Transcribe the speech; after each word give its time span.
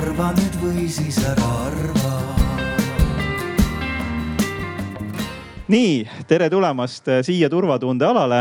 arva 0.00 0.30
nüüd 0.32 0.54
või 0.62 0.86
siis 0.88 1.18
ära 1.28 1.48
arva. 1.66 2.12
nii, 5.70 6.06
tere 6.26 6.48
tulemast 6.50 7.10
äh, 7.12 7.20
siia 7.26 7.50
turvatunde 7.52 8.06
alale. 8.06 8.40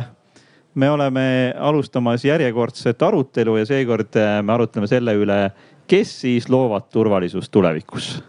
me 0.73 0.89
oleme 0.89 1.53
alustamas 1.59 2.23
järjekordset 2.25 3.01
arutelu 3.01 3.57
ja 3.57 3.65
seekord 3.65 4.15
äh, 4.15 4.39
me 4.43 4.53
arutleme 4.53 4.87
selle 4.87 5.17
üle, 5.19 5.39
kes 5.87 6.13
siis 6.21 6.47
loovad 6.49 6.87
turvalisust 6.93 7.51
tulevikus 7.51 8.21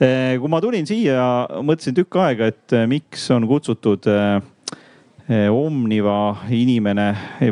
äh, 0.00 0.38
kui 0.40 0.48
ma 0.48 0.62
tulin 0.64 0.88
siia, 0.88 1.20
mõtlesin 1.60 1.98
tükk 1.98 2.22
aega, 2.24 2.48
et 2.54 2.78
miks 2.88 3.28
on 3.36 3.48
kutsutud 3.50 4.08
Omniva 5.30 6.40
inimene 6.50 7.04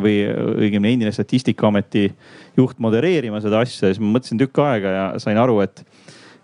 või 0.03 0.17
õigemini 0.27 0.97
endine 0.97 1.13
statistikaameti 1.15 2.09
juht 2.59 2.81
modereerima 2.83 3.41
seda 3.43 3.63
asja, 3.65 3.89
siis 3.89 4.01
ma 4.03 4.17
mõtlesin 4.17 4.41
tükk 4.41 4.63
aega 4.65 4.95
ja 4.95 5.05
sain 5.23 5.39
aru, 5.41 5.61
et, 5.65 5.85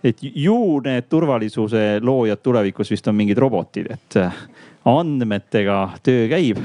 et 0.05 0.23
ju 0.23 0.57
need 0.85 1.09
turvalisuse 1.11 1.85
loojad 2.05 2.43
tulevikus 2.45 2.93
vist 2.95 3.11
on 3.11 3.19
mingid 3.19 3.41
robotid, 3.41 3.91
et 3.97 4.19
äh, 4.21 4.45
andmetega 4.91 5.81
töö 6.05 6.29
käib. 6.33 6.63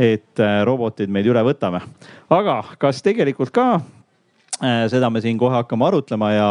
et 0.00 0.40
äh, 0.40 0.60
robotid 0.64 1.10
meid 1.12 1.26
üle 1.28 1.42
võtame, 1.44 1.82
aga 2.30 2.60
kas 2.78 3.02
tegelikult 3.02 3.50
ka 3.52 3.70
äh, 3.76 4.86
seda 4.90 5.10
me 5.10 5.20
siin 5.20 5.38
kohe 5.38 5.60
hakkame 5.60 5.90
arutlema 5.90 6.32
ja 6.32 6.50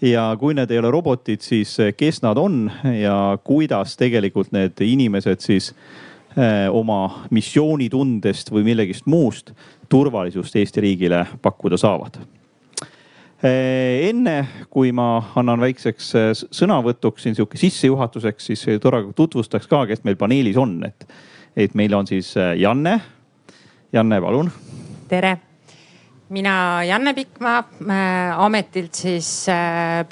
ja 0.00 0.30
kui 0.40 0.54
need 0.56 0.70
ei 0.72 0.78
ole 0.80 0.88
robotid, 0.90 1.42
siis 1.44 1.74
kes 1.96 2.22
nad 2.24 2.38
on 2.40 2.70
ja 2.96 3.36
kuidas 3.44 3.98
tegelikult 4.00 4.48
need 4.56 4.80
inimesed 4.80 5.44
siis 5.44 5.74
oma 6.72 7.26
missioonitundest 7.34 8.48
või 8.54 8.62
millegist 8.70 9.04
muust 9.10 9.50
turvalisust 9.90 10.56
Eesti 10.56 10.80
riigile 10.80 11.26
pakkuda 11.42 11.76
saavad. 11.76 12.20
Eh, 13.42 14.08
enne 14.10 14.66
kui 14.70 14.90
ma 14.92 15.14
annan 15.40 15.62
väikseks 15.62 16.08
eh, 16.20 16.30
sõnavõtuks 16.36 17.24
siin 17.24 17.36
sihuke 17.38 17.56
sissejuhatuseks, 17.56 18.50
siis 18.50 18.64
tore 18.84 19.06
tutvustaks 19.16 19.68
ka, 19.70 19.86
kes 19.88 20.02
meil 20.04 20.18
paneelis 20.20 20.58
on, 20.60 20.74
et, 20.84 21.06
et 21.56 21.72
meil 21.74 21.94
on 21.96 22.08
siis 22.08 22.34
eh, 22.36 22.52
Janne. 22.60 22.98
Janne, 23.96 24.18
palun. 24.20 24.50
tere, 25.08 25.32
mina 26.36 26.52
Janne 26.84 27.14
Pikma 27.16 27.54
ametilt 28.44 29.00
siis 29.00 29.32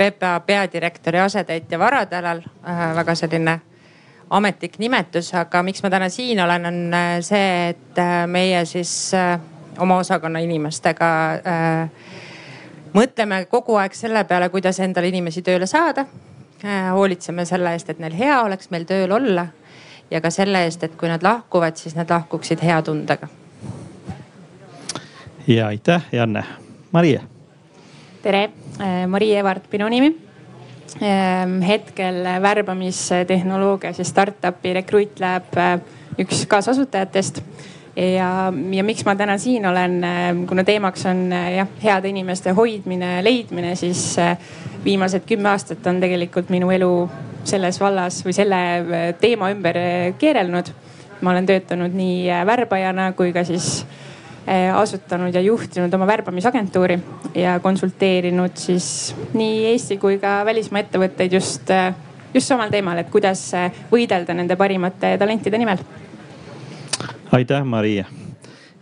PPA 0.01 0.33
peadirektori 0.47 1.21
asetäitja 1.21 1.79
Varatalal 1.79 2.41
äh,. 2.65 2.83
väga 2.97 3.15
selline 3.15 3.59
ametlik 4.31 4.81
nimetus, 4.81 5.31
aga 5.37 5.63
miks 5.63 5.85
ma 5.85 5.93
täna 5.93 6.09
siin 6.09 6.41
olen, 6.41 6.67
on 6.73 6.99
see, 7.23 7.69
et 7.77 8.03
meie 8.27 8.65
siis 8.65 9.13
oma 9.79 9.99
osakonna 10.03 10.39
inimestega 10.45 11.11
äh, 11.33 11.91
mõtleme 12.95 13.45
kogu 13.51 13.77
aeg 13.81 13.95
selle 13.97 14.25
peale, 14.29 14.49
kuidas 14.53 14.81
endale 14.81 15.09
inimesi 15.09 15.43
tööle 15.43 15.67
saada 15.67 16.07
äh,. 16.65 16.91
hoolitseme 16.93 17.45
selle 17.49 17.73
eest, 17.77 17.91
et 17.91 17.99
neil 18.03 18.17
hea 18.17 18.41
oleks 18.43 18.71
meil 18.71 18.87
tööl 18.89 19.13
olla 19.13 19.49
ja 20.11 20.21
ka 20.25 20.31
selle 20.31 20.65
eest, 20.65 20.85
et 20.85 20.97
kui 20.97 21.11
nad 21.11 21.23
lahkuvad, 21.23 21.77
siis 21.77 21.97
nad 21.97 22.11
lahkuksid 22.11 22.63
hea 22.65 22.81
tundega. 22.83 23.29
ja 25.47 25.67
aitäh, 25.67 26.07
Janne. 26.13 26.45
Marie. 26.93 27.21
tere, 28.23 28.51
äh, 28.81 29.07
Marie 29.07 29.39
Evart 29.39 29.73
minu 29.73 29.89
nimi 29.89 30.17
ähm, 31.03 31.61
hetkel 31.63 32.25
värbamistehnoloogias 32.43 33.99
ja 33.99 34.05
startup'i 34.05 34.73
Recruit 34.73 35.21
Lab 35.21 35.57
äh, 35.57 35.81
üks 36.19 36.47
kaasasutajatest 36.47 37.43
ja, 37.99 38.53
ja 38.71 38.85
miks 38.85 39.05
ma 39.07 39.15
täna 39.19 39.39
siin 39.39 39.67
olen, 39.67 39.99
äh, 40.05 40.29
kuna 40.49 40.65
teemaks 40.65 41.07
on 41.07 41.29
äh, 41.33 41.53
jah, 41.57 41.71
heade 41.83 42.09
inimeste 42.09 42.55
hoidmine, 42.57 43.19
leidmine, 43.25 43.75
siis 43.77 44.19
äh, 44.23 44.37
viimased 44.85 45.27
kümme 45.27 45.51
aastat 45.51 45.87
on 45.87 46.01
tegelikult 46.01 46.53
minu 46.55 46.71
elu 46.75 46.93
selles 47.49 47.81
vallas 47.81 48.21
või 48.27 48.35
selle 48.37 48.61
teema 49.21 49.51
ümber 49.55 49.79
keerelnud. 50.19 50.75
ma 51.21 51.31
olen 51.31 51.47
töötanud 51.47 51.95
nii 51.99 52.29
värbajana 52.47 53.09
kui 53.19 53.33
ka 53.35 53.43
siis 53.45 53.87
asutanud 54.75 55.35
ja 55.35 55.41
juhtinud 55.43 55.95
oma 55.95 56.07
värbamisagentuuri 56.07 56.99
ja 57.35 57.59
konsulteerinud 57.61 58.55
siis 58.55 59.17
nii 59.35 59.65
Eesti 59.73 59.97
kui 59.99 60.21
ka 60.23 60.45
välismaa 60.45 60.85
ettevõtteid 60.85 61.33
just, 61.35 61.73
just 62.35 62.47
samal 62.47 62.71
teemal, 62.71 63.03
et 63.03 63.11
kuidas 63.11 63.43
võidelda 63.91 64.37
nende 64.39 64.57
parimate 64.57 65.17
talentide 65.19 65.59
nimel 65.59 65.83
aitäh, 67.33 67.65
Maria. 67.65 68.05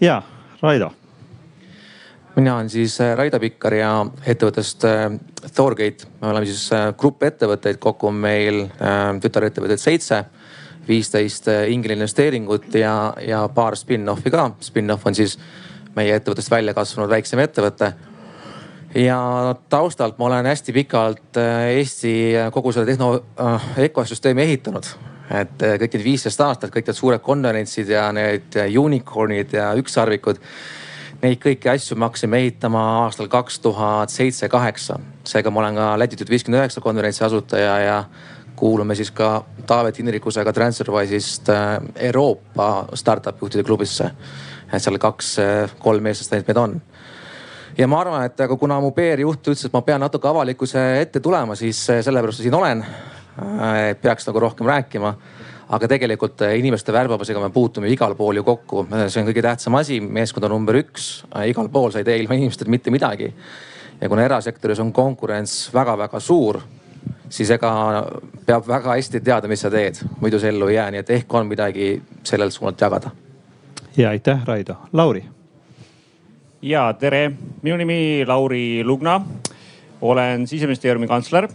ja 0.00 0.22
Raido. 0.62 0.90
mina 2.36 2.54
olen 2.54 2.70
siis 2.70 3.00
äh, 3.00 3.16
Raido 3.16 3.40
Pikkar 3.40 3.74
ja 3.74 4.06
ettevõttest 4.26 4.84
äh, 4.84 5.18
Thorgate. 5.54 6.06
me 6.20 6.28
oleme 6.28 6.46
siis 6.46 6.72
äh, 6.72 6.94
grupp 6.94 7.22
ettevõtteid, 7.22 7.78
kokku 7.78 8.06
on 8.06 8.14
meil 8.14 8.66
tütarettevõtteid 9.20 9.80
seitse, 9.80 10.24
viisteist 10.88 11.48
ingleinvesteeringut 11.68 12.74
ja, 12.74 13.14
ja 13.26 13.48
paar 13.48 13.76
spin-off'i 13.76 14.30
ka. 14.30 14.50
Spin-off 14.60 15.06
on 15.06 15.14
siis 15.14 15.38
meie 15.96 16.14
ettevõttest 16.14 16.50
välja 16.50 16.74
kasvanud 16.74 17.10
väiksem 17.10 17.40
ettevõte 17.42 17.92
ja 18.94 19.18
taustalt 19.68 20.18
ma 20.18 20.30
olen 20.30 20.46
hästi 20.46 20.72
pikalt 20.72 21.40
Eesti 21.74 22.14
kogu 22.52 22.72
selle 22.72 22.86
tehno 22.86 23.10
ökosüsteemi 23.88 24.42
ehitanud 24.42 24.94
et 25.31 25.62
äh, 25.62 25.76
kõik 25.81 25.97
need 25.97 26.04
viisteist 26.06 26.41
aastat, 26.41 26.72
kõik 26.75 26.88
need 26.88 26.98
suured 26.98 27.22
konverentsid 27.25 27.91
ja 27.91 28.09
need 28.14 28.56
äh, 28.59 28.70
unicorn'id 28.78 29.54
ja 29.56 29.72
ükssarvikud. 29.78 30.41
Neid 31.22 31.41
kõiki 31.41 31.70
asju 31.72 31.97
me 31.97 32.06
hakkasime 32.06 32.42
ehitama 32.44 32.82
aastal 33.06 33.31
kaks 33.32 33.59
tuhat 33.65 34.12
seitse, 34.12 34.48
kaheksa. 34.53 34.98
seega 35.25 35.50
ma 35.50 35.62
olen 35.62 35.78
ka 35.81 35.86
Latitude 35.98 36.31
viiskümmend 36.31 36.60
üheksa 36.60 36.82
konverentsi 36.84 37.25
asutaja 37.25 37.78
ja 37.81 37.97
kuulume 38.56 38.94
siis 38.94 39.10
ka 39.10 39.44
Taavet 39.66 39.98
Hinrikusega 39.98 40.53
Transferwise'ist 40.53 41.48
äh, 41.48 41.81
Euroopa 42.10 42.88
startup 42.94 43.41
juhtide 43.42 43.65
klubisse. 43.65 44.10
et 44.72 44.82
seal 44.82 44.98
kaks-kolm 44.98 46.06
eestlast 46.06 46.32
ainult 46.32 46.48
meid 46.48 46.59
on 46.59 46.81
ja 47.78 47.86
ma 47.86 48.00
arvan, 48.00 48.25
et 48.26 48.41
aga 48.41 48.56
kuna 48.56 48.81
mu 48.81 48.91
PR-juht 48.91 49.53
ütles, 49.53 49.66
et 49.69 49.72
ma 49.72 49.82
pean 49.86 50.00
natuke 50.00 50.28
avalikkuse 50.28 50.82
ette 51.00 51.20
tulema, 51.20 51.54
siis 51.54 51.84
sellepärast 51.86 52.42
siin 52.42 52.54
olen. 52.54 52.82
Äh, 53.36 53.97
peaks 54.00 54.26
nagu 54.26 54.41
rohkem 54.41 54.66
rääkima. 54.66 55.14
aga 55.69 55.88
tegelikult 55.88 56.41
äh, 56.47 56.54
inimeste 56.58 56.92
värbamisega 56.92 57.41
me 57.42 57.50
puutume 57.50 57.88
igal 57.91 58.14
pool 58.14 58.38
ju 58.38 58.44
kokku, 58.47 58.84
see 59.10 59.20
on 59.20 59.26
kõige 59.26 59.42
tähtsam 59.42 59.74
asi, 59.74 59.98
meeskond 60.00 60.47
on 60.47 60.54
number 60.54 60.78
üks, 60.78 61.24
äh, 61.34 61.48
igal 61.50 61.69
pool 61.69 61.91
sa 61.91 61.98
ei 61.98 62.06
tee 62.06 62.20
ilma 62.22 62.38
inimesteta 62.38 62.70
mitte 62.70 62.91
midagi. 62.91 63.32
ja 64.00 64.08
kuna 64.08 64.22
erasektoris 64.24 64.80
on 64.80 64.92
konkurents 64.92 65.69
väga-väga 65.74 66.20
suur, 66.20 66.60
siis 67.28 67.50
ega 67.50 67.72
peab 68.47 68.69
väga 68.69 68.94
hästi 68.94 69.20
teada, 69.20 69.48
mis 69.48 69.60
sa 69.60 69.70
teed, 69.70 70.00
muidu 70.20 70.38
sa 70.41 70.48
ellu 70.48 70.68
ei 70.68 70.78
jää, 70.78 70.91
nii 70.91 71.04
et 71.04 71.10
ehk 71.18 71.34
on 71.34 71.47
midagi 71.47 72.03
sellelt 72.24 72.54
suunalt 72.54 72.80
jagada. 72.80 73.10
ja 73.97 74.14
aitäh, 74.14 74.47
Raido. 74.47 74.76
Lauri. 74.92 75.24
ja 76.62 76.92
tere, 76.92 77.32
minu 77.62 77.76
nimi 77.76 78.24
Lauri 78.26 78.84
Lugna. 78.84 79.20
olen 80.00 80.47
siseministeeriumi 80.47 81.06
kantsler 81.06 81.48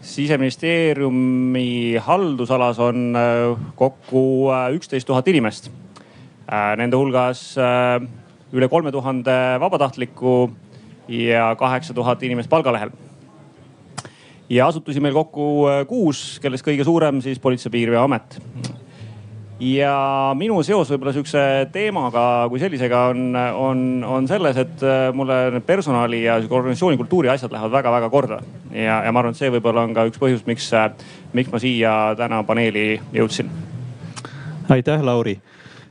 siseministeeriumi 0.00 1.96
haldusalas 2.02 2.78
on 2.78 3.16
äh, 3.16 3.58
kokku 3.76 4.50
äh, 4.52 4.70
üksteist 4.76 5.06
tuhat 5.06 5.28
inimest. 5.28 5.70
Äh, 6.48 6.76
nende 6.80 6.96
hulgas 6.96 7.56
üle 8.52 8.68
kolme 8.72 8.92
tuhande 8.92 9.34
vabatahtliku 9.60 10.50
ja 11.08 11.50
kaheksa 11.58 11.94
tuhat 11.94 12.22
inimest 12.22 12.50
palgalehel. 12.50 12.90
ja 14.48 14.66
asutusi 14.66 15.00
meil 15.00 15.12
kokku 15.12 15.66
kuus, 15.88 16.38
kellest 16.40 16.64
kõige 16.64 16.84
suurem 16.84 17.20
siis 17.20 17.38
Politsei- 17.38 17.68
ja 17.68 17.70
Piirivalveamet 17.70 18.38
ja 19.60 20.32
minu 20.38 20.60
seos 20.62 20.90
võib-olla 20.92 21.12
sihukese 21.14 21.42
teemaga 21.74 22.22
kui 22.50 22.60
sellisega 22.62 23.00
on, 23.10 23.24
on, 23.58 23.82
on 24.06 24.28
selles, 24.30 24.58
et 24.62 24.84
äh, 24.86 25.08
mulle 25.14 25.60
personali 25.66 26.22
ja 26.24 26.38
organisatsiooni 26.38 26.98
kultuuri 27.00 27.32
asjad 27.32 27.52
lähevad 27.52 27.74
väga-väga 27.74 28.10
korda. 28.10 28.40
ja, 28.72 29.02
ja 29.04 29.12
ma 29.12 29.22
arvan, 29.22 29.34
et 29.34 29.40
see 29.40 29.50
võib-olla 29.52 29.84
on 29.86 29.94
ka 29.96 30.06
üks 30.10 30.22
põhjus, 30.22 30.46
miks, 30.46 30.70
äh, 30.78 30.90
miks 31.34 31.50
ma 31.52 31.62
siia 31.62 31.94
täna 32.18 32.42
paneeli 32.46 33.00
jõudsin. 33.12 33.50
aitäh, 34.70 35.02
Lauri 35.02 35.40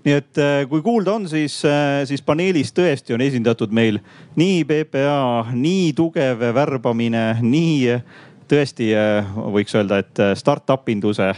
nii 0.08 0.16
et 0.16 0.40
äh, 0.40 0.62
kui 0.70 0.82
kuulda 0.82 1.18
on, 1.18 1.28
siis, 1.28 1.60
siis 2.08 2.24
paneelis 2.24 2.72
tõesti 2.72 3.18
on 3.18 3.22
esindatud 3.26 3.74
meil 3.76 4.00
nii 4.40 4.64
PPA, 4.70 5.52
nii 5.52 5.92
tugev 5.98 6.48
värbamine, 6.56 7.34
nii 7.44 7.98
tõesti 8.48 8.94
võiks 9.36 9.76
öelda, 9.76 9.98
et 10.00 10.22
startup 10.40 10.88
induse 10.88 11.34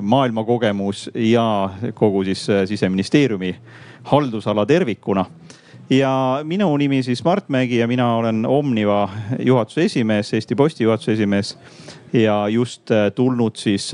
maailmakogemus 0.00 1.10
ja 1.14 1.70
kogu 1.94 2.24
siis 2.24 2.48
eh, 2.48 2.66
siseministeeriumi 2.66 3.56
haldusala 4.02 4.66
tervikuna. 4.66 5.24
ja 5.90 6.40
minu 6.42 6.76
nimi 6.76 7.02
siis 7.02 7.24
Mart 7.24 7.48
Mägi 7.48 7.78
ja 7.78 7.86
mina 7.86 8.16
olen 8.16 8.46
Omniva 8.46 9.08
juhatuse 9.38 9.84
esimees, 9.84 10.34
Eesti 10.34 10.54
Posti 10.54 10.84
juhatuse 10.84 11.12
esimees 11.12 11.58
ja 12.12 12.48
just 12.48 12.90
eh, 12.90 13.12
tulnud 13.14 13.56
siis 13.56 13.92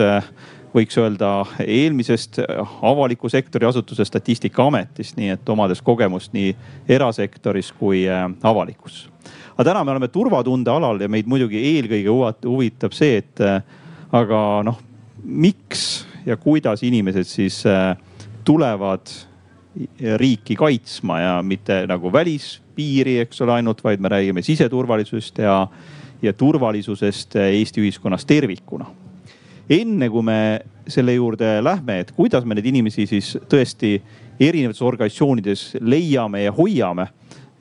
võiks 0.74 0.98
öelda 0.98 1.44
eelmisest 1.66 2.38
avaliku 2.82 3.28
sektori 3.28 3.66
asutuse 3.66 4.04
Statistikaametist, 4.04 5.16
nii 5.16 5.28
et 5.28 5.48
omades 5.48 5.82
kogemust 5.82 6.32
nii 6.32 6.56
erasektoris 6.88 7.72
kui 7.72 8.06
avalikus. 8.42 9.10
aga 9.58 9.64
täna 9.64 9.84
me 9.84 9.90
oleme 9.90 10.08
turvatunde 10.08 10.70
alal 10.70 11.00
ja 11.00 11.08
meid 11.08 11.26
muidugi 11.26 11.58
eelkõige 11.74 12.38
huvitab 12.46 12.92
see, 12.92 13.16
et 13.16 13.42
aga 14.12 14.62
noh, 14.64 14.78
miks 15.24 16.06
ja 16.26 16.36
kuidas 16.36 16.82
inimesed 16.82 17.24
siis 17.24 17.62
tulevad 18.44 19.12
riiki 20.16 20.56
kaitsma 20.56 21.20
ja 21.20 21.34
mitte 21.42 21.84
nagu 21.86 22.12
välispiiri, 22.12 23.18
eks 23.24 23.42
ole, 23.44 23.52
ainult, 23.60 23.84
vaid 23.84 24.00
me 24.02 24.10
räägime 24.10 24.42
siseturvalisusest 24.42 25.38
ja, 25.38 25.66
ja 26.22 26.32
turvalisusest 26.32 27.36
Eesti 27.36 27.84
ühiskonnas 27.84 28.26
tervikuna. 28.26 28.86
enne 29.70 30.08
kui 30.10 30.22
me 30.26 30.60
selle 30.88 31.14
juurde 31.14 31.60
lähme, 31.62 32.00
et 32.00 32.10
kuidas 32.12 32.44
me 32.44 32.56
neid 32.58 32.66
inimesi 32.66 33.06
siis 33.06 33.36
tõesti 33.48 34.00
erinevates 34.40 34.82
organisatsioonides 34.82 35.76
leiame 35.80 36.42
ja 36.42 36.52
hoiame 36.52 37.06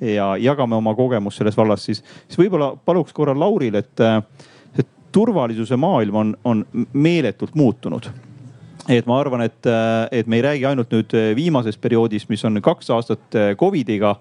ja 0.02 0.32
jagame 0.40 0.76
oma 0.76 0.96
kogemust 0.96 1.38
selles 1.38 1.58
vallas, 1.58 1.84
siis, 1.86 2.02
siis 2.28 2.40
võib-olla 2.40 2.72
paluks 2.86 3.14
korra 3.14 3.36
Lauril, 3.38 3.76
et 3.76 4.02
turvalisuse 5.12 5.78
maailm 5.80 6.16
on, 6.16 6.34
on 6.44 6.66
meeletult 6.94 7.56
muutunud 7.56 8.10
et 8.90 9.06
ma 9.06 9.20
arvan, 9.22 9.44
et, 9.46 9.68
et 10.12 10.28
me 10.28 10.40
ei 10.40 10.42
räägi 10.42 10.66
ainult 10.66 10.94
nüüd 10.94 11.14
viimasest 11.38 11.82
perioodist, 11.82 12.30
mis 12.32 12.42
on 12.48 12.58
kaks 12.62 12.90
aastat 12.96 13.38
Covidiga. 13.60 14.16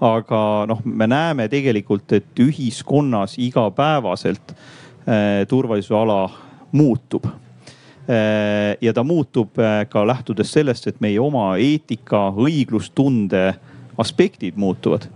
aga 0.00 0.38
noh, 0.68 0.80
me 0.84 1.06
näeme 1.08 1.46
tegelikult, 1.48 2.12
et 2.12 2.40
ühiskonnas 2.40 3.38
igapäevaselt 3.40 4.52
äh, 4.52 5.46
turvalisuse 5.48 5.94
ala 5.96 6.30
muutub 6.72 7.24
äh,. 7.24 8.76
ja 8.80 8.92
ta 8.92 9.04
muutub 9.04 9.56
ka 9.88 10.06
lähtudes 10.06 10.52
sellest, 10.52 10.86
et 10.86 11.00
meie 11.00 11.20
oma 11.20 11.56
eetika, 11.56 12.28
õiglustunde 12.36 13.54
aspektid 13.98 14.56
muutuvad 14.56 15.08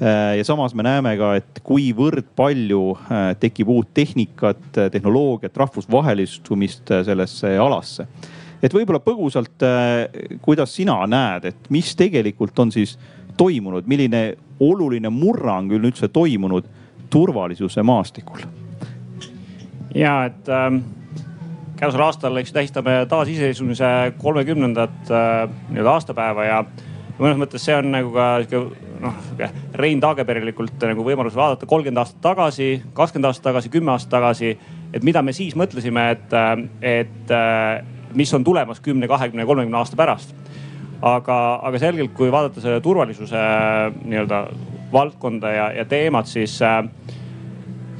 ja 0.00 0.44
samas 0.48 0.72
me 0.74 0.84
näeme 0.86 1.10
ka, 1.20 1.34
et 1.36 1.58
kuivõrd 1.66 2.30
palju 2.36 2.84
äh, 2.96 3.24
tekib 3.40 3.68
uut 3.68 3.90
tehnikat, 3.94 4.62
tehnoloogiat, 4.92 5.56
rahvusvahelistumist 5.60 6.94
sellesse 7.04 7.58
alasse 7.60 8.06
et 8.62 8.74
võib-olla 8.74 9.00
põgusalt, 9.02 9.64
äh, 9.64 10.36
kuidas 10.44 10.74
sina 10.76 10.98
näed, 11.08 11.48
et 11.50 11.70
mis 11.72 11.94
tegelikult 11.98 12.58
on 12.60 12.72
siis 12.74 12.96
toimunud, 13.40 13.88
milline 13.88 14.24
oluline 14.60 15.10
murrang 15.12 15.72
üleüldse 15.72 16.10
toimunud 16.12 16.68
turvalisuse 17.10 17.82
maastikul? 17.82 18.44
ja 19.94 20.20
et 20.28 20.48
ähm, 20.54 20.84
käesoleval 21.80 22.12
aastal, 22.12 22.36
eks 22.38 22.52
tähistame 22.54 23.00
taasiseseisvumise 23.10 24.12
kolmekümnendat 24.20 25.10
äh, 25.10 25.48
nii-öelda 25.72 25.96
aastapäeva 25.96 26.46
ja 26.46 26.60
mõnes 27.18 27.40
mõttes 27.40 27.64
see 27.64 27.74
on 27.74 27.90
nagu 27.90 28.12
ka 28.14 28.28
sihuke 28.44 28.89
noh, 29.00 29.14
Rein 29.74 30.00
Taageperielikult 30.02 30.84
nagu 30.90 31.04
võimalus 31.06 31.36
vaadata 31.36 31.68
kolmkümmend 31.68 32.02
aastat 32.02 32.20
tagasi, 32.24 32.70
kakskümmend 32.94 33.30
aastat 33.30 33.48
tagasi, 33.50 33.72
kümme 33.72 33.94
aastat 33.94 34.14
tagasi. 34.18 34.56
et 34.92 35.04
mida 35.06 35.22
me 35.22 35.32
siis 35.32 35.56
mõtlesime, 35.56 36.10
et, 36.10 36.32
äh, 36.32 36.64
et 36.82 37.34
mis 38.14 38.34
on 38.34 38.44
tulemas 38.44 38.80
kümne, 38.80 39.08
kahekümne, 39.08 39.46
kolmekümne 39.46 39.78
aasta 39.78 39.96
pärast. 39.96 40.34
aga, 41.02 41.60
aga 41.62 41.78
selgelt, 41.78 42.12
kui 42.12 42.32
vaadata 42.32 42.60
selle 42.60 42.80
turvalisuse 42.80 43.40
nii-öelda 44.04 44.40
valdkonda 44.92 45.52
ja, 45.52 45.70
ja 45.72 45.84
teemat, 45.88 46.26
siis 46.26 46.58
äh, 46.62 46.84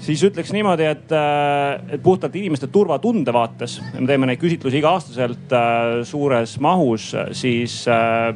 siis 0.01 0.23
ütleks 0.27 0.53
niimoodi, 0.55 0.87
et, 0.91 1.13
äh, 1.13 1.95
et 1.97 2.03
puhtalt 2.03 2.37
inimeste 2.37 2.71
turvatunde 2.73 3.33
vaates, 3.35 3.79
me 3.99 4.07
teeme 4.09 4.29
neid 4.31 4.41
küsitlusi 4.41 4.81
iga-aastaselt 4.81 5.53
äh, 5.57 6.01
suures 6.09 6.57
mahus, 6.63 7.11
siis 7.37 7.83
äh, 7.91 8.31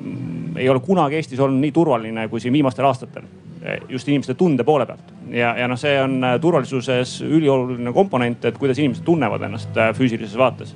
ei 0.60 0.68
ole 0.68 0.82
kunagi 0.84 1.20
Eestis 1.20 1.40
olnud 1.40 1.62
nii 1.62 1.72
turvaline 1.74 2.28
kui 2.28 2.42
siin 2.42 2.54
viimastel 2.54 2.90
aastatel. 2.90 3.32
just 3.88 4.08
inimeste 4.08 4.34
tunde 4.34 4.64
poole 4.64 4.84
pealt 4.86 5.12
ja, 5.32 5.54
ja 5.56 5.68
noh, 5.68 5.78
see 5.80 5.94
on 5.96 6.18
äh, 6.24 6.34
turvalisuses 6.40 7.22
ülioluline 7.24 7.92
komponent, 7.96 8.44
et 8.44 8.58
kuidas 8.58 8.78
inimesed 8.78 9.04
tunnevad 9.04 9.42
ennast 9.48 9.80
füüsilises 9.96 10.36
vaates 10.36 10.74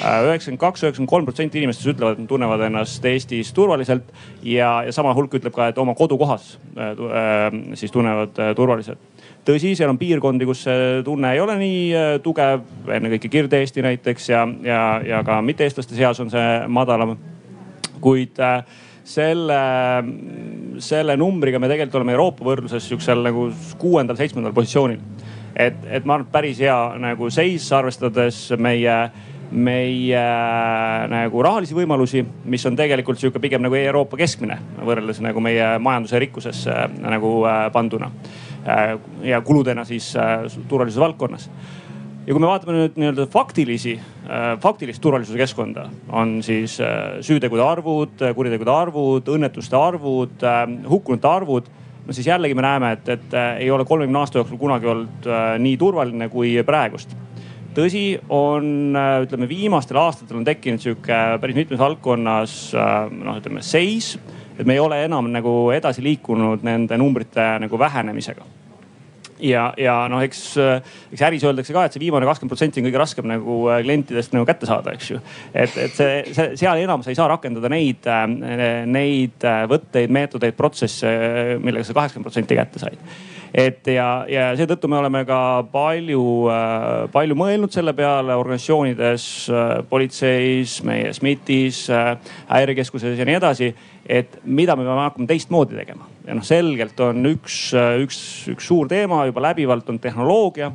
Äh, 0.00 0.24
üheksakümmend 0.24 0.60
kaks, 0.60 0.82
üheksakümmend 0.82 1.10
kolm 1.10 1.26
protsenti 1.28 1.60
inimestest 1.60 1.90
ütlevad, 1.92 2.16
et 2.16 2.22
nad 2.22 2.28
tunnevad 2.30 2.62
ennast 2.64 3.04
Eestis 3.06 3.52
turvaliselt 3.52 4.08
ja, 4.40 4.70
ja 4.86 4.94
sama 4.94 5.12
hulk 5.14 5.34
ütleb 5.36 5.52
ka, 5.52 5.68
et 5.68 5.78
oma 5.78 5.92
kodukohas 5.98 6.54
äh, 6.72 6.94
äh, 6.96 7.58
siis 7.78 7.92
tunnevad 7.92 8.40
turvaliselt 8.56 9.21
tõsi, 9.46 9.74
seal 9.78 9.90
on 9.90 9.98
piirkondi, 10.00 10.46
kus 10.48 10.64
see 10.66 11.02
tunne 11.06 11.32
ei 11.34 11.40
ole 11.42 11.56
nii 11.60 11.82
tugev, 12.22 12.62
ennekõike 12.98 13.30
Kirde-Eesti 13.32 13.84
näiteks 13.84 14.30
ja, 14.30 14.46
ja, 14.66 14.80
ja 15.06 15.22
ka 15.26 15.40
mitte-eestlaste 15.44 15.98
seas 15.98 16.20
on 16.22 16.30
see 16.32 16.48
madalam. 16.68 17.16
kuid 18.02 18.38
selle, 19.04 19.58
selle 20.82 21.16
numbriga 21.16 21.58
me 21.62 21.68
tegelikult 21.70 22.00
oleme 22.00 22.14
Euroopa 22.16 22.46
võrdluses 22.46 22.86
sihukesel 22.88 23.22
nagu 23.22 23.48
kuuendal-seitsmendal 23.78 24.54
positsioonil. 24.54 24.98
et, 25.54 25.76
et 25.90 26.04
ma 26.04 26.14
arvan, 26.14 26.26
et 26.26 26.32
päris 26.32 26.58
hea 26.58 26.78
nagu 26.98 27.30
seis, 27.30 27.68
arvestades 27.72 28.48
meie 28.58 28.96
meie 29.52 30.16
äh, 30.16 31.08
nagu 31.12 31.42
rahalisi 31.44 31.76
võimalusi, 31.76 32.22
mis 32.48 32.64
on 32.68 32.76
tegelikult 32.76 33.20
sihuke 33.20 33.40
pigem 33.42 33.62
nagu 33.64 33.76
Euroopa 33.76 34.16
keskmine 34.20 34.56
võrreldes 34.80 35.20
nagu 35.24 35.42
meie 35.44 35.76
majanduse 35.82 36.20
rikkusesse 36.22 36.72
äh, 36.72 36.88
nagu 37.04 37.34
äh, 37.48 37.66
panduna. 37.74 38.10
Ja 39.26 39.40
kuludena 39.42 39.84
siis 39.84 40.12
turvalisuse 40.68 41.00
valdkonnas 41.02 41.48
ja 42.26 42.34
kui 42.34 42.40
me 42.42 42.46
vaatame 42.46 42.76
nüüd 42.76 42.98
nii-öelda 43.00 43.26
faktilisi, 43.32 43.96
faktilist 44.62 45.02
turvalisuse 45.02 45.40
keskkonda, 45.40 45.88
on 46.14 46.36
siis 46.46 46.76
süütegude 47.26 47.64
arvud, 47.66 48.22
kuritegude 48.36 48.70
arvud, 48.70 49.30
õnnetuste 49.34 49.78
arvud, 49.78 50.44
hukkunute 50.88 51.28
arvud. 51.28 51.70
no 52.06 52.14
siis 52.14 52.26
jällegi 52.26 52.54
me 52.54 52.62
näeme, 52.62 52.92
et, 52.92 53.08
et 53.08 53.34
ei 53.58 53.70
ole 53.70 53.84
kolmekümne 53.84 54.18
aasta 54.18 54.38
jooksul 54.38 54.58
kunagi 54.58 54.86
olnud 54.86 55.28
nii 55.62 55.76
turvaline 55.78 56.28
kui 56.28 56.54
praegust 56.66 57.16
tõsi, 57.72 58.20
on 58.28 58.92
ütleme 59.24 59.48
viimastel 59.48 59.96
aastatel 59.96 60.40
on 60.40 60.44
tekkinud 60.44 60.82
sihuke 60.82 61.18
päris 61.40 61.56
mitmes 61.56 61.80
valdkonnas 61.80 62.56
noh, 62.76 63.38
ütleme 63.40 63.62
seis, 63.64 64.14
et 64.58 64.66
me 64.66 64.76
ei 64.76 64.82
ole 64.82 65.04
enam 65.04 65.30
nagu 65.32 65.70
edasi 65.74 66.04
liikunud 66.04 66.64
nende 66.66 66.98
numbrite 67.00 67.54
nagu 67.62 67.78
vähenemisega 67.78 68.44
ja, 69.42 69.66
ja 69.80 69.96
noh, 70.10 70.22
eks, 70.22 70.42
eks 71.12 71.24
äris 71.26 71.44
öeldakse 71.46 71.74
ka, 71.74 71.86
et 71.86 71.96
see 71.96 72.02
viimane 72.04 72.28
kakskümmend 72.28 72.54
protsenti 72.54 72.82
on 72.82 72.86
kõige 72.86 73.02
raskem 73.02 73.28
nagu 73.30 73.58
klientidest 73.82 74.36
nagu 74.36 74.46
kätte 74.48 74.68
saada, 74.70 74.94
eks 74.94 75.10
ju. 75.10 75.20
et, 75.50 75.76
et 75.86 75.96
see, 75.96 76.22
see, 76.30 76.54
seal 76.60 76.82
enam 76.82 77.02
sa 77.02 77.12
ei 77.12 77.18
saa 77.18 77.28
rakendada 77.32 77.70
neid, 77.72 78.06
neid 78.86 79.50
võtteid, 79.72 80.14
meetodeid, 80.14 80.56
protsesse, 80.58 81.12
millega 81.62 81.88
sa 81.88 81.98
kaheksakümmend 81.98 82.30
protsenti 82.30 82.58
kätte 82.58 82.82
said 82.82 83.12
et 83.52 83.86
ja, 83.92 84.24
ja 84.28 84.46
seetõttu 84.56 84.88
me 84.88 84.96
oleme 84.98 85.22
ka 85.28 85.38
palju, 85.72 86.24
äh, 86.52 86.86
palju 87.12 87.36
mõelnud 87.36 87.72
selle 87.74 87.92
peale 87.96 88.36
organisatsioonides, 88.40 89.26
äh, 89.52 89.72
politseis, 89.88 90.78
meie 90.88 91.12
SMIT-is, 91.12 91.84
äh, 91.92 92.14
häirekeskuses 92.48 93.20
ja 93.20 93.28
nii 93.28 93.38
edasi. 93.38 93.72
Et 94.06 94.40
mida 94.44 94.74
me 94.76 94.84
peame 94.86 95.04
hakkama 95.04 95.28
teistmoodi 95.30 95.76
tegema. 95.78 96.08
Ja 96.26 96.34
noh, 96.34 96.46
selgelt 96.46 96.98
on 97.02 97.22
üks, 97.32 97.58
üks, 98.02 98.18
üks 98.52 98.66
suur 98.66 98.90
teema 98.90 99.24
juba 99.28 99.44
läbivalt 99.48 99.88
on 99.90 100.00
tehnoloogia, 100.02 100.72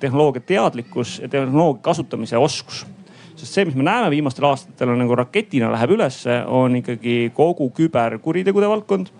tehnoloogia 0.00 0.44
teadlikkus 0.46 1.18
ja 1.22 1.30
tehnoloogia 1.32 1.84
kasutamise 1.88 2.38
oskus. 2.40 2.84
Sest 3.36 3.52
see, 3.52 3.66
mis 3.68 3.76
me 3.76 3.84
näeme 3.84 4.08
viimastel 4.12 4.46
aastatel 4.48 4.94
on 4.94 5.02
nagu 5.02 5.16
raketina 5.18 5.68
läheb 5.72 5.92
ülesse, 5.98 6.38
on 6.48 6.78
ikkagi 6.78 7.32
kogu 7.36 7.68
küberkuritegude 7.76 8.68
valdkond. 8.70 9.12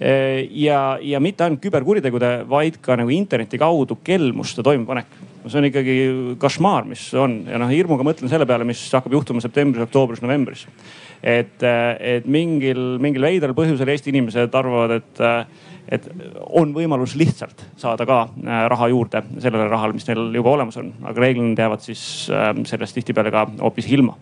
Ja, 0.00 0.96
ja 0.98 1.20
mitte 1.20 1.44
ainult 1.44 1.60
küberkuritegude, 1.62 2.30
vaid 2.48 2.80
ka 2.82 2.96
nagu 2.98 3.12
interneti 3.12 3.60
kaudu 3.60 3.98
kelmuste 4.04 4.64
toimepanek. 4.64 5.12
See 5.50 5.58
on 5.60 5.66
ikkagi 5.68 5.96
košmaar, 6.42 6.86
mis 6.88 7.04
on. 7.18 7.40
Ja 7.50 7.60
noh, 7.60 7.70
hirmuga 7.72 8.06
mõtlen 8.06 8.30
selle 8.30 8.46
peale, 8.48 8.66
mis 8.68 8.82
hakkab 8.94 9.14
juhtuma 9.16 9.42
septembris, 9.44 9.84
oktoobris, 9.86 10.22
novembris. 10.24 10.66
et, 11.22 11.62
äh, 11.62 11.96
et 12.18 12.24
mingil, 12.26 12.98
mingil 12.98 13.22
veidral 13.22 13.54
põhjusel 13.54 13.88
Eesti 13.92 14.10
inimesed 14.10 14.54
arvavad, 14.58 14.90
et, 14.90 15.20
äh, 15.20 15.46
et 15.88 16.08
on 16.50 16.72
võimalus 16.74 17.14
lihtsalt 17.14 17.62
saada 17.78 18.06
ka 18.06 18.28
raha 18.42 18.88
juurde 18.90 19.22
sellele 19.38 19.68
rahale, 19.70 19.94
mis 19.94 20.08
neil 20.08 20.34
juba 20.34 20.50
olemas 20.50 20.76
on, 20.82 20.92
aga 21.04 21.20
reeglina 21.20 21.52
nad 21.52 21.62
jäävad 21.62 21.86
siis 21.86 22.02
sellest 22.66 22.98
tihtipeale 22.98 23.30
ka 23.30 23.46
hoopis 23.60 23.86
ilma. 23.92 24.16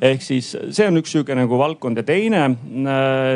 Ehk 0.00 0.20
siis 0.20 0.50
see 0.52 0.86
on 0.88 1.00
üks 1.00 1.14
sihuke 1.14 1.34
nagu 1.36 1.56
valdkond. 1.58 1.96
Ja 1.96 2.04
teine 2.04 2.42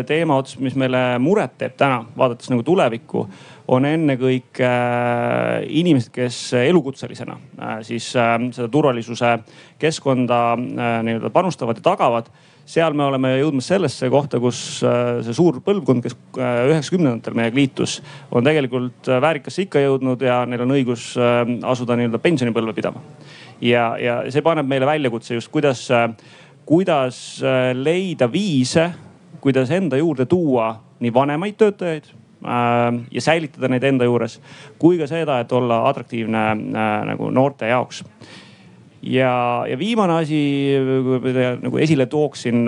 teema 0.09 0.37
ots, 0.41 0.59
mis 0.61 0.77
meile 0.77 1.17
muret 1.23 1.57
teeb 1.61 1.77
täna, 1.81 2.03
vaadates 2.17 2.51
nagu 2.53 2.65
tulevikku, 2.67 3.25
on 3.71 3.87
ennekõike 3.87 4.67
äh, 4.67 5.65
inimesed, 5.81 6.11
kes 6.15 6.39
elukutselisena 6.59 7.37
äh, 7.37 7.75
siis 7.87 8.09
seda 8.13 8.69
turvalisuse 8.73 9.37
keskkonda 9.81 10.41
nii-öelda 10.59 11.31
panustavad 11.35 11.79
ja 11.79 11.85
tagavad. 11.93 12.31
Seal 12.71 12.95
me 12.95 13.03
oleme 13.03 13.33
jõudmas 13.41 13.67
sellesse 13.67 14.07
kohta, 14.13 14.39
kus 14.39 14.59
see 14.79 15.33
suur 15.35 15.57
põlvkond, 15.65 16.05
kes 16.05 16.15
üheksakümnendatel 16.39 17.35
meiega 17.35 17.59
liitus, 17.59 17.97
on 18.31 18.47
tegelikult 18.47 19.11
väärikasse 19.25 19.65
ikka 19.65 19.83
jõudnud 19.83 20.23
ja 20.23 20.45
neil 20.47 20.63
on 20.63 20.77
õigus 20.77 21.09
asuda 21.19 21.97
nii-öelda 21.99 22.21
pensionipõlve 22.23 22.77
pidama. 22.77 23.03
Ja, 23.65 23.89
ja 23.99 24.21
see 24.31 24.45
paneb 24.47 24.71
meile 24.71 24.87
väljakutse 24.87 25.35
just 25.41 25.51
kuidas, 25.51 25.83
kuidas 26.69 27.19
leida 27.75 28.31
viise, 28.31 28.87
kuidas 29.43 29.75
enda 29.75 29.99
juurde 29.99 30.29
tuua 30.31 30.71
nii 31.01 31.15
vanemaid 31.17 31.59
töötajaid 31.59 32.13
ja 32.41 33.21
säilitada 33.21 33.69
neid 33.69 33.85
enda 33.85 34.07
juures, 34.09 34.39
kui 34.81 34.97
ka 34.97 35.05
seda, 35.11 35.41
et 35.43 35.53
olla 35.53 35.83
atraktiivne 35.91 36.45
nagu 37.11 37.29
noorte 37.35 37.69
jaoks 37.69 38.05
ja, 39.03 39.65
ja 39.69 39.79
viimane 39.79 40.21
asi, 40.23 40.41
nagu 41.63 41.81
esile 41.81 42.07
tooksin, 42.07 42.65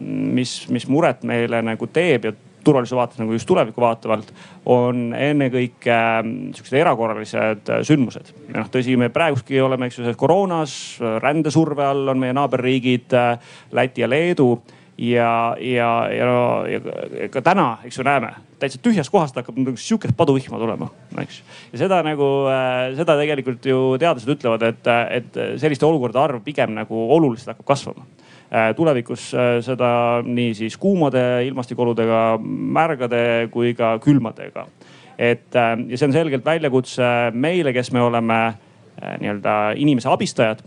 mis, 0.00 0.56
mis 0.72 0.88
muret 0.88 1.24
meile 1.28 1.62
nagu 1.64 1.88
teeb 1.92 2.28
ja 2.28 2.34
turvalisuse 2.64 2.96
vaates 2.96 3.20
nagu 3.20 3.34
just 3.36 3.48
tulevikku 3.48 3.82
vaatavalt, 3.82 4.30
on 4.72 5.10
ennekõike 5.18 5.92
ähm, 5.92 6.30
sihukesed 6.56 6.78
erakorralised 6.80 7.68
äh, 7.68 7.82
sündmused. 7.84 8.32
noh, 8.54 8.70
tõsi, 8.72 8.96
me 9.00 9.10
praeguski 9.12 9.60
oleme, 9.60 9.90
eks 9.90 9.98
ju, 9.98 10.06
selles 10.06 10.16
koroonas, 10.20 10.76
rändesurve 11.20 11.84
all 11.84 12.08
on 12.14 12.22
meie 12.22 12.36
naaberriigid 12.36 13.12
äh, 13.18 13.52
Läti 13.76 14.04
ja 14.04 14.08
Leedu 14.08 14.48
ja, 14.98 15.56
ja, 15.60 15.90
ja, 16.12 16.34
ja 16.70 17.28
ka 17.32 17.42
täna, 17.42 17.78
eks 17.84 17.98
ju, 17.98 18.04
näeme 18.06 18.34
täitsa 18.64 18.80
tühjast 18.82 19.12
kohast 19.12 19.36
hakkab 19.36 19.56
nagu 19.58 19.76
sihukest 19.80 20.16
paduvihma 20.16 20.58
tulema, 20.60 20.88
eks. 21.20 21.40
ja 21.72 21.80
seda 21.84 22.00
nagu, 22.06 22.28
äh, 22.50 22.94
seda 22.98 23.16
tegelikult 23.18 23.66
ju 23.68 23.80
teadlased 24.00 24.30
ütlevad, 24.36 24.64
et, 24.68 24.90
et 25.18 25.40
selliste 25.60 25.86
olukordade 25.88 26.22
arv 26.22 26.44
pigem 26.46 26.74
nagu 26.76 27.06
oluliselt 27.16 27.52
hakkab 27.52 27.68
kasvama 27.74 28.06
äh, 28.06 28.70
tulevikus 28.78 29.30
äh, 29.34 29.56
seda 29.66 29.88
nii 30.26 30.54
siis 30.62 30.78
kuumade 30.80 31.24
ilmastikuoludega, 31.48 32.22
märgade 32.78 33.24
kui 33.54 33.74
ka 33.78 33.96
külmadega. 34.04 34.68
et 35.18 35.54
ja 35.54 35.96
see 35.96 36.06
on 36.08 36.14
selgelt 36.14 36.44
väljakutse 36.44 37.08
meile, 37.32 37.72
kes 37.72 37.92
me 37.94 38.02
oleme 38.02 38.38
nii-öelda 39.20 39.74
inimese 39.78 40.08
abistajad 40.10 40.62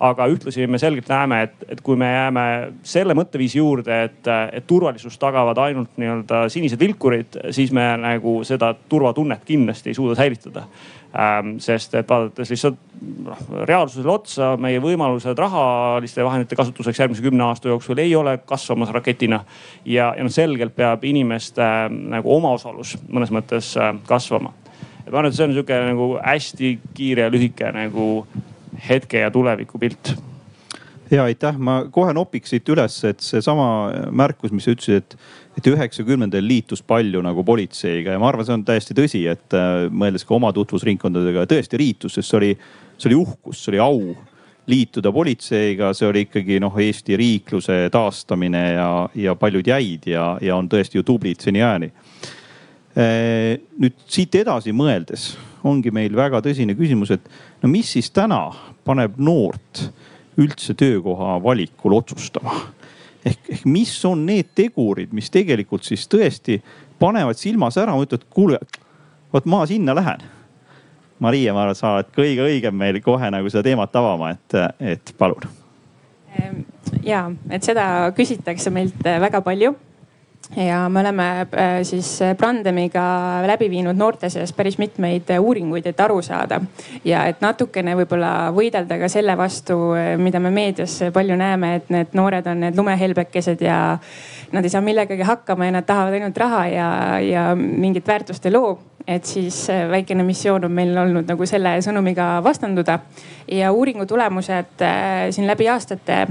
aga 0.00 0.26
ühtlasi 0.32 0.64
me 0.70 0.78
selgelt 0.80 1.10
näeme, 1.12 1.42
et, 1.44 1.64
et 1.74 1.80
kui 1.84 1.98
me 2.00 2.08
jääme 2.08 2.44
selle 2.88 3.14
mõtteviisi 3.16 3.58
juurde, 3.60 3.98
et, 4.08 4.30
et 4.56 4.66
turvalisust 4.66 5.20
tagavad 5.20 5.58
ainult 5.60 5.98
nii-öelda 6.00 6.46
sinised 6.52 6.80
vilkurid, 6.80 7.36
siis 7.52 7.72
me 7.76 7.84
nagu 8.00 8.38
seda 8.48 8.72
turvatunnet 8.88 9.44
kindlasti 9.44 9.92
ei 9.92 9.98
suuda 9.98 10.16
säilitada 10.16 10.64
ähm,. 11.12 11.58
sest 11.58 11.94
et 11.94 12.08
vaadates 12.08 12.50
lihtsalt 12.50 12.78
noh 13.24 13.38
reaalsusele 13.68 14.12
otsa, 14.12 14.50
meie 14.60 14.80
võimalused 14.80 15.38
rahaliste 15.38 16.24
vahendite 16.24 16.56
kasutuseks 16.56 17.00
järgmise 17.00 17.24
kümne 17.24 17.44
aasta 17.44 17.68
jooksul 17.68 17.98
ei 17.98 18.14
ole 18.16 18.38
kasvamas 18.46 18.92
raketina. 18.94 19.44
ja, 19.84 20.14
ja 20.16 20.24
noh, 20.24 20.32
selgelt 20.32 20.76
peab 20.76 21.04
inimeste 21.04 21.62
äh, 21.62 21.90
nagu 21.90 22.36
omaosalus 22.36 22.96
mõnes 23.08 23.32
mõttes 23.34 23.74
äh, 23.76 23.92
kasvama. 24.06 24.54
ma 25.10 25.18
arvan, 25.18 25.28
et 25.28 25.36
see 25.36 25.44
on 25.44 25.56
sihuke 25.56 25.82
nagu 25.90 26.14
hästi 26.22 26.78
kiire 26.94 27.28
ja 27.28 27.32
lühike 27.32 27.72
nagu 27.74 28.06
hetke 28.88 29.24
ja 29.24 29.30
tuleviku 29.30 29.78
pilt 29.78 30.14
ja 31.10 31.24
aitäh, 31.26 31.58
ma 31.58 31.84
kohe 31.90 32.12
nopiks 32.14 32.52
siit 32.54 32.68
üles, 32.70 32.96
et 33.08 33.22
seesama 33.24 33.66
märkus, 34.14 34.52
mis 34.54 34.66
sa 34.66 34.74
ütlesid, 34.74 35.02
et, 35.02 35.16
et 35.58 35.70
üheksakümnendatel 35.72 36.46
liitus 36.46 36.82
palju 36.86 37.22
nagu 37.24 37.44
politseiga 37.46 38.14
ja 38.14 38.22
ma 38.22 38.30
arvan, 38.30 38.46
see 38.46 38.56
on 38.58 38.64
täiesti 38.66 38.96
tõsi, 38.96 39.24
et 39.30 39.56
äh, 39.56 39.88
mõeldes 39.90 40.26
ka 40.26 40.36
oma 40.36 40.52
tutvusringkondadega 40.56 41.48
tõesti 41.50 41.80
liitus, 41.80 42.18
sest 42.18 42.30
see 42.30 42.40
oli, 42.40 42.50
see 42.96 43.10
oli 43.10 43.20
uhkus, 43.24 43.64
see 43.64 43.74
oli 43.74 43.82
au 43.84 44.00
liituda 44.70 45.10
politseiga, 45.10 45.90
see 45.96 46.06
oli 46.06 46.26
ikkagi 46.28 46.60
noh, 46.62 46.76
Eesti 46.78 47.18
riikluse 47.18 47.82
taastamine 47.92 48.64
ja, 48.76 48.90
ja 49.18 49.34
paljud 49.38 49.66
jäid 49.66 50.06
ja, 50.12 50.34
ja 50.44 50.58
on 50.60 50.70
tõesti 50.70 51.00
ju 51.00 51.06
tublid 51.06 51.42
seniajani. 51.42 51.90
Äh, 52.94 53.58
nüüd 53.82 53.98
siit 54.10 54.34
edasi 54.38 54.74
mõeldes 54.76 55.32
ongi 55.64 55.92
meil 55.94 56.16
väga 56.16 56.40
tõsine 56.44 56.76
küsimus, 56.78 57.12
et 57.14 57.26
no 57.62 57.70
mis 57.70 57.90
siis 57.96 58.10
täna 58.14 58.46
paneb 58.86 59.18
noort 59.20 59.84
üldse 60.40 60.74
töökoha 60.78 61.38
valikul 61.42 61.96
otsustama. 61.98 62.54
ehk, 63.24 63.50
ehk 63.52 63.64
mis 63.64 63.92
on 64.04 64.24
need 64.26 64.54
tegurid, 64.54 65.12
mis 65.12 65.30
tegelikult 65.30 65.84
siis 65.84 66.06
tõesti 66.08 66.60
panevad 67.00 67.36
silma 67.36 67.70
särama, 67.70 68.04
ütlevad, 68.04 68.26
kuule, 68.30 68.60
vot 69.32 69.46
ma 69.46 69.64
sinna 69.66 69.94
lähen. 69.94 70.24
Maria, 71.20 71.52
ma 71.52 71.66
arvan, 71.66 71.76
sa 71.76 71.98
oled 71.98 72.08
kõige 72.16 72.46
õigem 72.46 72.76
meil 72.76 72.96
kohe 73.04 73.28
nagu 73.30 73.50
seda 73.52 73.66
teemat 73.66 73.96
avama, 73.96 74.30
et, 74.32 74.56
et 74.80 75.12
palun. 75.18 75.44
Ja, 77.04 77.26
et 77.52 77.66
seda 77.66 77.84
küsitakse 78.16 78.72
meilt 78.72 78.96
väga 79.04 79.42
palju 79.44 79.74
ja 80.56 80.88
me 80.88 81.00
oleme 81.00 81.26
äh, 81.40 81.82
siis 81.82 82.18
Brandemiga 82.36 83.02
läbi 83.46 83.70
viinud 83.70 83.96
noorte 83.96 84.30
seas 84.30 84.52
päris 84.52 84.78
mitmeid 84.78 85.30
uuringuid, 85.38 85.86
et 85.86 86.00
aru 86.00 86.20
saada 86.22 86.60
ja 87.04 87.24
et 87.30 87.40
natukene 87.40 87.94
võib-olla 87.98 88.50
võidelda 88.54 88.98
ka 88.98 89.08
selle 89.08 89.36
vastu, 89.38 89.78
mida 90.18 90.40
me 90.42 90.50
meedias 90.50 90.98
palju 91.14 91.38
näeme, 91.38 91.74
et 91.78 91.90
need 91.94 92.18
noored 92.18 92.46
on 92.50 92.66
need 92.66 92.78
lumehelbekesed 92.78 93.62
ja 93.62 93.80
nad 94.52 94.64
ei 94.64 94.70
saa 94.70 94.82
millegagi 94.82 95.22
hakkama 95.22 95.68
ja 95.68 95.78
nad 95.78 95.86
tahavad 95.86 96.18
ainult 96.18 96.38
raha 96.38 96.66
ja, 96.68 96.90
ja 97.22 97.44
mingit 97.56 98.06
väärtust 98.06 98.46
ei 98.46 98.52
loo. 98.52 98.78
et 99.06 99.24
siis 99.24 99.68
väikene 99.90 100.22
missioon 100.22 100.64
on 100.64 100.72
meil 100.72 100.98
olnud 100.98 101.26
nagu 101.26 101.46
selle 101.48 101.78
sõnumiga 101.82 102.42
vastanduda 102.44 102.98
ja 103.48 103.72
uuringu 103.72 104.06
tulemused 104.06 104.82
äh, 104.82 105.30
siin 105.30 105.46
läbi 105.46 105.68
aastate 105.68 106.26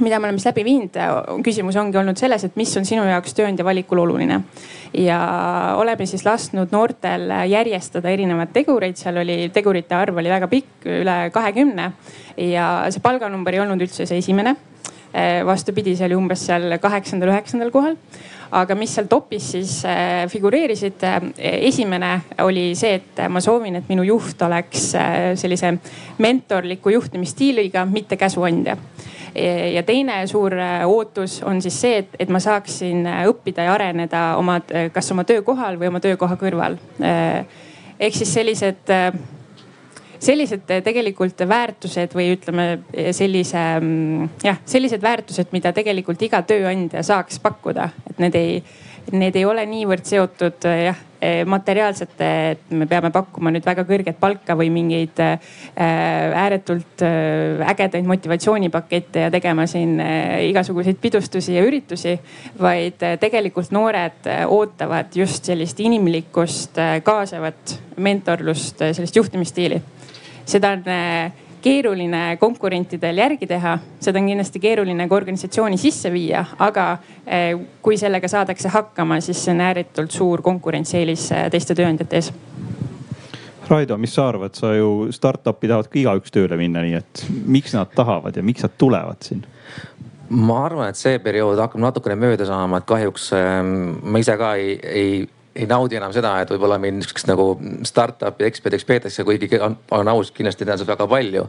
mida 0.00 0.18
me 0.20 0.28
oleme 0.28 0.40
siis 0.40 0.50
läbi 0.50 0.64
viinud, 0.66 0.96
küsimus 1.44 1.76
ongi 1.80 1.98
olnud 2.00 2.18
selles, 2.20 2.44
et 2.46 2.56
mis 2.58 2.72
on 2.78 2.86
sinu 2.88 3.04
jaoks 3.06 3.34
tööandja 3.36 3.64
valikul 3.66 4.02
oluline. 4.04 4.40
ja 4.96 5.18
oleme 5.76 6.06
siis 6.06 6.24
lasknud 6.24 6.72
noortel 6.72 7.30
järjestada 7.50 8.10
erinevaid 8.10 8.52
tegureid, 8.54 8.96
seal 8.96 9.20
oli 9.22 9.50
tegurite 9.52 9.94
arv 9.94 10.16
oli 10.16 10.30
väga 10.32 10.48
pikk, 10.48 10.86
üle 11.00 11.16
kahekümne. 11.32 11.90
ja 12.36 12.68
see 12.90 13.02
palganumber 13.04 13.54
ei 13.54 13.60
olnud 13.64 13.82
üldse 13.82 14.06
see 14.06 14.18
esimene. 14.18 14.56
vastupidi, 15.46 15.96
see 15.96 16.06
oli 16.06 16.16
umbes 16.16 16.46
seal 16.46 16.78
kaheksandal, 16.82 17.30
üheksandal 17.32 17.70
kohal 17.72 17.96
aga 18.56 18.74
mis 18.78 18.92
seal 18.94 19.08
topis 19.10 19.50
siis 19.56 19.80
äh, 19.88 20.28
figureerisid, 20.30 21.02
esimene 21.38 22.12
oli 22.44 22.68
see, 22.78 23.00
et 23.00 23.24
ma 23.28 23.40
soovin, 23.42 23.80
et 23.80 23.88
minu 23.90 24.04
juht 24.06 24.42
oleks 24.46 24.92
sellise 25.40 25.72
mentorliku 26.22 26.94
juhtimisstiiliga, 26.94 27.84
mitte 27.90 28.16
käsuandja 28.16 28.76
ja 29.74 29.82
teine 29.86 30.18
suur 30.26 30.54
äh, 30.58 30.82
ootus 30.88 31.40
on 31.46 31.60
siis 31.62 31.78
see, 31.80 32.02
et, 32.02 32.16
et 32.18 32.32
ma 32.32 32.40
saaksin 32.42 33.06
äh, 33.06 33.22
õppida 33.30 33.66
ja 33.66 33.74
areneda 33.74 34.26
oma, 34.40 34.58
äh, 34.74 34.90
kas 34.92 35.10
oma 35.14 35.24
töökohal 35.28 35.78
või 35.80 35.90
oma 35.90 36.00
töökoha 36.00 36.38
kõrval. 36.40 36.78
ehk 38.00 38.16
siis 38.16 38.32
sellised, 38.34 38.92
sellised 40.18 40.66
tegelikult 40.84 41.40
väärtused 41.48 42.14
või 42.16 42.30
ütleme 42.34 42.66
sellise 43.16 43.62
mm, 43.80 44.28
jah, 44.44 44.60
sellised 44.64 45.02
väärtused, 45.02 45.52
mida 45.52 45.72
tegelikult 45.76 46.22
iga 46.22 46.42
tööandja 46.42 47.02
saaks 47.06 47.40
pakkuda, 47.40 47.90
et 48.10 48.20
need 48.22 48.34
ei 48.34 48.60
need 49.14 49.36
ei 49.38 49.44
ole 49.46 49.62
niivõrd 49.70 50.02
seotud 50.02 50.64
jah 50.66 50.98
materiaalsete, 51.46 52.28
et 52.50 52.74
me 52.76 52.86
peame 52.90 53.10
pakkuma 53.14 53.52
nüüd 53.54 53.64
väga 53.66 53.84
kõrget 53.88 54.18
palka 54.20 54.56
või 54.58 54.70
mingeid 54.74 55.22
eh, 55.24 55.54
ääretult 56.42 57.02
ägedaid 57.02 58.06
motivatsioonipakette 58.08 59.26
ja 59.26 59.30
tegema 59.32 59.66
siin 59.70 59.96
igasuguseid 60.48 61.00
pidustusi 61.00 61.56
ja 61.56 61.64
üritusi. 61.66 62.18
vaid 62.60 63.02
tegelikult 63.20 63.70
noored 63.70 64.28
ootavad 64.46 65.14
just 65.14 65.44
sellist 65.44 65.80
inimlikkust, 65.80 66.78
kaasavat 67.04 67.76
mentorlust, 67.96 68.78
sellist 68.92 69.16
juhtimisstiili. 69.16 69.82
seda 70.44 70.70
on 70.76 70.84
keeruline 71.66 72.36
konkurentidel 72.40 73.18
järgi 73.18 73.46
teha, 73.50 73.76
seda 74.02 74.20
on 74.20 74.30
kindlasti 74.30 74.62
keeruline 74.62 75.08
ka 75.08 75.16
organisatsiooni 75.16 75.78
sisse 75.80 76.12
viia, 76.14 76.44
aga 76.62 76.86
eh, 77.26 77.56
kui 77.82 77.98
sellega 77.98 78.30
saadakse 78.30 78.70
hakkama, 78.70 79.18
siis 79.24 79.42
see 79.42 79.54
on 79.56 79.64
ääretult 79.66 80.14
suur 80.14 80.44
konkurentsieelis 80.46 81.30
eh, 81.34 81.48
teiste 81.50 81.74
tööandjate 81.78 82.20
ees. 82.20 82.30
Raido, 83.66 83.96
mis 83.98 84.14
sa 84.14 84.28
arvad, 84.30 84.54
sa 84.54 84.70
ju 84.76 85.08
startup'i 85.10 85.66
tahad 85.66 85.88
ka 85.90 85.98
igaüks 85.98 86.30
tööle 86.34 86.58
minna, 86.60 86.84
nii 86.86 87.00
et 87.00 87.24
miks 87.50 87.74
nad 87.74 87.90
tahavad 87.98 88.38
ja 88.38 88.46
miks 88.46 88.62
nad 88.66 88.78
tulevad 88.78 89.26
siin? 89.26 89.42
ma 90.26 90.64
arvan, 90.66 90.90
et 90.90 90.98
see 90.98 91.20
periood 91.22 91.58
hakkab 91.62 91.82
natukene 91.82 92.16
mööda 92.18 92.46
saama, 92.48 92.80
et 92.80 92.86
kahjuks 92.88 93.28
ähm, 93.38 93.74
ma 94.02 94.18
ise 94.18 94.34
ka 94.38 94.54
ei, 94.58 94.72
ei 94.82 95.10
ei 95.56 95.66
naudi 95.70 95.98
enam 95.98 96.14
seda, 96.14 96.36
et 96.42 96.52
võib-olla 96.52 96.78
mind 96.82 97.00
niisugust 97.00 97.28
nagu 97.30 97.48
startup'i 97.88 98.46
eksperdiks 98.48 98.86
peetakse, 98.88 99.24
kuigi 99.24 99.50
olen 99.58 100.12
aus, 100.12 100.32
kindlasti 100.36 100.64
tean 100.64 100.76
sellest 100.76 100.92
väga 100.94 101.08
palju. 101.10 101.48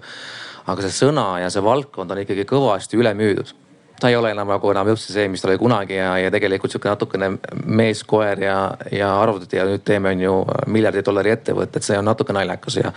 aga 0.67 0.83
see 0.83 1.07
sõna 1.07 1.39
ja 1.39 1.49
see 1.49 1.63
valdkond 1.63 2.11
on 2.11 2.19
ikkagi 2.25 2.43
kõvasti 2.47 2.99
üle 2.99 3.13
müüdud 3.15 3.53
ta 3.99 4.09
ei 4.09 4.15
ole 4.15 4.31
enam 4.31 4.49
nagu 4.51 4.71
enam 4.71 4.91
üldse 4.91 5.13
see, 5.13 5.25
mis 5.31 5.41
ta 5.41 5.49
oli 5.49 5.57
kunagi 5.57 5.97
ja, 5.97 6.11
ja 6.21 6.31
tegelikult 6.33 6.73
sihuke 6.73 6.89
natukene 6.91 7.31
mees, 7.65 8.03
koer 8.07 8.41
ja, 8.43 8.57
ja 8.93 9.09
arvutid 9.21 9.57
ja 9.57 9.65
nüüd 9.65 9.83
teeme, 9.87 10.13
on 10.13 10.21
ju 10.21 10.35
miljardi 10.73 11.01
dollari 11.05 11.33
ettevõtted, 11.33 11.85
see 11.85 11.97
on 11.97 12.05
natuke 12.05 12.35
naljakas 12.35 12.77
ja. 12.77 12.93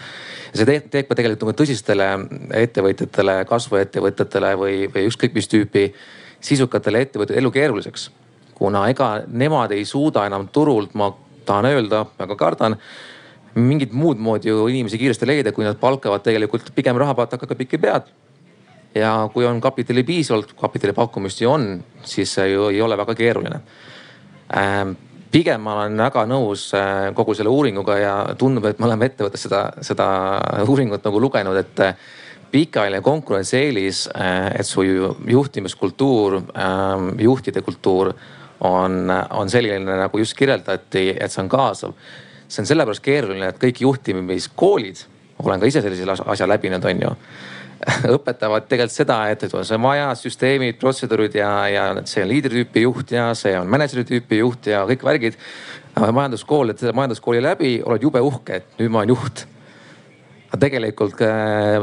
see 0.52 0.68
teeb, 0.68 0.90
teeb 0.92 1.08
ka 1.08 1.16
tegelikult 1.16 1.46
nagu 1.46 1.56
tõsistele 1.62 2.10
ettevõtjatele, 2.60 3.38
kasvuettevõtetele 3.48 4.54
või, 4.60 4.80
või 4.92 5.06
ükskõik 5.08 5.36
mis 5.38 5.48
tüüpi 5.48 5.86
sisukatele 6.44 7.06
ettevõtetele 7.06 7.44
elu 7.44 7.54
keeruliseks 7.56 8.10
kuna 8.60 8.84
ega 8.92 9.22
nemad 9.26 9.72
ei 9.72 9.86
suuda 9.88 10.26
enam 10.28 10.48
turult, 10.52 10.92
ma 10.94 11.08
tahan 11.48 11.70
öelda, 11.72 12.04
väga 12.18 12.36
kardan 12.36 12.76
mingit 13.56 13.92
muud 13.96 14.20
moodi 14.22 14.52
ju 14.52 14.68
inimesi 14.70 14.98
kiiresti 15.00 15.26
leida, 15.26 15.52
kui 15.52 15.64
nad 15.66 15.78
palkavad 15.80 16.22
tegelikult 16.22 16.70
pigem 16.76 17.00
rahapatakaga 17.00 17.56
pikki 17.58 17.80
pead. 17.82 18.12
ja 18.94 19.28
kui 19.32 19.46
on 19.46 19.60
kapitali 19.60 20.02
piisavalt, 20.02 20.52
kapitali 20.58 20.92
pakkumist 20.92 21.40
ju 21.40 21.50
on, 21.50 21.84
siis 22.02 22.34
see 22.34 22.48
ju 22.50 22.68
ei 22.68 22.80
ole 22.82 22.96
väga 22.98 23.14
keeruline 23.14 23.60
ähm, 24.56 24.96
pigem 25.30 25.62
ma 25.62 25.76
olen 25.78 25.98
väga 25.98 26.24
nõus 26.28 26.70
äh, 26.74 27.10
kogu 27.14 27.34
selle 27.38 27.52
uuringuga 27.54 27.98
ja 27.98 28.14
tundub, 28.38 28.66
et 28.66 28.80
me 28.80 28.88
oleme 28.88 29.06
ettevõttes 29.10 29.46
seda, 29.46 29.62
seda 29.86 30.08
uuringut 30.66 31.06
nagu 31.06 31.22
lugenud, 31.22 31.60
et 31.60 31.84
äh, 31.86 32.08
pikaajaline 32.50 33.02
konkurentsieelis, 33.06 34.08
äh, 34.14 34.50
et 34.58 34.66
su 34.66 34.82
juhtimiskultuur, 34.82 36.40
ähm, 36.58 37.12
juhtide 37.22 37.62
kultuur 37.62 38.12
on, 38.60 39.12
on 39.30 39.50
selline 39.50 39.96
nagu 40.02 40.18
just 40.18 40.36
kirjeldati, 40.38 41.14
et 41.20 41.32
see 41.32 41.42
on 41.42 41.48
kaasav. 41.48 41.94
see 42.48 42.62
on 42.62 42.66
sellepärast 42.66 43.02
keeruline, 43.04 43.52
et 43.52 43.62
kõik 43.62 43.80
juhtimiskoolid, 43.84 45.04
olen 45.44 45.60
ka 45.60 45.68
ise 45.70 45.82
sellise 45.84 46.18
asja 46.26 46.48
läbinud, 46.48 46.84
on 46.84 47.02
ju 47.04 47.12
õpetavad 48.16 48.66
tegelikult 48.68 48.96
seda, 48.96 49.20
et, 49.32 49.44
et 49.44 49.54
see 49.54 49.76
on 49.76 49.84
vaja 49.84 50.10
süsteemid, 50.18 50.76
protseduurid 50.80 51.36
ja, 51.38 51.52
ja 51.72 51.84
see 52.04 52.24
on 52.24 52.28
liidritüüpi 52.32 52.84
juht 52.84 53.14
ja 53.14 53.30
see 53.38 53.54
on 53.58 53.70
mänedžeri 53.70 54.04
tüüpi 54.08 54.42
juht 54.42 54.68
ja 54.68 54.82
kõik 54.88 55.06
värgid. 55.06 55.38
majanduskool, 56.00 56.70
et 56.70 56.82
majanduskooli 56.94 57.42
läbi 57.42 57.78
oled 57.84 58.02
jube 58.02 58.20
uhke, 58.20 58.60
et 58.60 58.78
nüüd 58.78 58.92
ma 58.92 59.02
olen 59.02 59.14
juht. 59.14 59.46
Aga 60.50 60.58
tegelikult 60.64 61.20
äh, 61.22 61.78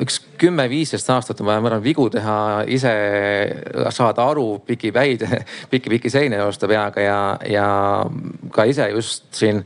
üks 0.00 0.18
kümme-viisteist 0.40 1.10
aastat 1.12 1.40
on 1.42 1.50
vaja, 1.50 1.60
ma 1.60 1.70
arvan, 1.70 1.84
vigu 1.84 2.08
teha, 2.12 2.36
ise 2.72 2.92
saada 3.92 4.24
aru, 4.32 4.46
piki 4.66 4.92
päid, 4.96 5.26
piki-piki 5.72 6.12
seina 6.12 6.40
joosta 6.40 6.68
peaga 6.70 7.04
ja, 7.04 7.20
ja 7.44 7.66
ka 8.52 8.64
ise 8.68 8.88
just 8.94 9.28
siin 9.36 9.60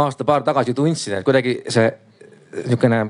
aasta-paar 0.00 0.46
tagasi 0.46 0.74
tundsin, 0.74 1.18
et 1.18 1.26
kuidagi 1.26 1.60
see 1.68 1.90
niisugune 2.50 3.04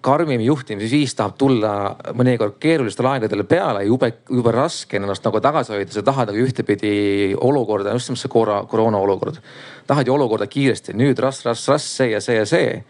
karmim 0.00 0.40
juhtimisviis 0.40 1.12
tahab 1.14 1.36
tulla 1.38 1.72
mõnikord 2.16 2.56
keerulistel 2.62 3.06
aegadel 3.10 3.44
peale, 3.48 3.84
jube, 3.84 4.08
jube 4.30 4.52
raske 4.54 4.96
on 4.96 5.06
ennast 5.06 5.26
nagu 5.26 5.42
tagasi 5.44 5.74
hoida, 5.74 5.92
sa 5.92 6.02
tahad 6.06 6.32
nagu 6.32 6.40
ühtepidi 6.40 6.94
olukorda, 7.36 7.92
just 7.94 8.14
see 8.16 8.32
korra, 8.32 8.62
koroona 8.70 8.98
olukord. 8.98 9.42
tahad 9.86 10.08
ju 10.08 10.14
olukorda 10.14 10.48
kiiresti, 10.48 10.96
nüüd 10.96 11.20
rass, 11.20 11.44
rass, 11.44 11.68
rass, 11.68 11.96
see 12.00 12.10
ja 12.14 12.20
see 12.24 12.38
ja 12.38 12.46
see. 12.48 12.80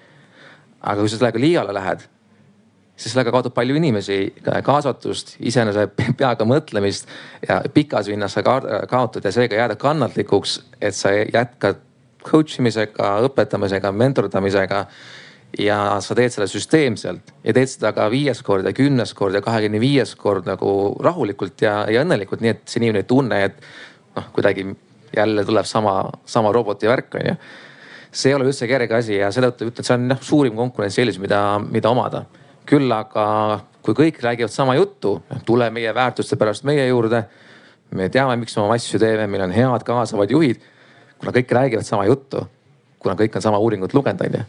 Aga 0.80 1.00
kui 1.00 1.10
sa 1.12 1.18
sellega 1.20 1.40
liiale 1.42 1.74
lähed, 1.76 2.06
siis 2.96 3.14
sellega 3.14 3.32
kaotab 3.34 3.54
palju 3.56 3.76
inimesi, 3.80 4.18
kaasatust, 4.64 5.36
iseenese 5.40 5.86
peaga 6.20 6.46
mõtlemist 6.48 7.08
ja 7.46 7.60
pikas 7.74 8.10
vinnas 8.12 8.36
sa 8.36 8.44
kaotad 8.44 9.24
ja 9.24 9.32
seega 9.34 9.62
jääda 9.62 9.78
kannatlikuks, 9.80 10.60
et 10.80 10.96
sa 10.96 11.14
jätkad 11.20 11.80
coach 12.24 12.60
imisega, 12.60 13.14
õpetamisega, 13.28 13.92
mentordamisega 13.96 14.84
ja 15.58 15.78
sa 16.04 16.14
teed 16.14 16.34
selle 16.34 16.46
süsteemselt 16.50 17.32
ja 17.44 17.54
teed 17.56 17.70
seda 17.72 17.94
ka 17.96 18.06
viies 18.12 18.42
kord 18.46 18.68
ja 18.68 18.74
kümnes 18.76 19.14
kord 19.18 19.34
ja 19.34 19.42
kahekümne 19.44 19.80
viies 19.82 20.14
kord 20.20 20.46
nagu 20.46 20.70
rahulikult 21.02 21.64
ja, 21.64 21.82
ja 21.90 22.04
õnnelikult, 22.04 22.44
nii 22.44 22.52
et 22.52 22.62
see 22.68 22.82
inimene 22.82 23.02
ei 23.02 23.08
tunne, 23.08 23.40
et 23.48 23.58
noh, 24.16 24.28
kuidagi 24.36 24.68
jälle 25.16 25.44
tuleb 25.44 25.66
sama, 25.66 25.96
sama 26.28 26.52
roboti 26.54 26.88
värk 26.90 27.18
on 27.18 27.26
ju. 27.32 27.36
See 28.12 28.30
ei 28.30 28.34
ole 28.34 28.48
üldse 28.50 28.66
kerge 28.66 28.96
asi 28.96 29.16
ja 29.18 29.30
seetõttu 29.34 29.70
ütlen, 29.70 29.86
see 29.86 29.96
on 29.96 30.08
jah 30.14 30.22
suurim 30.22 30.56
konkurentsieelis, 30.58 31.18
mida, 31.22 31.60
mida 31.62 31.90
omada. 31.90 32.24
küll 32.66 32.92
aga 32.92 33.60
kui 33.82 33.94
kõik 33.96 34.20
räägivad 34.22 34.52
sama 34.52 34.74
juttu, 34.76 35.22
tule 35.44 35.70
meie 35.70 35.94
väärtuste 35.94 36.36
pärast 36.36 36.64
meie 36.64 36.86
juurde. 36.86 37.24
me 37.90 38.08
teame, 38.08 38.36
miks 38.36 38.56
me 38.56 38.62
oma 38.62 38.74
asju 38.74 38.98
teeme, 38.98 39.26
meil 39.26 39.42
on 39.42 39.52
head 39.52 39.82
kaasavad 39.82 40.30
juhid. 40.30 40.60
kuna 41.18 41.32
kõik 41.32 41.52
räägivad 41.52 41.84
sama 41.84 42.06
juttu, 42.06 42.46
kuna 42.98 43.14
kõik 43.14 43.36
on 43.36 43.42
sama 43.42 43.58
uuringut 43.58 43.94
lugenud, 43.94 44.20
on 44.20 44.40
ju 44.40 44.44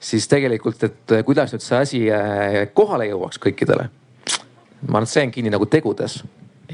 siis 0.00 0.28
tegelikult, 0.28 0.82
et 0.84 1.14
kuidas 1.26 1.52
nüüd 1.52 1.64
see 1.64 1.78
asi 1.78 2.02
eh, 2.10 2.68
kohale 2.74 3.08
jõuaks 3.10 3.40
kõikidele. 3.42 3.88
ma 4.86 4.98
arvan, 4.98 5.02
et 5.02 5.10
see 5.10 5.24
on 5.26 5.32
kinni 5.34 5.50
nagu 5.50 5.66
tegudes 5.66 6.22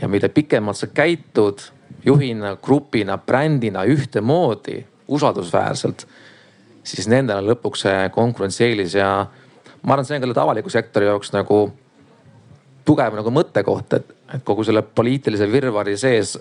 ja 0.01 0.09
mida 0.09 0.29
pikemalt 0.29 0.77
sa 0.77 0.87
käitud 0.87 1.63
juhina, 2.05 2.57
grupina, 2.63 3.17
brändina 3.19 3.85
ühtemoodi, 3.89 4.85
usaldusväärselt, 5.09 6.07
siis 6.85 7.09
nendel 7.09 7.43
on 7.43 7.51
lõpuks 7.53 7.85
see 7.87 8.11
konkurentsieelis 8.15 8.95
ja 8.99 9.09
ma 9.83 9.97
arvan, 9.97 10.07
see 10.09 10.21
on 10.21 10.33
ka 10.33 10.43
avaliku 10.43 10.73
sektori 10.73 11.09
jaoks 11.09 11.33
nagu 11.35 11.67
tugev 12.85 13.17
nagu 13.17 13.33
mõttekoht, 13.33 13.97
et, 13.97 14.11
et 14.37 14.45
kogu 14.45 14.65
selle 14.65 14.83
poliitilise 14.83 15.49
virvarri 15.51 15.97
sees, 16.01 16.37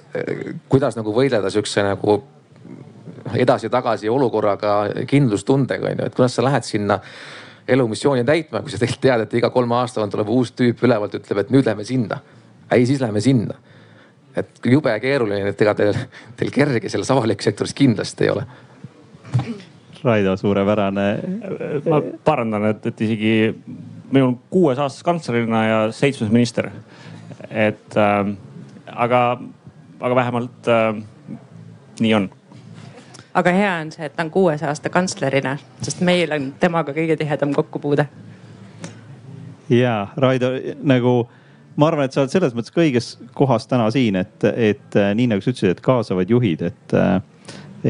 kuidas 0.69 0.97
nagu 0.99 1.13
võidelda 1.15 1.51
sihukese 1.51 1.85
nagu 1.87 2.17
edasi-tagasi 3.39 4.09
olukorraga, 4.11 4.73
kindlustundega 5.07 5.89
on 5.91 6.01
ju, 6.01 6.09
et 6.09 6.15
kuidas 6.15 6.35
sa 6.37 6.43
lähed 6.43 6.67
sinna 6.67 6.99
elumissiooni 7.67 8.25
täitma, 8.27 8.61
kui 8.61 8.71
sa 8.71 8.79
tegelikult 8.79 9.05
tead, 9.05 9.23
et 9.23 9.35
iga 9.39 9.49
kolme 9.53 9.77
aasta 9.79 9.99
tagant 9.99 10.15
tuleb 10.17 10.31
uus 10.33 10.51
tüüp 10.51 10.83
ülevalt, 10.83 11.15
ütleb, 11.19 11.43
et 11.43 11.53
nüüd 11.53 11.67
lähme 11.67 11.85
sinna. 11.87 12.19
ei, 12.71 12.85
siis 12.85 13.01
lähme 13.01 13.21
sinna. 13.21 13.55
Et 14.35 14.65
jube 14.65 14.93
keeruline, 14.99 15.49
et 15.49 15.61
ega 15.61 15.73
teil, 15.77 15.97
teil 16.37 16.51
kerge 16.53 16.89
selles 16.89 17.11
avalikus 17.13 17.49
sektoris 17.49 17.75
kindlasti 17.77 18.27
ei 18.27 18.33
ole. 18.33 18.45
Raido, 20.03 20.35
suurepärane. 20.37 21.07
ma 21.89 22.01
parandan, 22.25 22.65
et, 22.73 22.85
et 22.85 23.01
isegi 23.01 23.33
minul 24.11 24.35
kuues 24.49 24.79
aastas 24.79 25.03
kantslerina 25.03 25.65
ja 25.65 25.79
seitsmes 25.91 26.31
minister. 26.31 26.69
et 27.49 27.97
äh, 27.97 28.35
aga, 28.87 29.41
aga 29.99 30.15
vähemalt 30.15 30.67
äh, 30.67 31.03
nii 31.99 32.13
on 32.13 32.29
aga 33.33 33.51
hea 33.51 33.71
on 33.81 33.91
see, 33.91 34.05
et 34.05 34.15
ta 34.15 34.23
on 34.23 34.31
kuues 34.31 34.63
aasta 34.63 34.89
kantslerina, 34.93 35.57
sest 35.81 36.01
meil 36.05 36.31
on 36.35 36.51
temaga 36.59 36.93
kõige 36.93 37.17
tihedam 37.17 37.53
kokkupuude. 37.53 38.05
ja 39.69 40.07
Raido 40.17 40.51
nagu 40.83 41.29
ma 41.75 41.89
arvan, 41.89 42.07
et 42.07 42.15
sa 42.15 42.23
oled 42.23 42.33
selles 42.33 42.55
mõttes 42.55 42.73
ka 42.73 42.81
õiges 42.83 43.13
kohas 43.37 43.67
täna 43.69 43.89
siin, 43.93 44.17
et, 44.19 44.45
et 44.53 44.97
äh, 44.99 45.11
nii 45.17 45.31
nagu 45.31 45.43
sa 45.43 45.53
ütlesid, 45.53 45.73
et 45.73 45.81
kaasavad 45.83 46.29
juhid, 46.29 46.61
et, 46.69 46.95
äh, 46.97 47.15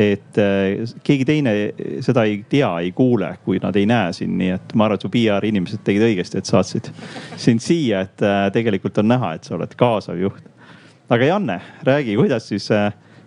et 0.06 0.40
äh, 0.42 0.94
keegi 1.06 1.28
teine 1.28 1.54
seda 2.06 2.26
ei 2.30 2.40
tea, 2.50 2.70
ei 2.86 2.94
kuule, 2.96 3.34
kui 3.46 3.60
nad 3.64 3.76
ei 3.80 3.88
näe 3.90 4.14
sind, 4.16 4.38
nii 4.40 4.54
et 4.56 4.76
ma 4.80 4.88
arvan, 4.88 5.02
et 5.02 5.08
su 5.08 5.12
PR 5.14 5.48
inimesed 5.50 5.84
tegid 5.86 6.08
õigesti, 6.08 6.40
et 6.40 6.50
saatsid 6.50 6.90
sind 7.36 7.64
siia, 7.64 8.06
et 8.08 8.28
tegelikult 8.56 9.04
on 9.04 9.12
näha, 9.12 9.36
et 9.38 9.50
sa 9.50 9.58
oled 9.58 9.76
kaasav 9.80 10.22
juht. 10.22 10.48
aga 11.14 11.28
Janne, 11.28 11.60
räägi, 11.84 12.16
kuidas 12.18 12.48
siis 12.48 12.70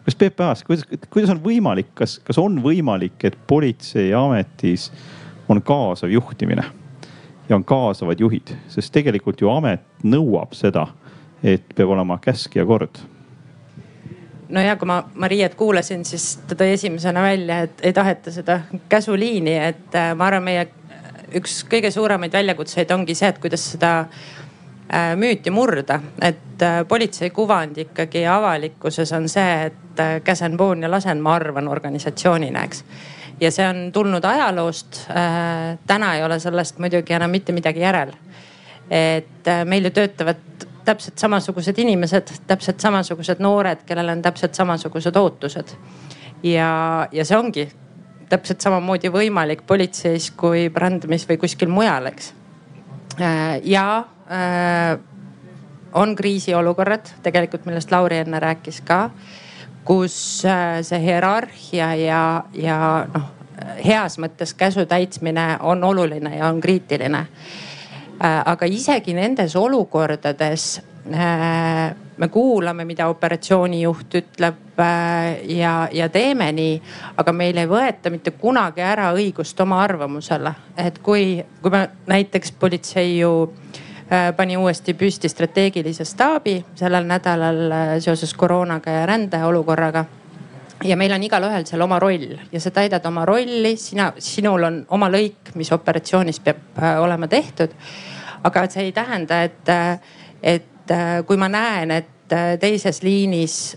kas 0.06 0.16
PPA-s, 0.16 0.64
kuidas, 0.64 0.86
kuidas 1.10 1.30
on 1.34 1.42
võimalik, 1.44 1.92
kas, 1.98 2.16
kas 2.24 2.38
on 2.38 2.58
võimalik, 2.64 3.18
et 3.26 3.36
politseiametis 3.46 4.90
on 5.50 5.60
kaasav 5.62 6.10
juhtimine 6.10 6.64
ja 7.48 7.56
on 7.56 7.64
kaasavad 7.64 8.20
juhid, 8.20 8.54
sest 8.68 8.92
tegelikult 8.92 9.40
ju 9.40 9.50
amet 9.50 9.84
nõuab 10.04 10.54
seda, 10.56 10.86
et 11.42 11.66
peab 11.74 11.92
olema 11.94 12.18
käsk 12.22 12.56
ja 12.56 12.66
kord 12.66 13.02
no 14.48 14.62
ja 14.62 14.76
kui 14.78 14.86
ma 14.86 15.02
Mariet 15.14 15.54
kuulasin, 15.58 16.04
siis 16.04 16.36
ta 16.48 16.58
tõi 16.58 16.72
esimesena 16.76 17.22
välja, 17.22 17.60
et 17.66 17.84
ei 17.86 17.92
taheta 17.92 18.32
seda 18.32 18.60
käsuliini, 18.88 19.58
et 19.72 19.94
äh, 19.94 20.14
ma 20.14 20.30
arvan, 20.30 20.46
meie 20.46 20.68
üks 21.36 21.64
kõige 21.66 21.90
suuremaid 21.90 22.32
väljakutseid 22.32 22.90
ongi 22.94 23.16
see, 23.18 23.28
et 23.32 23.40
kuidas 23.42 23.64
seda 23.72 23.96
Äh, 24.94 25.16
müüti 25.16 25.50
murda, 25.50 25.98
et 26.22 26.62
äh, 26.62 26.84
politsei 26.88 27.30
kuvand 27.34 27.78
ikkagi 27.78 28.20
avalikkuses 28.30 29.10
on 29.12 29.24
see, 29.28 29.64
et 29.66 30.02
käsen, 30.24 30.54
poon 30.56 30.82
ja 30.82 30.90
lasen, 30.90 31.18
ma 31.18 31.32
arvan 31.34 31.66
organisatsioonina, 31.68 32.62
eks. 32.62 32.84
Ja 33.40 33.50
see 33.50 33.66
on 33.68 33.92
tulnud 33.92 34.24
ajaloost. 34.24 35.06
täna 35.86 36.14
ei 36.14 36.24
ole 36.24 36.38
sellest 36.40 36.78
muidugi 36.78 37.12
enam 37.12 37.30
mitte 37.30 37.52
midagi 37.52 37.80
järel. 37.80 38.12
et 38.90 39.50
meil 39.64 39.84
ju 39.84 39.90
töötavad 39.90 40.66
täpselt 40.84 41.18
samasugused 41.18 41.78
inimesed, 41.78 42.30
täpselt 42.46 42.80
samasugused 42.80 43.40
noored, 43.42 43.82
kellel 43.86 44.08
on 44.08 44.22
täpselt 44.22 44.54
samasugused 44.54 45.16
ootused. 45.16 45.76
ja, 46.42 47.08
ja 47.12 47.24
see 47.24 47.38
ongi 47.38 47.68
täpselt 48.28 48.60
samamoodi 48.60 49.08
võimalik 49.08 49.62
politseis 49.66 50.30
kui 50.30 50.68
brändamis 50.70 51.28
või 51.28 51.38
kuskil 51.38 51.68
mujal, 51.68 52.06
eks. 52.06 52.34
ja 53.62 53.86
Äh, 54.30 54.98
on 55.92 56.16
kriisiolukorrad 56.16 57.06
tegelikult, 57.22 57.64
millest 57.66 57.92
Lauri 57.94 58.18
enne 58.18 58.40
rääkis 58.42 58.80
ka, 58.84 59.10
kus 59.86 60.44
äh, 60.44 60.80
see 60.82 61.00
hierarhia 61.00 61.94
ja, 62.00 62.22
ja 62.54 62.78
noh, 63.14 63.30
heas 63.84 64.18
mõttes 64.22 64.54
käsu 64.58 64.86
täitmine 64.86 65.56
on 65.62 65.84
oluline 65.84 66.36
ja 66.36 66.50
on 66.50 66.60
kriitiline. 66.60 67.26
Äh, 68.16 68.42
aga 68.44 68.66
isegi 68.66 69.14
nendes 69.14 69.56
olukordades 69.56 70.80
me 71.06 72.28
kuulame, 72.34 72.82
mida 72.84 73.06
operatsioonijuht 73.06 74.14
ütleb 74.18 74.80
ja, 75.54 75.74
ja 75.92 76.08
teeme 76.10 76.48
nii, 76.52 76.72
aga 77.22 77.32
meil 77.32 77.60
ei 77.62 77.68
võeta 77.70 78.10
mitte 78.10 78.32
kunagi 78.34 78.82
ära 78.82 79.12
õigust 79.14 79.60
oma 79.62 79.78
arvamusele. 79.84 80.50
et 80.76 80.98
kui, 80.98 81.44
kui 81.62 81.70
me 81.70 81.84
näiteks 82.10 82.56
politsei 82.58 83.20
ju 83.20 83.30
äh, 83.44 83.76
Äh, 83.76 83.85
pani 84.36 84.56
uuesti 84.56 84.94
püsti 84.94 85.28
strateegilise 85.28 86.04
staabi 86.04 86.60
sellel 86.74 87.06
nädalal 87.06 87.72
äh, 87.72 87.88
seoses 87.98 88.34
koroonaga 88.34 88.90
ja 88.90 89.06
rändeolukorraga. 89.06 90.04
ja 90.84 90.96
meil 90.96 91.12
on 91.12 91.22
igalühel 91.22 91.64
seal 91.66 91.80
oma 91.80 91.98
roll 91.98 92.36
ja 92.52 92.60
sa 92.60 92.70
täidad 92.70 93.06
oma 93.06 93.24
rolli, 93.24 93.76
sina, 93.76 94.12
sinul 94.18 94.62
on 94.62 94.86
oma 94.88 95.08
lõik, 95.08 95.54
mis 95.54 95.72
operatsioonis 95.72 96.40
peab 96.40 96.78
äh, 96.78 97.00
olema 97.02 97.28
tehtud. 97.28 97.70
aga 98.44 98.66
see 98.70 98.84
ei 98.84 98.92
tähenda, 98.92 99.42
et, 99.42 99.68
äh, 99.68 100.00
et 100.42 100.90
äh, 100.90 101.24
kui 101.26 101.36
ma 101.36 101.48
näen, 101.48 101.90
et 101.90 102.12
teises 102.60 103.02
liinis 103.02 103.76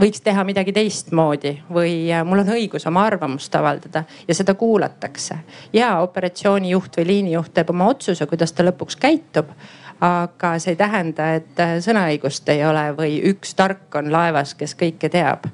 võiks 0.00 0.22
teha 0.24 0.44
midagi 0.44 0.72
teistmoodi 0.72 1.54
või 1.72 2.08
mul 2.24 2.42
on 2.44 2.54
õigus 2.56 2.86
oma 2.88 3.04
arvamust 3.06 3.54
avaldada 3.54 4.04
ja 4.28 4.34
seda 4.34 4.54
kuulatakse. 4.54 5.38
ja 5.72 5.98
operatsioonijuht 6.00 6.96
või 6.96 7.06
liinijuht 7.06 7.54
teeb 7.54 7.70
oma 7.70 7.90
otsuse, 7.92 8.26
kuidas 8.26 8.52
ta 8.52 8.64
lõpuks 8.64 8.98
käitub 9.00 9.52
aga 10.00 10.58
see 10.58 10.72
ei 10.72 10.76
tähenda, 10.76 11.34
et 11.36 11.60
äh, 11.60 11.76
sõnaõigust 11.84 12.48
ei 12.52 12.62
ole 12.64 12.90
või 12.96 13.18
üks 13.30 13.52
tark 13.56 13.94
on 14.00 14.10
laevas, 14.12 14.54
kes 14.56 14.74
kõike 14.78 15.10
teab. 15.12 15.46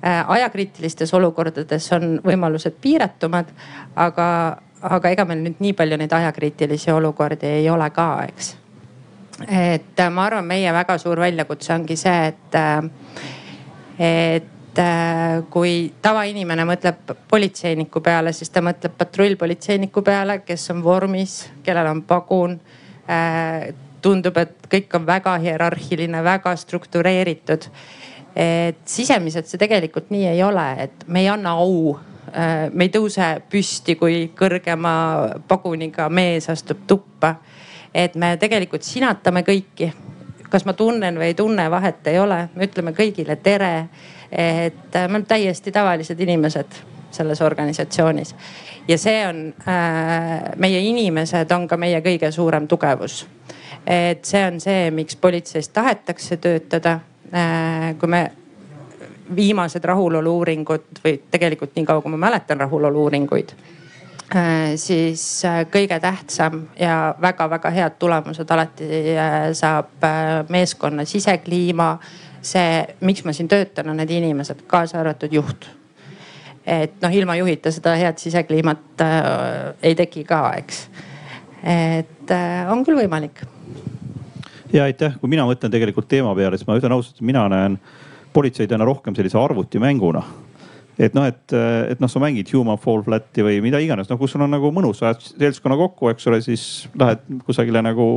Äh, 0.00 0.22
ajakriitilistes 0.38 1.12
olukordades 1.14 1.88
on 1.92 2.16
võimalused 2.24 2.78
piiratumad, 2.80 3.50
aga, 3.96 4.28
aga 4.80 5.12
ega 5.12 5.26
meil 5.28 5.44
nüüd 5.44 5.60
nii 5.60 5.74
palju 5.76 5.98
neid 6.00 6.12
ajakriitilisi 6.12 6.92
olukordi 6.92 7.50
ei 7.60 7.68
ole 7.70 7.90
ka, 7.90 8.08
eks. 8.28 8.54
et 9.48 10.00
äh, 10.00 10.10
ma 10.10 10.30
arvan, 10.30 10.48
meie 10.48 10.72
väga 10.72 10.96
suur 10.98 11.20
väljakutse 11.20 11.74
ongi 11.76 12.00
see, 12.00 12.32
et, 12.32 12.60
et 13.98 14.52
kui 15.50 15.92
tavainimene 16.02 16.66
mõtleb 16.68 17.14
politseiniku 17.30 18.02
peale, 18.04 18.32
siis 18.36 18.50
ta 18.52 18.60
mõtleb 18.60 18.92
patrullpolitseiniku 18.98 20.02
peale, 20.04 20.42
kes 20.44 20.70
on 20.74 20.82
vormis, 20.84 21.38
kellel 21.64 21.88
on 21.94 22.02
pagun 22.04 22.58
Äh, 23.06 23.70
tundub, 24.02 24.36
et 24.38 24.66
kõik 24.70 24.92
on 24.98 25.06
väga 25.06 25.36
hierarhiline, 25.42 26.24
väga 26.24 26.56
struktureeritud. 26.58 27.70
et 28.36 28.82
sisemiselt 28.84 29.46
see 29.48 29.56
tegelikult 29.56 30.10
nii 30.12 30.26
ei 30.28 30.42
ole, 30.44 30.64
et 30.84 31.06
me 31.08 31.22
ei 31.22 31.28
anna 31.32 31.54
au 31.56 31.94
äh, 31.96 32.66
me 32.72 32.84
ei 32.84 32.90
tõuse 32.92 33.28
püsti, 33.48 33.94
kui 33.96 34.32
kõrgema 34.36 34.92
paguniga 35.48 36.08
mees 36.08 36.50
astub 36.50 36.82
tuppa. 36.86 37.36
et 37.94 38.14
me 38.14 38.36
tegelikult 38.36 38.82
sinatame 38.82 39.42
kõiki. 39.42 39.92
Kas 40.50 40.64
ma 40.66 40.72
tunnen 40.72 41.18
või 41.18 41.30
ei 41.30 41.34
tunne, 41.34 41.70
vahet 41.70 42.06
ei 42.06 42.18
ole, 42.18 42.48
me 42.54 42.68
ütleme 42.68 42.92
kõigile 42.96 43.36
tere. 43.36 43.88
et 44.32 44.94
me 44.94 45.04
oleme 45.04 45.24
täiesti 45.24 45.72
tavalised 45.72 46.20
inimesed 46.20 46.78
selles 47.10 47.40
organisatsioonis 47.40 48.34
ja 48.88 48.98
see 48.98 49.26
on 49.26 49.54
äh,, 49.68 50.56
meie 50.56 50.80
inimesed 50.80 51.50
on 51.54 51.68
ka 51.68 51.76
meie 51.76 52.00
kõige 52.00 52.30
suurem 52.30 52.66
tugevus. 52.68 53.26
et 53.86 54.24
see 54.24 54.42
on 54.46 54.60
see, 54.60 54.90
miks 54.90 55.16
politseis 55.16 55.68
tahetakse 55.68 56.36
töötada 56.36 57.00
äh,. 57.32 57.94
kui 57.98 58.08
me 58.08 58.30
viimased 59.36 59.84
rahulolu-uuringud 59.84 61.00
või 61.04 61.16
tegelikult 61.30 61.74
niikaua, 61.74 62.02
kui 62.02 62.10
ma 62.10 62.26
mäletan 62.28 62.60
rahulolu-uuringuid 62.60 63.54
äh,, 63.54 63.72
siis 64.76 65.44
äh, 65.44 65.62
kõige 65.70 66.00
tähtsam 66.00 66.66
ja 66.80 67.14
väga-väga 67.22 67.70
head 67.70 67.98
tulemused 67.98 68.50
alati 68.50 68.88
äh, 69.14 69.34
saab 69.54 70.04
äh, 70.04 70.44
meeskonna 70.48 71.04
sisekliima. 71.04 71.98
see, 72.46 72.84
miks 73.00 73.24
ma 73.24 73.32
siin 73.32 73.48
töötan, 73.48 73.88
on 73.90 73.96
need 73.98 74.10
inimesed, 74.10 74.60
kaasa 74.70 75.00
arvatud 75.00 75.32
juht 75.34 75.66
et 76.66 76.94
noh, 77.02 77.14
ilma 77.14 77.34
juhita 77.38 77.70
seda 77.74 77.94
head 77.98 78.18
sisekliimat 78.18 79.02
äh, 79.02 79.74
ei 79.82 79.94
teki 79.94 80.24
ka, 80.24 80.40
eks. 80.58 80.88
et 81.62 82.30
äh, 82.34 82.72
on 82.72 82.84
küll 82.86 82.98
võimalik. 82.98 83.44
ja 84.72 84.86
aitäh, 84.86 85.14
kui 85.20 85.30
mina 85.30 85.46
mõtlen 85.46 85.70
tegelikult 85.70 86.08
teema 86.08 86.34
peale, 86.34 86.58
siis 86.58 86.66
ma 86.66 86.78
ütlen 86.78 86.94
ausalt, 86.94 87.20
mina 87.20 87.46
näen 87.50 87.78
politseid 88.32 88.72
aina 88.72 88.84
rohkem 88.84 89.14
sellise 89.14 89.38
arvutimänguna 89.38 90.22
et 90.98 91.16
noh, 91.16 91.26
et, 91.28 91.56
et 91.90 92.00
noh, 92.00 92.10
sa 92.10 92.22
mängid 92.22 92.50
Human 92.54 92.78
Fall 92.80 93.04
Flat'i 93.04 93.44
või 93.44 93.60
mida 93.64 93.80
iganes, 93.82 94.08
noh 94.10 94.20
kus 94.20 94.34
sul 94.34 94.44
on 94.46 94.54
nagu 94.56 94.70
mõnus, 94.74 95.02
ajad 95.04 95.24
seltskonna 95.26 95.76
kokku, 95.80 96.10
eks 96.12 96.30
ole, 96.30 96.40
siis 96.44 96.64
lähed 96.98 97.26
kusagile 97.44 97.82
nagu 97.84 98.08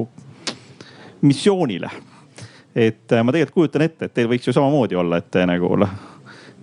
missioonile. 1.22 1.90
et 2.76 3.12
ma 3.24 3.34
tegelikult 3.34 3.56
kujutan 3.56 3.84
ette, 3.88 4.06
et 4.06 4.14
teil 4.14 4.30
võiks 4.30 4.48
ju 4.48 4.54
samamoodi 4.56 4.96
olla, 4.96 5.20
et 5.20 5.32
te 5.32 5.46
nagu 5.50 5.76
noh 5.80 5.98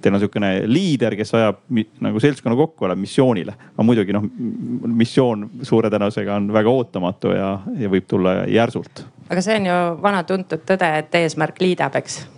teil 0.00 0.14
on 0.14 0.20
sihukene 0.20 0.50
liider, 0.68 1.16
kes 1.18 1.34
ajab 1.34 1.60
nagu 2.04 2.20
seltskonna 2.22 2.56
kokku, 2.56 2.86
läheb 2.86 3.00
missioonile. 3.00 3.54
aga 3.72 3.86
muidugi 3.86 4.14
noh, 4.14 4.26
missioon 4.86 5.48
suure 5.66 5.90
tõenäosusega 5.90 6.36
on 6.36 6.48
väga 6.54 6.70
ootamatu 6.70 7.32
ja, 7.34 7.50
ja 7.80 7.90
võib 7.90 8.06
tulla 8.08 8.38
järsult. 8.50 9.04
aga 9.28 9.42
see 9.42 9.58
on 9.60 9.68
ju 9.70 9.78
vana 10.02 10.22
tuntud 10.28 10.64
tõde, 10.68 10.90
et 11.00 11.20
eesmärk 11.20 11.60
liidab, 11.64 11.96
eks 11.98 12.20
äh, 12.22 12.35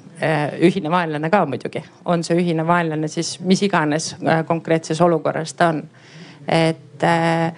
ühine 0.61 0.91
vaenlane 0.91 1.31
ka 1.31 1.45
muidugi, 1.47 1.83
on 2.05 2.25
see 2.27 2.39
ühine 2.41 2.67
vaenlane 2.67 3.09
siis 3.09 3.37
mis 3.41 3.63
iganes 3.63 4.15
äh, 4.19 4.45
konkreetses 4.47 5.01
olukorras 5.01 5.55
ta 5.55 5.69
on. 5.75 5.83
et 6.49 7.05
äh, 7.05 7.53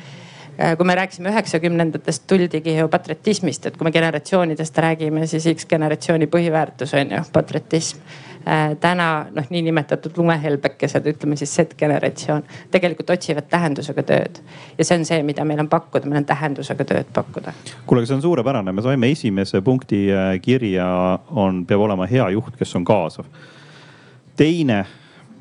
kui 0.77 0.85
me 0.85 0.94
rääkisime 0.94 1.31
üheksakümnendatest, 1.31 2.27
tuldigi 2.29 2.75
ju 2.77 2.88
patriotismist, 2.88 3.66
et 3.66 3.77
kui 3.77 3.85
me 3.85 3.92
generatsioonidest 3.92 4.79
räägime, 4.79 5.27
siis 5.27 5.46
X 5.55 5.66
generatsiooni 5.66 6.27
põhiväärtus 6.27 6.92
on 7.01 7.16
ju 7.16 7.23
patriotism. 7.33 8.03
Äh, 8.05 8.30
täna 8.81 9.26
noh, 9.35 9.48
niinimetatud 9.50 10.16
lumehelbekesed, 10.16 11.07
ütleme 11.07 11.37
siis 11.37 11.53
Z-generatsioon, 11.57 12.44
tegelikult 12.72 13.11
otsivad 13.12 13.48
tähendusega 13.50 14.03
tööd. 14.07 14.40
ja 14.79 14.85
see 14.85 14.98
on 14.98 15.05
see, 15.05 15.22
mida 15.26 15.44
meil 15.44 15.61
on 15.61 15.68
pakkuda, 15.68 16.09
meil 16.09 16.22
on 16.22 16.29
tähendusega 16.29 16.85
tööd 16.88 17.11
pakkuda. 17.12 17.53
kuule, 17.87 18.00
aga 18.00 18.09
see 18.09 18.16
on 18.16 18.22
suurepärane, 18.24 18.72
me 18.72 18.83
saime 18.83 19.11
esimese 19.12 19.61
punkti 19.61 20.07
äh, 20.12 20.33
kirja, 20.42 20.87
on, 21.31 21.64
peab 21.66 21.85
olema 21.85 22.09
hea 22.09 22.31
juht, 22.37 22.57
kes 22.57 22.74
on 22.81 22.85
kaasav. 22.85 23.29
teine, 24.37 24.85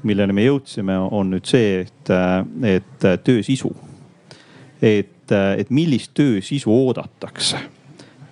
milleni 0.04 0.36
me 0.36 0.46
jõudsime, 0.48 1.00
on 1.00 1.32
nüüd 1.36 1.48
see, 1.48 1.86
et, 1.86 2.12
äh, 2.12 2.76
et 2.76 3.10
töö 3.24 3.44
sisu. 3.44 3.72
et, 4.82 5.32
et 5.32 5.70
millist 5.70 6.12
töö 6.14 6.42
sisu 6.42 6.72
oodatakse 6.74 7.60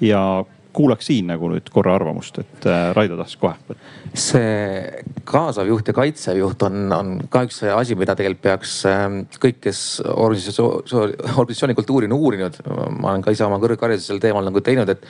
ja 0.02 0.46
kuulaks 0.78 1.10
siin 1.10 1.32
nagu 1.32 1.50
nüüd 1.52 1.70
korra 1.74 1.96
arvamust, 1.98 2.40
et 2.44 2.68
äh, 2.70 2.90
Raido 2.96 3.18
tahtis 3.20 3.40
kohe. 3.42 3.78
see 4.18 5.04
kaasav 5.28 5.70
juht 5.70 5.90
ja 5.90 5.96
kaitsev 5.98 6.40
juht 6.40 6.64
on, 6.68 6.88
on 6.94 7.14
ka 7.34 7.44
üks 7.48 7.64
asi, 7.74 7.98
mida 8.00 8.16
tegelikult 8.18 8.44
peaks 8.46 8.78
ähm, 8.90 9.20
kõik, 9.42 9.62
kes 9.68 9.82
organisatsiooni, 10.08 11.18
organisatsiooni 11.34 11.78
kultuuri 11.78 12.10
on 12.10 12.18
uurinud. 12.18 12.62
ma 13.00 13.14
olen 13.14 13.26
ka 13.26 13.34
ise 13.36 13.46
oma 13.48 13.60
kõrghariduse 13.64 14.14
sel 14.14 14.22
teemal 14.24 14.46
nagu 14.48 14.62
teinud, 14.64 14.90
et 14.94 15.06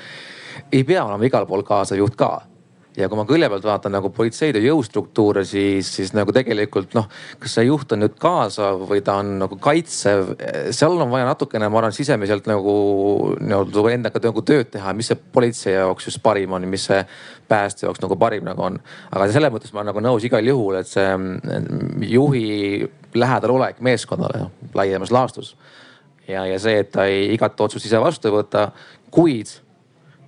ei 0.72 0.84
pea 0.88 1.06
olema 1.06 1.28
igal 1.28 1.48
pool 1.50 1.66
kaasav 1.68 2.00
juht 2.00 2.16
ka 2.20 2.32
ja 2.98 3.08
kui 3.10 3.20
ma 3.20 3.26
külje 3.30 3.48
pealt 3.52 3.66
vaatan 3.68 3.94
nagu 3.94 4.10
politseid 4.14 4.58
ja 4.58 4.62
jõustruktuure, 4.64 5.44
siis, 5.46 5.90
siis 6.00 6.14
nagu 6.18 6.34
tegelikult 6.34 6.96
noh, 6.98 7.06
kas 7.42 7.58
see 7.58 7.68
juht 7.68 7.92
on 7.94 8.02
nüüd 8.04 8.16
kaasav 8.22 8.82
või 8.90 9.04
ta 9.06 9.20
on 9.22 9.36
nagu 9.44 9.60
kaitsev, 9.62 10.34
seal 10.76 10.98
on 10.98 11.14
vaja 11.14 11.28
natukene, 11.30 11.70
ma 11.70 11.82
arvan, 11.82 11.96
sisemiselt 11.96 12.50
nagu 12.50 12.74
nii-öelda 13.38 13.86
endaga 13.94 14.22
nagu 14.26 14.44
tööd 14.46 14.72
teha, 14.74 14.96
mis 14.98 15.12
see 15.12 15.20
politsei 15.38 15.76
jaoks 15.78 16.10
just 16.10 16.24
parim 16.26 16.58
on, 16.58 16.66
mis 16.70 16.88
see 16.90 17.04
pääste 17.48 17.86
jaoks 17.86 18.02
nagu 18.04 18.18
parim 18.20 18.48
nagu 18.48 18.66
on. 18.66 18.82
aga 19.12 19.30
selles 19.32 19.54
mõttes 19.54 19.74
ma 19.74 19.84
olen 19.84 19.92
nagu 19.94 20.06
nõus 20.10 20.26
igal 20.28 20.50
juhul, 20.54 20.82
et 20.82 20.90
see 20.90 21.08
mm, 21.14 22.02
juhi 22.10 22.48
lähedal 23.18 23.56
olek 23.60 23.82
meeskonnale 23.86 24.48
laiemas 24.78 25.14
laastus 25.14 25.54
ja, 26.28 26.46
ja 26.50 26.58
see, 26.60 26.82
et 26.82 26.92
ta 26.92 27.06
ei 27.10 27.30
igat 27.36 27.60
otsust 27.62 27.86
ise 27.86 28.02
vastu 28.02 28.32
ei 28.32 28.38
võta, 28.40 28.70
kuid 29.14 29.54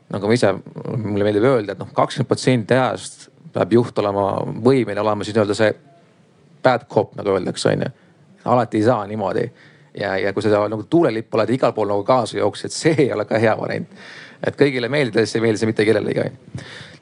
nagu 0.10 0.30
ma 0.30 0.38
ise, 0.38 0.54
mulle 0.98 1.26
meeldib 1.28 1.46
öelda, 1.46 1.76
et 1.76 1.82
noh, 1.82 1.90
kakskümmend 1.96 2.30
protsenti 2.30 2.78
ajast 2.78 3.30
peab 3.54 3.74
juht 3.74 3.98
olema 4.02 4.26
võimeline 4.46 5.02
olema 5.02 5.26
siis 5.26 5.36
nii-öelda 5.38 5.58
see 5.58 5.74
bad 6.64 6.86
cop 6.92 7.16
nagu 7.18 7.34
öeldakse, 7.34 7.74
onju. 7.74 7.92
alati 8.50 8.80
ei 8.80 8.88
saa 8.88 9.06
niimoodi 9.08 9.46
ja, 10.00 10.18
ja 10.18 10.34
kui 10.34 10.44
sa 10.44 10.66
nagu 10.70 10.84
tuulelipp 10.90 11.34
oled 11.36 11.54
igal 11.56 11.74
pool 11.76 11.90
nagu 11.90 12.04
kaasa 12.08 12.38
jooksed, 12.40 12.74
see 12.74 12.96
ei 13.06 13.14
ole 13.14 13.26
ka 13.30 13.40
hea 13.42 13.56
variant. 13.58 13.90
et 14.44 14.60
kõigile 14.60 14.90
meeldides 14.92 15.36
ei 15.36 15.44
meeldi 15.44 15.62
see 15.62 15.72
mitte 15.72 15.86
kellelegi. 15.88 16.30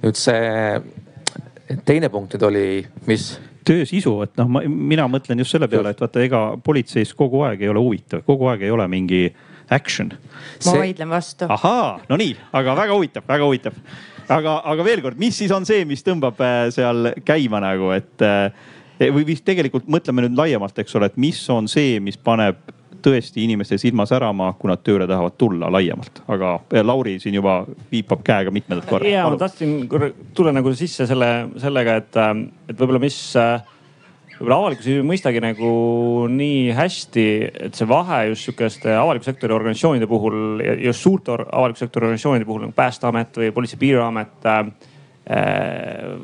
nüüd 0.04 0.20
see 0.20 1.78
teine 1.86 2.10
punkt 2.10 2.36
nüüd 2.36 2.48
oli, 2.48 2.66
mis? 3.08 3.36
töö 3.68 3.84
sisu, 3.86 4.14
et 4.24 4.38
noh, 4.40 4.48
ma, 4.48 4.62
mina 4.64 5.08
mõtlen 5.12 5.44
just 5.44 5.52
selle 5.52 5.68
peale, 5.68 5.92
et 5.92 6.02
vaata, 6.02 6.22
ega 6.24 6.42
politseis 6.64 7.12
kogu 7.18 7.42
aeg 7.44 7.66
ei 7.66 7.72
ole 7.72 7.84
huvitav, 7.84 8.24
kogu 8.28 8.48
aeg 8.48 8.64
ei 8.64 8.72
ole 8.72 8.86
mingi 8.88 9.26
action. 9.70 10.14
ma 10.66 10.72
see... 10.72 10.80
vaidlen 10.80 11.10
vastu. 11.10 11.50
ahaa, 11.50 12.00
no 12.10 12.20
nii, 12.20 12.36
aga 12.56 12.76
väga 12.78 12.96
huvitav, 12.98 13.28
väga 13.28 13.50
huvitav. 13.50 13.78
aga, 14.30 14.58
aga 14.74 14.88
veel 14.88 15.04
kord, 15.06 15.20
mis 15.20 15.38
siis 15.38 15.54
on 15.56 15.68
see, 15.68 15.86
mis 15.90 16.04
tõmbab 16.06 16.42
äh, 16.44 16.58
seal 16.76 17.14
käima 17.28 17.62
nagu, 17.64 17.92
et 17.96 18.26
äh, 18.26 18.50
või 19.14 19.28
vist 19.28 19.46
tegelikult 19.48 19.88
mõtleme 19.92 20.26
nüüd 20.26 20.38
laiemalt, 20.40 20.80
eks 20.82 20.98
ole, 20.98 21.12
et 21.12 21.22
mis 21.22 21.40
on 21.54 21.70
see, 21.72 22.00
mis 22.04 22.18
paneb 22.18 22.60
tõesti 23.04 23.44
inimeste 23.46 23.78
silma 23.80 24.08
särama, 24.10 24.52
kui 24.60 24.72
nad 24.72 24.82
tööle 24.86 25.06
tahavad 25.08 25.36
tulla 25.40 25.70
laiemalt, 25.74 26.24
aga 26.34 26.58
äh, 26.74 26.84
Lauri 26.86 27.18
siin 27.24 27.38
juba 27.38 27.60
viipab 27.92 28.24
käega 28.26 28.54
mitmendat 28.54 28.90
korda. 28.90 29.10
ja 29.10 29.28
ma 29.30 29.40
tahtsin 29.40 29.80
tulla 30.36 30.54
nagu 30.56 30.74
sisse 30.76 31.08
selle, 31.10 31.32
sellega, 31.62 32.00
et, 32.02 32.22
et 32.68 32.78
võib-olla 32.78 33.02
mis 33.04 33.20
äh, 33.40 33.60
võib-olla 34.38 34.58
avalikkus 34.62 34.90
ei 34.92 35.06
mõistagi 35.06 35.42
nagu 35.42 35.70
nii 36.30 36.74
hästi, 36.78 37.26
et 37.68 37.78
see 37.78 37.90
vahe 37.90 38.28
just 38.32 38.48
sihukeste 38.48 38.94
avaliku 38.94 39.26
sektori 39.26 39.56
organisatsioonide 39.56 40.10
puhul 40.10 40.62
just 40.84 41.02
suurte 41.02 41.34
avaliku 41.34 41.82
sektori 41.82 42.06
organisatsioonide 42.08 42.46
puhul 42.46 42.68
nagu 42.68 42.78
Päästeamet 42.78 43.42
või 43.42 43.52
Politsei- 43.56 43.78
ja 43.78 43.82
Piirivalveamet 43.82 44.50
äh, 44.54 44.70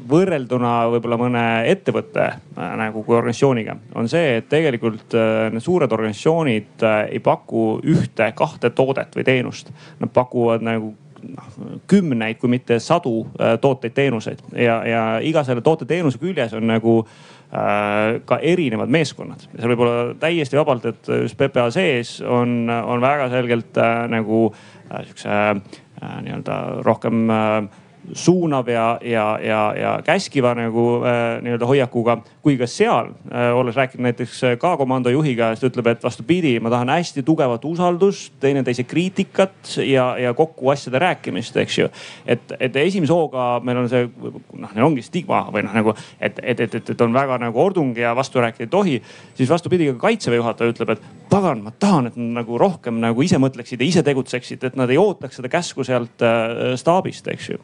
võrrelduna 0.09 0.73
võib-olla 0.93 1.19
mõne 1.19 1.45
ettevõtte 1.67 2.29
nagu 2.55 3.03
kui 3.03 3.17
organisatsiooniga 3.17 3.75
on 3.99 4.07
see, 4.07 4.37
et 4.39 4.49
tegelikult 4.51 5.17
need 5.51 5.65
suured 5.65 5.91
organisatsioonid 5.91 6.85
ei 7.09 7.19
paku 7.23 7.81
ühte-kahte 7.83 8.71
toodet 8.71 9.17
või 9.17 9.25
teenust. 9.27 9.73
Nad 9.99 10.13
pakuvad 10.15 10.63
nagu 10.63 10.93
noh, 11.33 11.51
kümneid, 11.91 12.39
kui 12.39 12.53
mitte 12.55 12.79
sadu 12.79 13.25
tooteid-teenuseid 13.35 14.45
ja, 14.55 14.79
ja 14.87 15.03
iga 15.19 15.43
selle 15.43 15.65
toote-teenuse 15.65 16.21
küljes 16.21 16.55
on 16.55 16.69
nagu 16.71 17.01
äh, 17.03 17.33
ka 17.53 18.37
erinevad 18.41 18.89
meeskonnad. 18.89 19.43
seal 19.53 19.69
võib 19.69 19.83
olla 19.85 20.13
täiesti 20.17 20.57
vabalt, 20.57 20.87
et 20.89 21.09
just 21.21 21.37
PPA 21.37 21.67
sees 21.73 22.15
on, 22.25 22.65
on 22.65 23.03
väga 23.03 23.27
selgelt 23.29 23.77
äh, 23.77 24.07
nagu 24.09 24.47
äh, 24.49 25.03
sihukese 25.03 25.29
äh, 25.29 26.21
nii-öelda 26.25 26.83
rohkem 26.83 27.29
äh, 27.29 27.63
suunav 28.11 28.67
ja, 28.69 28.99
ja, 29.01 29.39
ja, 29.41 29.61
ja 29.77 29.91
käskiva 30.05 30.53
nagu 30.57 31.01
äh, 31.07 31.41
nii-öelda 31.43 31.67
hoiakuga. 31.67 32.17
kui 32.43 32.57
ka 32.59 32.67
seal 32.67 33.13
äh,, 33.31 33.55
olles 33.55 33.75
rääkinud 33.75 34.03
näiteks 34.03 34.43
äh, 34.43 34.57
ka 34.59 34.75
komando 34.77 35.09
juhiga, 35.09 35.53
siis 35.53 35.63
ta 35.63 35.69
ütleb, 35.71 35.87
et 35.93 36.03
vastupidi, 36.03 36.57
ma 36.59 36.69
tahan 36.73 36.91
hästi 36.91 37.23
tugevat 37.23 37.65
usaldust, 37.65 38.33
teineteise 38.43 38.83
kriitikat 38.83 39.77
ja, 39.87 40.17
ja 40.19 40.33
kokku 40.33 40.69
asjade 40.73 40.99
rääkimist, 40.99 41.57
eks 41.63 41.77
ju. 41.79 41.89
et, 42.27 42.55
et 42.59 42.75
esimese 42.83 43.13
hooga 43.13 43.61
meil 43.63 43.79
on 43.83 43.89
see 43.89 44.09
noh, 44.11 44.73
neil 44.75 44.87
ongi 44.89 45.05
stigma 45.05 45.45
või 45.53 45.63
noh, 45.63 45.75
nagu 45.79 45.95
et, 46.19 46.39
et, 46.43 46.59
et, 46.59 46.75
et, 46.75 46.93
et 46.95 47.01
on 47.07 47.15
väga 47.15 47.39
nagu 47.41 47.63
ordung 47.63 47.95
ja 47.97 48.15
vastu 48.15 48.43
rääkida 48.43 48.67
ei 48.67 48.71
tohi. 48.71 49.01
siis 49.35 49.49
vastupidi, 49.49 49.87
ka 49.93 50.07
kaitseväe 50.09 50.41
juhataja 50.41 50.75
ütleb, 50.75 50.95
et 50.97 51.22
pagan, 51.33 51.63
ma 51.65 51.73
tahan, 51.73 52.11
et 52.11 52.17
nad 52.19 52.37
nagu 52.41 52.59
rohkem 52.61 52.99
nagu 53.01 53.25
ise 53.25 53.39
mõtleksid 53.41 53.81
ja 53.81 53.87
ise 53.87 54.03
tegutseksid, 54.05 54.67
et 54.69 54.77
nad 54.79 54.91
ei 54.93 54.99
ootaks 55.01 55.39
seda 55.39 55.49
käsku 55.51 55.85
sealt 55.87 56.21
äh, 56.25 56.75
staabist, 56.79 57.27
eks 57.33 57.49
ju. 57.53 57.61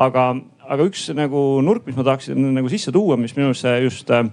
Aga, 0.00 0.30
aga 0.70 0.86
üks 0.86 1.08
nagu 1.18 1.40
nurk, 1.66 1.88
mis 1.88 1.98
ma 1.98 2.06
tahaksin 2.06 2.52
nagu 2.54 2.70
sisse 2.70 2.94
tuua, 2.94 3.18
mis 3.18 3.34
minu 3.34 3.50
arust 3.50 3.66
just 3.82 4.12
äh, 4.14 4.28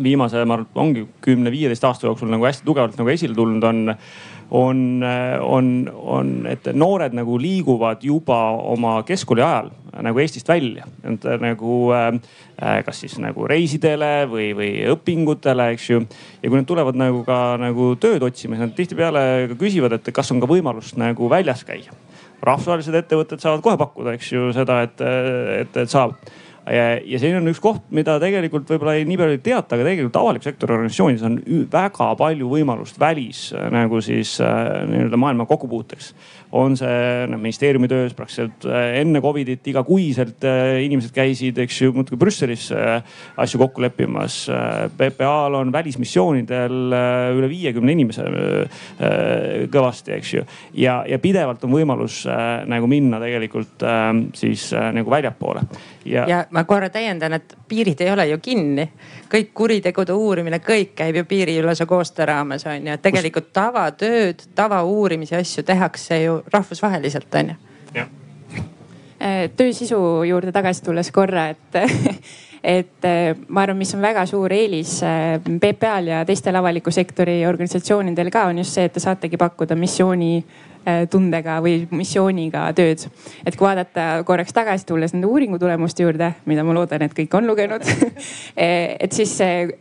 viimase, 0.00 0.44
ma 0.48 0.56
arvan, 0.56 0.70
ongi 0.86 1.04
kümne-viieteist 1.24 1.84
aasta 1.84 2.08
jooksul 2.08 2.32
nagu 2.32 2.46
hästi 2.48 2.64
tugevalt 2.66 2.96
nagu 3.00 3.12
esile 3.12 3.36
tulnud 3.36 3.64
on 3.68 3.92
on, 4.52 5.04
on, 5.40 5.68
on, 5.96 6.32
et 6.50 6.66
noored 6.76 7.14
nagu 7.16 7.38
liiguvad 7.40 8.04
juba 8.04 8.38
oma 8.72 8.98
keskkooli 9.08 9.44
ajal 9.44 9.70
nagu 10.04 10.20
Eestist 10.22 10.48
välja. 10.48 10.86
et 11.04 11.24
nagu 11.40 11.78
äh, 11.92 12.12
kas 12.84 13.00
siis 13.00 13.18
nagu 13.20 13.46
reisidele 13.48 14.26
või, 14.28 14.52
või 14.56 14.70
õpingutele, 14.92 15.70
eks 15.74 15.90
ju. 15.90 16.04
ja 16.42 16.48
kui 16.48 16.58
nad 16.58 16.68
tulevad 16.68 16.96
nagu 16.96 17.24
ka 17.24 17.58
nagu 17.60 17.92
tööd 18.00 18.24
otsima, 18.24 18.56
siis 18.56 18.66
nad 18.66 18.76
tihtipeale 18.76 19.24
küsivad, 19.60 19.98
et 19.98 20.12
kas 20.14 20.32
on 20.32 20.40
ka 20.40 20.48
võimalust 20.48 21.00
nagu 21.00 21.28
väljas 21.32 21.64
käia 21.68 21.92
rahvusvahelised 22.42 22.96
ettevõtted 22.98 23.42
saavad 23.42 23.62
kohe 23.62 23.78
pakkuda, 23.78 24.16
eks 24.16 24.32
ju 24.32 24.48
seda, 24.56 24.80
et, 24.86 25.02
et, 25.60 25.76
et 25.84 25.90
saab 25.90 26.16
ja, 26.66 27.18
siin 27.18 27.36
on 27.38 27.50
üks 27.50 27.60
koht, 27.62 27.82
mida 27.94 28.18
tegelikult 28.22 28.68
võib-olla 28.70 28.94
nii 29.06 29.18
palju 29.18 29.36
ei 29.36 29.42
teata, 29.42 29.76
aga 29.76 29.86
tegelikult 29.88 30.18
avaliku 30.20 30.48
sektori 30.48 30.76
organisatsioonides 30.76 31.26
on 31.28 31.38
väga 31.72 32.10
palju 32.20 32.50
võimalust 32.52 33.00
välis 33.02 33.48
nagu 33.74 34.02
siis 34.04 34.36
äh, 34.44 34.82
nii-öelda 34.90 35.20
maailma 35.20 35.48
kokkupuuteks 35.50 36.12
on 36.52 36.74
see 36.76 37.26
noh 37.32 37.40
ministeeriumi 37.40 37.88
töös 37.88 38.12
praktiliselt 38.16 38.66
äh, 38.68 38.98
enne 39.00 39.22
Covidit 39.24 39.66
igakuiselt 39.72 40.44
äh, 40.44 40.82
inimesed 40.84 41.14
käisid, 41.16 41.58
eks 41.64 41.78
ju, 41.80 41.94
muudkui 41.96 42.18
Brüsselis 42.20 42.68
äh, 42.76 43.00
asju 43.40 43.60
kokku 43.62 43.82
leppimas. 43.82 44.44
PPA-l 44.96 45.56
on 45.56 45.72
välismissioonidel 45.72 46.74
üle 47.36 47.48
viiekümne 47.48 47.92
inimese 47.94 48.24
kõvasti, 49.72 50.12
eks 50.16 50.32
ju. 50.34 50.44
ja, 50.76 51.00
ja 51.08 51.18
pidevalt 51.22 51.64
on 51.64 51.72
võimalus 51.72 52.22
nagu 52.68 52.88
minna 52.90 53.20
tegelikult 53.22 53.84
siis 54.36 54.68
nagu 54.72 55.10
väljapoole. 55.10 55.64
ja, 56.04 56.26
ja 56.28 56.42
ma 56.50 56.64
korra 56.68 56.90
täiendan, 56.92 57.38
et 57.38 57.56
piirid 57.68 58.00
ei 58.04 58.12
ole 58.12 58.26
ju 58.28 58.38
kinni. 58.42 58.88
kõik 59.32 59.52
kuritegude 59.54 60.12
uurimine, 60.12 60.60
kõik 60.60 60.94
käib 60.96 61.16
ju 61.16 61.24
piiriülese 61.24 61.86
koostöö 61.86 62.26
raames 62.28 62.66
on 62.66 62.86
ju, 62.86 62.92
et 62.92 63.02
tegelikult 63.02 63.52
tavatööd, 63.52 64.46
tavauurimise 64.54 65.40
asju 65.40 65.64
tehakse 65.64 66.22
ju 66.22 66.41
rahvusvaheliselt 66.52 67.34
on 67.34 67.52
ju. 67.52 68.06
Äh, 69.22 69.50
töö 69.56 69.72
sisu 69.72 69.98
juurde 70.26 70.52
tagasi 70.52 70.82
tulles 70.82 71.12
korra, 71.14 71.48
et 71.48 71.76
et 72.62 73.04
äh, 73.04 73.36
ma 73.48 73.62
arvan, 73.62 73.78
mis 73.78 73.94
on 73.94 74.02
väga 74.02 74.24
suur 74.26 74.52
eelis 74.54 74.96
äh, 75.06 75.38
PPA-l 75.42 76.10
ja 76.10 76.24
teistel 76.26 76.56
avaliku 76.58 76.90
sektori 76.94 77.40
organisatsioonidel 77.46 78.30
ka 78.30 78.46
on 78.50 78.62
just 78.62 78.74
see, 78.74 78.86
et 78.86 78.94
te 78.94 79.02
saategi 79.02 79.38
pakkuda 79.38 79.76
missiooni 79.78 80.44
tundega 81.10 81.58
või 81.62 81.86
missiooniga 81.94 82.64
tööd. 82.76 83.06
et 83.46 83.56
kui 83.56 83.66
vaadata 83.66 84.22
korraks 84.26 84.52
tagasi, 84.52 84.86
tulles 84.86 85.14
nende 85.14 85.28
uuringu 85.30 85.58
tulemuste 85.58 86.02
juurde, 86.02 86.32
mida 86.46 86.64
ma 86.64 86.74
loodan, 86.76 87.02
et 87.06 87.14
kõik 87.16 87.36
on 87.38 87.46
lugenud 87.46 87.86
äh, 87.86 88.96
et 89.04 89.12
siis 89.12 89.36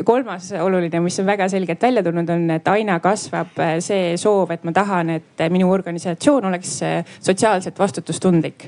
kolmas 0.06 0.52
oluline, 0.62 1.02
mis 1.04 1.20
on 1.20 1.30
väga 1.30 1.50
selgelt 1.50 1.82
välja 1.82 2.04
tulnud, 2.06 2.30
on, 2.30 2.50
et 2.58 2.68
aina 2.72 3.00
kasvab 3.04 3.60
äh, 3.60 3.78
see 3.84 4.16
soov, 4.22 4.52
et 4.54 4.64
ma 4.68 4.76
tahan, 4.76 5.16
et 5.18 5.46
minu 5.50 5.72
organisatsioon 5.72 6.52
oleks 6.52 6.78
sotsiaalselt 7.20 7.80
vastutustundlik. 7.80 8.68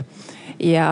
Ja 0.59 0.87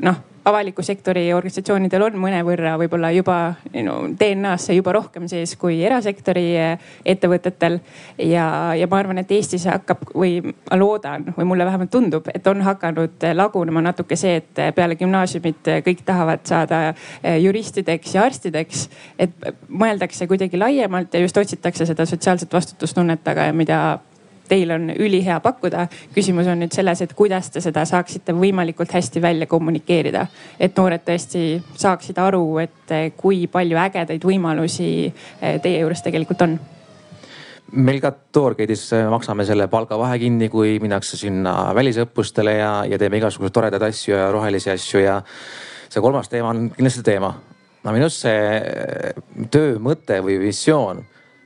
noh 0.00 0.26
avaliku 0.44 0.82
sektori 0.82 1.26
organisatsioonidel 1.34 2.04
on 2.06 2.16
mõnevõrra 2.20 2.74
võib-olla 2.80 3.10
juba 3.12 3.36
no, 3.84 3.96
DNA-sse 4.16 4.74
juba 4.76 4.94
rohkem 4.96 5.26
sees 5.28 5.52
kui 5.60 5.80
erasektori 5.84 6.44
eh, 6.56 6.90
ettevõtetel. 7.04 7.78
ja, 8.24 8.46
ja 8.76 8.88
ma 8.90 9.00
arvan, 9.02 9.20
et 9.20 9.32
Eestis 9.36 9.66
hakkab 9.68 10.06
või 10.14 10.40
ma 10.44 10.78
loodan 10.80 11.28
või 11.36 11.48
mulle 11.52 11.68
vähemalt 11.68 11.92
tundub, 11.92 12.28
et 12.32 12.46
on 12.50 12.62
hakanud 12.64 13.28
lagunema 13.36 13.84
natuke 13.84 14.16
see, 14.16 14.40
et 14.40 14.62
peale 14.74 14.96
gümnaasiumit 15.00 15.72
kõik 15.86 16.04
tahavad 16.06 16.44
saada 16.48 16.82
eh, 16.90 17.36
juristideks 17.44 18.14
ja 18.16 18.24
arstideks. 18.24 18.88
et 19.18 19.50
mõeldakse 19.68 20.26
kuidagi 20.30 20.58
laiemalt 20.58 21.14
ja 21.14 21.20
just 21.20 21.36
otsitakse 21.36 21.86
seda 21.86 22.06
sotsiaalset 22.06 22.52
vastutustunnet, 22.52 23.28
aga 23.28 23.50
mida 23.52 23.80
teil 24.50 24.70
on 24.74 24.90
ülihea 24.90 25.38
pakkuda. 25.40 25.86
küsimus 26.14 26.48
on 26.50 26.60
nüüd 26.64 26.74
selles, 26.74 27.02
et 27.04 27.14
kuidas 27.14 27.50
te 27.50 27.62
seda 27.62 27.84
saaksite 27.86 28.34
võimalikult 28.36 28.92
hästi 28.92 29.22
välja 29.22 29.46
kommunikeerida. 29.46 30.26
et 30.58 30.76
noored 30.76 31.06
tõesti 31.06 31.62
saaksid 31.74 32.18
aru, 32.18 32.58
et 32.58 32.90
eh, 32.96 33.12
kui 33.16 33.46
palju 33.46 33.78
ägedaid 33.78 34.26
võimalusi 34.26 34.90
eh, 35.06 35.60
teie 35.62 35.80
juures 35.80 36.02
tegelikult 36.02 36.42
on 36.42 36.58
meil 37.72 38.00
ka 38.02 38.10
Tourgate'is 38.32 38.88
eh, 38.98 39.06
maksame 39.10 39.46
selle 39.46 39.68
palgavahe 39.70 40.18
kinni, 40.18 40.48
kui 40.50 40.78
minnakse 40.82 41.16
sinna 41.16 41.74
välisõppustele 41.74 42.56
ja, 42.58 42.72
ja 42.90 42.98
teeme 42.98 43.20
igasuguseid 43.20 43.54
toredaid 43.54 43.86
asju 43.86 44.16
ja 44.16 44.30
rohelisi 44.34 44.72
asju 44.74 45.04
ja 45.04 45.20
see 45.90 46.02
kolmas 46.02 46.28
teema 46.28 46.50
on 46.54 46.68
kindlasti 46.74 47.06
teema. 47.06 47.34
no 47.84 47.92
minu 47.94 48.10
arust 48.10 48.26
see 48.26 49.46
töö 49.50 49.78
mõte 49.82 50.18
või 50.24 50.36
visioon, 50.42 51.04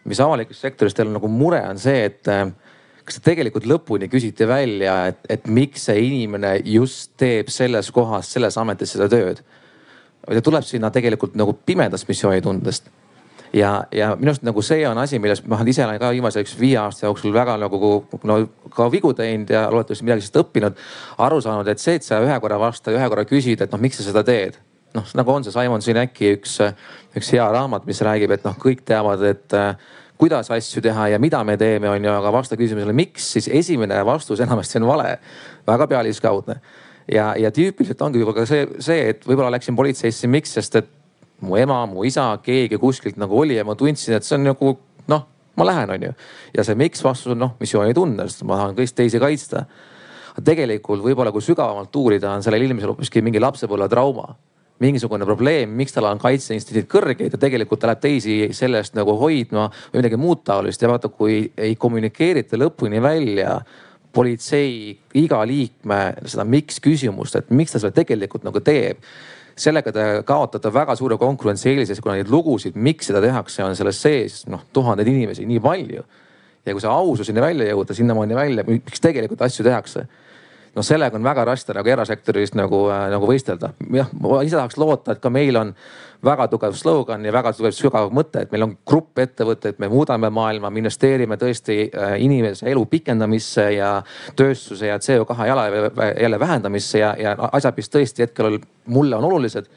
mis 0.09 0.21
avalikus 0.21 0.61
sektoris 0.65 0.97
teil 0.97 1.13
nagu 1.13 1.29
mure 1.29 1.61
on 1.69 1.79
see, 1.79 2.09
et 2.09 2.33
kas 3.05 3.19
te 3.19 3.25
tegelikult 3.31 3.67
lõpuni 3.69 4.09
küsite 4.13 4.49
välja, 4.49 4.97
et, 5.13 5.21
et 5.29 5.47
miks 5.47 5.89
see 5.91 6.07
inimene 6.07 6.57
just 6.65 7.13
teeb 7.21 7.53
selles 7.53 7.91
kohas, 7.95 8.33
selles 8.33 8.59
ametis 8.61 8.97
seda 8.97 9.11
tööd? 9.13 9.45
ta 10.25 10.41
tuleb 10.41 10.65
sinna 10.65 10.89
tegelikult 10.89 11.35
nagu 11.37 11.53
pimedast 11.69 12.09
missioonitundest 12.09 12.89
ja, 13.55 13.85
ja 13.93 14.13
minu 14.19 14.33
arust 14.33 14.45
nagu 14.47 14.63
see 14.65 14.83
on 14.89 14.99
asi, 14.99 15.19
millest 15.23 15.47
ma 15.51 15.59
ise 15.69 15.85
olen 15.85 15.99
ka 16.01 16.11
viimase 16.15 16.43
üks 16.45 16.55
viie 16.59 16.79
aasta 16.81 17.07
jooksul 17.07 17.35
väga 17.35 17.57
nagu 17.61 17.91
no 18.27 18.39
ka 18.75 18.89
vigu 18.93 19.15
teinud 19.17 19.51
ja 19.51 19.67
loodetavasti 19.71 20.07
midagi 20.07 20.25
sellest 20.25 20.41
õppinud. 20.43 20.79
aru 21.27 21.41
saanud, 21.45 21.69
et 21.69 21.83
see, 21.83 21.99
et 22.01 22.07
sa 22.07 22.21
ühe 22.25 22.39
korra 22.43 22.59
vastad, 22.61 22.95
ühe 22.97 23.09
korra 23.11 23.27
küsid, 23.29 23.63
et 23.63 23.73
noh, 23.73 23.83
miks 23.83 24.01
sa 24.01 24.09
seda 24.09 24.25
teed. 24.27 24.59
noh, 24.95 25.07
nagu 25.19 25.35
on 25.35 25.45
see 25.45 25.55
Simon 25.55 25.83
Sineki 25.83 26.35
üks, 26.39 26.59
üks 27.19 27.33
hea 27.35 27.47
raamat, 27.51 27.87
mis 27.87 28.01
räägib, 28.03 28.35
et 28.35 28.45
noh, 28.47 28.57
kõik 28.59 28.85
teavad, 28.87 29.23
et 29.27 29.59
kuidas 30.19 30.51
asju 30.55 30.83
teha 30.83 31.09
ja 31.15 31.19
mida 31.19 31.43
me 31.45 31.57
teeme, 31.61 31.91
on 31.91 32.05
ju, 32.05 32.13
aga 32.13 32.33
vasta 32.33 32.57
küsimusele, 32.59 32.95
miks, 32.97 33.27
siis 33.37 33.49
esimene 33.53 33.99
vastus 34.07 34.41
enamasti 34.45 34.79
on 34.81 34.89
vale, 34.89 35.19
väga 35.67 35.87
pealiskaudne. 35.91 36.61
ja, 37.13 37.35
ja 37.37 37.51
tüüpiliselt 37.51 38.01
ongi 38.03 38.21
võib-olla 38.21 38.41
ka 38.41 38.47
see, 38.49 38.67
see, 38.81 39.09
et 39.11 39.27
võib-olla 39.27 39.51
läksin 39.57 39.77
politseisse, 39.77 40.31
miks, 40.31 40.55
sest 40.57 40.79
et 40.81 40.89
mu 41.45 41.59
ema, 41.61 41.83
mu 41.87 42.05
isa, 42.05 42.31
keegi 42.43 42.79
kuskilt 42.81 43.19
nagu 43.21 43.37
oli 43.39 43.59
ja 43.59 43.65
ma 43.65 43.75
tundsin, 43.75 44.17
et 44.17 44.25
see 44.25 44.39
on 44.39 44.47
nagu 44.49 44.77
noh, 45.11 45.27
ma 45.59 45.67
lähen, 45.67 45.91
on 45.97 46.09
ju. 46.09 46.15
ja 46.55 46.65
see 46.65 46.79
miks 46.79 47.05
vastus 47.05 47.35
on 47.35 47.43
noh, 47.43 47.57
missioonitunne, 47.61 48.29
sest 48.31 48.47
ma 48.49 48.61
tahan 48.61 48.79
kõiki 48.79 48.97
teisi 49.03 49.21
kaitsta. 49.21 49.67
tegelikult 50.45 51.03
võib-olla, 51.03 51.33
kui 51.33 51.43
sügavamalt 51.43 51.97
uurida, 51.97 52.33
on 52.33 52.43
sellel 52.43 52.63
inimesel 52.63 52.95
hoopiski 52.95 53.23
mingi 53.23 53.43
lapsepõlvetrauma 53.43 54.35
mingisugune 54.83 55.25
probleem, 55.25 55.71
miks 55.79 55.95
tal 55.95 56.09
on 56.09 56.19
kaitseinstinktiid 56.19 56.89
kõrgeid 56.91 57.37
ja 57.37 57.41
tegelikult 57.41 57.83
ta 57.83 57.91
läheb 57.91 58.03
teisi 58.03 58.37
selle 58.57 58.81
eest 58.83 58.97
nagu 58.99 59.15
hoidma 59.21 59.69
või 59.93 60.01
midagi 60.01 60.19
muud 60.19 60.43
taolist 60.47 60.83
ja 60.83 60.91
vaata, 60.91 61.09
kui 61.09 61.45
ei 61.57 61.77
kommunikeerita 61.79 62.59
lõpuni 62.59 63.03
välja 63.03 63.61
politsei 64.15 64.95
iga 65.19 65.41
liikme 65.47 66.01
seda 66.27 66.47
miks 66.47 66.81
küsimust, 66.83 67.39
et 67.39 67.55
miks 67.55 67.75
ta 67.75 67.83
seda 67.83 67.95
tegelikult 67.95 68.47
nagu 68.47 68.61
teeb. 68.63 68.99
sellega 69.55 69.93
te 69.95 70.05
kaotate 70.27 70.73
väga 70.75 70.97
suure 70.99 71.15
konkurentsieelise, 71.17 71.95
kuna 72.03 72.17
neid 72.19 72.31
lugusid, 72.31 72.75
miks 72.75 73.07
seda 73.07 73.21
tehakse, 73.23 73.63
on 73.63 73.77
selles 73.79 74.01
sees 74.03 74.41
noh 74.51 74.65
tuhandeid 74.73 75.09
inimesi 75.09 75.47
nii 75.47 75.61
palju. 75.61 76.03
ja 76.67 76.73
kui 76.73 76.81
see 76.81 76.91
aususeni 76.91 77.41
välja 77.41 77.71
jõuda, 77.71 77.95
sinnamaani 77.95 78.35
välja, 78.35 78.65
miks 78.67 79.01
tegelikult 79.01 79.43
asju 79.47 79.65
tehakse 79.65 80.07
noh, 80.75 80.87
sellega 80.87 81.19
on 81.19 81.25
väga 81.27 81.45
raske 81.49 81.75
nagu 81.77 81.91
erasektoris 81.91 82.55
nagu, 82.59 82.87
nagu 83.13 83.29
võistelda. 83.29 83.73
jah, 83.95 84.11
ma 84.21 84.43
ise 84.43 84.59
tahaks 84.59 84.79
loota, 84.81 85.15
et 85.15 85.23
ka 85.23 85.31
meil 85.31 85.57
on 85.61 85.75
väga 86.25 86.47
tugev 86.49 86.77
slogan 86.79 87.25
ja 87.25 87.33
väga 87.33 87.53
tugev 87.57 87.75
sügav 87.77 88.13
mõte, 88.15 88.45
et 88.45 88.53
meil 88.53 88.67
on 88.67 88.77
grupp 88.89 89.19
ettevõtteid, 89.21 89.79
me 89.79 89.91
muudame 89.93 90.31
maailma, 90.33 90.71
me 90.71 90.81
investeerime 90.81 91.37
tõesti 91.41 91.79
inimese 92.25 92.69
elu 92.71 92.85
pikendamisse 92.91 93.67
ja 93.77 93.91
tööstuse 94.37 94.89
ja 94.89 94.99
CO2 94.99 95.49
jalajälje 95.51 96.41
vähendamisse 96.41 97.03
ja, 97.03 97.15
ja 97.21 97.37
asjad, 97.53 97.77
mis 97.77 97.93
tõesti 97.93 98.25
hetkel 98.25 98.59
mulle 98.87 99.21
on 99.21 99.29
olulised 99.29 99.69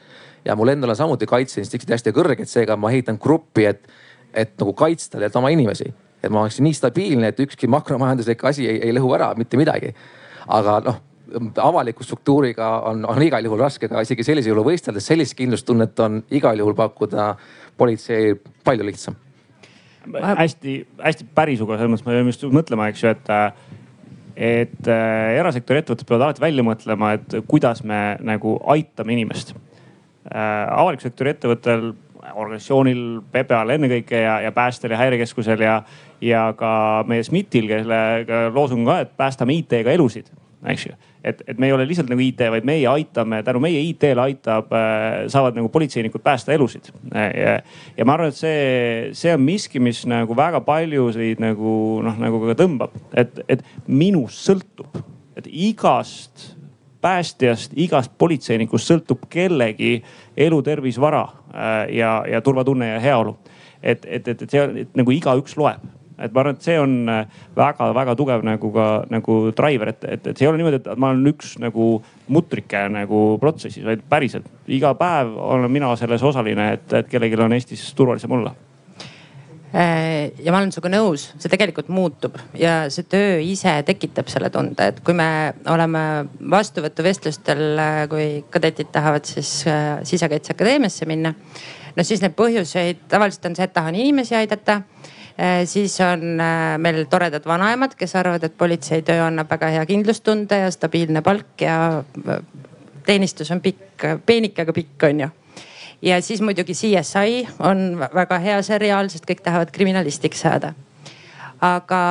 ja 0.44 0.56
mul 0.56 0.72
endal 0.72 0.94
on 0.94 0.96
samuti 0.96 1.26
kaitseinstiktid 1.28 1.92
hästi 1.92 2.14
kõrged, 2.16 2.48
seega 2.48 2.76
ma 2.80 2.92
ehitan 2.92 3.18
gruppi, 3.20 3.66
et, 3.68 3.82
et 4.32 4.54
nagu 4.60 4.72
kaitsta 4.76 5.20
oma 5.34 5.50
inimesi. 5.52 5.92
et 6.22 6.30
ma 6.30 6.40
oleksin 6.40 6.64
nii 6.66 6.74
stabiilne, 6.74 7.28
et 7.28 7.40
ükski 7.40 7.68
makromajanduslik 7.70 8.44
asi 8.44 8.66
ei, 8.66 8.80
ei 8.88 8.94
lõhu 8.94 9.12
ära 9.14 9.34
mitte 9.38 9.56
midagi. 9.56 9.92
Aga 10.48 10.80
noh, 10.86 11.00
avaliku 11.62 12.04
struktuuriga 12.04 12.68
on, 12.88 13.04
on 13.04 13.22
igal 13.22 13.44
juhul 13.44 13.60
raske 13.60 13.88
ka 13.88 14.02
isegi 14.04 14.24
sellisel 14.24 14.54
juhul 14.54 14.70
võistelda, 14.70 15.00
sellist 15.04 15.36
kindlustunnet 15.38 16.00
on 16.00 16.22
igal 16.34 16.58
juhul 16.58 16.76
pakkuda 16.78 17.34
politsei 17.76 18.34
palju 18.64 18.86
lihtsam 18.88 19.18
hästi-hästi 20.12 21.26
pärisuga 21.34 21.76
selles 21.78 21.92
mõttes 21.92 22.06
me 22.06 22.16
peame 22.16 22.32
just 22.32 22.46
mõtlema, 22.54 22.88
eks 22.92 23.04
ju, 23.04 23.12
et 23.12 23.30
et 24.38 24.86
äh, 24.86 25.34
erasektori 25.40 25.82
ettevõtted 25.82 26.06
peavad 26.06 26.28
alati 26.28 26.42
välja 26.44 26.62
mõtlema, 26.62 27.16
et 27.16 27.40
kuidas 27.50 27.82
me 27.82 28.16
nagu 28.22 28.54
aitame 28.70 29.16
inimest 29.16 29.50
äh,. 29.50 30.38
avaliku 30.70 31.08
sektori 31.08 31.34
ettevõttel, 31.34 31.90
organisatsioonil, 32.34 33.04
PPA-l 33.32 33.76
ennekõike 33.76 34.24
ja, 34.24 34.40
ja 34.44 34.52
päästel 34.52 34.94
ja 34.94 35.00
häirekeskusel 35.00 35.62
ja, 35.64 35.78
ja 36.24 36.48
ka 36.58 36.72
meie 37.08 37.24
SMIT-il, 37.24 37.70
kelle 37.70 38.02
loosung 38.54 38.84
on 38.84 38.92
ka, 38.92 39.00
et 39.06 39.16
päästame 39.20 39.56
IT-ga 39.58 39.94
elusid 39.94 40.30
eks 40.66 40.86
ju. 40.86 40.94
et, 41.24 41.42
et 41.46 41.58
me 41.58 41.68
ei 41.68 41.72
ole 41.72 41.86
lihtsalt 41.86 42.10
nagu 42.10 42.22
IT, 42.22 42.42
vaid 42.50 42.66
meie 42.66 42.86
aitame, 42.90 43.40
tänu 43.46 43.60
meie 43.62 43.80
IT-le 43.90 44.22
aitab, 44.22 44.72
äh, 44.74 45.26
saavad 45.30 45.56
nagu 45.58 45.70
politseinikud 45.72 46.22
päästa 46.24 46.52
elusid. 46.54 46.90
ja, 47.14 47.58
ja 47.96 48.06
ma 48.06 48.16
arvan, 48.16 48.32
et 48.32 48.38
see, 48.38 49.10
see 49.18 49.34
on 49.34 49.42
miski, 49.44 49.82
mis 49.82 50.04
nagu 50.08 50.36
väga 50.36 50.60
paljusid 50.66 51.42
nagu 51.42 51.74
noh, 52.04 52.18
nagu 52.18 52.42
ka 52.46 52.58
tõmbab, 52.58 52.94
et, 53.18 53.42
et 53.48 53.64
minust 53.86 54.46
sõltub, 54.48 55.02
et 55.38 55.46
igast 55.46 56.57
päästjast, 57.00 57.76
igast 57.78 58.12
politseinikust 58.18 58.90
sõltub 58.90 59.28
kellegi 59.30 59.98
elu, 60.36 60.62
tervis, 60.66 60.98
vara 61.00 61.24
äh, 61.28 61.84
ja, 61.98 62.22
ja 62.30 62.40
turvatunne 62.42 62.94
ja 62.94 62.98
heaolu. 63.00 63.36
et, 63.82 64.04
et, 64.04 64.28
et, 64.28 64.42
et 64.42 64.50
see 64.50 64.66
et, 64.82 64.90
nagu 64.98 65.14
igaüks 65.14 65.56
loeb. 65.56 65.84
Et 66.18 66.32
ma 66.34 66.42
arvan, 66.42 66.56
et 66.58 66.64
see 66.66 66.74
on 66.82 66.94
väga-väga 67.54 68.10
äh, 68.10 68.18
tugev 68.18 68.42
nagu 68.42 68.72
ka 68.74 68.86
nagu 69.06 69.36
driver, 69.54 69.92
et, 69.94 70.04
et, 70.04 70.26
et 70.26 70.36
see 70.36 70.48
ei 70.48 70.50
ole 70.50 70.58
niimoodi, 70.58 70.80
et 70.82 70.98
ma 70.98 71.12
olen 71.12 71.30
üks 71.30 71.54
nagu 71.62 71.92
mutrike 72.26 72.88
nagu 72.90 73.20
protsessis, 73.38 73.86
vaid 73.86 74.02
päriselt. 74.10 74.48
Iga 74.66 74.96
päev 74.98 75.36
olen 75.38 75.70
mina 75.70 75.94
selles 75.96 76.26
osaline, 76.26 76.72
et, 76.74 76.90
et 76.92 77.12
kellelgi 77.12 77.38
on 77.38 77.54
Eestis 77.54 77.92
turvalisem 77.94 78.34
olla 78.34 78.56
ja 79.72 80.52
ma 80.52 80.60
olen 80.62 80.70
sinuga 80.72 80.90
nõus, 80.94 81.26
see 81.36 81.50
tegelikult 81.52 81.90
muutub 81.92 82.38
ja 82.56 82.86
see 82.92 83.04
töö 83.04 83.36
ise 83.44 83.74
tekitab 83.84 84.30
selle 84.32 84.48
tunde, 84.54 84.86
et 84.92 85.02
kui 85.04 85.12
me 85.16 85.52
oleme 85.68 86.02
vastuvõtuvestlustel, 86.56 87.64
äh, 87.76 87.98
kui 88.08 88.28
kadetid 88.50 88.88
tahavad 88.94 89.28
siis 89.28 89.52
Sisekaitseakadeemiasse 90.08 91.08
minna. 91.10 91.34
no 91.96 92.04
siis 92.04 92.24
neid 92.24 92.36
põhjuseid 92.38 93.04
tavaliselt 93.12 93.50
on 93.50 93.58
see, 93.58 93.68
et 93.68 93.76
tahan 93.76 93.98
inimesi 93.98 94.38
aidata 94.40 94.82
Äh, 95.40 95.66
siis 95.66 96.00
on 96.00 96.40
äh, 96.40 96.78
meil 96.82 97.04
toredad 97.06 97.44
vanaemad, 97.46 97.92
kes 97.94 98.16
arvavad, 98.18 98.42
et 98.42 98.56
politseitöö 98.58 99.20
annab 99.22 99.46
väga 99.52 99.68
hea 99.70 99.84
kindlustunde 99.86 100.56
ja 100.64 100.70
stabiilne 100.74 101.22
palk 101.22 101.62
ja 101.62 101.76
äh, 102.02 102.40
teenistus 103.06 103.52
on 103.54 103.60
pikk, 103.62 104.02
peenike, 104.26 104.64
aga 104.66 104.74
pikk 104.74 105.06
on 105.06 105.20
ju. 105.22 105.28
Ja 106.02 106.20
siis 106.22 106.40
muidugi 106.40 106.72
CSI 106.72 107.46
on 107.58 107.98
väga 108.14 108.38
hea 108.38 108.58
seriaal, 108.62 109.08
sest 109.10 109.26
kõik 109.26 109.42
tahavad 109.44 109.70
kriminalistiks 109.74 110.40
saada. 110.46 110.74
aga 111.60 112.02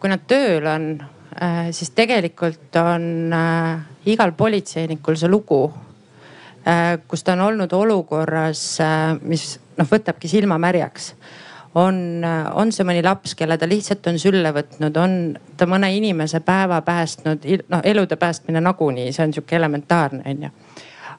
kui 0.00 0.10
nad 0.10 0.26
tööl 0.26 0.66
on, 0.66 0.88
siis 1.70 1.90
tegelikult 1.94 2.76
on 2.76 3.32
igal 4.04 4.32
politseinikul 4.36 5.16
see 5.16 5.30
lugu 5.30 5.62
kus 7.08 7.24
ta 7.24 7.32
on 7.32 7.40
olnud 7.40 7.72
olukorras, 7.72 8.78
mis 9.22 9.54
noh, 9.78 9.88
võtabki 9.88 10.28
silma 10.28 10.58
märjaks. 10.58 11.14
on, 11.74 12.24
on 12.54 12.72
see 12.74 12.84
mõni 12.84 13.02
laps, 13.02 13.36
kelle 13.38 13.54
ta 13.58 13.68
lihtsalt 13.68 14.06
on 14.10 14.18
sülle 14.18 14.50
võtnud, 14.52 14.96
on 14.98 15.12
ta 15.56 15.68
mõne 15.70 15.92
inimese 15.94 16.40
päeva 16.40 16.80
päästnud, 16.82 17.46
noh 17.70 17.84
elude 17.84 18.16
päästmine 18.16 18.60
nagunii, 18.60 19.12
see 19.12 19.24
on 19.24 19.34
sihuke 19.34 19.56
elementaarne 19.56 20.24
onju. 20.26 20.50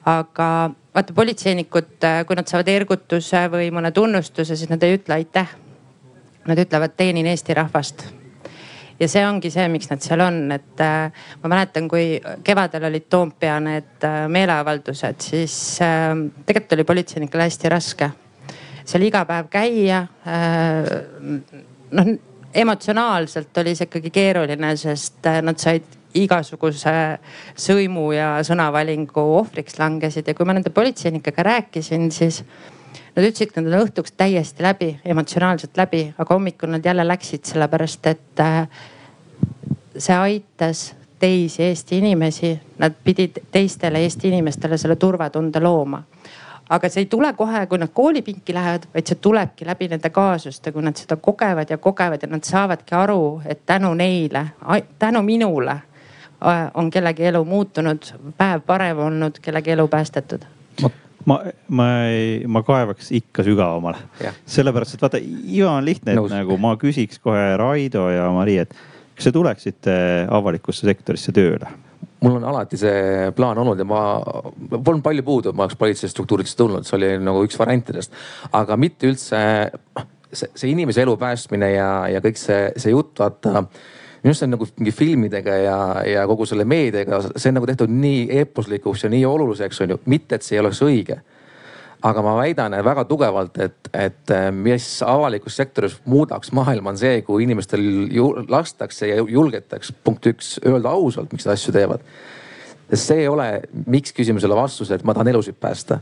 Aga 0.08 0.48
vaata 0.94 1.14
politseinikud, 1.14 2.06
kui 2.26 2.38
nad 2.38 2.48
saavad 2.50 2.68
ergutuse 2.68 3.44
või 3.52 3.70
mõne 3.74 3.92
tunnustuse, 3.94 4.56
siis 4.56 4.70
nad 4.70 4.82
ei 4.82 4.98
ütle 4.98 5.20
aitäh. 5.20 5.54
Nad 6.46 6.58
ütlevad, 6.58 6.96
teenin 6.98 7.28
Eesti 7.30 7.54
rahvast 7.54 8.02
ja 9.00 9.08
see 9.10 9.22
ongi 9.26 9.50
see, 9.50 9.68
miks 9.70 9.88
nad 9.90 10.02
seal 10.02 10.20
on, 10.22 10.40
et 10.54 10.82
äh, 10.82 11.22
ma 11.42 11.50
mäletan, 11.50 11.88
kui 11.90 12.20
kevadel 12.44 12.88
olid 12.90 13.06
Toompea 13.10 13.60
need 13.62 14.06
äh, 14.06 14.24
meeleavaldused, 14.30 15.22
siis 15.22 15.54
äh, 15.82 16.10
tegelikult 16.46 16.76
oli 16.76 16.88
politseinikel 16.90 17.46
hästi 17.46 17.72
raske 17.72 18.10
seal 18.88 19.06
iga 19.06 19.24
päev 19.28 19.48
käia. 19.52 20.04
Äh, 20.26 20.92
noh, 21.98 22.12
emotsionaalselt 22.54 23.62
oli 23.62 23.74
see 23.76 23.88
ikkagi 23.88 24.12
keeruline, 24.14 24.74
sest 24.80 25.26
äh, 25.30 25.40
nad 25.44 25.60
said 25.62 25.98
igasuguse 26.18 26.94
sõimu 27.58 28.10
ja 28.16 28.34
sõnavalingu 28.46 29.24
ohvriks 29.38 29.78
langesid. 29.80 30.28
Ja 30.28 30.34
kui 30.34 30.46
ma 30.48 30.56
nende 30.56 30.70
politseinikega 30.74 31.42
rääkisin, 31.48 32.10
siis 32.12 32.42
nad 33.16 33.26
ütlesid, 33.26 33.52
et 33.52 33.60
nad 33.60 33.72
on 33.72 33.86
õhtuks 33.86 34.16
täiesti 34.16 34.64
läbi, 34.64 34.90
emotsionaalselt 35.04 35.76
läbi, 35.76 36.06
aga 36.18 36.34
hommikul 36.34 36.72
nad 36.72 36.84
jälle 36.84 37.06
läksid, 37.08 37.44
sellepärast 37.48 38.06
et 38.12 38.40
äh, 38.40 38.66
see 39.96 40.16
aitas 40.16 40.92
teisi 41.22 41.62
Eesti 41.62 41.98
inimesi, 41.98 42.54
nad 42.78 42.94
pidid 43.04 43.44
teistele 43.52 44.00
Eesti 44.02 44.28
inimestele 44.28 44.78
selle 44.78 44.96
turvatunde 44.96 45.60
looma. 45.60 46.02
Aga 46.72 46.88
see 46.88 47.04
ei 47.04 47.06
tule 47.10 47.28
kohe, 47.36 47.66
kui 47.68 47.78
nad 47.78 47.90
koolipinki 47.92 48.54
lähevad, 48.54 48.86
vaid 48.94 49.06
see 49.06 49.18
tulebki 49.20 49.66
läbi 49.68 49.90
nende 49.92 50.10
kaasuste, 50.10 50.72
kui 50.72 50.82
nad 50.82 50.96
seda 50.96 51.18
kogevad 51.20 51.70
ja 51.70 51.76
kogevad 51.78 52.22
ja 52.22 52.30
nad 52.32 52.46
saavadki 52.48 52.94
aru, 52.96 53.42
et 53.44 53.66
tänu 53.66 53.92
neile, 53.94 54.46
tänu 54.98 55.22
minule 55.22 55.76
on 56.74 56.90
kellegi 56.90 57.28
elu 57.30 57.44
muutunud, 57.44 58.12
päev 58.38 58.64
parem 58.66 58.98
olnud, 58.98 59.38
kellegi 59.42 59.74
elu 59.76 59.88
päästetud 59.88 60.48
ma, 61.26 61.38
ma 61.68 61.88
ei, 62.08 62.42
ma 62.50 62.62
kaevaks 62.66 63.12
ikka 63.14 63.44
sügavamale. 63.46 64.00
sellepärast, 64.46 64.96
et 64.96 65.04
vaata, 65.04 65.20
iva 65.22 65.76
on 65.76 65.86
lihtne, 65.86 66.14
et 66.14 66.20
Nõus. 66.20 66.32
nagu 66.34 66.58
ma 66.60 66.74
küsiks 66.80 67.20
kohe 67.22 67.52
Raido 67.60 68.08
ja 68.12 68.28
Mari, 68.34 68.58
et 68.64 68.74
kas 69.16 69.28
te 69.28 69.34
tuleksite 69.34 69.96
avalikusse 70.30 70.88
sektorisse 70.88 71.34
tööle? 71.36 71.70
mul 72.22 72.36
on 72.38 72.44
alati 72.46 72.78
see 72.78 73.30
plaan 73.34 73.58
olnud 73.58 73.80
ja 73.82 73.86
ma, 73.86 74.02
polnud 74.72 75.02
palju 75.02 75.24
puudu, 75.26 75.50
et 75.50 75.58
ma 75.58 75.66
oleks 75.66 75.78
politseistruktuuridest 75.78 76.58
tulnud, 76.58 76.86
see 76.86 76.94
oli 76.98 77.10
nagu 77.22 77.42
üks 77.46 77.58
variantidest. 77.58 78.14
aga 78.54 78.78
mitte 78.78 79.10
üldse 79.10 79.40
see, 80.30 80.48
see 80.54 80.70
inimese 80.70 81.02
elu 81.02 81.16
päästmine 81.18 81.72
ja, 81.74 81.88
ja 82.12 82.22
kõik 82.24 82.38
see, 82.38 82.70
see 82.78 82.94
jutt, 82.94 83.16
vaata 83.18 83.66
minu 84.22 84.30
arust 84.30 84.46
on 84.46 84.52
nagu 84.54 84.66
mingi 84.78 84.92
filmidega 84.94 85.54
ja, 85.58 85.76
ja 86.06 86.26
kogu 86.30 86.46
selle 86.46 86.64
meediaga, 86.64 87.18
see 87.34 87.50
on 87.50 87.58
nagu 87.58 87.66
tehtud 87.66 87.90
nii 87.90 88.28
eeposlikuks 88.42 89.04
ja 89.04 89.10
nii 89.10 89.24
oluliseks 89.26 89.80
on 89.82 89.96
ju, 89.96 90.00
mitte 90.06 90.38
et 90.38 90.46
see 90.46 90.56
ei 90.56 90.62
oleks 90.62 90.82
õige 90.86 91.18
aga 92.02 92.22
ma 92.22 92.34
väidan 92.36 92.74
väga 92.84 93.04
tugevalt, 93.06 93.58
et, 93.62 93.90
et 93.94 94.32
mis 94.54 94.86
avalikus 95.06 95.56
sektoris 95.56 95.96
muudaks 96.10 96.52
maailma, 96.56 96.90
on 96.92 96.98
see, 96.98 97.20
kui 97.26 97.44
inimestel 97.46 97.82
ju, 98.10 98.28
lastakse 98.50 99.08
ja 99.10 99.22
julgetaks 99.22 99.92
punkt 100.04 100.26
üks 100.32 100.56
öelda 100.66 100.90
ausalt, 100.90 101.32
miks 101.32 101.46
nad 101.46 101.54
asju 101.54 101.74
teevad. 101.74 102.02
see 102.92 103.22
ei 103.22 103.28
ole 103.28 103.62
miks 103.86 104.12
küsimusele 104.12 104.56
vastus, 104.56 104.90
et 104.90 105.04
ma 105.04 105.14
tahan 105.14 105.28
elusid 105.28 105.56
päästa. 105.60 106.00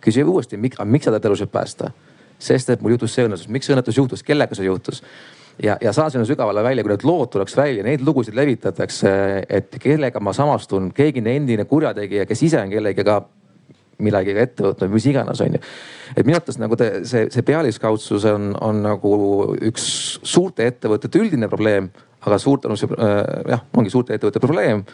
küsi 0.00 0.24
uuesti, 0.24 0.56
miks 0.56 1.04
sa 1.04 1.10
tahad 1.10 1.24
elusid 1.24 1.48
päästa? 1.48 1.90
sest 2.38 2.70
et 2.70 2.80
mul 2.80 2.96
juhtus 2.96 3.14
see 3.14 3.24
õnnetus, 3.24 3.48
miks 3.48 3.66
see 3.66 3.74
õnnetus 3.74 3.96
juhtus, 3.96 4.22
kellega 4.22 4.54
see 4.54 4.64
juhtus? 4.64 5.02
Ja, 5.62 5.76
ja 5.80 5.92
saa 5.92 6.10
sinna 6.10 6.24
sügavale 6.28 6.62
välja, 6.64 6.84
kui 6.84 6.94
need 6.94 7.04
lood 7.08 7.32
tuleks 7.34 7.56
välja, 7.56 7.84
neid 7.86 8.04
lugusid 8.06 8.36
levitatakse, 8.36 9.12
et 9.48 9.76
kellega 9.82 10.22
ma 10.22 10.34
samastun, 10.36 10.90
keegi 10.96 11.22
endine 11.24 11.66
kurjategija, 11.68 12.26
kes 12.28 12.48
ise 12.48 12.62
on 12.62 12.72
kellegagi 12.72 13.20
millegagi 14.00 14.40
ette 14.40 14.64
võtnud, 14.64 14.92
mis 14.94 15.06
iganes, 15.10 15.40
on 15.44 15.56
ju. 15.56 15.60
et 16.16 16.24
minu 16.24 16.38
arvates 16.38 16.56
nagu 16.60 16.76
te, 16.78 16.90
see, 17.08 17.28
see 17.32 17.44
pealiskaudsus 17.46 18.24
on, 18.30 18.50
on 18.64 18.82
nagu 18.86 19.12
üks 19.70 19.84
suurte 20.24 20.66
ettevõtete 20.70 21.20
üldine 21.20 21.50
probleem, 21.52 21.90
aga 22.24 22.38
suurte, 22.40 22.70
no 22.70 22.78
see 22.80 22.90
äh, 22.96 23.20
jah, 23.54 23.64
ongi 23.76 23.92
suurte 23.92 24.16
ettevõtete 24.16 24.42
probleem 24.42 24.84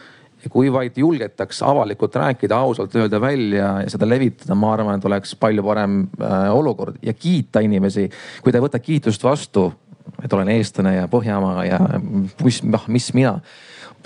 ja 0.43 0.51
kui 0.53 0.69
vaid 0.73 0.97
julgetaks 0.99 1.63
avalikult 1.65 2.15
rääkida, 2.19 2.59
ausalt 2.59 2.95
öelda 2.95 3.21
välja 3.21 3.71
ja 3.81 3.89
seda 3.89 4.09
levitada, 4.09 4.55
ma 4.55 4.75
arvan, 4.75 4.99
et 4.99 5.07
oleks 5.09 5.33
palju 5.39 5.65
parem 5.65 6.03
äh, 6.21 6.49
olukord 6.53 6.99
ja 7.01 7.15
kiita 7.17 7.63
inimesi. 7.65 8.09
kui 8.43 8.51
ta 8.51 8.59
ei 8.59 8.67
võta 8.67 8.83
kiitust 8.83 9.23
vastu, 9.25 9.71
et 10.23 10.33
olen 10.33 10.51
eestlane 10.55 10.95
ja 10.95 11.07
Põhjamaa 11.11 11.65
ja 11.67 11.79
mis, 12.43 12.61
noh, 12.63 12.85
mis 12.91 13.09
mina. 13.17 13.37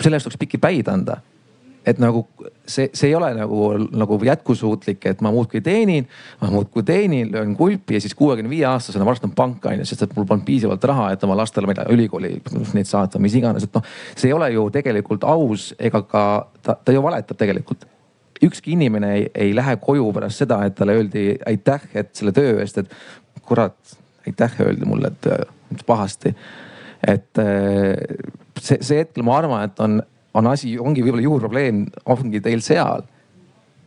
Selle 0.00 0.18
eest 0.18 0.28
tuleks 0.28 0.40
pikki 0.40 0.60
päid 0.62 0.88
anda. 0.90 1.20
Et 1.86 1.98
nagu 1.98 2.20
see, 2.62 2.86
see 2.94 3.08
ei 3.08 3.14
ole 3.18 3.32
nagu, 3.34 3.72
nagu 3.98 4.18
jätkusuutlik, 4.22 5.02
et 5.10 5.22
ma 5.24 5.32
muudkui 5.34 5.60
teenin, 5.66 6.06
ma 6.40 6.50
muudkui 6.52 6.84
teenin, 6.86 7.32
löön 7.32 7.56
kulpi 7.58 7.96
ja 7.96 8.00
siis 8.00 8.14
kuuekümne 8.14 8.50
viie 8.50 8.68
aastasena 8.70 9.06
varastan 9.06 9.32
panka 9.34 9.72
on 9.72 9.82
ju, 9.82 9.86
sest 9.90 10.04
et 10.06 10.12
mul 10.14 10.26
polnud 10.28 10.46
piisavalt 10.46 10.84
raha, 10.86 11.08
et 11.12 11.24
oma 11.26 11.36
lastele, 11.40 11.66
ma 11.66 11.74
ei 11.74 11.80
tea, 11.80 11.88
ülikooli 11.96 12.30
neid 12.76 12.86
saata, 12.86 13.18
mis 13.22 13.34
iganes, 13.38 13.66
et 13.66 13.74
noh. 13.74 13.88
see 14.14 14.30
ei 14.30 14.36
ole 14.36 14.52
ju 14.54 14.68
tegelikult 14.74 15.26
aus 15.26 15.72
ega 15.78 16.04
ka 16.06 16.24
ta, 16.62 16.76
ta 16.78 16.94
ju 16.94 17.02
valetab 17.02 17.40
tegelikult. 17.42 17.88
Ükski 18.42 18.76
inimene 18.76 19.10
ei, 19.16 19.26
ei 19.34 19.50
lähe 19.54 19.74
koju 19.82 20.06
pärast 20.14 20.42
seda, 20.42 20.60
et 20.66 20.78
talle 20.78 20.94
öeldi 20.98 21.26
aitäh, 21.46 21.90
et 21.98 22.14
selle 22.18 22.34
töö 22.34 22.60
eest, 22.62 22.78
et 22.78 23.42
kurat, 23.46 23.74
aitäh 24.26 24.60
öeldi 24.64 24.88
mulle, 24.88 25.12
et 25.12 25.86
pahasti. 25.86 26.34
et 27.06 27.40
see, 28.60 28.78
see 28.78 28.98
hetkel 29.02 29.24
ma 29.26 29.38
arvan, 29.40 29.64
et 29.66 29.80
on 29.82 30.00
on 30.38 30.48
asi, 30.52 30.76
ongi 30.80 31.04
võib-olla 31.04 31.26
juurprobleem 31.26 31.82
ongi 32.12 32.40
teil 32.44 32.62
seal. 32.64 33.04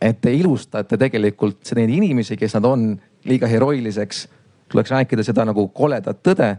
et 0.00 0.18
te 0.20 0.28
ilustate 0.36 0.98
tegelikult 1.00 1.70
neid 1.74 1.88
inimesi, 1.90 2.36
kes 2.36 2.54
nad 2.58 2.66
on 2.68 2.82
liiga 3.24 3.48
heroiliseks. 3.48 4.28
tuleks 4.68 4.90
rääkida 4.90 5.24
seda 5.24 5.44
nagu 5.44 5.68
koledat 5.68 6.22
tõde 6.22 6.56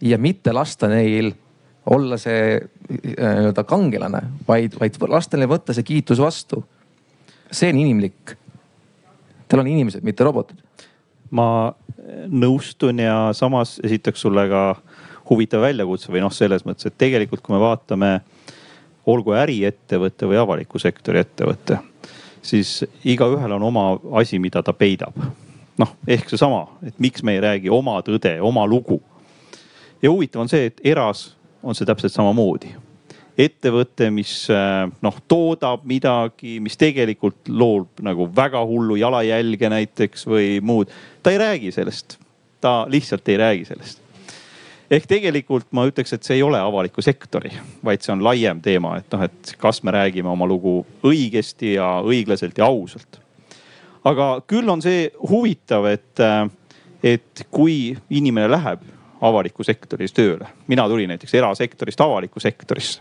ja 0.00 0.18
mitte 0.18 0.52
lasta 0.52 0.88
neil 0.88 1.32
olla 1.86 2.16
see 2.18 2.56
äh, 2.56 3.34
nii-öelda 3.36 3.64
kangelane, 3.64 4.22
vaid, 4.48 4.76
vaid 4.80 4.96
lasta 5.08 5.36
neil 5.36 5.48
võtta 5.48 5.74
see 5.74 5.84
kiitus 5.84 6.20
vastu. 6.20 6.64
see 7.50 7.70
on 7.70 7.78
inimlik. 7.78 8.36
Teil 9.48 9.60
on 9.60 9.68
inimesed, 9.68 10.02
mitte 10.02 10.24
robotid. 10.24 10.58
Ma 11.30 11.74
nõustun 12.28 13.00
ja 13.00 13.16
samas 13.32 13.78
esitaks 13.84 14.20
sulle 14.20 14.48
ka 14.48 14.64
huvitav 15.30 15.64
väljakutse 15.64 16.12
või 16.12 16.22
noh, 16.24 16.32
selles 16.32 16.64
mõttes, 16.66 16.88
et 16.88 16.98
tegelikult 17.00 17.42
kui 17.44 17.54
me 17.54 17.62
vaatame 17.62 18.18
olgu 19.06 19.34
äriettevõte 19.36 20.28
või 20.28 20.38
avaliku 20.40 20.80
sektori 20.80 21.20
ettevõte, 21.24 21.78
siis 22.44 22.82
igaühel 23.04 23.56
on 23.56 23.68
oma 23.70 23.86
asi, 24.20 24.38
mida 24.38 24.62
ta 24.62 24.72
peidab. 24.72 25.16
noh, 25.78 25.90
ehk 26.06 26.28
seesama, 26.30 26.68
et 26.86 26.98
miks 27.02 27.24
me 27.26 27.34
ei 27.34 27.40
räägi 27.42 27.70
oma 27.72 27.98
tõde, 28.06 28.36
oma 28.40 28.66
lugu. 28.66 29.02
ja 30.02 30.10
huvitav 30.10 30.44
on 30.44 30.48
see, 30.48 30.66
et 30.66 30.80
eras 30.84 31.36
on 31.62 31.74
see 31.74 31.86
täpselt 31.86 32.12
samamoodi. 32.12 32.74
ettevõte, 33.38 34.10
mis 34.10 34.46
noh 35.02 35.16
toodab 35.28 35.84
midagi, 35.84 36.60
mis 36.60 36.76
tegelikult 36.76 37.48
loob 37.48 38.00
nagu 38.00 38.28
väga 38.36 38.60
hullu 38.64 38.96
jalajälge 38.96 39.68
näiteks 39.68 40.26
või 40.26 40.60
muud, 40.62 40.92
ta 41.24 41.32
ei 41.32 41.40
räägi 41.40 41.72
sellest. 41.72 42.18
ta 42.60 42.84
lihtsalt 42.88 43.28
ei 43.28 43.36
räägi 43.40 43.64
sellest 43.64 44.04
ehk 44.90 45.06
tegelikult 45.08 45.66
ma 45.74 45.86
ütleks, 45.88 46.12
et 46.14 46.26
see 46.26 46.38
ei 46.38 46.44
ole 46.44 46.58
avaliku 46.60 47.02
sektori, 47.04 47.52
vaid 47.84 48.04
see 48.04 48.12
on 48.14 48.24
laiem 48.24 48.60
teema, 48.64 48.98
et 49.00 49.08
noh, 49.14 49.24
et 49.26 49.54
kas 49.60 49.82
me 49.86 49.94
räägime 49.94 50.30
oma 50.30 50.48
lugu 50.48 50.82
õigesti 51.06 51.74
ja 51.76 51.88
õiglaselt 52.04 52.58
ja 52.58 52.68
ausalt. 52.68 53.20
aga 54.04 54.42
küll 54.46 54.68
on 54.68 54.82
see 54.84 55.08
huvitav, 55.30 55.88
et, 55.88 56.24
et 57.02 57.46
kui 57.50 57.96
inimene 58.10 58.50
läheb 58.52 58.84
avalikku 59.24 59.64
sektoris 59.64 60.12
tööle, 60.12 60.50
mina 60.68 60.84
tulin 60.88 61.14
näiteks 61.14 61.34
erasektorist 61.40 62.00
avalikku 62.00 62.40
sektorisse. 62.40 63.00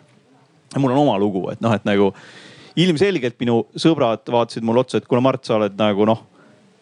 mul 0.77 0.91
on 0.91 1.03
oma 1.03 1.19
lugu, 1.19 1.49
et 1.51 1.61
noh, 1.61 1.73
et 1.73 1.85
nagu 1.85 2.13
ilmselgelt 2.75 3.35
minu 3.39 3.65
sõbrad 3.77 4.23
vaatasid 4.31 4.63
mulle 4.63 4.81
otsa, 4.81 4.97
et 4.97 5.07
kuule 5.07 5.21
Mart, 5.21 5.43
sa 5.45 5.59
oled 5.59 5.75
nagu 5.77 6.07
noh, 6.09 6.23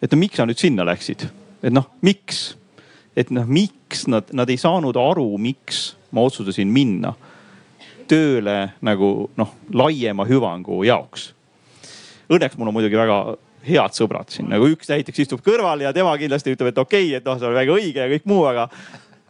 et 0.02 0.12
no 0.12 0.18
miks 0.18 0.40
sa 0.40 0.46
nüüd 0.48 0.60
sinna 0.60 0.86
läksid, 0.88 1.28
et 1.62 1.72
noh, 1.74 1.88
miks? 2.02 2.52
Et 3.12 3.28
noh, 3.28 3.44
miks 3.44 4.06
nad, 4.08 4.30
nad 4.32 4.48
ei 4.48 4.56
saanud 4.56 4.96
aru, 4.96 5.26
miks 5.36 5.92
ma 6.16 6.24
otsustasin 6.24 6.70
minna 6.72 7.12
tööle 8.08 8.72
nagu 8.84 9.12
noh, 9.36 9.54
laiema 9.72 10.24
hüvangu 10.28 10.80
jaoks. 10.88 11.30
Õnneks 12.32 12.56
mul 12.56 12.70
on 12.70 12.76
muidugi 12.78 12.96
väga 12.96 13.18
head 13.66 13.94
sõbrad 13.94 14.32
siin, 14.32 14.48
nagu 14.50 14.66
üks 14.72 14.88
näiteks 14.90 15.26
istub 15.26 15.42
kõrval 15.44 15.84
ja 15.84 15.92
tema 15.94 16.14
kindlasti 16.18 16.54
ütleb, 16.54 16.72
et 16.72 16.80
okei 16.82 17.10
okay,, 17.10 17.18
et 17.20 17.28
noh, 17.28 17.38
see 17.38 17.48
on 17.50 17.56
väga 17.56 17.76
õige 17.76 18.00
ja 18.00 18.10
kõik 18.10 18.24
muu, 18.32 18.46
aga 18.48 18.66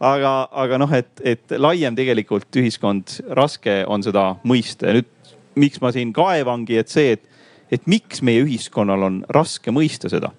aga, 0.03 0.31
aga 0.63 0.79
noh, 0.81 0.95
et, 0.95 1.11
et 1.23 1.55
laiem 1.59 1.95
tegelikult 1.95 2.59
ühiskond, 2.59 3.19
raske 3.37 3.81
on 3.87 4.03
seda 4.05 4.31
mõista. 4.47 4.89
Ja 4.89 4.97
nüüd 4.97 5.11
miks 5.59 5.83
ma 5.83 5.91
siin 5.93 6.15
kaevangi, 6.15 6.79
et 6.81 6.91
see, 6.91 7.17
et, 7.17 7.43
et 7.71 7.85
miks 7.91 8.23
meie 8.25 8.41
ühiskonnal 8.43 9.05
on 9.05 9.21
raske 9.31 9.75
mõista 9.75 10.11
seda 10.11 10.33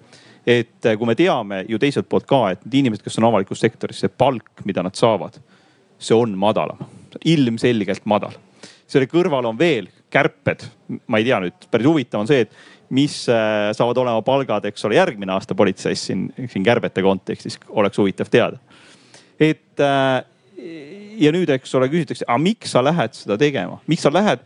et 0.45 0.85
eh, 0.85 0.97
kui 0.97 1.09
me 1.09 1.15
teame 1.17 1.63
ju 1.69 1.79
teiselt 1.81 2.07
poolt 2.09 2.27
ka, 2.29 2.41
et 2.53 2.63
need 2.67 2.83
inimesed, 2.83 3.03
kes 3.05 3.17
on 3.19 3.29
avalikus 3.31 3.63
sektoris, 3.63 4.03
see 4.03 4.13
palk, 4.13 4.61
mida 4.67 4.83
nad 4.85 4.95
saavad, 4.97 5.39
see 5.97 6.17
on 6.17 6.35
madalam, 6.39 6.81
ilmselgelt 7.25 8.05
madal. 8.05 8.35
selle 8.85 9.07
kõrval 9.09 9.47
on 9.49 9.57
veel 9.57 9.87
kärped, 10.13 10.61
ma 11.09 11.17
ei 11.17 11.25
tea 11.25 11.39
nüüd, 11.41 11.63
päris 11.71 11.87
huvitav 11.89 12.21
on 12.21 12.27
see, 12.29 12.45
et 12.45 12.51
mis 12.93 13.15
eh, 13.33 13.71
saavad 13.73 13.97
olema 14.03 14.21
palgad, 14.21 14.67
eks 14.69 14.85
ole, 14.85 14.99
järgmine 14.99 15.33
aasta 15.33 15.57
politseis 15.57 16.05
siin, 16.05 16.27
siin 16.51 16.63
kärbete 16.63 17.01
kontekstis 17.01 17.57
oleks 17.69 17.97
huvitav 17.97 18.29
teada. 18.29 18.61
et 19.39 19.81
eh, 19.81 20.19
ja 21.17 21.31
nüüd, 21.33 21.49
eks 21.49 21.73
ole, 21.75 21.89
küsitakse, 21.89 22.27
aga 22.27 22.37
miks 22.41 22.75
sa 22.75 22.83
lähed 22.85 23.17
seda 23.17 23.37
tegema, 23.41 23.79
miks 23.87 24.05
sa 24.05 24.13
lähed 24.13 24.45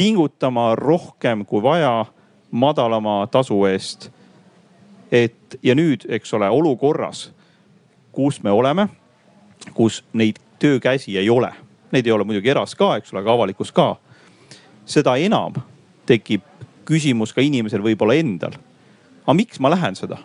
pingutama 0.00 0.72
rohkem 0.78 1.44
kui 1.44 1.60
vaja 1.62 2.06
madalama 2.50 3.26
tasu 3.30 3.58
eest 3.68 4.08
et 5.12 5.58
ja 5.62 5.74
nüüd, 5.74 6.06
eks 6.08 6.34
ole, 6.34 6.48
olukorras, 6.50 7.30
kus 8.12 8.42
me 8.42 8.50
oleme, 8.50 8.88
kus 9.74 10.04
neid 10.12 10.38
töökäsi 10.58 11.18
ei 11.18 11.30
ole, 11.30 11.52
neid 11.92 12.06
ei 12.06 12.12
ole 12.12 12.24
muidugi 12.24 12.50
eras 12.50 12.74
ka, 12.74 12.94
eks 12.96 13.12
ole, 13.12 13.22
aga 13.24 13.32
avalikus 13.32 13.72
ka. 13.72 13.96
seda 14.90 15.16
enam 15.16 15.54
tekib 16.06 16.42
küsimus 16.84 17.32
ka 17.34 17.40
inimesel 17.40 17.82
võib-olla 17.82 18.14
endal. 18.18 18.52
aga 19.22 19.34
miks 19.34 19.60
ma 19.60 19.70
lähen 19.70 19.96
seda, 19.96 20.18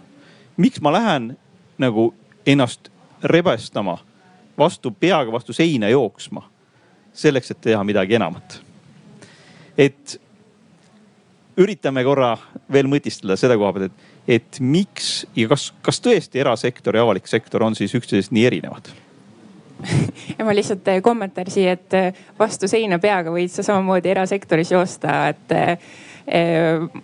miks 0.58 0.82
ma 0.82 0.92
lähen 0.92 1.38
nagu 1.78 2.14
ennast 2.46 2.90
rebestama, 3.24 3.98
vastu 4.58 4.92
peaga 4.92 5.32
vastu 5.32 5.54
seina 5.54 5.90
jooksma 5.90 6.42
selleks, 7.14 7.52
et 7.52 7.62
teha 7.62 7.84
midagi 7.84 8.16
enamat. 8.16 8.62
et 9.78 10.22
üritame 11.58 12.04
korra 12.04 12.36
veel 12.72 12.88
mõtiskleda 12.92 13.38
selle 13.40 13.58
koha 13.58 13.74
pealt, 13.74 13.92
et 13.92 14.15
et 14.28 14.60
miks 14.60 15.26
ja 15.36 15.50
kas, 15.52 15.72
kas 15.86 16.02
tõesti 16.02 16.42
erasektor 16.42 16.98
ja 16.98 17.06
avalik 17.06 17.28
sektor 17.30 17.64
on 17.64 17.76
siis 17.78 17.94
üksteisest 17.98 18.34
nii 18.36 18.46
erinevad? 18.50 18.94
ja 20.38 20.46
ma 20.46 20.56
lihtsalt 20.56 20.88
eh, 20.88 21.02
kommentaar 21.04 21.50
siia, 21.52 21.76
et 21.76 21.94
eh, 21.98 22.26
vastu 22.40 22.70
seina 22.72 23.00
peaga 23.02 23.34
võid 23.34 23.52
sa 23.54 23.66
samamoodi 23.66 24.12
erasektoris 24.14 24.72
joosta, 24.72 25.18
et 25.34 25.56
eh, 25.56 25.78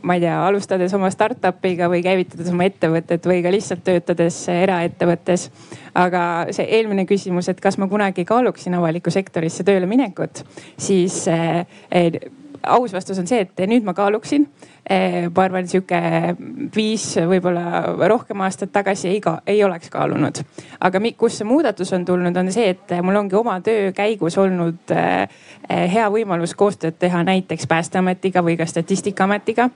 ma 0.01 0.17
ei 0.17 0.23
tea, 0.23 0.37
alustades 0.47 0.93
oma 0.97 1.11
startup'iga 1.13 1.91
või 1.91 2.01
käivitades 2.01 2.49
oma 2.49 2.65
ettevõtet 2.65 3.27
või 3.29 3.43
ka 3.45 3.51
lihtsalt 3.53 3.83
töötades 3.85 4.39
eraettevõttes. 4.49 5.49
aga 5.93 6.23
see 6.49 6.65
eelmine 6.79 7.05
küsimus, 7.05 7.51
et 7.51 7.61
kas 7.61 7.77
ma 7.77 7.85
kunagi 7.91 8.25
kaaluksin 8.25 8.73
avalikku 8.79 9.13
sektorisse 9.13 9.67
tööle 9.67 9.85
minekut, 9.85 10.41
siis 10.79 11.27
aus 12.63 12.93
vastus 12.93 13.19
on 13.19 13.27
see, 13.27 13.45
et 13.45 13.65
nüüd 13.67 13.85
ma 13.87 13.93
kaaluksin 13.97 14.47
Eh, 14.89 15.27
ma 15.29 15.43
arvan, 15.45 15.67
sihuke 15.69 15.97
viis, 16.73 17.03
võib-olla 17.29 18.07
rohkem 18.09 18.41
aastat 18.41 18.71
tagasi 18.73 19.11
ei, 19.11 19.19
ka, 19.21 19.35
ei 19.45 19.61
oleks 19.63 19.91
kaalunud. 19.93 20.41
aga 20.81 20.99
kust 21.17 21.37
see 21.37 21.45
muudatus 21.45 21.93
on 21.93 22.05
tulnud, 22.05 22.37
on 22.37 22.49
see, 22.51 22.71
et 22.73 22.95
mul 23.05 23.19
ongi 23.19 23.37
oma 23.37 23.59
töö 23.61 23.91
käigus 23.93 24.39
olnud 24.41 24.89
eh, 24.89 25.29
hea 25.69 26.07
võimalus 26.11 26.55
koostööd 26.57 26.97
teha 26.99 27.23
näiteks 27.23 27.67
päästeametiga 27.67 28.43
või 28.43 28.57
ka 28.57 28.65
statistikaametiga. 28.65 29.69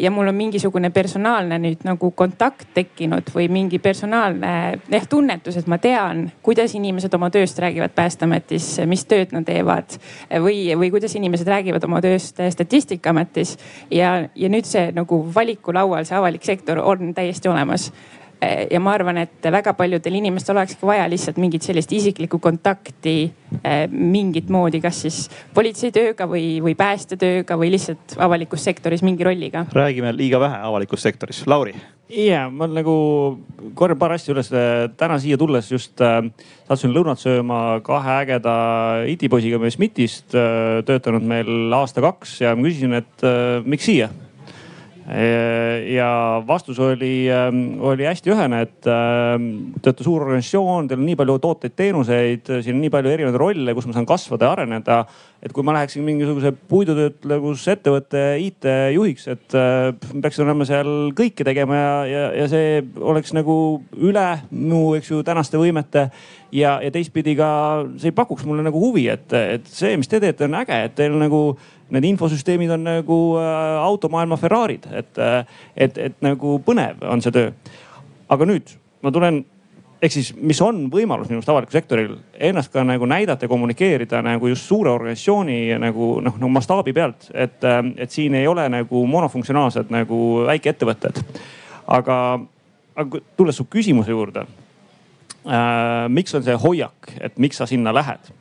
ja 0.00 0.10
mul 0.10 0.28
on 0.28 0.34
mingisugune 0.34 0.90
personaalne 0.90 1.58
nüüd 1.58 1.84
nagu 1.84 2.10
kontakt 2.10 2.68
tekkinud 2.74 3.30
või 3.34 3.48
mingi 3.48 3.78
personaalne 3.78 4.78
ehk 4.90 5.06
tunnetus, 5.10 5.56
et 5.56 5.66
ma 5.66 5.78
tean, 5.78 6.30
kuidas 6.42 6.74
inimesed 6.74 7.14
oma 7.14 7.30
tööst 7.30 7.58
räägivad 7.58 7.94
päästeametis, 7.94 8.80
mis 8.86 9.04
tööd 9.04 9.32
nad 9.32 9.44
teevad 9.46 9.98
või, 10.30 10.74
või 10.78 10.90
kuidas 10.90 11.14
inimesed 11.14 11.48
räägivad 11.48 11.84
oma 11.84 12.00
tööst 12.02 12.40
statistikaametis 12.50 13.58
ja 13.90 14.04
ja, 14.04 14.28
ja 14.34 14.50
nüüd 14.52 14.68
see 14.68 14.90
nagu 14.96 15.20
valikulaual, 15.34 16.06
see 16.08 16.18
avalik 16.18 16.44
sektor 16.46 16.80
on 16.82 17.12
täiesti 17.16 17.50
olemas 17.50 17.90
ja 18.70 18.80
ma 18.82 18.94
arvan, 18.94 19.18
et 19.24 19.48
väga 19.52 19.74
paljudel 19.78 20.18
inimestel 20.20 20.56
olekski 20.56 20.86
vaja 20.86 21.06
lihtsalt 21.10 21.38
mingit 21.42 21.66
sellist 21.66 21.92
isiklikku 21.94 22.38
kontakti 22.42 23.16
eh, 23.60 23.84
mingit 23.90 24.50
moodi, 24.52 24.80
kas 24.84 25.02
siis 25.06 25.18
politseitööga 25.54 26.28
või, 26.30 26.58
või 26.64 26.76
päästetööga 26.78 27.58
või 27.60 27.72
lihtsalt 27.74 28.16
avalikus 28.22 28.64
sektoris 28.64 29.04
mingi 29.06 29.26
rolliga. 29.26 29.66
räägime 29.72 30.14
liiga 30.16 30.40
vähe 30.40 30.62
avalikus 30.68 31.02
sektoris, 31.02 31.44
Lauri. 31.46 31.74
ja 32.08 32.48
ma 32.50 32.68
nagu 32.70 32.96
korjan 33.74 33.98
paar 33.98 34.16
asja 34.16 34.34
üles. 34.34 34.50
täna 34.96 35.18
siia 35.18 35.38
tulles 35.38 35.70
just 35.72 36.00
äh, 36.00 36.20
sattusin 36.68 36.94
lõunat 36.94 37.22
sööma 37.22 37.80
kahe 37.84 38.20
ägeda 38.24 38.56
itipoisiga 39.10 39.58
meie 39.58 39.74
SMIT-ist 39.74 40.34
äh,, 40.34 40.82
töötanud 40.86 41.22
meil 41.22 41.72
aasta-kaks 41.72 42.40
ja 42.44 42.54
ma 42.56 42.68
küsisin, 42.68 42.94
et 43.00 43.26
äh, 43.26 43.62
miks 43.64 43.90
siia 43.90 44.10
ja 45.04 46.42
vastus 46.46 46.78
oli, 46.80 47.26
ähm, 47.28 47.76
oli 47.84 48.06
hästi 48.08 48.32
ühene, 48.32 48.62
et 48.64 48.88
ähm, 48.88 49.50
te 49.76 49.90
olete 49.90 50.06
suur 50.06 50.24
organisatsioon, 50.24 50.88
teil 50.88 51.02
on 51.02 51.04
nii 51.10 51.18
palju 51.20 51.36
tooteid-teenuseid, 51.44 52.48
siin 52.64 52.78
on 52.78 52.80
nii 52.86 52.92
palju 52.94 53.12
erinevaid 53.12 53.40
rolle, 53.40 53.74
kus 53.76 53.88
ma 53.90 53.96
saan 53.98 54.08
kasvada 54.08 54.48
ja 54.48 54.54
areneda. 54.56 55.02
Et 55.44 55.52
kui 55.52 55.64
ma 55.66 55.74
läheksin 55.76 56.04
mingisuguse 56.06 56.54
puidutöötlevusettevõtte 56.70 58.22
IT-juhiks, 58.40 59.26
et 59.34 59.56
äh, 59.58 59.90
peaksin 60.22 60.46
olema 60.46 60.64
seal 60.68 61.12
kõike 61.16 61.44
tegema 61.44 61.76
ja, 61.76 61.92
ja, 62.08 62.22
ja 62.40 62.46
see 62.48 62.78
oleks 63.00 63.34
nagu 63.36 63.56
üle 64.00 64.26
mu, 64.50 64.82
eks 64.96 65.12
ju, 65.12 65.20
tänaste 65.26 65.60
võimete 65.60 66.06
ja, 66.54 66.78
ja 66.80 66.90
teistpidi 66.94 67.36
ka 67.36 67.48
see 67.98 68.12
ei 68.12 68.16
pakuks 68.16 68.46
mulle 68.48 68.64
nagu 68.64 68.80
huvi, 68.80 69.06
et, 69.12 69.28
et 69.36 69.68
see, 69.68 69.98
mis 70.00 70.08
te 70.08 70.22
teete, 70.22 70.48
on 70.48 70.56
äge, 70.62 70.80
et 70.88 70.96
teil 70.96 71.16
nagu 71.20 71.44
need 71.92 72.08
infosüsteemid 72.14 72.72
on 72.78 72.88
nagu 72.88 73.18
äh, 73.40 73.58
automaailma 73.84 74.40
Ferrari'd, 74.40 74.88
et, 74.96 75.12
äh, 75.20 75.58
et, 75.76 76.00
et 76.08 76.16
nagu 76.24 76.56
põnev 76.64 77.04
on 77.04 77.20
see 77.24 77.34
töö. 77.34 77.52
aga 78.32 78.48
nüüd 78.48 78.72
ma 79.04 79.12
tulen, 79.12 79.44
ehk 80.04 80.12
siis, 80.12 80.32
mis 80.36 80.60
on 80.64 80.84
võimalus 80.92 81.30
minu 81.30 81.40
arust 81.40 81.50
avalikul 81.52 81.78
sektoril 81.78 82.14
ennast 82.48 82.72
ka 82.72 82.84
nagu 82.84 83.06
näidata 83.08 83.46
ja 83.46 83.52
kommunikeerida 83.52 84.20
nagu 84.24 84.50
just 84.50 84.68
suure 84.68 84.92
organisatsiooni 84.92 85.78
nagu 85.80 86.10
noh, 86.24 86.36
nagu 86.40 86.52
mastaabi 86.52 86.92
pealt, 86.96 87.30
et, 87.32 87.64
et 87.96 88.12
siin 88.12 88.36
ei 88.38 88.48
ole 88.50 88.66
nagu 88.72 89.04
monofunktsionaalsed 89.08 89.92
nagu 89.94 90.20
väikeettevõtted. 90.50 91.22
aga, 91.96 92.18
aga 92.96 93.24
tulles 93.36 93.56
su 93.56 93.68
küsimuse 93.70 94.12
juurde 94.12 94.44
äh,. 94.44 96.08
miks 96.08 96.34
on 96.34 96.44
see 96.44 96.56
hoiak, 96.56 97.12
et 97.20 97.38
miks 97.38 97.60
sa 97.60 97.66
sinna 97.70 97.94
lähed? 97.94 98.32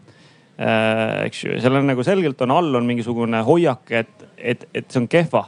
Äh, 0.53 1.25
eks 1.25 1.43
ju, 1.43 1.55
seal 1.61 1.79
on 1.79 1.87
nagu 1.89 2.03
selgelt 2.05 2.41
on 2.45 2.51
all 2.53 2.75
on 2.77 2.85
mingisugune 2.85 3.41
hoiak, 3.45 3.89
et, 3.91 4.25
et, 4.37 4.67
et 4.73 4.85
see 4.91 5.01
on 5.01 5.07
kehva. 5.09 5.47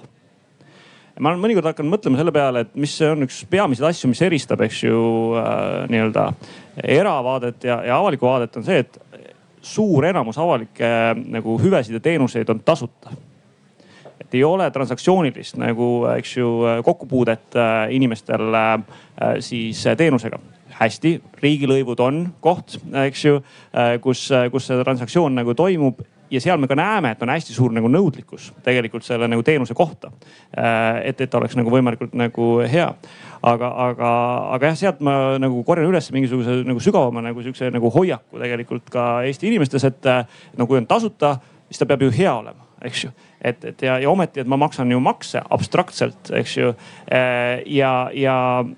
Ma 1.19 1.31
olen 1.31 1.41
mõnikord 1.41 1.69
hakanud 1.69 1.93
mõtlema 1.95 2.19
selle 2.19 2.33
peale, 2.35 2.65
et 2.65 2.73
mis 2.79 2.93
on 3.07 3.23
üks 3.25 3.43
peamiseid 3.49 3.87
asju, 3.89 4.09
mis 4.11 4.21
eristab, 4.25 4.63
eks 4.65 4.81
ju 4.83 5.01
äh, 5.39 5.85
nii-öelda 5.91 6.25
eravaadet 6.83 7.67
ja, 7.69 7.79
ja 7.87 7.99
avalikku 8.01 8.27
vaadet 8.27 8.57
on 8.59 8.65
see, 8.67 8.81
et 8.83 8.99
suur 9.65 10.05
enamus 10.05 10.37
avalikke 10.41 10.89
nagu 11.33 11.55
hüvesid 11.61 11.97
ja 11.97 12.03
teenuseid 12.03 12.49
on 12.53 12.59
tasuta. 12.65 13.15
Et 14.21 14.35
ei 14.37 14.43
ole 14.47 14.67
transaktsioonilist 14.71 15.57
nagu, 15.61 15.87
eks 16.15 16.35
ju, 16.37 16.49
kokkupuudet 16.85 17.57
äh, 17.59 17.95
inimestel 17.95 18.59
äh, 18.59 18.75
siis 19.43 19.83
teenusega. 19.97 20.39
Hästi, 20.75 21.13
riigilõivud 21.39 22.01
on 22.03 22.17
koht, 22.43 22.75
eks 23.05 23.25
ju, 23.25 23.39
äh, 23.71 23.95
kus, 24.03 24.25
äh, 24.35 24.49
kus 24.51 24.67
see 24.67 24.83
transaktsioon 24.83 25.37
nagu 25.39 25.55
toimub 25.55 26.03
ja 26.31 26.41
seal 26.41 26.59
me 26.61 26.67
ka 26.67 26.77
näeme, 26.77 27.11
et 27.13 27.23
on 27.23 27.31
hästi 27.33 27.53
suur 27.55 27.73
nagu 27.75 27.89
nõudlikkus 27.91 28.51
tegelikult 28.65 29.05
selle 29.05 29.29
nagu 29.31 29.43
teenuse 29.45 29.77
kohta. 29.77 30.11
Äh, 30.57 31.05
et, 31.11 31.21
et 31.21 31.39
oleks 31.39 31.57
nagu 31.59 31.71
võimalikult 31.73 32.15
nagu 32.17 32.51
hea. 32.65 32.91
aga, 33.45 33.67
aga, 33.87 34.11
aga 34.55 34.71
jah, 34.71 34.77
sealt 34.79 35.01
ma 35.05 35.37
nagu 35.37 35.63
korjan 35.63 35.89
üles 35.91 36.07
mingisuguse 36.11 36.63
nagu 36.65 36.81
sügavama 36.81 37.21
nagu 37.21 37.43
sihukese 37.45 37.69
nagu 37.73 37.91
hoiaku 37.93 38.41
tegelikult 38.41 38.89
ka 38.89 39.03
Eesti 39.27 39.51
inimestes, 39.51 39.83
et 39.85 40.07
no 40.57 40.65
kui 40.65 40.79
on 40.81 40.87
tasuta, 40.89 41.35
siis 41.69 41.77
ta 41.77 41.85
peab 41.85 42.01
ju 42.01 42.13
hea 42.15 42.33
olema 42.33 42.65
eks 42.85 43.05
ju. 43.05 43.11
Et, 43.45 43.65
et 43.71 43.83
ja, 43.85 43.97
ja 44.01 44.09
ometi, 44.09 44.41
et 44.41 44.49
ma 44.49 44.57
maksan 44.59 44.91
ju 44.91 44.99
makse 45.03 45.41
abstraktselt, 45.53 46.31
eks 46.39 46.55
ju. 46.57 46.71
Äh, 47.11 47.61
ja, 47.75 47.91
ja, 48.15 48.35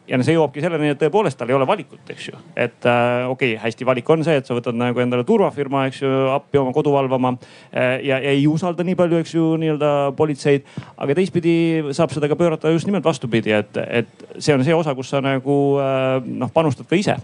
ja 0.10 0.20
see 0.26 0.36
jõuabki 0.36 0.64
selleni, 0.64 0.92
et 0.94 1.02
tõepoolest 1.02 1.40
tal 1.40 1.52
ei 1.52 1.58
ole 1.58 1.68
valikut, 1.70 2.04
eks 2.12 2.30
ju. 2.30 2.42
et 2.56 2.88
äh, 2.88 3.30
okei 3.30 3.54
okay,, 3.56 3.62
hästi 3.64 3.88
valik 3.88 4.10
on 4.14 4.26
see, 4.28 4.38
et 4.42 4.48
sa 4.48 4.58
võtad 4.58 4.78
nagu 4.78 5.04
endale 5.04 5.26
turvafirma, 5.28 5.88
eks 5.92 6.04
ju, 6.04 6.14
appi 6.36 6.62
oma 6.62 6.76
kodu 6.76 6.94
valvama 6.96 7.36
äh,. 7.38 7.98
ja, 8.08 8.20
ja 8.20 8.36
ei 8.36 8.46
usalda 8.50 8.86
nii 8.88 8.98
palju, 9.00 9.24
eks 9.24 9.36
ju, 9.38 9.50
nii-öelda 9.62 9.94
politseid. 10.18 10.68
aga 10.98 11.18
teistpidi 11.18 11.58
saab 11.96 12.14
seda 12.16 12.30
ka 12.30 12.40
pöörata 12.40 12.72
just 12.74 12.90
nimelt 12.90 13.06
vastupidi, 13.08 13.54
et, 13.56 13.78
et 13.88 14.28
see 14.38 14.56
on 14.56 14.66
see 14.68 14.76
osa, 14.76 14.96
kus 14.98 15.12
sa 15.14 15.22
nagu 15.24 15.58
noh, 15.78 16.52
panustad 16.54 16.88
ka 16.90 16.98
ise 17.00 17.18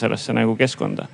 sellesse 0.00 0.34
nagu 0.36 0.56
keskkonda 0.58 1.08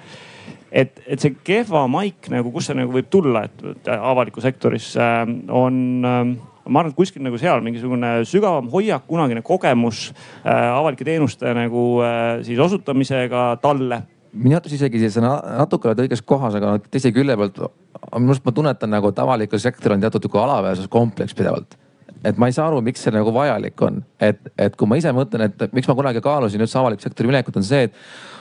et, 0.77 1.01
et 1.07 1.23
see 1.23 1.37
kehva 1.47 1.87
maik 1.91 2.29
nagu, 2.33 2.53
kust 2.55 2.71
see 2.71 2.77
nagu 2.79 2.93
võib 2.93 3.09
tulla, 3.13 3.47
et 3.49 3.89
avalikus 3.97 4.45
sektoris 4.47 4.93
äh, 5.01 5.23
on 5.53 5.81
äh, 6.05 6.35
ma 6.67 6.83
arvan, 6.83 6.93
et 6.93 6.99
kuskil 6.99 7.25
nagu 7.25 7.39
seal 7.41 7.63
mingisugune 7.65 8.11
sügavam 8.29 8.69
hoiak, 8.73 9.07
kunagine 9.09 9.43
kogemus 9.47 10.11
äh, 10.11 10.51
avalike 10.51 11.07
teenuste 11.07 11.55
nagu 11.57 11.87
äh, 12.05 12.45
siis 12.47 12.61
osutamisega 12.63 13.49
talle. 13.63 14.03
Minu 14.37 14.59
arvates 14.59 14.77
isegi 14.77 15.01
siis 15.01 15.17
natuke 15.23 15.89
oled 15.89 16.03
õiges 16.05 16.21
kohas, 16.27 16.59
aga 16.59 16.77
teise 16.91 17.13
külje 17.15 17.39
pealt 17.41 17.63
minu 17.63 18.35
arust 18.35 18.45
ma 18.45 18.53
tunnetan 18.53 18.93
nagu, 18.93 19.09
et 19.13 19.23
avalikul 19.23 19.63
sektoril 19.63 19.97
on 19.97 20.05
teatud 20.05 20.27
nagu 20.29 20.43
alaväärsuskompleks 20.43 21.37
pidevalt 21.39 21.79
et 22.27 22.39
ma 22.41 22.49
ei 22.51 22.55
saa 22.57 22.67
aru, 22.71 22.81
miks 22.85 23.05
see 23.05 23.13
nagu 23.15 23.33
vajalik 23.35 23.83
on, 23.87 24.01
et, 24.23 24.39
et 24.59 24.77
kui 24.79 24.89
ma 24.91 24.99
ise 24.99 25.13
mõtlen, 25.15 25.47
et 25.47 25.75
miks 25.77 25.89
ma 25.91 25.95
kunagi 25.99 26.23
kaalusin 26.25 26.63
üldse 26.65 26.79
avaliku 26.81 27.07
sektori 27.07 27.31
minekut, 27.31 27.59
on 27.61 27.67
see, 27.67 27.87
et 27.87 27.95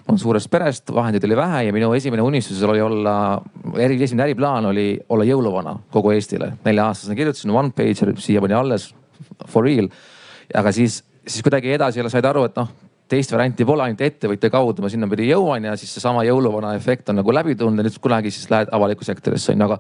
ma 0.06 0.14
olen 0.14 0.22
suurest 0.22 0.50
perest, 0.52 0.94
vahendeid 0.96 1.26
oli 1.28 1.38
vähe 1.38 1.64
ja 1.68 1.76
minu 1.76 1.92
esimene 1.98 2.26
unistus 2.26 2.62
oli 2.66 2.82
olla, 2.84 3.16
eri, 3.82 3.98
esimene 4.02 4.30
äriplaan 4.30 4.70
oli 4.72 4.88
olla 5.10 5.28
jõuluvana 5.28 5.76
kogu 5.94 6.14
Eestile. 6.16 6.54
nelja 6.66 6.90
aastasena 6.92 7.18
kirjutasin 7.20 7.54
one 7.54 7.74
pager, 7.76 8.16
siiamaani 8.22 8.58
alles 8.58 8.90
for 9.50 9.66
real. 9.66 9.90
aga 10.54 10.72
siis, 10.72 11.04
siis 11.28 11.44
kuidagi 11.46 11.74
edasi 11.74 12.00
jälle 12.00 12.14
said 12.14 12.26
aru, 12.26 12.46
et 12.50 12.58
noh, 12.58 12.70
teist 13.12 13.34
varianti 13.34 13.66
pole, 13.68 13.86
ainult 13.86 14.02
ettevõtja 14.02 14.50
kaudu 14.54 14.84
ma 14.86 14.90
sinnapidi 14.92 15.28
jõuan 15.30 15.68
ja 15.70 15.76
siis 15.80 15.94
seesama 15.96 16.24
jõuluvana 16.26 16.74
efekt 16.78 17.12
on 17.14 17.20
nagu 17.22 17.34
läbi 17.36 17.56
tulnud 17.60 17.82
ja 17.82 17.88
nüüd 17.88 18.00
kunagi 18.02 18.32
siis 18.34 18.50
lähed 18.50 18.72
avalikku 18.76 19.06
sektorisse 19.06 19.54
on 19.54 19.62
ju, 19.62 19.68
aga 19.70 19.80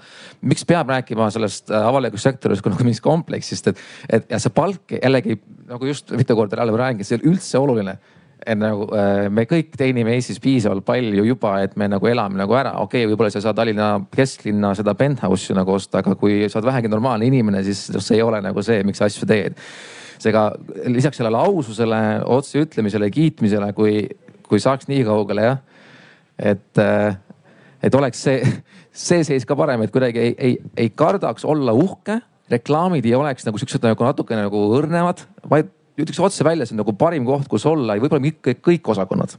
miks 0.51 0.67
peab 0.69 0.91
rääkima 0.93 1.30
sellest 1.34 1.73
äh, 1.73 1.88
avalikust 1.89 2.30
sektorist 2.30 2.65
kui 2.65 2.73
nagu 2.73 2.86
mingist 2.86 3.05
kompleksist, 3.05 3.71
et, 3.71 3.82
et 4.19 4.36
ja 4.36 4.41
see 4.41 4.53
palk 4.53 4.97
jällegi 4.99 5.39
nagu 5.71 5.89
just 5.89 6.13
mitu 6.13 6.38
korda 6.38 6.61
jälle 6.61 6.78
räägin, 6.78 7.07
see 7.07 7.17
ei 7.17 7.23
ole 7.23 7.34
üldse 7.34 7.61
oluline 7.61 7.97
et 8.45 8.59
nagu 8.59 8.86
äh, 8.93 9.26
me 9.34 9.47
kõik 9.49 9.73
teenime 9.80 10.13
Eestis 10.13 10.38
piisavalt 10.43 10.86
palju 10.86 11.26
juba, 11.26 11.55
et 11.65 11.73
me 11.80 11.88
nagu 11.89 12.09
elame 12.09 12.38
nagu 12.38 12.57
ära, 12.57 12.76
okei 12.84 13.03
okay,, 13.05 13.09
võib-olla 13.09 13.32
sa 13.34 13.41
ei 13.41 13.47
saa 13.47 13.57
Tallinna 13.57 13.89
kesklinna 14.13 14.76
seda 14.78 14.93
penthouse'i 14.99 15.57
nagu 15.57 15.73
osta, 15.73 16.03
aga 16.03 16.13
kui 16.19 16.43
sa 16.45 16.59
oled 16.59 16.69
vähegi 16.69 16.91
normaalne 16.91 17.26
inimene, 17.30 17.63
siis 17.65 17.88
see 17.97 18.19
ei 18.19 18.26
ole 18.26 18.43
nagu 18.45 18.63
see, 18.65 18.84
miks 18.86 19.01
sa 19.01 19.09
asju 19.09 19.30
teed 19.30 19.57
seega 20.22 20.47
lisaks 20.91 21.20
sellele 21.20 21.39
aususele, 21.39 22.01
otse 22.32 22.61
ütlemisele, 22.63 23.09
kiitmisele, 23.13 23.72
kui, 23.78 24.03
kui 24.47 24.61
saaks 24.63 24.89
nii 24.91 25.03
kaugele 25.07 25.47
jah, 25.47 25.61
et, 26.39 26.84
et 27.84 27.97
oleks 27.97 28.22
see, 28.28 28.43
see 29.05 29.24
seis 29.28 29.47
ka 29.47 29.57
parem, 29.59 29.86
et 29.86 29.93
kuidagi 29.93 30.22
ei, 30.22 30.36
ei, 30.38 30.57
ei 30.86 30.91
kardaks 30.95 31.47
olla 31.47 31.76
uhke, 31.76 32.20
reklaamid 32.51 33.05
ei 33.07 33.16
oleks 33.18 33.47
nagu 33.47 33.59
siuksed 33.61 33.86
nagu 33.86 34.05
natuke 34.05 34.38
nagu 34.38 34.68
õrnevad, 34.78 35.26
vaid 35.49 35.72
ütleks 35.95 36.22
otse 36.22 36.45
välja, 36.45 36.68
see 36.68 36.76
on 36.76 36.84
nagu 36.84 36.93
parim 36.99 37.26
koht, 37.28 37.47
kus 37.51 37.66
olla 37.70 37.95
ja 37.95 38.03
võib-olla 38.03 38.26
mitte 38.26 38.57
kõik 38.59 38.88
osakonnad, 38.93 39.38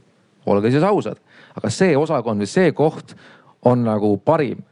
olge 0.49 0.71
siis 0.73 0.85
ausad, 0.85 1.19
aga 1.57 1.71
see 1.73 1.93
osakond 1.97 2.43
või 2.43 2.49
see 2.49 2.73
koht 2.75 3.13
on 3.67 3.85
nagu 3.85 4.15
parim. 4.25 4.63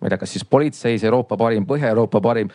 ma 0.00 0.08
ei 0.08 0.10
tea, 0.10 0.18
kas 0.18 0.32
siis 0.34 0.44
politseis 0.44 1.04
Euroopa 1.06 1.36
parim, 1.38 1.66
Põhja-Euroopa 1.66 2.20
parim, 2.20 2.48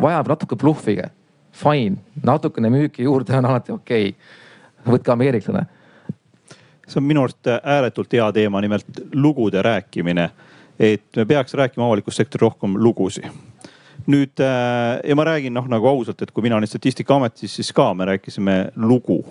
vajab 0.00 0.30
natuke 0.32 0.56
bluffige 0.56 1.10
fine, 1.56 1.96
natukene 2.22 2.70
müüki 2.72 3.06
juurde 3.06 3.36
on 3.38 3.48
alati 3.48 3.72
okei 3.72 4.10
okay.. 4.12 4.92
võtke 4.92 5.12
ameeriklane. 5.14 5.64
see 6.86 7.00
on 7.00 7.08
minu 7.08 7.24
arust 7.24 7.48
ääretult 7.56 8.12
hea 8.12 8.28
teema, 8.32 8.60
nimelt 8.60 9.02
lugude 9.14 9.62
rääkimine. 9.62 10.30
et 10.78 11.16
me 11.16 11.24
peaks 11.24 11.54
rääkima 11.54 11.86
avalikus 11.86 12.16
sektoris 12.16 12.42
rohkem 12.42 12.76
lugusid 12.76 13.30
nüüd 14.06 14.40
äh, 14.40 15.00
ja 15.08 15.16
ma 15.16 15.24
räägin 15.26 15.54
noh 15.54 15.66
nagu 15.70 15.88
ausalt, 15.90 16.22
et 16.22 16.30
kui 16.30 16.44
mina 16.46 16.56
olin 16.56 16.70
statistikaametis, 16.70 17.56
siis 17.58 17.72
ka 17.74 17.92
me 17.94 18.04
rääkisime 18.04 18.70
lugu. 18.76 19.24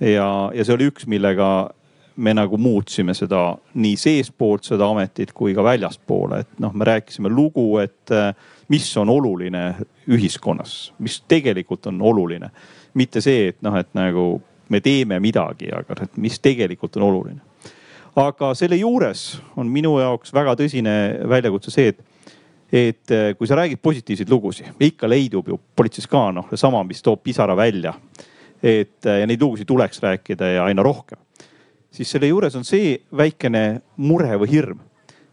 ja, 0.00 0.50
ja 0.54 0.64
see 0.64 0.74
oli 0.74 0.90
üks, 0.90 1.06
millega 1.06 1.70
me 2.16 2.34
nagu 2.34 2.58
muutsime 2.60 3.14
seda 3.16 3.54
nii 3.74 3.96
seestpoolt 3.96 4.66
seda 4.68 4.88
ametit 4.92 5.32
kui 5.32 5.54
ka 5.54 5.64
väljaspoole, 5.64 6.42
et 6.44 6.60
noh, 6.60 6.74
me 6.74 6.84
rääkisime 6.84 7.30
lugu, 7.32 7.78
et 7.78 8.12
äh, 8.12 8.34
mis 8.68 8.96
on 8.96 9.08
oluline 9.08 9.74
ühiskonnas, 10.08 10.92
mis 10.98 11.20
tegelikult 11.28 11.86
on 11.86 12.02
oluline. 12.02 12.50
mitte 12.94 13.20
see, 13.20 13.48
et 13.48 13.62
noh, 13.62 13.76
et 13.76 13.88
nagu 13.96 14.42
me 14.68 14.80
teeme 14.80 15.18
midagi, 15.20 15.70
aga 15.72 15.96
et 16.04 16.16
mis 16.20 16.38
tegelikult 16.40 16.96
on 16.96 17.08
oluline. 17.08 17.40
aga 18.16 18.52
selle 18.54 18.76
juures 18.76 19.40
on 19.56 19.68
minu 19.72 19.94
jaoks 20.00 20.34
väga 20.34 20.54
tõsine 20.60 20.94
väljakutse 21.28 21.72
see, 21.72 21.92
et, 21.92 22.02
et 22.72 23.14
eh, 23.14 23.32
kui 23.38 23.48
sa 23.48 23.56
räägid 23.56 23.80
positiivseid 23.82 24.28
lugusid, 24.28 24.68
ikka 24.80 25.08
leidub 25.08 25.48
ju 25.48 25.58
politseis 25.76 26.08
ka 26.08 26.26
noh, 26.32 26.48
seesama, 26.52 26.82
mis 26.84 27.02
toob 27.02 27.22
pisara 27.24 27.56
välja. 27.56 27.94
et 28.62 29.06
eh, 29.06 29.20
ja 29.20 29.26
neid 29.26 29.40
lugusid 29.40 29.66
tuleks 29.66 30.02
rääkida 30.02 30.54
ja 30.56 30.64
aina 30.64 30.82
rohkem. 30.82 31.18
siis 31.90 32.10
selle 32.10 32.28
juures 32.28 32.56
on 32.56 32.64
see 32.64 32.98
väikene 33.16 33.82
mure 33.96 34.36
või 34.36 34.50
hirm, 34.52 34.84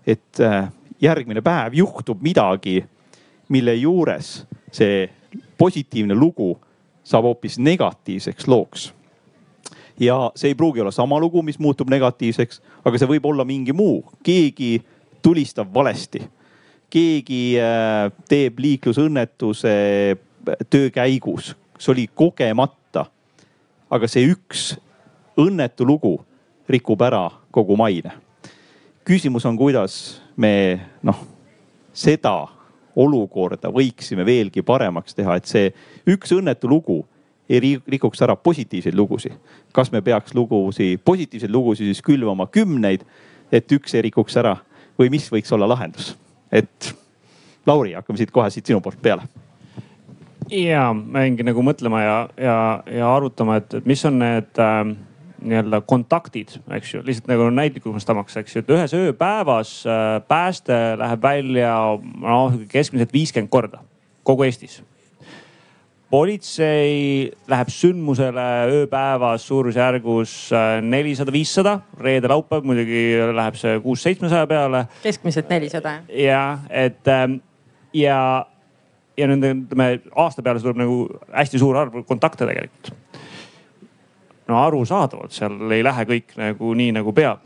et 0.07 0.39
eh, 0.39 0.71
järgmine 1.01 1.41
päev 1.41 1.75
juhtub 1.75 2.21
midagi 2.21 2.81
mille 3.49 3.75
juures 3.75 4.45
see 4.71 5.09
positiivne 5.57 6.15
lugu 6.15 6.53
saab 7.03 7.23
hoopis 7.23 7.59
negatiivseks 7.59 8.47
looks. 8.47 8.93
ja 9.99 10.31
see 10.35 10.53
ei 10.53 10.55
pruugi 10.55 10.81
olla 10.81 10.91
sama 10.91 11.19
lugu, 11.19 11.41
mis 11.41 11.59
muutub 11.59 11.89
negatiivseks, 11.89 12.61
aga 12.85 12.97
see 12.97 13.09
võib 13.09 13.25
olla 13.25 13.43
mingi 13.45 13.73
muu, 13.73 14.03
keegi 14.23 14.79
tulistab 15.21 15.73
valesti. 15.73 16.21
keegi 16.89 17.57
äh, 17.59 18.11
teeb 18.29 18.59
liiklusõnnetuse 18.59 19.73
töö 20.69 20.89
käigus, 20.89 21.55
see 21.77 21.91
oli 21.91 22.07
kogemata. 22.13 23.05
aga 23.89 24.07
see 24.07 24.29
üks 24.29 24.77
õnnetu 25.39 25.85
lugu 25.87 26.19
rikub 26.69 27.01
ära 27.01 27.29
kogu 27.51 27.75
maine. 27.77 28.13
küsimus 29.03 29.45
on, 29.45 29.57
kuidas 29.57 30.21
me 30.37 30.79
noh, 31.03 31.25
seda 31.93 32.58
olukorda 32.99 33.71
võiksime 33.73 34.25
veelgi 34.27 34.63
paremaks 34.65 35.15
teha, 35.15 35.37
et 35.39 35.49
see 35.49 35.71
üks 36.09 36.33
õnnetu 36.35 36.69
lugu 36.69 36.99
ei 37.49 37.79
rikuks 37.89 38.21
ära 38.21 38.35
positiivseid 38.35 38.95
lugusid. 38.95 39.33
kas 39.73 39.91
me 39.91 40.01
peaks 40.01 40.35
lugusid, 40.37 40.99
positiivseid 41.05 41.51
lugusid 41.51 41.89
siis 41.89 42.01
külvama 42.05 42.47
kümneid, 42.47 43.05
et 43.51 43.71
üks 43.71 43.95
ei 43.95 44.05
rikuks 44.09 44.37
ära 44.37 44.57
või 44.99 45.09
mis 45.09 45.29
võiks 45.31 45.53
olla 45.55 45.69
lahendus? 45.69 46.15
et 46.51 46.93
Lauri, 47.67 47.93
hakkame 47.93 48.17
siit 48.17 48.31
kohe 48.31 48.49
siit 48.49 48.65
sinu 48.65 48.81
poolt 48.81 49.01
peale. 49.01 49.25
ja 50.51 50.89
ma 50.93 51.25
jäingi 51.25 51.45
nagu 51.45 51.63
mõtlema 51.65 52.01
ja, 52.03 52.17
ja, 52.37 52.57
ja 52.99 53.15
arutama, 53.15 53.59
et, 53.61 53.79
mis 53.85 54.05
on 54.05 54.19
need 54.21 54.61
äh, 54.61 54.95
nii-öelda 55.41 55.81
kontaktid, 55.87 56.57
eks 56.75 56.93
ju, 56.93 57.03
lihtsalt 57.05 57.31
nagu 57.31 57.49
näitlikumaks 57.53 58.37
eks 58.41 58.55
ju, 58.55 58.63
et 58.63 58.71
ühes 58.75 58.93
ööpäevas 58.97 59.73
äh, 59.87 60.19
pääste 60.27 60.79
läheb 60.99 61.23
välja 61.23 61.73
noh 62.01 62.59
keskmiselt 62.71 63.13
viiskümmend 63.13 63.51
korda 63.53 63.83
kogu 64.23 64.47
Eestis 64.47 64.81
politsei 66.09 67.29
läheb 67.49 67.69
sündmusele 67.73 68.45
ööpäevas 68.73 69.45
suurusjärgus 69.47 70.35
äh, 70.53 70.79
nelisada, 70.81 71.33
viissada, 71.33 71.75
reede-laupäev 72.01 72.65
muidugi 72.65 73.03
läheb 73.35 73.59
see 73.59 73.75
kuus-seitsmesaja 73.83 74.47
peale. 74.49 74.85
keskmiselt 75.03 75.51
nelisada 75.53 75.99
jah? 75.99 76.07
jah, 76.25 76.65
et 76.69 77.13
ähm, 77.13 77.39
ja, 77.93 78.45
ja 79.17 79.29
nende 79.29 79.53
ütleme 79.53 79.91
aasta 80.15 80.45
peale 80.45 80.63
tuleb 80.63 80.81
nagu 80.81 81.03
hästi 81.35 81.61
suur 81.61 81.77
arv 81.77 82.01
kontakte 82.09 82.47
tegelikult. 82.49 82.93
No 84.49 84.59
arusaadavalt 84.63 85.35
seal 85.35 85.71
ei 85.71 85.85
lähe 85.85 86.05
kõik 86.09 86.35
nagu 86.39 86.73
nii 86.75 86.97
nagu 86.99 87.13
peab. 87.15 87.45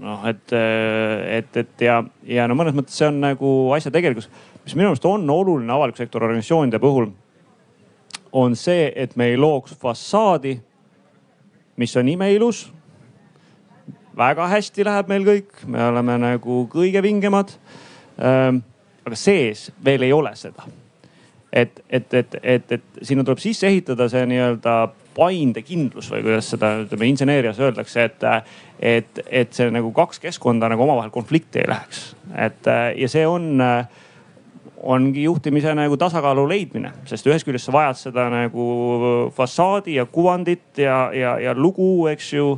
noh, 0.00 0.22
et, 0.28 0.52
et, 1.38 1.56
et 1.56 1.82
ja, 1.84 2.02
ja 2.24 2.46
no 2.48 2.54
mõnes 2.58 2.76
mõttes 2.76 2.96
see 2.96 3.08
on 3.10 3.18
nagu 3.20 3.48
asja 3.76 3.92
tegelikkus, 3.92 4.30
mis 4.64 4.76
minu 4.78 4.92
arust 4.92 5.04
on 5.08 5.26
oluline 5.30 5.72
avaliku 5.72 6.00
sektori 6.00 6.28
organisatsioonide 6.28 6.80
puhul 6.80 7.10
on 8.32 8.56
see, 8.56 8.92
et 8.96 9.16
me 9.16 9.30
ei 9.32 9.38
looks 9.38 9.74
fassaadi, 9.74 10.60
mis 11.76 11.96
on 11.96 12.08
imeilus. 12.08 12.72
väga 14.16 14.46
hästi 14.48 14.84
läheb 14.84 15.08
meil 15.08 15.24
kõik, 15.24 15.62
me 15.66 15.80
oleme 15.86 16.18
nagu 16.20 16.64
kõige 16.68 17.00
vingemad. 17.02 17.54
Ehm, 18.20 18.60
aga 19.06 19.16
sees 19.16 19.70
veel 19.84 20.02
ei 20.02 20.12
ole 20.12 20.34
seda. 20.36 20.66
et, 21.52 21.80
et, 21.90 22.14
et, 22.14 22.34
et, 22.42 22.72
et 22.72 22.82
sinna 23.02 23.24
tuleb 23.24 23.38
sisse 23.42 23.66
ehitada 23.66 24.06
see 24.08 24.22
nii-öelda 24.26 24.74
paindekindlus 25.16 26.10
või 26.12 26.22
kuidas 26.26 26.52
seda 26.54 26.74
ütleme 26.84 27.08
inseneerias 27.10 27.58
öeldakse, 27.60 28.04
et, 28.08 28.28
et, 28.80 29.24
et 29.26 29.56
see 29.56 29.72
nagu 29.74 29.90
kaks 29.96 30.22
keskkonda 30.22 30.70
nagu 30.70 30.86
omavahel 30.86 31.10
konflikti 31.14 31.62
ei 31.62 31.70
läheks. 31.70 32.04
et 32.38 32.70
ja 32.96 33.08
see 33.10 33.26
on 33.26 33.58
ongi 34.82 35.22
juhtimise 35.22 35.74
nagu 35.76 35.96
tasakaalu 36.00 36.46
leidmine, 36.48 36.92
sest 37.08 37.26
ühest 37.28 37.46
küljest 37.46 37.68
sa 37.68 37.74
vajad 37.74 37.98
seda 38.00 38.28
nagu 38.32 38.66
fassaadi 39.36 39.98
ja 39.98 40.06
kuvandit 40.08 40.80
ja, 40.80 41.10
ja, 41.16 41.36
ja 41.42 41.54
lugu, 41.56 42.06
eks 42.12 42.32
ju. 42.32 42.54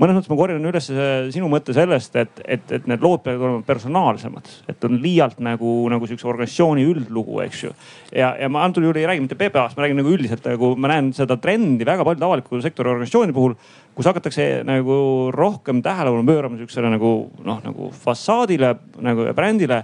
Mõnes 0.00 0.16
mõttes 0.16 0.30
ma 0.32 0.38
korjan 0.38 0.70
üles 0.70 0.88
sinu 1.34 1.48
mõtte 1.52 1.74
sellest, 1.76 2.16
et, 2.20 2.42
et, 2.44 2.74
et 2.78 2.88
need 2.90 3.04
lood 3.04 3.22
peavad 3.24 3.46
olema 3.46 3.66
personaalsemad, 3.66 4.50
et 4.72 4.88
on 4.88 4.98
liialt 5.02 5.40
nagu, 5.44 5.74
nagu 5.92 6.08
sihukese 6.08 6.30
organisatsiooni 6.30 6.86
üldlugu, 6.92 7.40
eks 7.46 7.64
ju. 7.66 7.72
ja, 8.14 8.32
ja 8.40 8.50
ma 8.52 8.64
antud 8.66 8.84
juhul 8.84 9.00
ei 9.00 9.08
räägi 9.10 9.24
mitte 9.24 9.38
PPA-st, 9.40 9.78
ma 9.78 9.86
räägin 9.86 10.00
nagu 10.02 10.12
üldiselt 10.12 10.46
nagu 10.48 10.74
ma 10.76 10.92
näen 10.92 11.12
seda 11.16 11.38
trendi 11.42 11.86
väga 11.88 12.06
paljude 12.06 12.28
avaliku 12.28 12.60
sektori 12.64 12.92
organisatsiooni 12.94 13.36
puhul 13.36 13.56
kus 13.94 14.08
hakatakse 14.08 14.62
nagu 14.64 14.94
rohkem 15.34 15.82
tähelepanu 15.84 16.24
pöörama 16.26 16.56
sihukesele 16.56 16.92
nagu 16.94 17.12
noh, 17.44 17.60
nagu 17.64 17.90
fassaadile 18.04 18.76
nagu 19.04 19.28
brändile 19.36 19.82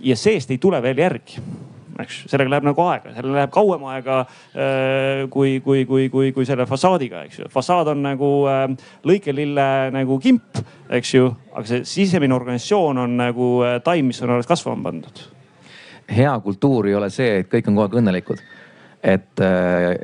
ja 0.00 0.16
seest 0.16 0.50
ei 0.50 0.58
tule 0.58 0.80
veel 0.82 1.04
järgi 1.04 1.42
eks 2.02 2.22
sellega 2.30 2.54
läheb 2.54 2.68
nagu 2.68 2.84
aega, 2.86 3.14
sellel 3.16 3.34
läheb 3.38 3.52
kauem 3.54 3.84
aega 3.90 4.20
äh, 4.22 5.24
kui, 5.32 5.58
kui, 5.64 5.84
kui, 5.88 6.08
kui, 6.12 6.30
kui 6.36 6.46
selle 6.48 6.66
fassaadiga, 6.70 7.24
eks 7.28 7.42
ju. 7.42 7.50
fassaad 7.52 7.92
on 7.94 8.04
nagu 8.04 8.30
äh, 8.50 8.64
lõikelille 9.08 9.66
nagu 9.96 10.20
kimp, 10.22 10.62
eks 10.90 11.14
ju, 11.16 11.28
aga 11.54 11.66
see 11.68 11.84
sisemine 11.88 12.36
organisatsioon 12.36 13.04
on 13.06 13.18
nagu 13.20 13.52
äh, 13.66 13.78
taim, 13.84 14.12
mis 14.12 14.22
on 14.24 14.36
alles 14.36 14.50
kasvama 14.50 14.90
pandud. 14.90 15.26
hea 16.10 16.32
kultuur 16.44 16.90
ei 16.90 16.96
ole 16.98 17.10
see, 17.14 17.40
et 17.42 17.50
kõik 17.50 17.68
on 17.70 17.76
kogu 17.76 17.88
aeg 17.88 18.00
õnnelikud 18.02 18.42
et 19.00 19.40
äh, 19.40 19.94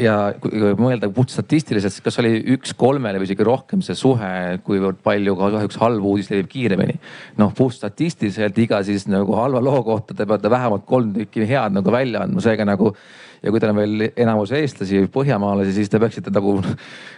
ja 0.00 0.14
kui 0.40 0.72
mõelda 0.80 1.10
puht 1.12 1.28
statistiliselt, 1.32 1.92
siis 1.92 2.04
kas 2.04 2.16
oli 2.22 2.38
üks 2.54 2.72
kolmele 2.78 3.20
või 3.20 3.28
isegi 3.28 3.44
rohkem 3.44 3.82
see 3.84 3.96
suhe, 3.98 4.30
kuivõrd 4.64 5.02
palju 5.04 5.34
kahjuks 5.36 5.76
halb 5.82 6.06
uudis 6.08 6.30
levib 6.32 6.48
kiiremini. 6.48 6.96
noh 7.36 7.52
puht 7.56 7.76
statistiliselt 7.76 8.56
iga 8.64 8.80
siis 8.86 9.04
nagu 9.12 9.36
halva 9.36 9.60
loo 9.60 9.82
kohta 9.84 10.16
te 10.16 10.24
peate 10.28 10.50
vähemalt 10.52 10.86
kolm 10.88 11.12
tükki 11.18 11.44
head 11.44 11.76
nagu 11.76 11.92
välja 11.92 12.24
andma, 12.24 12.40
seega 12.40 12.64
nagu. 12.64 12.94
ja 13.42 13.52
kui 13.52 13.60
teil 13.60 13.74
on 13.74 13.82
veel 13.82 14.08
enamus 14.16 14.54
eestlasi, 14.56 15.04
põhjamaalasi, 15.12 15.76
siis 15.76 15.92
te 15.92 16.00
peaksite 16.00 16.32
nagu 16.32 16.56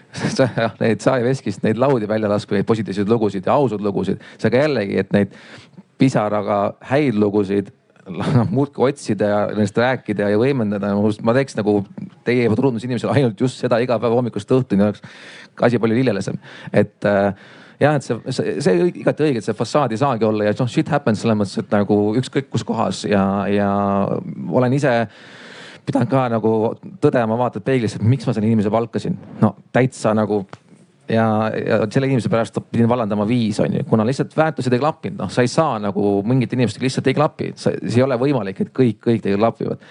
neid 0.83 1.07
saeveskist 1.07 1.63
neid 1.63 1.79
laudi 1.79 2.11
välja 2.11 2.29
laskma, 2.29 2.59
neid 2.59 2.67
positiivseid 2.67 3.09
lugusid 3.09 3.47
ja 3.47 3.55
ausaid 3.55 3.85
lugusid. 3.85 4.27
seega 4.43 4.67
jällegi, 4.67 4.99
et 4.99 5.15
neid 5.15 5.39
pisaraga 5.99 6.75
häid 6.91 7.15
lugusid 7.15 7.71
muudkui 8.57 8.91
otsida 8.91 9.31
ja 9.31 9.39
nendest 9.53 9.79
rääkida 9.79 10.33
ja 10.33 10.41
võimendada. 10.41 10.93
ma 11.23 11.37
teeks 11.37 11.57
nagu 11.59 11.81
teie 12.27 12.49
turundusinimesele 12.51 13.15
ainult 13.15 13.41
just 13.41 13.63
seda 13.63 13.81
iga 13.85 13.99
päev 14.01 14.17
hommikust 14.19 14.51
õhtuni 14.55 14.87
oleks 14.89 15.03
asi 15.63 15.81
palju 15.83 15.97
lillelesem, 15.99 16.37
et 16.73 17.09
äh, 17.09 17.33
jah, 17.81 17.97
et 17.99 18.07
see, 18.07 18.19
see, 18.35 18.55
see 18.65 18.87
igati 19.03 19.27
õige, 19.27 19.43
et 19.43 19.47
see 19.47 19.57
fassaad 19.57 19.95
ei 19.95 20.01
saagi 20.01 20.27
olla 20.29 20.49
ja 20.49 20.55
noh 20.59 20.71
shit 20.71 20.91
happens 20.93 21.23
selles 21.23 21.39
mõttes, 21.39 21.59
et 21.63 21.75
nagu 21.75 21.99
ükskõik 22.21 22.51
kus 22.53 22.67
kohas 22.67 23.05
ja, 23.09 23.25
ja 23.51 23.69
olen 24.51 24.79
ise 24.79 24.95
pidanud 25.89 26.11
ka 26.13 26.27
nagu 26.33 26.55
tõdema, 27.01 27.39
vaatad 27.41 27.65
peeglisse, 27.65 28.01
et 28.01 28.07
miks 28.07 28.27
ma 28.29 28.35
selle 28.37 28.51
inimese 28.51 28.73
palkasin. 28.73 29.17
no 29.41 29.55
täitsa 29.73 30.13
nagu 30.17 30.43
ja, 31.09 31.27
ja 31.55 31.81
selle 31.91 32.11
inimese 32.11 32.31
pärast 32.33 32.61
pidin 32.71 32.89
vallandama 32.91 33.27
viis 33.29 33.61
on 33.65 33.79
ju, 33.79 33.87
kuna 33.89 34.07
lihtsalt 34.07 34.37
väärtused 34.37 34.75
ei 34.75 34.83
klappinud, 34.83 35.19
noh 35.23 35.33
sa 35.33 35.45
ei 35.45 35.51
saa 35.53 35.79
nagu 35.83 36.19
mingite 36.27 36.59
inimestega 36.59 36.89
lihtsalt 36.89 37.11
ei 37.11 37.19
klapi, 37.19 37.53
see 37.57 37.81
ei 37.97 38.05
ole 38.05 38.19
võimalik, 38.21 38.63
et 38.65 38.73
kõik, 38.77 39.03
kõik 39.05 39.25
teiega 39.25 39.41
klapivad 39.41 39.85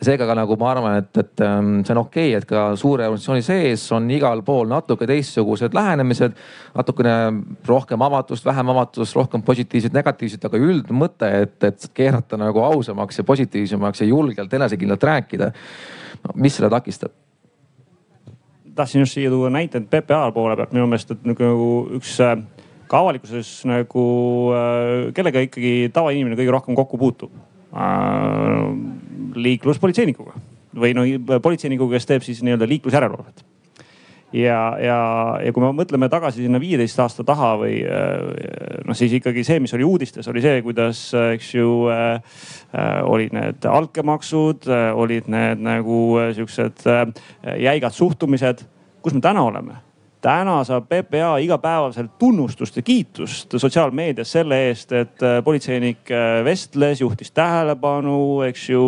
seega 0.00 0.24
ka 0.28 0.34
nagu 0.36 0.56
ma 0.60 0.70
arvan, 0.72 0.96
et, 1.02 1.10
et 1.20 1.42
ähm, 1.44 1.72
see 1.84 1.92
on 1.94 2.02
okei 2.02 2.30
okay,, 2.30 2.40
et 2.40 2.48
ka 2.48 2.62
suure 2.80 3.04
organisatsiooni 3.04 3.44
sees 3.44 3.84
on 3.96 4.08
igal 4.12 4.40
pool 4.46 4.68
natuke 4.70 5.08
teistsugused 5.08 5.76
lähenemised. 5.76 6.36
natukene 6.74 7.14
rohkem 7.68 8.02
avatust, 8.08 8.46
vähem 8.46 8.72
avatust, 8.72 9.16
rohkem 9.16 9.44
positiivset, 9.44 9.92
negatiivset, 9.92 10.44
aga 10.48 10.60
üldmõte, 10.60 11.30
et, 11.44 11.56
et 11.68 11.88
keerata 11.94 12.40
nagu 12.40 12.64
ausamaks 12.64 13.20
ja 13.20 13.26
positiivsemaks 13.28 14.00
ja 14.00 14.08
julgelt 14.08 14.54
enesekindlalt 14.60 15.04
rääkida. 15.12 15.52
no 16.24 16.40
mis 16.40 16.56
seda 16.56 16.72
takistab? 16.72 17.12
Tahtsin 18.80 19.04
just 19.04 19.16
siia 19.16 19.30
tuua 19.32 19.50
näite 19.52 19.82
PPA 19.82 20.30
poole 20.34 20.56
pealt 20.58 20.74
minu 20.76 20.88
meelest, 20.90 21.14
et 21.14 21.28
nagu 21.28 21.70
üks 22.00 22.16
äh, 22.24 22.36
ka 22.90 23.02
avalikkuses 23.04 23.52
nagu 23.70 24.04
äh, 24.56 25.10
kellega 25.16 25.44
ikkagi 25.46 25.74
tavainimene 25.94 26.38
kõige 26.38 26.56
rohkem 26.56 26.78
kokku 26.78 27.00
puutub 27.00 27.34
äh,. 27.70 28.64
liikluspolitseinikuga 29.40 30.34
või 30.80 30.94
no 30.94 31.06
politseinikuga, 31.42 31.98
kes 31.98 32.06
teeb 32.06 32.26
siis 32.26 32.42
nii-öelda 32.46 32.68
liiklusjärelevalvet 32.70 33.44
ja, 34.32 34.60
ja, 34.80 34.98
ja 35.44 35.52
kui 35.54 35.64
me 35.64 35.72
mõtleme 35.74 36.08
tagasi 36.12 36.44
sinna 36.44 36.60
viieteist 36.62 37.00
aasta 37.02 37.24
taha 37.26 37.52
või 37.60 37.80
äh, 37.82 38.80
noh, 38.86 38.96
siis 38.96 39.14
ikkagi 39.18 39.44
see, 39.46 39.60
mis 39.62 39.74
oli 39.76 39.86
uudistes, 39.86 40.28
oli 40.30 40.42
see, 40.44 40.62
kuidas, 40.66 41.02
eks 41.34 41.52
ju 41.54 41.74
äh, 41.90 42.40
äh 42.70 43.02
olid 43.10 43.34
need 43.34 43.66
altkäemaksud 43.66 44.68
äh,, 44.70 44.88
olid 44.94 45.30
need 45.32 45.62
nagu 45.66 46.00
äh, 46.20 46.32
siuksed 46.36 46.86
äh, 46.86 47.06
jäigad 47.58 47.94
suhtumised. 47.96 48.66
kus 49.02 49.14
me 49.14 49.20
täna 49.20 49.42
oleme? 49.42 49.89
Täna 50.20 50.60
saab 50.68 50.88
PPA 50.90 51.38
igapäevaselt 51.40 52.12
tunnustust 52.20 52.76
ja 52.76 52.82
kiitust 52.84 53.56
sotsiaalmeedias 53.56 54.32
selle 54.36 54.58
eest, 54.68 54.92
et 54.92 55.24
äh, 55.24 55.38
politseinik 55.44 56.12
äh, 56.12 56.42
vestles, 56.44 57.00
juhtis 57.00 57.32
tähelepanu, 57.36 58.42
eks 58.48 58.68
ju. 58.70 58.84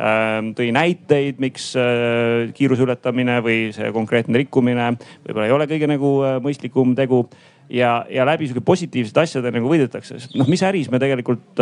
Ähm, 0.00 0.52
tõi 0.56 0.70
näiteid, 0.72 1.40
miks 1.42 1.70
äh, 1.76 2.48
kiiruse 2.56 2.86
ületamine 2.86 3.40
või 3.44 3.68
see 3.76 3.90
konkreetne 3.92 4.40
rikkumine 4.40 4.94
võib-olla 4.96 5.48
ei 5.48 5.56
ole 5.56 5.68
kõige 5.68 5.88
nagu 5.90 6.12
mõistlikum 6.40 6.94
tegu. 6.96 7.26
ja, 7.68 8.04
ja 8.10 8.24
läbi 8.26 8.48
sihuke 8.48 8.64
positiivsete 8.64 9.20
asjade 9.20 9.52
nagu 9.52 9.68
võidetakse, 9.68 10.18
sest 10.18 10.38
noh, 10.40 10.48
mis 10.48 10.62
äris 10.64 10.88
me 10.90 10.98
tegelikult, 10.98 11.60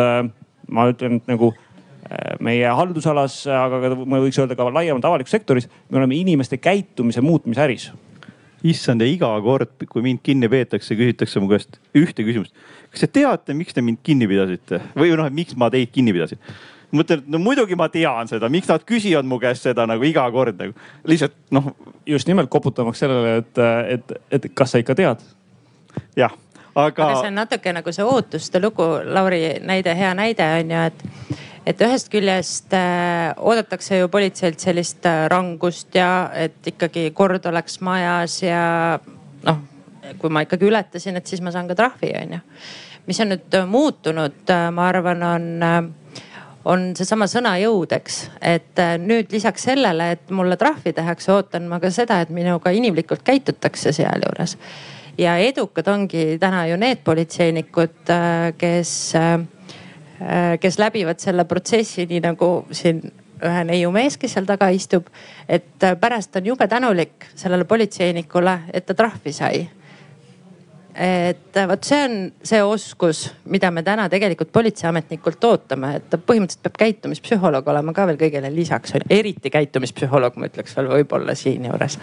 ma 0.71 0.87
ütlen, 0.89 1.19
et 1.19 1.27
nagu 1.29 1.51
meie 2.41 2.71
haldusalas, 2.71 3.43
aga 3.51 3.81
ka 3.83 3.97
ma 4.07 4.21
võiks 4.23 4.39
öelda 4.39 4.57
ka 4.57 4.71
laiemalt 4.71 5.05
avalikus 5.05 5.35
sektoris, 5.35 5.66
me 5.91 5.99
oleme 5.99 6.16
inimeste 6.16 6.57
käitumise 6.62 7.21
muutmise 7.21 7.66
äris 7.66 7.91
issand 8.67 9.05
ja 9.05 9.09
iga 9.09 9.31
kord, 9.45 9.77
kui 9.91 10.03
mind 10.03 10.23
kinni 10.25 10.49
peetakse, 10.51 10.97
küsitakse 10.99 11.43
mu 11.43 11.51
käest 11.51 11.79
ühte 11.97 12.25
küsimust. 12.27 12.55
kas 12.91 13.05
te 13.05 13.11
teate, 13.21 13.55
miks 13.55 13.77
te 13.77 13.85
mind 13.85 14.01
kinni 14.03 14.29
pidasite 14.31 14.81
või 14.97 15.13
noh, 15.15 15.29
et 15.29 15.37
miks 15.37 15.57
ma 15.57 15.71
teid 15.71 15.93
kinni 15.95 16.15
pidasin? 16.17 16.41
mõtlen, 16.93 17.23
et 17.23 17.29
no 17.29 17.41
muidugi 17.43 17.77
ma 17.77 17.89
tean 17.93 18.29
seda, 18.31 18.49
miks 18.53 18.69
nad 18.71 18.85
küsivad 18.89 19.27
mu 19.29 19.39
käest 19.43 19.67
seda 19.67 19.87
nagu 19.89 20.05
iga 20.09 20.25
kord 20.33 20.59
nagu 20.61 20.75
lihtsalt 21.09 21.37
noh. 21.55 21.73
just 22.07 22.29
nimelt 22.29 22.51
koputamaks 22.51 23.05
sellele, 23.05 23.39
et, 23.43 23.65
et, 23.97 24.15
et 24.31 24.51
kas 24.55 24.73
sa 24.73 24.83
ikka 24.83 24.97
tead. 24.99 25.25
jah, 26.17 26.33
aga. 26.75 27.11
aga 27.11 27.21
see 27.21 27.31
on 27.31 27.39
natuke 27.43 27.75
nagu 27.77 27.93
see 27.93 28.07
ootuste 28.07 28.63
lugu, 28.63 28.89
Lauri 29.05 29.59
näide, 29.61 29.95
hea 29.95 30.15
näide 30.17 30.49
on 30.61 30.75
ju, 30.75 30.87
et 30.91 31.39
et 31.69 31.85
ühest 31.85 32.09
küljest 32.12 32.73
äh, 32.77 33.35
oodatakse 33.37 34.01
ju 34.01 34.09
politseilt 34.09 34.61
sellist 34.64 35.07
äh, 35.07 35.27
rangust 35.29 35.95
ja 35.95 36.31
et 36.35 36.73
ikkagi 36.73 37.11
kord 37.16 37.47
oleks 37.51 37.81
majas 37.85 38.41
ja 38.43 38.62
noh, 39.45 39.62
kui 40.19 40.33
ma 40.33 40.47
ikkagi 40.47 40.69
ületasin, 40.71 41.21
et 41.21 41.29
siis 41.29 41.45
ma 41.45 41.53
saan 41.53 41.69
ka 41.69 41.77
trahvi, 41.77 42.14
on 42.23 42.39
ju. 42.39 42.45
mis 43.09 43.21
on 43.25 43.33
nüüd 43.35 43.61
muutunud, 43.69 44.43
äh, 44.53 44.69
ma 44.73 44.89
arvan, 44.89 45.25
on 45.29 45.49
äh, 45.62 45.83
on 46.69 46.93
seesama 46.97 47.29
sõna 47.31 47.55
jõud, 47.61 47.93
eks. 47.97 48.19
et 48.45 48.81
äh, 48.83 48.97
nüüd 49.01 49.33
lisaks 49.33 49.69
sellele, 49.71 50.12
et 50.16 50.31
mulle 50.35 50.59
trahvi 50.61 50.93
tehakse, 50.97 51.33
ootan 51.33 51.69
ma 51.71 51.81
ka 51.83 51.91
seda, 51.95 52.21
et 52.23 52.33
minuga 52.35 52.73
inimlikult 52.75 53.25
käitutakse 53.27 53.93
sealjuures. 53.97 54.57
ja 55.19 55.37
edukad 55.43 55.89
ongi 55.89 56.39
täna 56.41 56.66
ju 56.69 56.77
need 56.77 57.03
politseinikud, 57.05 58.03
äh, 58.14 58.53
kes, 58.59 59.14
äh, 59.16 59.39
kes 60.61 60.79
läbivad 60.79 61.21
selle 61.23 61.45
protsessi 61.45 62.07
nii 62.11 62.21
nagu 62.25 62.51
siin 62.75 63.03
ühe 63.39 63.64
neiumees, 63.64 64.16
kes 64.19 64.33
seal 64.35 64.47
taga 64.49 64.69
istub. 64.75 65.07
et 65.49 65.87
pärast 66.01 66.37
on 66.37 66.47
jube 66.47 66.69
tänulik 66.69 67.29
sellele 67.35 67.64
politseinikule, 67.64 68.61
et 68.73 68.87
ta 68.87 68.95
trahvi 68.95 69.33
sai 69.33 69.69
et 70.99 71.57
äh, 71.57 71.66
vot 71.71 71.85
see 71.87 71.99
on 72.03 72.16
see 72.43 72.59
oskus, 72.64 73.29
mida 73.53 73.71
me 73.71 73.85
täna 73.87 74.09
tegelikult 74.11 74.51
politseiametnikult 74.55 75.45
ootame, 75.47 75.93
et 76.01 76.09
ta 76.11 76.19
põhimõtteliselt 76.19 76.64
peab 76.64 76.81
käitumispsühholoog 76.83 77.71
olema 77.71 77.95
ka 77.95 78.09
veel 78.09 78.19
kõigele 78.19 78.51
lisaks, 78.51 78.97
eriti 79.07 79.53
käitumispsühholoog, 79.55 80.41
ma 80.41 80.51
ütleks 80.51 80.75
veel 80.77 80.91
võib-olla 80.97 81.37
siinjuures. 81.39 81.99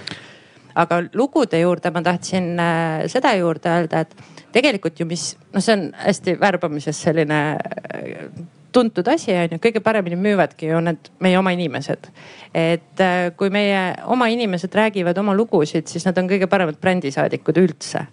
aga 0.76 1.02
lugude 1.14 1.60
juurde 1.60 1.92
ma 1.92 2.02
tahtsin 2.08 2.50
äh, 2.60 3.04
seda 3.12 3.36
juurde 3.36 3.74
öelda, 3.74 4.06
et 4.06 4.16
tegelikult 4.56 5.00
ju 5.00 5.08
mis, 5.10 5.34
noh, 5.54 5.64
see 5.64 5.76
on 5.76 5.90
hästi 6.00 6.38
värbamises 6.40 7.02
selline 7.08 7.40
äh, 7.56 8.30
tuntud 8.76 9.08
asi 9.08 9.34
on 9.36 9.56
ju, 9.56 9.60
kõige 9.64 9.82
paremini 9.84 10.18
müüvadki 10.20 10.70
ju 10.70 10.80
need 10.84 11.12
meie 11.24 11.38
oma 11.40 11.54
inimesed. 11.56 12.10
et 12.56 13.04
kui 13.40 13.52
meie 13.52 13.82
oma 14.12 14.28
inimesed 14.32 14.76
räägivad 14.76 15.18
oma 15.22 15.36
lugusid, 15.36 15.88
siis 15.92 16.06
nad 16.08 16.18
on 16.20 16.28
kõige 16.32 16.48
paremad 16.52 16.80
brändisaadikud 16.82 17.60
üldse 17.62 18.06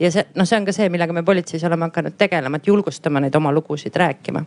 ja 0.00 0.10
see, 0.14 0.26
noh, 0.38 0.46
see 0.46 0.58
on 0.60 0.68
ka 0.68 0.74
see, 0.76 0.90
millega 0.92 1.16
me 1.16 1.24
politseis 1.26 1.64
oleme 1.66 1.88
hakanud 1.88 2.18
tegelema, 2.18 2.60
et 2.60 2.70
julgustama 2.70 3.22
neid 3.24 3.34
oma 3.38 3.52
lugusid 3.54 3.96
rääkima. 3.96 4.44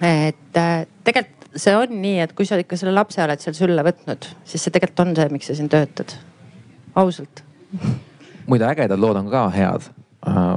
et 0.00 0.62
äh, 0.62 0.86
tegelikult 1.04 1.50
see 1.56 1.76
on 1.76 1.92
nii, 2.02 2.20
et 2.24 2.32
kui 2.36 2.48
sa 2.48 2.58
ikka 2.60 2.76
selle 2.76 2.92
lapse 2.96 3.22
oled 3.24 3.40
seal 3.40 3.56
sülle 3.56 3.84
võtnud, 3.84 4.32
siis 4.44 4.64
see 4.64 4.72
tegelikult 4.72 5.06
on 5.06 5.14
see, 5.16 5.28
miks 5.32 5.52
sa 5.52 5.60
siin 5.60 5.68
töötad. 5.72 6.16
ausalt. 6.94 7.44
muide, 8.46 8.68
ägedad 8.72 9.00
lood 9.00 9.24
on 9.24 9.32
ka 9.32 9.48
head 9.52 9.92
Äh, 9.92 10.05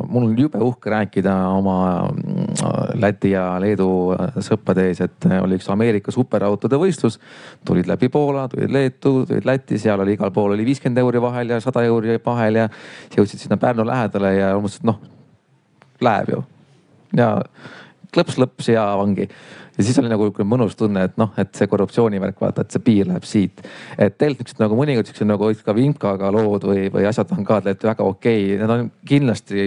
mul 0.09 0.23
on 0.23 0.39
jube 0.39 0.57
uhke 0.63 0.89
rääkida 0.89 1.33
oma 1.53 1.75
äh, 2.05 2.99
Läti 2.99 3.31
ja 3.31 3.43
Leedu 3.61 3.89
äh, 4.15 4.39
sõprade 4.45 4.87
ees, 4.89 5.01
et 5.05 5.27
oli 5.41 5.59
üks 5.59 5.69
Ameerika 5.69 6.11
superautode 6.11 6.79
võistlus. 6.81 7.19
tulid 7.65 7.87
läbi 7.87 8.09
Poola, 8.09 8.47
tulid 8.49 8.71
Leetu, 8.73 9.25
tulid 9.29 9.45
Lätti, 9.45 9.77
seal 9.79 10.01
oli 10.01 10.17
igal 10.17 10.31
pool 10.31 10.55
oli 10.55 10.65
viiskümmend 10.65 11.03
euri 11.03 11.21
vahel 11.21 11.55
ja 11.55 11.61
sada 11.61 11.83
euri 11.85 12.17
vahel 12.25 12.63
ja 12.63 12.69
jõudsid 13.17 13.45
sinna 13.45 13.57
Pärnu 13.57 13.85
lähedale 13.85 14.33
ja 14.35 14.53
mõtlesid, 14.57 14.87
noh 14.89 14.99
läheb 16.01 16.33
ju. 16.33 16.43
ja 17.17 17.29
klõps-lõps 18.15 18.71
ja 18.73 18.85
vangi 18.99 19.29
ja 19.79 19.85
siis 19.85 19.99
oli 20.01 20.11
nagu 20.11 20.27
mõnus 20.43 20.75
tunne, 20.75 21.05
et 21.07 21.15
noh, 21.19 21.31
et 21.39 21.53
see 21.55 21.69
korruptsioonivärk, 21.71 22.35
vaata, 22.41 22.65
et 22.65 22.75
see 22.75 22.83
piir 22.83 23.07
läheb 23.07 23.25
siit. 23.27 23.63
et 23.97 24.17
tegelikult 24.17 24.49
niisugused 24.49 24.63
nagu 24.65 24.79
mõnikord 24.79 25.09
siuksed 25.09 25.29
nagu 25.29 25.51
ka 25.65 25.75
Vimkaga 25.75 26.31
lood 26.35 26.67
või, 26.67 26.89
või 26.91 27.07
asjad 27.07 27.31
on 27.35 27.47
ka 27.47 27.61
tegelikult 27.63 27.89
väga 27.93 28.07
okei 28.11 28.45
okay., 28.45 28.59
need 28.59 28.75
on 28.75 28.91
kindlasti 29.07 29.65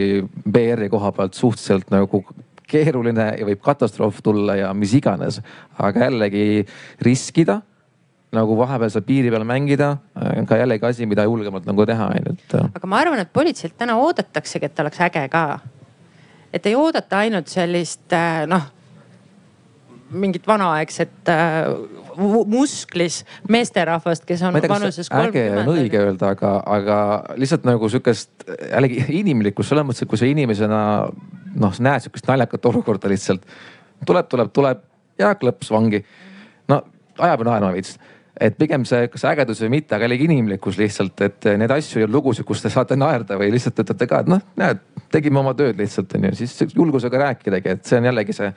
PR-i 0.52 0.90
koha 0.92 1.12
pealt 1.16 1.38
suhteliselt 1.38 1.92
nagu 1.94 2.24
keeruline 2.72 3.28
ja 3.38 3.48
võib 3.48 3.60
katastroof 3.64 4.22
tulla 4.24 4.56
ja 4.60 4.72
mis 4.76 4.94
iganes. 4.96 5.40
aga 5.78 6.08
jällegi 6.08 6.66
riskida 7.00 7.62
nagu 8.32 8.56
vahepeal 8.56 8.92
seal 8.92 9.04
piiri 9.04 9.30
peal 9.32 9.44
mängida, 9.44 9.96
ka 10.48 10.56
jällegi 10.56 10.88
asi, 10.88 11.06
mida 11.08 11.26
julgemalt 11.28 11.66
nagu 11.68 11.84
teha, 11.88 12.08
on 12.08 12.16
ju, 12.16 12.32
et. 12.32 12.54
aga 12.80 12.88
ma 12.88 13.00
arvan, 13.04 13.20
et 13.20 13.32
politseilt 13.32 13.76
täna 13.76 13.98
oodataksegi, 14.00 14.70
et 14.70 14.80
oleks 14.80 15.00
äge 15.04 15.26
ka. 15.32 15.42
Et 16.52 16.66
ei 16.66 16.74
oodata 16.76 17.24
ainult 17.24 17.48
sellist 17.48 18.14
noh 18.46 18.70
mingit 20.12 20.46
vanaaegset 20.46 21.28
äh, 21.28 21.66
musklis 22.46 23.22
meesterahvast, 23.48 24.24
kes 24.28 24.42
on 24.42 24.56
vanuses 24.68 25.10
kolmkümmend. 25.10 25.62
on 25.62 25.74
õige 25.74 26.00
öelda, 26.00 26.32
aga, 26.36 26.52
aga 26.66 26.96
lihtsalt 27.40 27.64
nagu 27.68 27.88
sihukest 27.88 28.46
jällegi 28.46 29.06
inimlikkust 29.22 29.72
selles 29.72 29.86
mõttes, 29.88 30.04
et 30.04 30.10
kui 30.10 30.20
sa 30.20 30.28
inimesena 30.28 30.82
noh, 31.08 31.80
näed 31.80 32.04
sihukest 32.04 32.28
naljakat 32.28 32.68
olukorda 32.72 33.12
lihtsalt. 33.12 33.46
tuleb, 34.06 34.28
tuleb, 34.28 34.52
tuleb 34.52 34.82
ja 35.18 35.34
klõps 35.40 35.72
vangi. 35.72 36.04
no 36.68 36.82
ajab 37.18 37.46
naerma 37.48 37.72
veits 37.72 37.96
et 38.42 38.58
pigem 38.58 38.84
see, 38.88 39.06
kas 39.12 39.24
ägedus 39.30 39.62
või 39.64 39.72
mitte, 39.76 39.96
aga 39.96 40.06
jällegi 40.06 40.28
inimlikkus 40.28 40.78
lihtsalt, 40.80 41.24
et 41.26 41.48
neid 41.60 41.72
asju 41.74 42.04
ja 42.04 42.10
lugusid, 42.10 42.46
kus 42.48 42.64
te 42.64 42.70
saate 42.72 42.98
naerda 42.98 43.38
või 43.40 43.52
lihtsalt 43.54 43.82
ütlete 43.84 44.08
ka, 44.10 44.22
et 44.22 44.30
noh, 44.32 44.42
näed, 44.60 44.82
tegime 45.14 45.42
oma 45.42 45.54
tööd 45.58 45.80
lihtsalt 45.80 46.16
on 46.18 46.28
ju, 46.28 46.36
siis 46.42 46.76
julgusega 46.76 47.24
rääkidagi, 47.26 47.76
et 47.76 47.88
see 47.88 48.00
on 48.00 48.10
jällegi 48.10 48.36
see 48.36 48.52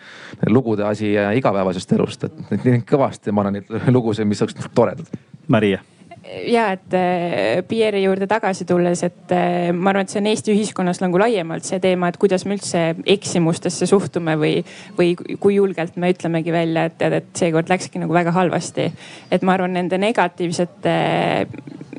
lugude 0.52 0.88
asi 0.88 1.16
igapäevasest 1.40 1.98
elust, 1.98 2.30
et 2.30 2.56
neid 2.66 2.86
kõvasti, 2.90 3.34
ma 3.36 3.46
arvan, 3.46 3.60
neid 3.60 3.92
lugusid, 3.94 4.28
mis 4.30 4.42
oleks 4.46 4.72
toredad. 4.76 5.12
Maria 5.48 5.84
ja 6.26 6.70
et 6.74 6.94
äh, 6.94 7.62
PR-i 7.68 8.04
juurde 8.04 8.28
tagasi 8.30 8.66
tulles, 8.66 9.04
et 9.06 9.34
äh, 9.34 9.70
ma 9.74 9.92
arvan, 9.92 10.06
et 10.06 10.14
see 10.14 10.22
on 10.22 10.30
Eesti 10.32 10.54
ühiskonnas 10.56 11.02
nagu 11.04 11.20
laiemalt 11.22 11.68
see 11.68 11.80
teema, 11.84 12.10
et 12.10 12.20
kuidas 12.22 12.46
me 12.46 12.58
üldse 12.58 12.84
eksimustesse 13.16 13.88
suhtume 13.90 14.38
või, 14.42 14.60
või 14.98 15.14
kui 15.16 15.58
julgelt 15.60 15.98
me 16.02 16.12
ütlemegi 16.14 16.54
välja, 16.56 16.88
et 16.90 16.98
tead, 17.02 17.18
et 17.22 17.32
seekord 17.38 17.70
läkski 17.72 18.02
nagu 18.02 18.16
väga 18.16 18.34
halvasti. 18.36 18.92
et 19.32 19.46
ma 19.46 19.56
arvan, 19.58 19.76
nende 19.78 20.00
negatiivsete 20.02 20.96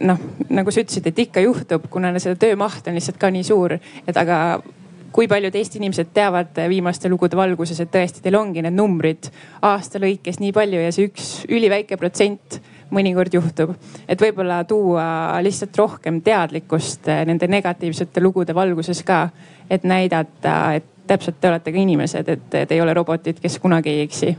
noh, 0.07 0.25
nagu 0.51 0.73
sa 0.73 0.83
ütlesid, 0.83 1.07
et 1.07 1.27
ikka 1.27 1.45
juhtub, 1.45 1.87
kuna 1.91 2.13
seda 2.19 2.37
töömaht 2.41 2.89
on 2.89 2.99
lihtsalt 2.99 3.21
ka 3.21 3.31
nii 3.33 3.47
suur, 3.47 3.79
et 4.07 4.17
aga 4.17 4.59
kui 5.17 5.29
paljud 5.31 5.55
Eesti 5.57 5.79
inimesed 5.81 6.11
teavad 6.13 6.59
viimaste 6.69 7.09
lugude 7.09 7.39
valguses, 7.39 7.79
et 7.81 7.93
tõesti, 7.93 8.21
teil 8.25 8.37
ongi 8.37 8.61
need 8.65 8.77
numbrid 8.77 9.31
aasta 9.65 10.03
lõikes 10.03 10.43
nii 10.43 10.53
palju 10.57 10.83
ja 10.83 10.91
see 10.93 11.09
üks 11.09 11.31
üliväike 11.49 11.97
protsent 11.97 12.59
mõnikord 12.91 13.35
juhtub. 13.35 13.75
et 14.09 14.21
võib-olla 14.21 14.65
tuua 14.65 15.39
lihtsalt 15.43 15.77
rohkem 15.77 16.21
teadlikkust 16.23 17.09
eh, 17.09 17.25
nende 17.27 17.49
negatiivsete 17.49 18.23
lugude 18.23 18.55
valguses 18.55 19.03
ka, 19.03 19.29
et 19.71 19.85
näidata, 19.85 20.75
et 20.75 20.85
täpselt 21.07 21.41
te 21.41 21.49
olete 21.49 21.73
ka 21.73 21.79
inimesed, 21.79 22.29
et 22.29 22.51
te 22.51 22.75
ei 22.75 22.81
ole 22.81 22.95
robotid, 22.95 23.41
kes 23.43 23.59
kunagi 23.63 23.91
ei 23.91 24.05
eksi 24.07 24.37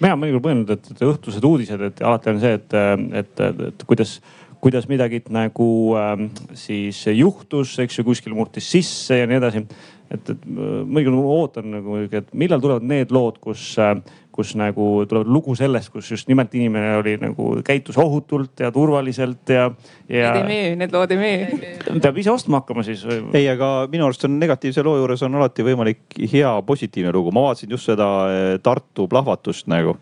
mina 0.00 0.12
olen 0.12 0.22
mõnikord 0.22 0.44
mõelnud, 0.44 0.72
et, 0.76 1.04
õhtused 1.06 1.44
uudised, 1.46 1.84
et 1.88 2.02
alati 2.04 2.32
on 2.32 2.40
see, 2.42 2.58
et, 2.58 2.74
et, 3.22 3.42
et, 3.70 3.84
kuidas, 3.88 4.18
kuidas 4.62 4.88
midagi 4.90 5.22
nagu 5.32 5.68
äh, 5.96 6.14
siis 6.58 7.02
juhtus, 7.16 7.76
eks 7.82 8.00
ju, 8.00 8.06
kuskil 8.06 8.36
murtis 8.36 8.68
sisse 8.74 9.22
ja 9.22 9.28
nii 9.28 9.40
edasi. 9.40 9.64
et, 10.12 10.30
et 10.34 10.44
mõnikord 10.46 11.16
ma 11.16 11.36
ootan 11.38 11.70
nagu, 11.78 11.98
et 12.04 12.28
millal 12.36 12.62
tulevad 12.62 12.84
need 12.86 13.14
lood, 13.14 13.40
kus 13.42 13.72
äh, 13.82 13.96
kus 14.36 14.52
nagu 14.58 14.86
tuleb 15.08 15.28
lugu 15.32 15.56
sellest, 15.58 15.90
kus 15.94 16.10
just 16.12 16.28
nimelt 16.28 16.54
inimene 16.54 16.96
oli 17.00 17.16
nagu 17.20 17.48
käitus 17.66 17.96
ohutult 18.00 18.60
ja 18.60 18.70
turvaliselt 18.74 19.52
ja, 19.52 19.70
ja. 20.08 20.34
Need 20.34 20.42
ei 20.42 20.50
müü, 20.50 20.76
need 20.82 20.94
lood 20.94 21.14
ei 21.14 21.20
müü. 21.20 22.00
peab 22.04 22.20
ise 22.20 22.32
ostma 22.34 22.60
hakkama 22.60 22.84
siis 22.86 23.06
või? 23.06 23.22
ei, 23.36 23.48
aga 23.52 23.70
minu 23.92 24.06
arust 24.08 24.28
on 24.28 24.36
negatiivse 24.40 24.84
loo 24.86 24.98
juures 25.00 25.24
on 25.26 25.40
alati 25.40 25.64
võimalik 25.66 26.20
hea 26.32 26.52
positiivne 26.66 27.14
lugu. 27.16 27.32
ma 27.34 27.48
vaatasin 27.48 27.74
just 27.76 27.88
seda 27.88 28.10
eh, 28.30 28.52
Tartu 28.62 29.08
plahvatust 29.10 29.70
nagu 29.72 29.96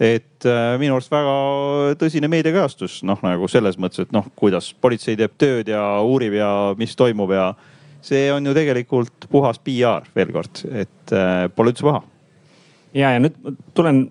et 0.00 0.44
äh, 0.44 0.74
minu 0.80 0.96
arust 0.96 1.12
väga 1.12 1.36
tõsine 2.00 2.28
meediakajastus, 2.32 3.00
noh 3.08 3.22
nagu 3.24 3.48
selles 3.48 3.78
mõttes, 3.80 4.04
et 4.04 4.12
noh, 4.12 4.26
kuidas 4.36 4.72
politsei 4.80 5.16
teeb 5.16 5.36
tööd 5.40 5.72
ja 5.72 5.84
uurib 6.04 6.36
ja 6.36 6.50
mis 6.78 6.92
toimub 6.96 7.32
ja 7.32 7.52
see 8.04 8.28
on 8.32 8.44
ju 8.46 8.52
tegelikult 8.56 9.28
puhas 9.32 9.60
PR 9.64 10.04
veel 10.16 10.34
kord, 10.34 10.66
et 10.68 11.16
äh, 11.16 11.46
pole 11.56 11.72
üldse 11.72 11.86
paha 11.86 12.04
ja, 12.96 13.12
ja 13.14 13.22
nüüd 13.22 13.36
tulen 13.76 14.06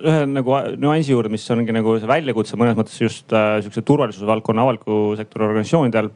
ühe 0.00 0.24
nagu 0.30 0.56
nüansi 0.80 1.12
juurde, 1.12 1.30
mis 1.32 1.44
ongi 1.52 1.74
nagu 1.76 1.94
see 2.00 2.08
väljakutse 2.08 2.58
mõnes 2.60 2.76
mõttes 2.78 2.96
just 3.00 3.32
äh, 3.36 3.58
sihukese 3.60 3.84
turvalisuse 3.86 4.28
valdkonna 4.28 4.64
avaliku 4.64 5.00
sektori 5.18 5.48
organisatsioonidel. 5.48 6.10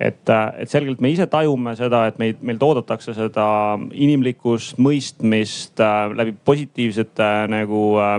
et, 0.00 0.28
äh, 0.28 0.46
et 0.62 0.70
selgelt 0.70 1.00
me 1.00 1.10
ise 1.10 1.26
tajume 1.30 1.76
seda, 1.78 2.06
et 2.10 2.18
meid, 2.18 2.40
meilt 2.42 2.62
oodatakse 2.62 3.14
seda 3.14 3.46
inimlikkust, 3.92 4.78
mõistmist 4.82 5.80
äh, 5.80 6.10
läbi 6.14 6.34
positiivsete 6.44 7.22
äh, 7.22 7.46
nagu 7.50 7.84
äh, 8.02 8.18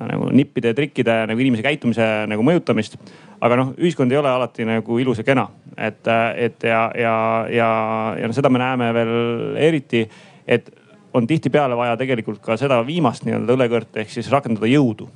nagu 0.00 0.30
nippide 0.34 0.72
ja 0.72 0.76
trikkide 0.76 1.20
nagu 1.30 1.40
inimese 1.40 1.64
käitumise 1.64 2.06
nagu 2.30 2.44
mõjutamist. 2.46 2.98
aga 3.44 3.58
noh, 3.60 3.74
ühiskond 3.76 4.12
ei 4.12 4.16
ole 4.16 4.30
alati 4.30 4.64
nagu 4.64 4.98
ilus 4.98 5.18
ja 5.20 5.24
kena, 5.26 5.48
et, 5.76 6.06
äh, 6.08 6.46
et 6.46 6.64
ja, 6.64 6.86
ja, 6.96 7.16
ja, 7.52 7.68
ja 8.20 8.28
no 8.30 8.32
seda 8.32 8.48
me 8.48 8.62
näeme 8.62 8.88
veel 8.96 9.56
eriti, 9.60 10.06
et 10.46 10.70
on 11.14 11.26
tihtipeale 11.30 11.76
vaja 11.78 11.96
tegelikult 11.96 12.42
ka 12.42 12.56
seda 12.60 12.80
viimast 12.86 13.26
nii-öelda 13.26 13.54
õlekõrt 13.54 14.00
ehk 14.02 14.10
siis 14.10 14.30
rakendada 14.32 14.70
jõudu 14.70 15.08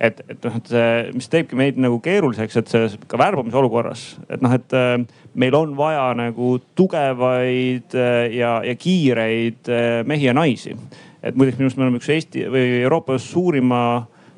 et, 0.00 0.20
et 0.28 0.44
noh, 0.44 0.56
et 0.58 0.70
see, 0.70 0.86
mis 1.14 1.28
teebki 1.30 1.58
meid 1.58 1.78
nagu 1.80 1.98
keeruliseks, 2.02 2.56
et 2.60 2.72
see 2.72 2.88
ka 3.10 3.18
värbamise 3.20 3.58
olukorras, 3.58 4.04
et 4.28 4.42
noh, 4.44 4.54
et 4.56 4.76
äh, 4.76 4.96
meil 5.40 5.56
on 5.58 5.74
vaja 5.78 6.08
nagu 6.18 6.56
tugevaid 6.78 7.94
äh, 7.98 8.34
ja, 8.34 8.56
ja 8.66 8.74
kiireid 8.78 9.70
äh, 9.70 10.00
mehi 10.06 10.28
ja 10.28 10.34
naisi. 10.36 10.76
et 11.24 11.36
muideks 11.36 11.56
minu 11.56 11.70
arust 11.70 11.78
me 11.78 11.86
oleme 11.86 12.00
üks 12.02 12.10
Eesti 12.12 12.42
või 12.52 12.82
Euroopa 12.82 13.16
suurima 13.18 13.78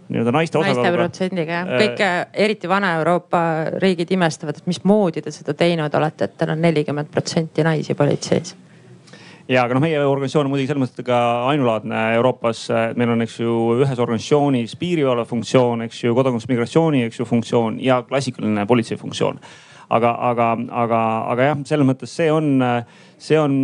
nii-öelda 0.07 0.35
naiste 0.37 0.59
osakaaluga. 0.59 0.85
naiste 0.85 1.01
protsendiga 1.01 1.57
jah, 1.57 1.73
kõik 1.81 2.05
eriti 2.45 2.69
Vana-Euroopa 2.71 3.41
riigid 3.83 4.13
imestavad, 4.15 4.61
et 4.61 4.71
mismoodi 4.71 5.25
te 5.25 5.35
seda 5.35 5.57
teinud 5.59 5.99
olete, 5.99 6.29
et 6.29 6.39
teil 6.39 6.55
on 6.55 6.63
nelikümmend 6.63 7.11
protsenti 7.11 7.67
naisi 7.67 7.99
politseis 7.99 8.55
ja 9.49 9.63
aga 9.65 9.77
noh, 9.77 9.85
meie 9.85 10.01
organisatsioon 10.03 10.49
on 10.49 10.55
muidugi 10.55 10.71
selles 10.71 10.83
mõttes 10.83 11.07
ka 11.07 11.21
ainulaadne 11.53 12.03
Euroopas. 12.17 12.67
meil 12.97 13.15
on, 13.15 13.23
eks 13.23 13.39
ju, 13.41 13.55
ühes 13.79 14.03
organisatsioonis 14.03 14.77
piirivalve 14.81 15.27
funktsioon, 15.29 15.87
eks 15.87 16.03
ju, 16.05 16.17
kodakondsusmigratsiooni, 16.19 17.07
eks 17.07 17.23
ju, 17.23 17.29
funktsioon 17.29 17.81
ja 17.85 18.03
klassikaline 18.09 18.67
politsei 18.67 18.99
funktsioon 19.01 19.41
aga, 19.89 20.13
aga, 20.31 20.51
aga, 20.85 21.01
aga 21.33 21.51
jah, 21.51 21.59
selles 21.69 21.87
mõttes 21.87 22.15
see 22.19 22.29
on, 22.33 22.63
see 23.23 23.39
on 23.39 23.57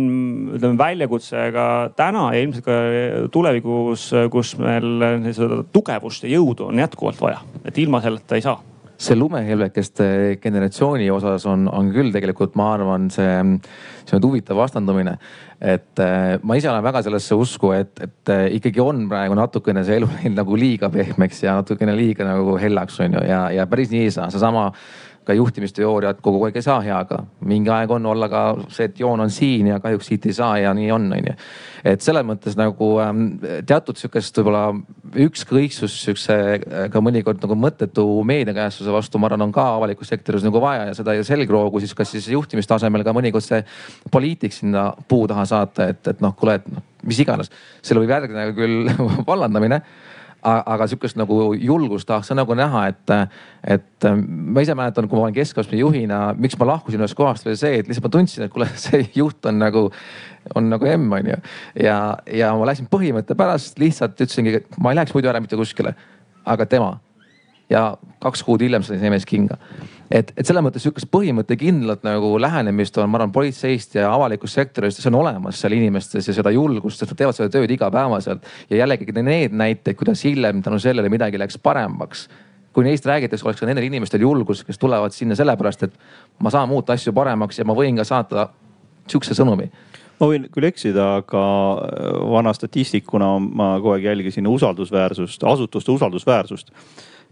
ütleme 0.55 0.79
väljakutse 0.79 1.49
ka 1.55 1.69
täna 1.99 2.29
ja 2.35 2.43
ilmselt 2.43 2.67
ka 2.67 2.77
tulevikus, 3.33 4.09
kus 4.31 4.55
meil 4.61 5.25
seda 5.35 5.63
tugevust 5.75 6.23
ja 6.23 6.37
jõudu 6.37 6.69
on 6.69 6.83
jätkuvalt 6.83 7.19
vaja, 7.23 7.43
et 7.65 7.79
ilma 7.83 8.01
selleta 8.03 8.39
ei 8.39 8.45
saa 8.45 8.61
see 8.97 9.17
lumehelbekeste 9.17 10.05
generatsiooni 10.41 11.09
osas 11.11 11.47
on, 11.49 11.65
on 11.71 11.89
küll 11.93 12.13
tegelikult, 12.13 12.55
ma 12.59 12.73
arvan, 12.75 13.09
see, 13.13 13.31
see 14.03 14.17
on 14.17 14.27
huvitav 14.27 14.59
vastandumine. 14.59 15.17
et 15.63 15.99
äh, 16.03 16.35
ma 16.43 16.57
ise 16.59 16.67
olen 16.69 16.83
väga 16.83 17.03
sellesse 17.05 17.35
usku, 17.39 17.71
et, 17.71 17.93
et 18.03 18.31
äh, 18.33 18.45
ikkagi 18.57 18.81
on 18.83 19.05
praegu 19.09 19.37
natukene 19.39 19.85
see 19.87 20.01
elu 20.01 20.09
läinud 20.11 20.37
nagu 20.41 20.59
liiga 20.59 20.89
pehmeks 20.91 21.43
ja 21.45 21.55
natukene 21.61 21.95
liiga 21.95 22.27
nagu 22.27 22.57
hellaks 22.59 22.99
on 23.03 23.19
ju 23.19 23.23
ja, 23.29 23.45
ja 23.55 23.67
päris 23.71 23.93
nii 23.93 24.07
ei 24.07 24.11
saa, 24.11 24.29
seesama 24.33 24.69
ka 25.25 25.35
juhtimisteooriat 25.37 26.21
kogu 26.23 26.41
aeg 26.47 26.57
ei 26.59 26.65
saa 26.65 26.79
heaga. 26.83 27.23
mingi 27.45 27.71
aeg 27.73 27.91
on 27.91 28.05
olla 28.05 28.29
ka 28.29 28.43
see, 28.67 28.87
et 28.89 28.99
joon 28.99 29.23
on 29.23 29.31
siin 29.31 29.67
ja 29.67 29.79
kahjuks 29.83 30.09
siit 30.11 30.25
ei 30.25 30.33
saa 30.33 30.57
ja 30.59 30.73
nii 30.73 30.91
on, 30.91 31.07
on 31.13 31.29
ju. 31.29 31.35
et 31.93 32.01
selles 32.01 32.25
mõttes 32.27 32.57
nagu 32.59 32.89
ähm, 33.03 33.25
teatud 33.65 33.99
sihukest 33.99 34.37
võib-olla 34.39 34.63
ükskõiksus 35.25 35.97
sihukese 36.05 36.37
äh, 36.37 36.87
ka 36.93 37.01
mõnikord 37.03 37.41
nagu 37.43 37.57
mõttetu 37.59 38.05
meediakajastuse 38.27 38.93
vastu, 38.93 39.21
ma 39.21 39.29
arvan, 39.31 39.47
on 39.47 39.55
ka 39.55 39.67
avalikus 39.77 40.11
sektoris 40.13 40.45
nagu 40.45 40.61
vaja 40.63 40.89
ja 40.91 40.97
seda 40.97 41.17
selgroogu 41.23 41.83
siis 41.83 41.93
kas 41.97 42.13
siis 42.15 42.31
juhtimistasemel 42.33 43.05
ka 43.05 43.15
mõnikord 43.15 43.45
see 43.45 43.63
poliitik 44.11 44.55
sinna 44.55 44.91
puu 45.07 45.27
taha 45.27 45.45
saata, 45.49 45.91
et, 45.93 46.07
et 46.07 46.23
noh, 46.23 46.35
kuule, 46.37 46.59
et 46.59 46.71
noh, 46.71 46.83
mis 47.07 47.19
iganes. 47.19 47.51
sellele 47.81 48.05
võib 48.05 48.17
järgneda 48.17 48.57
küll 48.57 48.91
vallandamine 49.31 49.83
aga 50.43 50.87
sihukest 50.91 51.17
nagu 51.19 51.53
julgust 51.55 52.07
tahaks 52.09 52.33
nagu 52.35 52.55
näha, 52.57 52.87
et, 52.91 53.13
et 53.75 54.07
ma 54.09 54.63
ise 54.63 54.75
mäletan, 54.77 55.07
kui 55.07 55.19
ma 55.19 55.27
olin 55.27 55.37
keskastme 55.37 55.79
juhina, 55.79 56.19
miks 56.39 56.57
ma 56.59 56.67
lahkusin 56.73 57.03
ühest 57.03 57.17
kohast 57.17 57.47
oli 57.47 57.55
see, 57.59 57.79
et 57.79 57.89
lihtsalt 57.89 58.09
ma 58.09 58.13
tundsin, 58.17 58.45
et 58.47 58.53
kuule, 58.53 58.67
see 58.85 59.05
juht 59.15 59.49
on 59.49 59.61
nagu, 59.63 59.87
on 60.59 60.69
nagu 60.73 60.89
M 60.97 61.07
on 61.19 61.31
ju. 61.33 61.39
ja, 61.85 61.97
ja 62.27 62.51
ma 62.59 62.67
läksin 62.69 62.89
põhimõtte 62.91 63.37
pärast 63.39 63.79
lihtsalt 63.81 64.19
ütlesingi, 64.19 64.59
et 64.59 64.77
ma 64.83 64.91
ei 64.91 64.99
läheks 64.99 65.15
muidu 65.15 65.31
ära 65.31 65.41
mitte 65.43 65.59
kuskile, 65.59 65.95
aga 66.43 66.67
tema 66.69 66.97
ja 67.73 67.83
kaks 68.23 68.43
kuud 68.45 68.61
hiljem 68.63 68.85
sai 68.85 68.99
see 69.01 69.11
mees 69.11 69.25
kinga. 69.27 69.57
et, 70.13 70.31
et 70.37 70.45
selles 70.45 70.63
mõttes 70.63 70.83
sihukest 70.85 71.09
põhimõttekindlat 71.13 72.05
nagu 72.05 72.35
lähenemist 72.41 72.97
on, 73.01 73.09
ma 73.09 73.19
arvan, 73.19 73.33
politseist 73.35 73.97
ja 73.97 74.11
avalikust 74.13 74.59
sektorist, 74.59 75.01
see 75.01 75.11
on 75.11 75.19
olemas 75.23 75.59
seal 75.61 75.75
inimestes 75.75 76.29
ja 76.29 76.37
seda 76.37 76.53
julgust, 76.53 77.01
sest 77.01 77.13
nad 77.13 77.21
teevad 77.23 77.37
seda 77.37 77.51
tööd 77.53 77.73
igapäevaselt. 77.73 78.45
ja 78.69 78.83
jällegi 78.83 79.15
need 79.21 79.57
näited, 79.57 79.97
kuidas 79.99 80.23
hiljem 80.23 80.61
tänu 80.63 80.79
sellele 80.79 81.09
midagi 81.09 81.41
läks 81.41 81.57
paremaks 81.57 82.27
kui 82.73 82.87
neist 82.87 83.05
räägitakse, 83.05 83.45
oleks 83.45 83.59
ka 83.61 83.67
nendel 83.69 83.85
inimestel 83.85 84.23
julgus, 84.25 84.63
kes 84.65 84.79
tulevad 84.81 85.13
sinna 85.13 85.35
sellepärast, 85.37 85.83
et 85.85 86.39
ma 86.41 86.49
saan 86.49 86.71
muuta 86.71 86.95
asju 86.97 87.13
paremaks 87.13 87.59
ja 87.59 87.65
ma 87.69 87.75
võin 87.77 87.99
ka 87.99 88.05
saata 88.07 88.47
sihukese 89.05 89.37
sõnumi 89.37 89.69
ma 90.19 90.29
võin 90.29 90.45
küll 90.53 90.67
eksida, 90.69 91.07
aga 91.21 91.43
vana 92.31 92.53
statistikuna 92.55 93.33
ma 93.43 93.73
kogu 93.77 93.95
aeg 93.95 94.07
jälgisin 94.07 94.47
usaldusväärsust, 94.47 95.43
asutuste 95.43 95.91
usaldusväärsust 95.91 96.71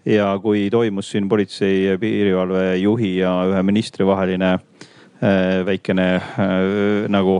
ja 0.05 0.31
kui 0.41 0.69
toimus 0.73 1.11
siin 1.11 1.29
politsei 1.29 1.85
ja 1.85 1.99
piirivalve 1.99 2.75
juhi 2.81 3.15
ja 3.19 3.33
ühe 3.49 3.61
ministri 3.63 4.05
vaheline 4.07 4.53
äh, 4.53 5.61
väikene 5.65 6.07
äh, 6.15 7.07
nagu 7.11 7.39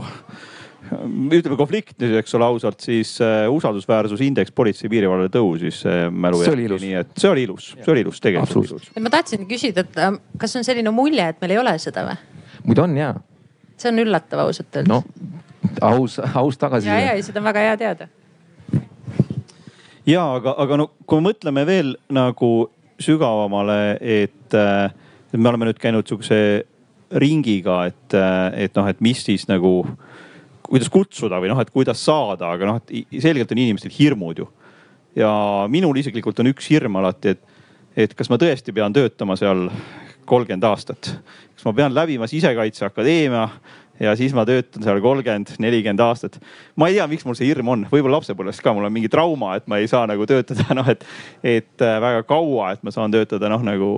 ütleme 1.32 1.56
konflikt, 1.56 1.96
eks 2.04 2.34
ole 2.36 2.44
ausalt, 2.44 2.82
siis 2.84 3.14
äh, 3.24 3.46
usaldusväärsusindeks 3.50 4.52
politsei 4.54 4.90
piirivalve 4.92 5.30
tõusis 5.32 5.82
mälu 6.10 6.42
järgi, 6.44 6.68
nii 6.86 6.96
et 7.00 7.12
see 7.18 7.30
oli 7.32 7.46
ilus, 7.48 7.72
see 7.78 7.92
oli 7.94 8.04
ilus 8.04 8.22
tegelikult. 8.22 8.90
ma 9.00 9.12
tahtsin 9.12 9.46
küsida, 9.50 9.86
et 9.86 10.00
kas 10.38 10.56
on 10.60 10.66
selline 10.66 10.94
mulje, 10.94 11.32
et 11.34 11.42
meil 11.42 11.56
ei 11.56 11.62
ole 11.62 11.76
seda 11.82 12.06
või? 12.10 12.18
muidu 12.66 12.86
on 12.86 12.98
ja. 12.98 13.12
see 13.80 13.90
on 13.90 14.02
üllatav 14.04 14.46
ausalt 14.46 14.82
öeldes. 14.82 14.92
noh, 14.92 15.78
aus, 15.80 16.20
aus 16.34 16.60
tagasiside. 16.60 16.98
ja, 17.08 17.16
ja 17.16 17.24
seda 17.24 17.42
on 17.42 17.50
väga 17.50 17.70
hea 17.70 17.78
teada 17.86 18.12
ja 20.06 20.24
aga, 20.36 20.54
aga 20.64 20.78
no 20.80 20.88
kui 21.06 21.20
me 21.20 21.30
mõtleme 21.30 21.64
veel 21.68 21.94
nagu 22.12 22.52
sügavamale, 23.02 23.98
et, 24.00 24.56
me 25.32 25.50
oleme 25.50 25.68
nüüd 25.68 25.80
käinud 25.82 26.06
sihukese 26.06 26.38
ringiga, 27.18 27.82
et, 27.90 28.16
et 28.64 28.76
noh, 28.78 28.88
et 28.88 29.00
mis 29.04 29.20
siis 29.24 29.44
nagu, 29.50 29.82
kuidas 30.64 30.90
kutsuda 30.92 31.40
või 31.42 31.52
noh, 31.52 31.60
et 31.60 31.72
kuidas 31.72 32.02
saada, 32.04 32.52
aga 32.54 32.68
noh, 32.68 32.80
et 32.80 33.22
selgelt 33.22 33.52
on 33.52 33.62
inimestel 33.62 33.92
hirmud 33.94 34.42
ju. 34.44 34.48
ja 35.16 35.32
minul 35.68 35.98
isiklikult 36.00 36.38
on 36.40 36.52
üks 36.52 36.70
hirm 36.72 36.96
alati, 36.96 37.34
et, 37.34 37.42
et 38.06 38.14
kas 38.16 38.30
ma 38.32 38.38
tõesti 38.40 38.72
pean 38.72 38.94
töötama 38.94 39.36
seal 39.36 39.66
kolmkümmend 40.24 40.64
aastat. 40.64 41.14
kas 41.54 41.66
ma 41.66 41.74
pean 41.76 41.94
läbima 41.94 42.26
Sisekaitseakadeemia 42.30 43.48
ja 44.02 44.12
siis 44.18 44.34
ma 44.34 44.44
töötan 44.48 44.82
seal 44.84 45.00
kolmkümmend, 45.02 45.54
nelikümmend 45.62 46.02
aastat. 46.02 46.38
ma 46.76 46.88
ei 46.88 46.96
tea, 46.96 47.06
miks 47.10 47.24
mul 47.26 47.36
see 47.38 47.48
hirm 47.48 47.70
on, 47.74 47.84
võib-olla 47.90 48.18
lapsepõlvest 48.18 48.62
ka, 48.64 48.74
mul 48.74 48.88
on 48.88 48.94
mingi 48.94 49.10
trauma, 49.12 49.54
et 49.58 49.68
ma 49.70 49.78
ei 49.78 49.88
saa 49.90 50.06
nagu 50.10 50.26
töötada 50.28 50.66
noh, 50.78 50.88
et, 50.90 51.06
et 51.42 51.84
äh, 51.84 51.96
väga 52.02 52.26
kaua, 52.28 52.72
et 52.74 52.82
ma 52.82 52.94
saan 52.94 53.14
töötada 53.14 53.50
noh, 53.52 53.62
nagu 53.66 53.92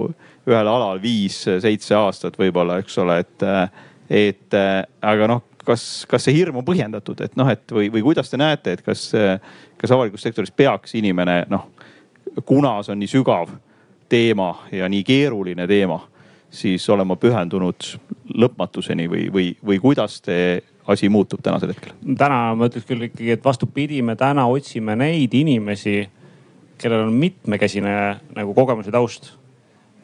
ühel 0.45 0.71
alal 0.71 1.01
viis-seitse 1.03 1.97
aastat 1.99 2.39
võib-olla, 2.41 2.79
eks 2.83 3.01
ole, 3.01 3.19
et, 3.25 3.49
äh, 3.49 3.91
et 4.29 4.59
äh, 4.61 4.79
aga 5.03 5.31
noh, 5.35 5.45
kas, 5.65 6.05
kas 6.11 6.27
see 6.27 6.37
hirm 6.37 6.61
on 6.61 6.67
põhjendatud, 6.67 7.25
et 7.25 7.37
noh, 7.41 7.49
et 7.49 7.65
või, 7.73 7.89
või 7.93 8.05
kuidas 8.11 8.29
te 8.31 8.41
näete, 8.41 8.77
et 8.77 8.85
kas, 8.85 9.09
kas 9.81 9.95
avalikus 9.97 10.27
sektoris 10.27 10.53
peaks 10.53 10.93
inimene 11.01 11.45
noh, 11.53 11.71
kuna 12.45 12.77
see 12.85 12.93
on 12.93 13.01
nii 13.01 13.15
sügav 13.15 13.55
teema 14.13 14.51
ja 14.73 14.89
nii 14.91 15.07
keeruline 15.07 15.65
teema 15.71 16.03
siis 16.55 16.87
olema 16.93 17.17
pühendunud 17.21 17.89
lõpmatuseni 18.35 19.09
või, 19.11 19.29
või, 19.33 19.49
või 19.65 19.81
kuidas 19.83 20.21
see 20.25 20.59
asi 20.91 21.09
muutub 21.09 21.43
tänasel 21.45 21.75
hetkel? 21.75 21.95
täna 22.19 22.41
ma 22.57 22.69
ütleks 22.71 22.89
küll 22.89 23.09
ikkagi, 23.09 23.33
et 23.37 23.45
vastupidi, 23.45 24.03
me 24.03 24.17
täna 24.21 24.47
otsime 24.51 24.97
neid 24.99 25.35
inimesi, 25.35 26.03
kellel 26.81 27.09
on 27.09 27.17
mitmekesine 27.19 27.97
nagu 28.37 28.55
kogemus 28.57 28.91
ja 28.91 28.95
taust 28.95 29.33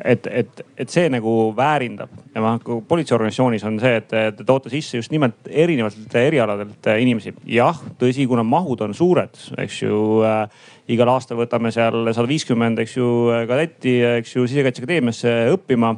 et, 0.04 0.26
et, 0.26 0.62
et 0.80 0.90
see 0.90 1.08
nagu 1.12 1.32
väärindab 1.56 2.12
ja 2.34 2.42
ma, 2.42 2.54
politseiorganisatsioonis 2.88 3.64
on 3.68 3.78
see, 3.82 3.98
et 4.00 4.08
te 4.10 4.46
toote 4.46 4.72
sisse 4.72 5.00
just 5.00 5.12
nimelt 5.12 5.48
erinevatelt 5.48 6.16
erialadelt 6.20 6.90
inimesi. 7.00 7.34
jah, 7.50 7.80
tõsi, 8.00 8.26
kuna 8.30 8.44
mahud 8.46 8.80
on 8.86 8.94
suured, 8.96 9.36
eks 9.60 9.82
ju 9.82 10.00
äh,, 10.26 10.46
igal 10.90 11.12
aastal 11.12 11.40
võtame 11.40 11.72
seal 11.74 12.12
sada 12.14 12.28
viiskümmend, 12.30 12.80
eks 12.82 12.96
ju, 12.96 13.10
kadetti, 13.50 13.98
eks 14.20 14.36
ju, 14.36 14.46
Sisekaitseakadeemiasse 14.50 15.36
õppima 15.54 15.94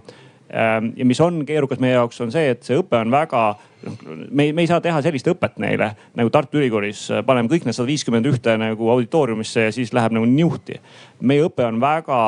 ja 0.53 1.05
mis 1.09 1.20
on 1.24 1.42
keerukas 1.48 1.80
meie 1.80 1.94
jaoks, 1.94 2.20
on 2.20 2.32
see, 2.34 2.50
et 2.53 2.66
see 2.66 2.76
õpe 2.76 2.98
on 3.00 3.12
väga, 3.12 3.44
noh 3.86 4.03
me 4.28 4.48
ei, 4.48 4.53
me 4.53 4.64
ei 4.64 4.70
saa 4.70 4.82
teha 4.84 5.00
sellist 5.05 5.28
õpet 5.32 5.57
neile 5.62 5.92
nagu 6.18 6.30
Tartu 6.32 6.61
Ülikoolis, 6.61 7.07
paneme 7.26 7.48
kõik 7.48 7.64
need 7.66 7.76
sada 7.76 7.88
viiskümmend 7.88 8.28
ühte 8.28 8.59
nagu 8.61 8.90
auditooriumisse 8.92 9.68
ja 9.68 9.74
siis 9.74 9.94
läheb 9.96 10.12
nagu 10.16 10.28
niuhti. 10.28 10.78
meie 11.20 11.48
õpe 11.48 11.64
on 11.66 11.80
väga 11.80 12.20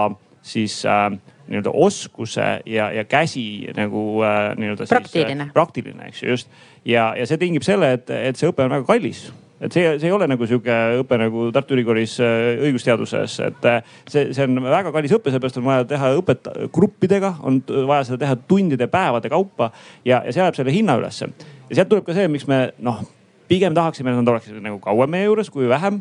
siis 0.44 0.80
äh, 0.88 1.10
nii-öelda 1.48 1.70
oskuse 1.70 2.60
ja, 2.66 2.90
ja 2.92 3.04
käsi 3.04 3.68
nagu 3.76 4.22
äh, 4.24 4.56
nii-öelda. 4.56 4.88
praktiline. 4.88 5.50
praktiline, 5.52 6.08
eks 6.08 6.22
ju, 6.22 6.28
just. 6.28 6.48
ja, 6.84 7.12
ja 7.18 7.26
see 7.26 7.40
tingib 7.40 7.64
selle, 7.66 7.92
et, 7.98 8.10
et 8.10 8.40
see 8.40 8.48
õpe 8.48 8.64
on 8.64 8.72
väga 8.78 8.88
kallis 8.88 9.26
et 9.60 9.72
see, 9.72 9.86
see 10.00 10.08
ei 10.08 10.14
ole 10.14 10.28
nagu 10.30 10.46
sihuke 10.48 10.76
õpe 11.00 11.18
nagu 11.20 11.46
Tartu 11.54 11.76
Ülikoolis 11.76 12.16
äh, 12.24 12.64
õigusteaduses, 12.66 13.38
et 13.46 13.68
äh, 13.70 13.96
see, 14.10 14.28
see 14.36 14.46
on 14.48 14.62
väga 14.66 14.92
kallis 14.94 15.14
õpe, 15.16 15.30
sellepärast 15.32 15.60
on 15.60 15.66
vaja 15.68 15.88
teha 15.94 16.12
õpet 16.18 16.50
gruppidega, 16.74 17.36
on 17.46 17.60
vaja 17.88 18.10
seda 18.10 18.22
teha 18.24 18.38
tundide, 18.50 18.88
päevade 18.92 19.32
kaupa 19.32 19.70
ja, 20.04 20.20
ja 20.20 20.30
see 20.30 20.42
ajab 20.44 20.60
selle 20.60 20.74
hinna 20.74 20.98
ülesse. 21.00 21.30
ja 21.70 21.80
sealt 21.80 21.92
tuleb 21.92 22.06
ka 22.06 22.16
see, 22.16 22.28
miks 22.32 22.48
me 22.50 22.66
noh, 22.84 23.02
pigem 23.50 23.76
tahaksime, 23.76 24.12
et 24.12 24.22
nad 24.22 24.32
oleksid 24.34 24.62
nagu 24.64 24.80
kauem 24.82 25.12
meie 25.12 25.28
juures 25.28 25.52
kui 25.52 25.68
vähem 25.70 26.00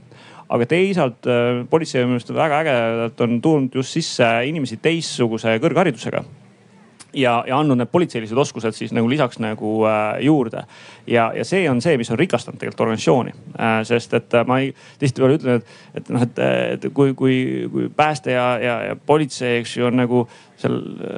aga 0.53 0.67
teisalt 0.69 1.27
äh, 1.29 1.63
politsei 1.69 2.03
minu 2.03 2.17
meelest 2.17 2.33
väga 2.35 2.61
ägedalt 2.63 3.25
on 3.25 3.41
tulnud 3.41 3.75
just 3.79 3.95
sisse 3.95 4.29
inimesi 4.49 4.79
teistsuguse 4.83 5.57
kõrgharidusega 5.63 6.23
ja, 7.13 7.43
ja 7.47 7.59
andnud 7.59 7.77
need 7.79 7.91
politseilised 7.91 8.37
oskused 8.37 8.75
siis 8.77 8.93
nagu 8.95 9.09
lisaks 9.09 9.39
nagu 9.43 9.73
äh, 9.87 10.21
juurde. 10.25 10.63
ja, 11.07 11.31
ja 11.35 11.45
see 11.45 11.69
on 11.69 11.81
see, 11.81 11.97
mis 11.97 12.11
on 12.11 12.19
rikastanud 12.19 12.59
tegelikult 12.59 12.85
organisatsiooni 12.87 13.33
äh,. 13.59 13.81
sest 13.87 14.13
et 14.13 14.33
äh, 14.33 14.45
ma 14.47 14.59
ei, 14.59 14.73
tihtipeale 14.99 15.37
ütlen, 15.39 15.61
et, 15.61 15.75
et 16.01 16.09
noh, 16.13 16.23
et, 16.23 16.39
et 16.77 16.89
kui, 16.93 17.13
kui, 17.13 17.37
kui 17.71 17.89
pääste 17.95 18.31
ja, 18.31 18.47
ja, 18.61 18.79
ja 18.89 18.95
politsei, 18.95 19.59
eks 19.61 19.77
ju, 19.77 19.87
on 19.89 19.99
nagu 20.03 20.27
seal 20.63 20.77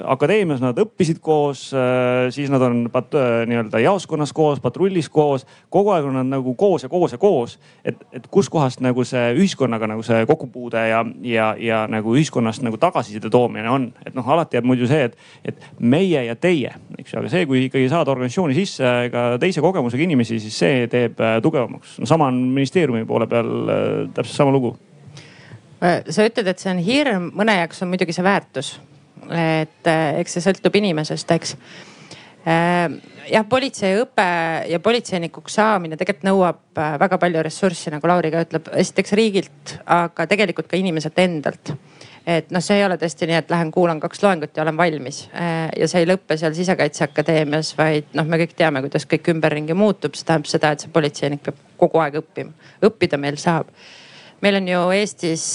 akadeemias 0.09 0.61
nad 0.63 0.77
õppisid 0.81 1.19
koos, 1.23 1.67
äh, 1.75 2.27
siis 2.33 2.51
nad 2.53 2.63
on 2.65 2.85
pat, 2.93 3.13
äh, 3.17 3.43
nii-öelda 3.49 3.81
jaoskonnas 3.83 4.33
koos, 4.35 4.61
patrullis 4.63 5.09
koos. 5.09 5.45
kogu 5.69 5.93
aeg 5.93 6.07
on 6.09 6.17
nad 6.19 6.29
nagu 6.29 6.55
koos 6.55 6.83
ja 6.83 6.89
koos 6.89 7.11
ja 7.11 7.17
koos. 7.17 7.59
et, 7.85 8.01
et 8.13 8.27
kuskohast 8.31 8.81
nagu 8.81 9.03
see 9.03 9.33
ühiskonnaga 9.37 9.87
nagu 9.87 10.03
see 10.03 10.25
kokkupuude 10.25 10.87
ja, 10.89 11.03
ja, 11.21 11.55
ja 11.59 11.85
nagu 11.91 12.15
ühiskonnast 12.15 12.63
nagu 12.65 12.77
tagasiside 12.77 13.29
toomine 13.29 13.69
on. 13.69 13.91
et 14.05 14.15
noh, 14.15 14.27
alati 14.27 14.57
jääb 14.57 14.65
muidu 14.65 14.87
see, 14.87 15.03
et, 15.09 15.17
et 15.45 15.69
meie 15.79 16.25
ja 16.25 16.35
teie, 16.35 16.73
eks 16.97 17.13
ju, 17.13 17.19
aga 17.19 17.29
see, 17.29 17.45
kui 17.45 17.65
ikkagi 17.67 17.89
saada 17.89 18.11
organisatsiooni 18.11 18.57
sisse 18.57 18.95
ka 19.11 19.27
teise 19.41 19.61
kogemusega 19.61 20.03
inimesi, 20.03 20.39
siis 20.39 20.57
see 20.57 20.89
teeb 20.91 21.21
äh, 21.21 21.37
tugevamaks. 21.43 21.99
no 21.99 22.09
sama 22.09 22.31
on 22.31 22.41
ministeeriumi 22.55 23.05
poole 23.05 23.27
peal 23.27 23.53
täpselt 24.13 24.35
sama 24.35 24.55
lugu 24.55 24.75
sa 26.09 26.25
ütled, 26.25 26.47
et 26.47 26.59
see 26.61 26.71
on 26.71 26.81
hirm, 26.81 27.31
mõne 27.35 27.59
jaoks 27.59 27.83
on 27.83 27.91
muidugi 27.91 28.15
see 28.15 28.25
väärtus 28.25 28.75
et 29.34 29.89
eh, 29.89 30.19
eks 30.21 30.38
see 30.38 30.45
sõltub 30.45 30.76
inimesest, 30.78 31.32
eks 31.36 31.55
eh, 32.45 32.95
jah, 33.32 33.45
politseiõpe 33.49 34.28
ja 34.69 34.80
politseinikuks 34.84 35.57
saamine 35.59 35.97
tegelikult 35.99 36.28
nõuab 36.28 36.82
eh, 36.82 36.97
väga 37.01 37.19
palju 37.21 37.43
ressurssi, 37.47 37.93
nagu 37.93 38.09
Lauri 38.09 38.32
ka 38.34 38.45
ütleb, 38.45 38.69
esiteks 38.84 39.15
riigilt, 39.17 39.78
aga 39.86 40.28
tegelikult 40.30 40.69
ka 40.71 40.80
inimeselt 40.80 41.19
endalt. 41.23 41.73
et 42.26 42.49
noh, 42.53 42.61
see 42.61 42.80
ei 42.80 42.86
ole 42.86 42.97
tõesti 43.01 43.30
nii, 43.30 43.39
et 43.41 43.51
lähen 43.53 43.71
kuulan 43.73 43.99
kaks 44.01 44.23
loengut 44.23 44.57
ja 44.57 44.63
olen 44.63 44.78
valmis. 44.78 45.28
ja 45.34 45.88
see 45.88 46.05
ei 46.05 46.09
lõppe 46.09 46.38
seal 46.38 46.53
Sisekaitseakadeemias, 46.57 47.76
vaid 47.78 48.13
noh, 48.17 48.26
me 48.26 48.41
kõik 48.41 48.55
teame, 48.57 48.82
kuidas 48.86 49.05
kõik 49.09 49.30
ümberringi 49.34 49.78
muutub, 49.78 50.17
see 50.17 50.26
tähendab 50.26 50.49
seda, 50.49 50.71
et 50.73 50.86
see 50.86 50.93
politseinik 50.93 51.45
peab 51.45 51.61
kogu 51.78 52.01
aeg 52.01 52.21
õppima. 52.21 52.53
õppida 52.86 53.21
meil 53.21 53.38
saab. 53.41 53.69
meil 54.41 54.61
on 54.61 54.67
ju 54.67 54.82
Eestis 54.93 55.45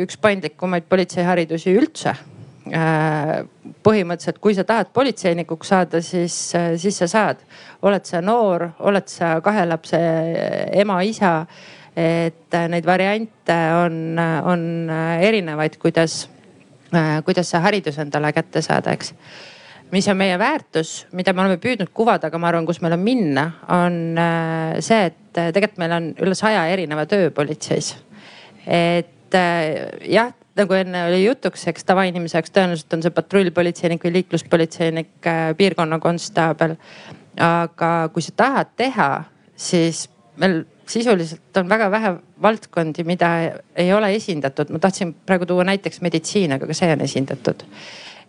üks 0.00 0.16
paindlikumaid 0.20 0.84
politseiharidusi 0.88 1.74
üldse 1.76 2.14
põhimõtteliselt, 2.62 4.38
kui 4.42 4.54
sa 4.54 4.64
tahad 4.66 4.92
politseinikuks 4.94 5.72
saada, 5.72 6.02
siis, 6.02 6.54
äh, 6.54 6.72
siis 6.78 6.98
sa 6.98 7.08
saad. 7.08 7.42
oled 7.82 8.04
sa 8.06 8.20
noor, 8.20 8.68
oled 8.78 9.08
sa 9.08 9.40
kahe 9.40 9.66
lapse 9.66 9.98
ema, 10.72 11.02
isa. 11.02 11.46
et 11.96 12.54
äh, 12.54 12.68
neid 12.68 12.86
variante 12.86 13.56
on, 13.76 14.18
on 14.44 14.90
erinevaid, 15.20 15.76
kuidas, 15.76 16.28
kuidas 17.24 17.50
see 17.50 17.60
haridus 17.60 17.98
endale 17.98 18.32
kätte 18.32 18.62
saada, 18.62 18.92
eks 18.92 19.12
mis 19.92 20.08
on 20.08 20.16
meie 20.16 20.38
väärtus, 20.38 21.06
mida 21.12 21.32
me 21.32 21.42
oleme 21.42 21.58
püüdnud 21.60 21.90
kuvada, 21.92 22.30
aga 22.30 22.38
ma 22.38 22.48
arvan, 22.48 22.64
kus 22.64 22.80
meil 22.80 22.94
on 22.94 23.02
minna, 23.04 23.44
on 23.68 24.16
see, 24.80 25.10
et 25.10 25.34
tegelikult 25.52 25.82
meil 25.82 25.92
on 25.92 26.06
üle 26.24 26.34
saja 26.34 26.64
erineva 26.72 27.04
töö 27.06 27.28
politseis. 27.30 27.96
et 28.64 29.36
jah 30.08 30.32
nagu 30.58 30.76
enne 30.76 31.06
oli 31.08 31.22
jutuks, 31.24 31.66
eks 31.70 31.86
tavainimese 31.88 32.38
jaoks 32.38 32.52
tõenäoliselt 32.52 32.96
on 32.96 33.04
see 33.04 33.14
patrullpolitseinik 33.16 34.04
või 34.04 34.16
liikluspolitseinik, 34.18 35.14
äh, 35.26 35.44
piirkonnakonstaabel. 35.56 36.76
aga 37.40 38.10
kui 38.12 38.22
sa 38.22 38.32
tahad 38.36 38.74
teha, 38.76 39.24
siis 39.56 40.08
meil 40.36 40.64
sisuliselt 40.86 41.56
on 41.56 41.68
väga 41.68 41.90
vähe 41.90 42.10
valdkondi, 42.42 43.04
mida 43.04 43.28
ei 43.76 43.92
ole 43.92 44.14
esindatud. 44.14 44.70
ma 44.70 44.78
tahtsin 44.78 45.14
praegu 45.14 45.46
tuua 45.46 45.64
näiteks 45.64 46.00
meditsiin, 46.00 46.52
aga 46.52 46.66
ka 46.66 46.74
see 46.74 46.92
on 46.92 47.00
esindatud 47.00 47.64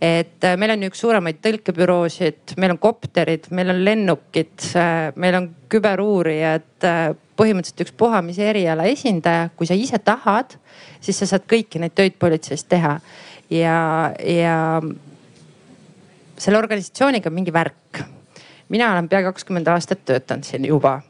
et 0.04 0.44
äh, 0.44 0.58
meil 0.60 0.74
on 0.76 0.88
üks 0.90 1.00
suuremaid 1.00 1.40
tõlkebüroosid, 1.44 2.58
meil 2.60 2.76
on 2.76 2.82
kopterid, 2.84 3.48
meil 3.56 3.72
on 3.72 3.84
lennukid, 3.86 4.58
äh, 4.76 5.14
meil 5.16 5.40
on 5.40 5.48
küberuurijad, 5.72 6.90
põhimõtteliselt 7.40 7.88
ükspuha 7.88 8.20
mis 8.22 8.38
eriala 8.44 8.86
esindaja, 8.92 9.48
kui 9.58 9.66
sa 9.70 9.78
ise 9.80 9.98
tahad 10.04 10.58
siis 11.04 11.20
sa 11.20 11.28
saad 11.30 11.48
kõiki 11.50 11.82
neid 11.82 11.96
töid 11.96 12.18
politseis 12.20 12.64
teha. 12.70 12.98
ja, 13.50 13.78
ja 14.20 14.58
selle 16.38 16.58
organisatsiooniga 16.58 17.30
on 17.30 17.36
mingi 17.36 17.54
värk. 17.54 18.04
mina 18.70 18.92
olen 18.92 19.10
pea 19.10 19.24
kakskümmend 19.24 19.68
aastat 19.68 20.06
töötanud 20.06 20.44
siin 20.44 20.66
juba. 20.66 21.02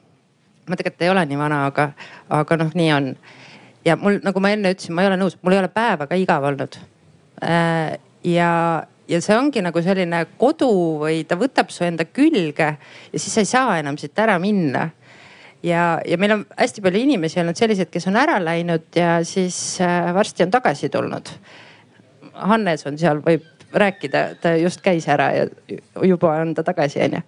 ma 0.67 0.75
tegelikult 0.75 1.01
ei 1.01 1.09
ole 1.09 1.25
nii 1.25 1.37
vana, 1.37 1.65
aga, 1.65 1.91
aga 2.29 2.57
noh, 2.57 2.71
nii 2.73 2.93
on. 2.93 3.13
ja 3.85 3.95
mul, 3.95 4.19
nagu 4.23 4.39
ma 4.39 4.53
enne 4.55 4.73
ütlesin, 4.73 4.95
ma 4.95 5.05
ei 5.05 5.11
ole 5.11 5.19
nõus, 5.21 5.37
mul 5.41 5.57
ei 5.57 5.61
ole 5.63 5.69
päevaga 5.69 6.15
igav 6.15 6.49
olnud. 6.51 6.79
Äh, 7.43 7.99
ja, 8.23 8.51
ja 9.07 9.21
see 9.21 9.37
ongi 9.37 9.63
nagu 9.63 9.81
selline 9.83 10.25
kodu 10.39 10.71
või 11.03 11.23
ta 11.27 11.37
võtab 11.39 11.71
su 11.73 11.85
enda 11.87 12.05
külge 12.05 12.69
ja 12.77 13.19
siis 13.19 13.33
sa 13.33 13.43
ei 13.43 13.49
saa 13.49 13.79
enam 13.79 13.97
siit 13.99 14.19
ära 14.19 14.39
minna 14.41 14.89
ja, 15.63 15.83
ja 16.05 16.17
meil 16.19 16.37
on 16.37 16.45
hästi 16.57 16.83
palju 16.83 17.03
inimesi 17.07 17.41
olnud 17.41 17.59
selliseid, 17.59 17.91
kes 17.93 18.07
on 18.11 18.19
ära 18.19 18.39
läinud 18.43 18.89
ja 18.97 19.17
siis 19.27 19.57
äh, 19.81 20.11
varsti 20.15 20.45
on 20.45 20.51
tagasi 20.53 20.89
tulnud. 20.93 21.31
Hannes 22.33 22.85
on 22.89 22.97
seal, 22.97 23.21
võib 23.23 23.45
rääkida, 23.73 24.23
ta 24.41 24.55
just 24.57 24.81
käis 24.85 25.07
ära 25.09 25.29
ja 25.33 25.45
juba 26.03 26.35
on 26.41 26.53
ta 26.57 26.65
tagasi, 26.65 27.01
onju. 27.05 27.21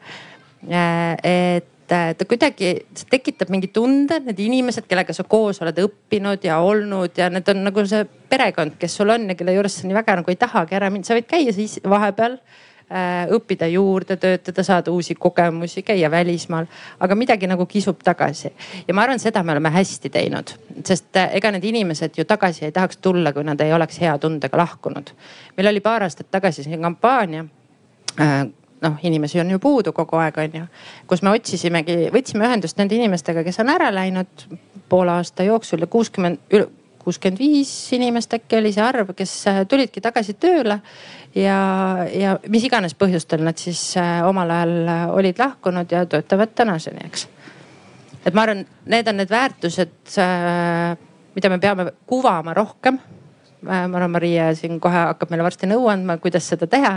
Äh, 0.65 1.15
et 1.23 1.71
ta 1.87 2.27
kuidagi, 2.27 2.71
tekitab 3.11 3.51
mingi 3.53 3.69
tunde, 3.73 4.19
need 4.25 4.39
inimesed, 4.41 4.87
kellega 4.89 5.13
sa 5.13 5.23
koos 5.29 5.61
oled 5.61 5.79
õppinud 5.85 6.45
ja 6.47 6.59
olnud 6.65 7.17
ja 7.17 7.29
need 7.33 7.49
on 7.53 7.65
nagu 7.67 7.85
see 7.89 8.05
perekond, 8.29 8.77
kes 8.81 8.99
sul 9.01 9.13
on 9.13 9.29
ja 9.29 9.37
kelle 9.37 9.53
juures 9.57 9.81
sa 9.81 9.89
nii 9.89 9.97
väga 9.97 10.19
nagu 10.21 10.33
ei 10.33 10.39
tahagi 10.41 10.79
ära 10.79 10.89
minna, 10.93 11.07
sa 11.07 11.17
võid 11.17 11.29
käia 11.29 11.53
siis 11.55 11.77
vahepeal 11.85 12.39
Äh, 12.85 13.25
õppida 13.33 13.65
juurde, 13.65 14.13
töötada, 14.21 14.61
saada 14.63 14.91
uusi 14.93 15.15
kogemusi, 15.17 15.81
käia 15.81 16.05
välismaal, 16.11 16.67
aga 17.01 17.15
midagi 17.17 17.47
nagu 17.49 17.65
kisub 17.65 18.03
tagasi. 18.05 18.51
ja 18.87 18.93
ma 18.93 19.01
arvan, 19.01 19.17
seda 19.19 19.41
me 19.43 19.55
oleme 19.55 19.71
hästi 19.73 20.09
teinud, 20.13 20.53
sest 20.85 21.17
äh, 21.17 21.33
ega 21.33 21.49
need 21.51 21.65
inimesed 21.65 22.13
ju 22.13 22.25
tagasi 22.29 22.67
ei 22.67 22.71
tahaks 22.71 23.01
tulla, 23.01 23.33
kui 23.33 23.43
nad 23.43 23.61
ei 23.65 23.73
oleks 23.73 23.97
hea 23.99 24.13
tundega 24.21 24.57
lahkunud. 24.57 25.09
meil 25.57 25.67
oli 25.71 25.81
paar 25.81 26.05
aastat 26.05 26.29
tagasi 26.29 26.63
siin 26.63 26.81
kampaania 26.81 27.47
äh, 28.21 28.45
noh, 28.81 28.95
inimesi 29.03 29.39
on 29.39 29.51
ju 29.51 29.59
puudu 29.59 29.93
kogu 29.95 30.19
aeg, 30.19 30.37
on 30.37 30.57
ju. 30.61 30.63
kus 31.07 31.23
me 31.23 31.33
otsisimegi, 31.35 32.09
võtsime 32.13 32.47
ühendust 32.47 32.79
nende 32.79 32.97
inimestega, 32.97 33.43
kes 33.45 33.59
on 33.63 33.71
ära 33.73 33.91
läinud 33.93 34.47
poole 34.89 35.15
aasta 35.15 35.45
jooksul 35.47 35.85
ja 35.85 35.87
kuuskümmend, 35.91 36.57
kuuskümmend 37.05 37.39
viis 37.39 37.71
inimest 37.95 38.33
äkki 38.33 38.59
oli 38.59 38.73
see 38.75 38.83
arv, 38.83 39.13
kes 39.17 39.33
tulidki 39.69 40.03
tagasi 40.03 40.35
tööle 40.41 40.79
ja, 41.35 41.57
ja 42.11 42.37
mis 42.51 42.65
iganes 42.67 42.95
põhjustel 42.97 43.43
nad 43.45 43.59
siis 43.61 43.81
äh, 44.01 44.19
omal 44.27 44.51
ajal 44.51 44.75
äh, 44.87 45.03
olid 45.21 45.41
lahkunud 45.41 45.91
ja 45.91 46.05
töötavad 46.09 46.55
tänaseni, 46.55 47.05
eks. 47.09 47.27
et 48.25 48.33
ma 48.33 48.45
arvan, 48.45 48.65
need 48.91 49.11
on 49.11 49.21
need 49.21 49.31
väärtused, 49.31 49.99
äh, 50.21 50.95
mida 51.35 51.51
me 51.51 51.59
peame 51.59 51.91
kuvama 52.07 52.53
rohkem 52.57 52.99
ma 53.65 53.97
arvan, 53.99 54.13
Maria 54.15 54.49
siin 54.57 54.79
kohe 54.83 55.01
hakkab 55.09 55.33
meile 55.33 55.45
varsti 55.45 55.69
nõu 55.69 55.89
andma, 55.91 56.17
kuidas 56.21 56.47
seda 56.51 56.67
teha. 56.71 56.93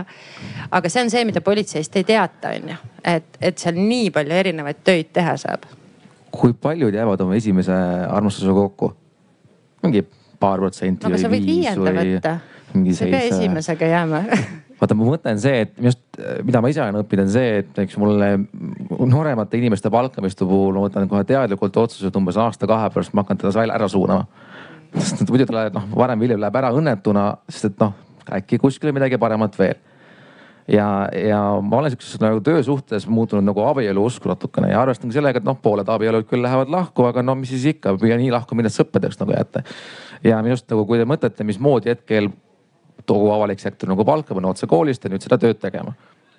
aga 0.70 0.92
see 0.92 1.06
on 1.06 1.10
see, 1.14 1.24
mida 1.28 1.42
politseist 1.44 1.96
ei 2.00 2.06
teata, 2.08 2.52
on 2.56 2.72
ju, 2.74 2.78
et, 3.14 3.40
et 3.50 3.58
seal 3.58 3.78
nii 3.78 4.12
palju 4.14 4.38
erinevaid 4.42 4.84
töid 4.84 5.12
teha 5.16 5.36
saab. 5.40 5.66
kui 6.30 6.52
paljud 6.52 6.94
jäävad 6.94 7.24
oma 7.24 7.36
esimese 7.38 7.74
armastusega 7.74 8.54
kokku? 8.54 8.92
mingi 9.82 10.04
paar 10.40 10.58
protsenti 10.58 11.06
no, 11.06 11.18
või 11.30 11.42
viis 11.46 11.74
või? 11.78 12.16
mingi 12.74 12.94
seis. 12.94 13.06
ei 13.06 13.12
pea 13.14 13.28
esimesega 13.32 13.92
jääma 13.94 14.24
vaata, 14.78 14.96
ma 14.96 15.06
mõtlen 15.08 15.40
see, 15.42 15.62
et 15.64 15.74
minu 15.78 15.90
arust, 15.90 16.20
mida 16.46 16.62
ma 16.62 16.70
ise 16.72 16.82
olen 16.82 17.00
õppinud, 17.02 17.26
on 17.26 17.32
see, 17.34 17.62
et 17.62 17.80
eks 17.82 17.98
mulle 18.00 18.30
nooremate 19.10 19.58
inimeste 19.58 19.90
palkamiste 19.92 20.46
puhul 20.48 20.76
ma 20.76 20.84
võtan 20.86 21.08
kohe 21.10 21.24
teadlikult 21.28 21.80
otsused 21.82 22.14
umbes 22.18 22.38
aasta-kahe 22.40 22.90
pärast 22.94 23.14
ma 23.16 23.24
hakkan 23.24 23.40
teda 23.42 23.66
ära 23.74 23.88
suunama. 23.90 24.46
Sest 24.96 25.28
muidu 25.28 25.46
ta 25.48 25.56
läheb, 25.58 25.76
noh 25.76 25.88
varem 25.96 26.20
või 26.20 26.28
hiljem 26.28 26.42
läheb 26.42 26.56
ära 26.60 26.72
õnnetuna, 26.76 27.28
sest 27.50 27.72
et 27.72 27.82
noh 27.82 27.94
äkki 28.38 28.58
kuskil 28.60 28.92
midagi 28.92 29.18
paremat 29.18 29.58
veel. 29.58 29.78
ja, 30.68 31.08
ja 31.28 31.38
ma 31.64 31.78
olen 31.78 31.90
sihukeses 31.90 32.20
nagu 32.20 32.42
töösuhtes 32.44 33.06
muutunud 33.08 33.44
nagu 33.46 33.62
abielu 33.64 34.02
usku 34.04 34.28
natukene 34.28 34.68
ja 34.72 34.82
arvestan 34.82 35.12
sellega, 35.12 35.40
et 35.40 35.46
noh, 35.46 35.56
pooled 35.62 35.88
abielud 35.88 36.26
küll 36.28 36.44
lähevad 36.44 36.68
lahku, 36.72 37.06
aga 37.08 37.24
no 37.24 37.34
mis 37.40 37.54
siis 37.54 37.64
ikka, 37.72 37.94
püüa 38.00 38.18
nii 38.20 38.28
lahku 38.34 38.58
minna, 38.58 38.68
et 38.68 38.76
sõpradeks 38.76 39.20
nagu 39.22 39.32
jätta. 39.32 39.64
ja 40.24 40.42
minu 40.42 40.58
arust 40.58 40.68
nagu, 40.68 40.84
kui 40.86 41.00
te 41.00 41.08
mõtlete, 41.08 41.46
mismoodi 41.48 41.94
hetkel 41.94 42.28
kogu 43.08 43.30
avalik 43.32 43.60
sektor 43.62 43.88
nagu 43.88 44.04
palka 44.04 44.36
panna 44.36 44.52
otse 44.52 44.68
koolist 44.68 45.04
ja 45.04 45.10
nüüd 45.10 45.24
seda 45.24 45.38
tööd 45.40 45.60
tegema. 45.62 45.94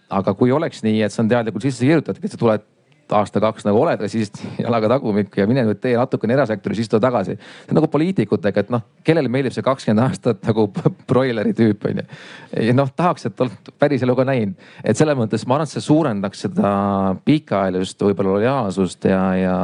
aga 0.09 0.33
kui 0.33 0.51
oleks 0.51 0.83
nii, 0.85 1.01
et 1.05 1.13
see 1.13 1.23
on 1.23 1.29
teadlikult 1.29 1.65
sisse 1.65 1.85
kirjutatud, 1.85 2.23
et 2.25 2.31
sa 2.33 2.37
tuled 2.37 2.69
aasta-kaks 3.15 3.65
nagu 3.67 3.81
oled, 3.81 4.03
siis 4.11 4.31
jalaga 4.59 4.91
tagumikku 4.93 5.41
ja 5.41 5.47
mine 5.49 5.63
nüüd 5.67 5.81
tee 5.81 5.95
natukene 5.97 6.35
erasektoris, 6.37 6.83
istu 6.83 6.99
tagasi. 7.01 7.35
see 7.39 7.73
on 7.73 7.79
nagu 7.79 7.89
poliitikutega, 7.91 8.65
et 8.65 8.73
noh, 8.73 8.83
kellele 9.05 9.31
meeldib 9.31 9.55
see 9.55 9.65
kakskümmend 9.65 10.05
aastat 10.05 10.43
nagu 10.47 10.67
broileri 11.09 11.53
tüüp 11.57 11.89
on 11.89 12.01
ju. 12.01 12.07
ja 12.67 12.75
noh, 12.77 12.91
tahaks, 12.95 13.29
et 13.29 13.41
oleks 13.45 13.73
päris 13.79 14.05
elu 14.05 14.15
ka 14.15 14.27
näinud. 14.29 14.69
et 14.83 14.97
selles 14.97 15.17
mõttes 15.17 15.47
ma 15.47 15.57
arvan, 15.57 15.69
et 15.69 15.75
see 15.75 15.85
suurendaks 15.85 16.45
seda 16.47 16.71
pikaajalist 17.25 18.07
võib-olla 18.07 18.37
lojaalsust 18.37 19.09
ja, 19.09 19.23
ja 19.39 19.57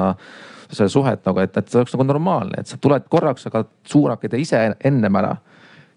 seda 0.72 0.90
suhet 0.92 1.26
nagu, 1.26 1.42
et, 1.44 1.58
et 1.58 1.70
see 1.70 1.82
oleks 1.82 1.96
nagu 1.96 2.08
normaalne, 2.10 2.62
et 2.62 2.72
sa 2.72 2.80
tuled 2.82 3.06
korraks, 3.10 3.48
aga 3.50 3.66
suurake 3.88 4.32
tee 4.32 4.42
ise 4.46 4.62
ennem 4.84 5.22
ära 5.22 5.36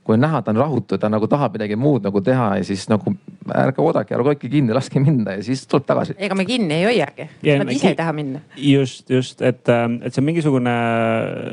kui 0.08 0.16
on 0.16 0.22
näha, 0.24 0.40
ta 0.40 0.54
on 0.54 0.56
rahutu, 0.56 0.96
ta 0.96 1.10
nagu 1.12 1.26
tahab 1.28 1.58
midagi 1.58 1.76
muud 1.76 2.06
nagu 2.06 2.22
teha 2.24 2.54
ja 2.56 2.64
siis 2.64 2.86
nagu 2.88 3.12
ärge 3.52 3.82
oodake, 3.84 4.14
ärge 4.16 4.32
hoidke 4.32 4.48
kinni, 4.48 4.72
laske 4.72 5.02
minna 5.04 5.34
ja 5.36 5.42
siis 5.44 5.66
tuleb 5.68 5.84
tagasi. 5.84 6.16
ega 6.16 6.38
me 6.38 6.46
kinni 6.48 6.78
ei 6.78 6.86
hoiagi, 6.86 7.26
nad 7.60 7.72
ise 7.74 7.90
ei 7.90 7.98
taha 7.98 8.14
minna. 8.16 8.40
just, 8.56 9.04
just, 9.12 9.44
et, 9.44 9.60
et 9.68 10.08
see 10.08 10.22
on 10.22 10.28
mingisugune 10.30 10.74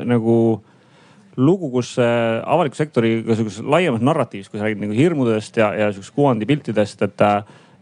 nagu 0.08 0.38
lugu, 1.36 1.68
kus 1.74 1.92
avaliku 2.00 2.80
sektoriga 2.80 3.36
sihukeses 3.36 3.60
laiemas 3.76 4.00
narratiivis, 4.08 4.48
kui 4.48 4.56
sa 4.56 4.64
räägid 4.64 4.86
nagu 4.86 4.96
hirmudest 4.96 5.60
ja, 5.60 5.74
ja 5.76 5.92
sihukesest 5.92 6.16
kuvandipiltidest, 6.16 7.04
et 7.04 7.26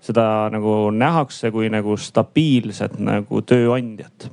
seda 0.05 0.27
nagu 0.51 0.89
nähakse 0.91 1.55
kui 1.55 1.71
nagu 1.71 1.95
stabiilset 1.95 2.99
nagu 2.99 3.47
tööandjat 3.47 4.27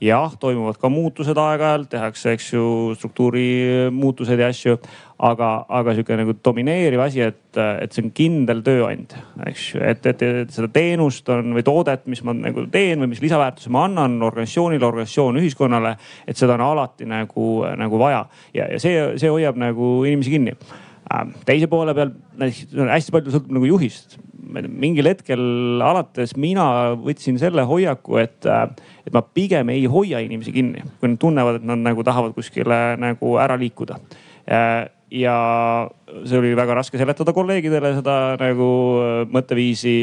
jah, 0.00 0.32
toimuvad 0.40 0.78
ka 0.80 0.88
muutused 0.92 1.36
aeg-ajalt, 1.38 1.90
tehakse, 1.92 2.34
eks 2.36 2.50
ju, 2.54 2.64
struktuuri 2.96 3.90
muutuseid 3.92 4.40
ja 4.40 4.50
asju. 4.50 4.78
aga, 5.20 5.66
aga 5.68 5.92
sihuke 5.92 6.16
nagu 6.16 6.32
domineeriv 6.44 7.02
asi, 7.04 7.20
et, 7.20 7.42
et 7.52 7.92
see 7.92 8.06
on 8.06 8.12
kindel 8.16 8.62
tööandja, 8.64 9.20
eks 9.50 9.66
ju, 9.74 9.82
et, 9.84 10.06
et, 10.08 10.22
et 10.24 10.54
seda 10.54 10.70
teenust 10.72 11.28
on 11.28 11.52
või 11.52 11.64
toodet, 11.66 12.06
mis 12.08 12.22
ma 12.24 12.32
nagu 12.32 12.64
teen 12.72 13.04
või 13.04 13.10
mis 13.12 13.20
lisaväärtuse 13.20 13.68
ma 13.68 13.84
annan 13.84 14.16
organisatsioonile, 14.24 14.86
organisatsioon 14.86 15.42
ühiskonnale. 15.42 15.98
et 16.24 16.40
seda 16.40 16.56
on 16.56 16.64
alati 16.70 17.04
nagu, 17.04 17.50
nagu 17.76 18.00
vaja 18.00 18.24
ja, 18.54 18.70
ja 18.72 18.80
see, 18.80 19.10
see 19.20 19.28
hoiab 19.28 19.60
nagu 19.60 19.98
inimesi 20.08 20.38
kinni 20.38 20.56
teise 21.48 21.66
poole 21.70 21.94
peal 21.96 22.12
hästi 22.40 23.14
palju 23.14 23.34
sõltub 23.34 23.54
nagu 23.56 23.68
juhist. 23.68 24.18
Mingil 24.50 25.06
hetkel 25.10 25.42
alates 25.84 26.32
mina 26.40 26.64
võtsin 26.98 27.38
selle 27.38 27.62
hoiaku, 27.68 28.18
et, 28.22 28.46
et 28.46 29.12
ma 29.14 29.22
pigem 29.22 29.70
ei 29.74 29.84
hoia 29.90 30.22
inimesi 30.24 30.54
kinni, 30.54 30.82
kui 30.98 31.12
nad 31.12 31.20
tunnevad, 31.22 31.60
et 31.60 31.68
nad 31.70 31.82
nagu 31.84 32.06
tahavad 32.06 32.34
kuskile 32.34 32.80
nagu 33.00 33.36
ära 33.42 33.58
liikuda. 33.60 34.00
Ja 35.10 35.36
see 36.22 36.38
oli 36.38 36.52
väga 36.58 36.74
raske 36.78 36.98
seletada 36.98 37.34
kolleegidele 37.34 37.92
seda 37.96 38.16
nagu 38.38 38.68
mõtteviisi 39.34 39.94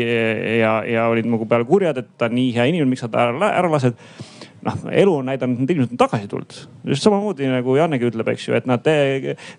ja, 0.59 0.81
ja 0.87 1.05
olid 1.11 1.27
nagu 1.31 1.47
peale 1.47 1.67
kurjad, 1.67 1.99
et 2.03 2.09
ta 2.19 2.27
on 2.27 2.35
nii 2.35 2.51
hea 2.55 2.67
inimene, 2.71 2.91
miks 2.91 3.05
sa 3.05 3.11
ta 3.11 3.29
ära, 3.29 3.51
ära 3.55 3.71
lased 3.71 3.95
noh, 4.68 4.88
elu 4.91 5.13
on 5.22 5.28
näidanud, 5.30 5.61
need 5.61 5.74
inimesed 5.74 5.95
on 5.95 6.01
tagasi 6.01 6.28
tulnud. 6.32 6.55
just 6.88 7.05
samamoodi 7.05 7.47
nagu 7.51 7.76
Jannegi 7.78 8.07
ütleb, 8.09 8.32
eks 8.34 8.47
ju, 8.47 8.55
et 8.57 8.68
nad 8.70 8.86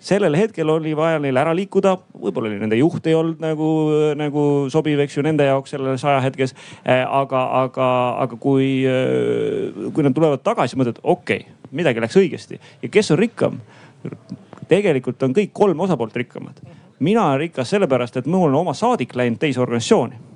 sellel 0.05 0.37
hetkel 0.39 0.71
oli 0.73 0.95
vaja 0.97 1.21
neil 1.23 1.37
ära 1.41 1.55
liikuda. 1.57 1.97
võib-olla 2.15 2.51
oli 2.51 2.61
nende 2.61 2.79
juht 2.79 3.07
ei 3.07 3.17
olnud 3.19 3.43
nagu, 3.43 3.69
nagu 4.19 4.45
sobiv, 4.73 5.01
eks 5.05 5.19
ju, 5.19 5.25
nende 5.27 5.47
jaoks 5.49 5.75
selles 5.75 6.05
ajahetkes. 6.05 6.55
Eh, 6.85 7.05
aga, 7.05 7.45
aga, 7.63 7.89
aga 8.25 8.41
kui, 8.41 8.85
eh, 8.87 9.89
kui 9.95 10.07
nad 10.07 10.17
tulevad 10.17 10.45
tagasi, 10.45 10.79
mõtlevad, 10.79 11.03
okei 11.03 11.45
okay,, 11.45 11.71
midagi 11.73 12.01
läks 12.05 12.17
õigesti 12.21 12.61
ja 12.83 12.93
kes 12.93 13.15
on 13.15 13.21
rikkam? 13.21 13.61
tegelikult 14.69 15.23
on 15.25 15.33
kõik 15.35 15.51
kolm 15.53 15.81
osapoolt 15.81 16.17
rikkamad. 16.17 16.61
mina 17.01 17.25
olen 17.25 17.39
rikas 17.41 17.71
sellepärast, 17.71 18.17
et 18.17 18.27
mul 18.27 18.49
on 18.49 18.61
oma 18.61 18.75
saadik 18.75 19.15
läinud 19.17 19.39
teise 19.41 19.61
organisatsiooni 19.61 20.28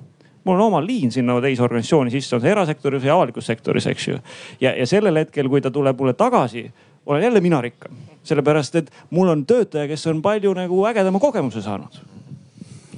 mul 0.43 0.55
on 0.55 0.65
oma 0.67 0.81
liin 0.85 1.11
sinna 1.11 1.39
teise 1.41 1.63
organisatsiooni 1.63 2.11
sisse, 2.11 2.35
on 2.35 2.41
see 2.43 2.51
erasektoris 2.51 3.03
või 3.03 3.13
avalikus 3.13 3.47
sektoris, 3.47 3.87
eks 3.91 4.07
ju. 4.07 4.17
ja, 4.61 4.73
ja 4.75 4.87
sellel 4.89 5.23
hetkel, 5.23 5.49
kui 5.49 5.61
ta 5.61 5.71
tuleb 5.71 5.99
mulle 5.99 6.13
tagasi, 6.13 6.65
olen 7.05 7.23
jälle 7.23 7.41
mina 7.41 7.61
rikkam. 7.61 7.95
sellepärast, 8.23 8.75
et 8.75 8.91
mul 9.09 9.27
on 9.27 9.45
töötaja, 9.45 9.87
kes 9.87 10.07
on 10.07 10.21
palju 10.21 10.53
nagu 10.53 10.85
ägedama 10.87 11.19
kogemuse 11.19 11.61
saanud 11.61 11.99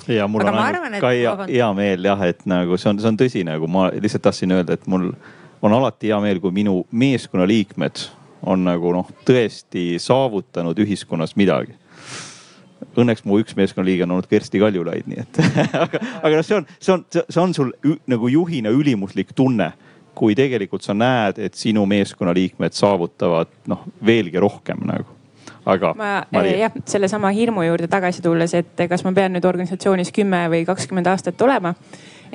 ja 0.07 0.27
mul 0.27 0.41
Aga 0.41 0.51
on 0.51 0.59
arvan, 0.59 0.99
ka 1.01 1.09
hea, 1.09 1.37
hea 1.49 1.71
meel 1.73 2.05
jah, 2.05 2.21
et 2.27 2.45
nagu 2.45 2.77
see 2.77 2.91
on, 2.91 2.99
see 3.01 3.09
on 3.09 3.17
tõsi, 3.17 3.41
nagu 3.47 3.67
ma 3.67 3.87
lihtsalt 3.93 4.25
tahtsin 4.27 4.53
öelda, 4.53 4.77
et 4.77 4.85
mul 4.91 5.09
on 5.65 5.73
alati 5.73 6.11
hea 6.11 6.19
meel, 6.21 6.39
kui 6.43 6.53
minu 6.53 6.83
meeskonnaliikmed 6.91 8.05
on 8.45 8.67
nagu 8.67 8.93
noh, 8.93 9.09
tõesti 9.25 9.95
saavutanud 10.01 10.77
ühiskonnas 10.85 11.33
midagi 11.39 11.73
õnneks 12.95 13.25
mu 13.27 13.39
üks 13.41 13.55
meeskonnaliige 13.57 14.05
on 14.05 14.15
olnud 14.15 14.29
Kersti 14.31 14.61
Kaljulaid, 14.61 15.09
nii 15.09 15.23
et 15.23 15.41
aga, 15.85 16.01
aga 16.21 16.31
noh, 16.37 16.45
see 16.45 16.59
on, 16.59 16.69
see 16.79 16.93
on, 16.95 17.03
see 17.11 17.41
on 17.41 17.57
sul 17.57 17.73
nagu 18.11 18.31
juhina 18.31 18.71
ülimuslik 18.75 19.33
tunne, 19.35 19.71
kui 20.15 20.35
tegelikult 20.37 20.85
sa 20.85 20.95
näed, 20.95 21.41
et 21.43 21.59
sinu 21.59 21.83
meeskonnaliikmed 21.89 22.75
saavutavad 22.75 23.51
noh, 23.71 23.83
veelgi 24.05 24.39
rohkem 24.43 24.85
nagu 24.87 25.11
aga. 25.65 25.93
ma 25.97 26.11
Mari... 26.31 26.57
jah, 26.61 26.75
sellesama 26.87 27.31
hirmu 27.35 27.65
juurde 27.67 27.89
tagasi 27.91 28.23
tulles, 28.23 28.53
et 28.57 28.85
kas 28.89 29.03
ma 29.07 29.13
pean 29.15 29.35
nüüd 29.35 29.47
organisatsioonis 29.47 30.13
kümme 30.15 30.45
või 30.53 30.65
kakskümmend 30.67 31.09
aastat 31.11 31.41
olema 31.45 31.73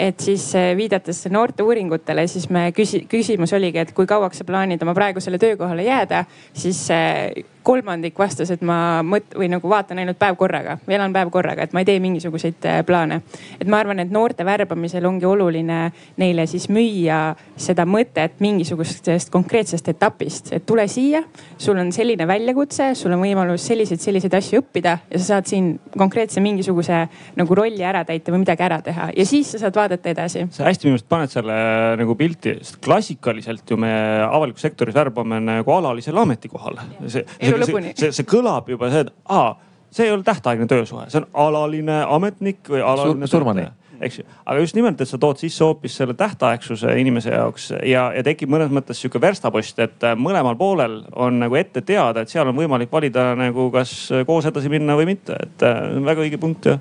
et 0.01 0.21
siis 0.21 0.45
eh, 0.57 0.73
viidates 0.77 1.25
noorte 1.33 1.65
uuringutele, 1.67 2.27
siis 2.31 2.49
me 2.53 2.69
küsi-, 2.77 3.05
küsimus 3.11 3.53
oligi, 3.57 3.83
et 3.83 3.93
kui 3.97 4.09
kauaks 4.09 4.41
sa 4.41 4.47
plaanid 4.49 4.83
oma 4.83 4.95
praegusele 4.97 5.39
töökohale 5.41 5.85
jääda, 5.85 6.25
siis 6.57 6.83
eh, 6.95 7.45
kolmandik 7.63 8.19
vastas, 8.19 8.51
et 8.51 8.63
ma 8.63 9.03
mõt- 9.03 9.37
või 9.37 9.51
nagu 9.51 9.69
vaatan 9.69 9.99
ainult 9.99 10.19
päev 10.19 10.37
korraga 10.37 10.79
elan 11.01 11.15
päev 11.15 11.31
korraga, 11.33 11.65
et 11.65 11.75
ma 11.75 11.83
ei 11.83 11.89
tee 11.89 12.01
mingisuguseid 12.03 12.67
äh, 12.69 12.81
plaane. 12.87 13.21
et 13.61 13.69
ma 13.69 13.81
arvan, 13.81 13.99
et 14.03 14.11
noorte 14.11 14.45
värbamisel 14.45 15.07
ongi 15.07 15.27
oluline 15.27 15.81
neile 16.21 16.47
siis 16.51 16.69
müüa 16.73 17.21
seda 17.61 17.87
mõtet 17.89 18.41
mingisugusest 18.41 19.31
konkreetsest 19.33 19.89
etapist, 19.89 20.53
et 20.53 20.67
tule 20.67 20.87
siia, 20.89 21.23
sul 21.59 21.79
on 21.81 21.93
selline 21.93 22.27
väljakutse, 22.29 22.93
sul 22.99 23.15
on 23.17 23.23
võimalus 23.25 23.67
selliseid, 23.67 24.01
selliseid 24.03 24.35
asju 24.39 24.63
õppida 24.63 24.97
ja 25.11 25.21
sa 25.21 25.35
saad 25.35 25.51
siin 25.51 25.73
konkreetse 25.97 26.43
mingisuguse 26.45 27.03
nagu 27.37 27.57
rolli 27.57 27.85
ära 27.87 28.05
täita 28.09 28.33
või 28.33 28.45
midagi 28.45 28.67
ära 28.67 28.81
teha 28.85 29.11
ja 29.17 29.27
siis 29.27 29.53
sa 29.55 29.63
saad 29.65 29.77
vaadata 29.77 30.13
edasi. 30.13 30.47
sa 30.51 30.67
hästi 30.69 30.89
minu 30.89 30.97
meelest 30.97 31.09
paned 31.11 31.33
selle 31.33 31.57
nagu 32.01 32.17
pilti, 32.19 32.57
sest 32.61 32.81
klassikaliselt 32.85 33.71
ju 33.71 33.79
me 33.81 33.93
avalikus 34.27 34.65
sektoris 34.67 34.95
värbame 34.95 35.41
nagu 35.45 35.73
alalisele 35.75 36.21
ametikohale. 36.21 36.87
see, 37.07 37.25
elu 37.57 37.67
lõpuni. 37.67 37.93
see, 37.99 38.15
see 38.17 38.29
kõlab 38.29 38.71
juba 38.71 38.91
see, 38.93 39.05
et 39.07 39.13
aa, 39.29 39.53
see 39.91 40.09
ei 40.09 40.15
ole 40.15 40.27
tähtaegne 40.27 40.69
töösuhe, 40.71 41.09
see 41.11 41.23
on 41.23 41.29
alaline 41.47 42.03
ametnik 42.07 42.65
või 42.71 42.83
alaline 42.83 43.29
Sur. 43.29 43.41
surmani 43.41 43.69
eks 44.01 44.19
ju, 44.19 44.25
aga 44.47 44.61
just 44.63 44.77
nimelt, 44.77 45.01
et 45.01 45.09
sa 45.09 45.19
tood 45.21 45.41
sisse 45.41 45.65
hoopis 45.65 45.97
selle 46.01 46.15
tähtaegsuse 46.19 46.95
inimese 47.01 47.35
jaoks 47.35 47.71
ja, 47.85 48.07
ja 48.17 48.23
tekib 48.25 48.51
mõnes 48.53 48.73
mõttes 48.73 49.01
sihuke 49.01 49.21
verstapost, 49.21 49.79
et 49.85 50.07
mõlemal 50.17 50.57
poolel 50.61 51.03
on 51.13 51.41
nagu 51.43 51.59
ette 51.61 51.83
teada, 51.87 52.25
et 52.25 52.33
seal 52.33 52.49
on 52.49 52.57
võimalik 52.57 52.93
valida 52.93 53.31
nagu 53.39 53.69
kas 53.75 53.93
koos 54.27 54.49
edasi 54.49 54.73
minna 54.73 54.97
või 54.99 55.11
mitte, 55.13 55.37
et 55.37 55.67
äh, 55.67 55.83
väga 56.07 56.25
õige 56.25 56.41
punkt 56.41 56.71
jah. 56.73 56.81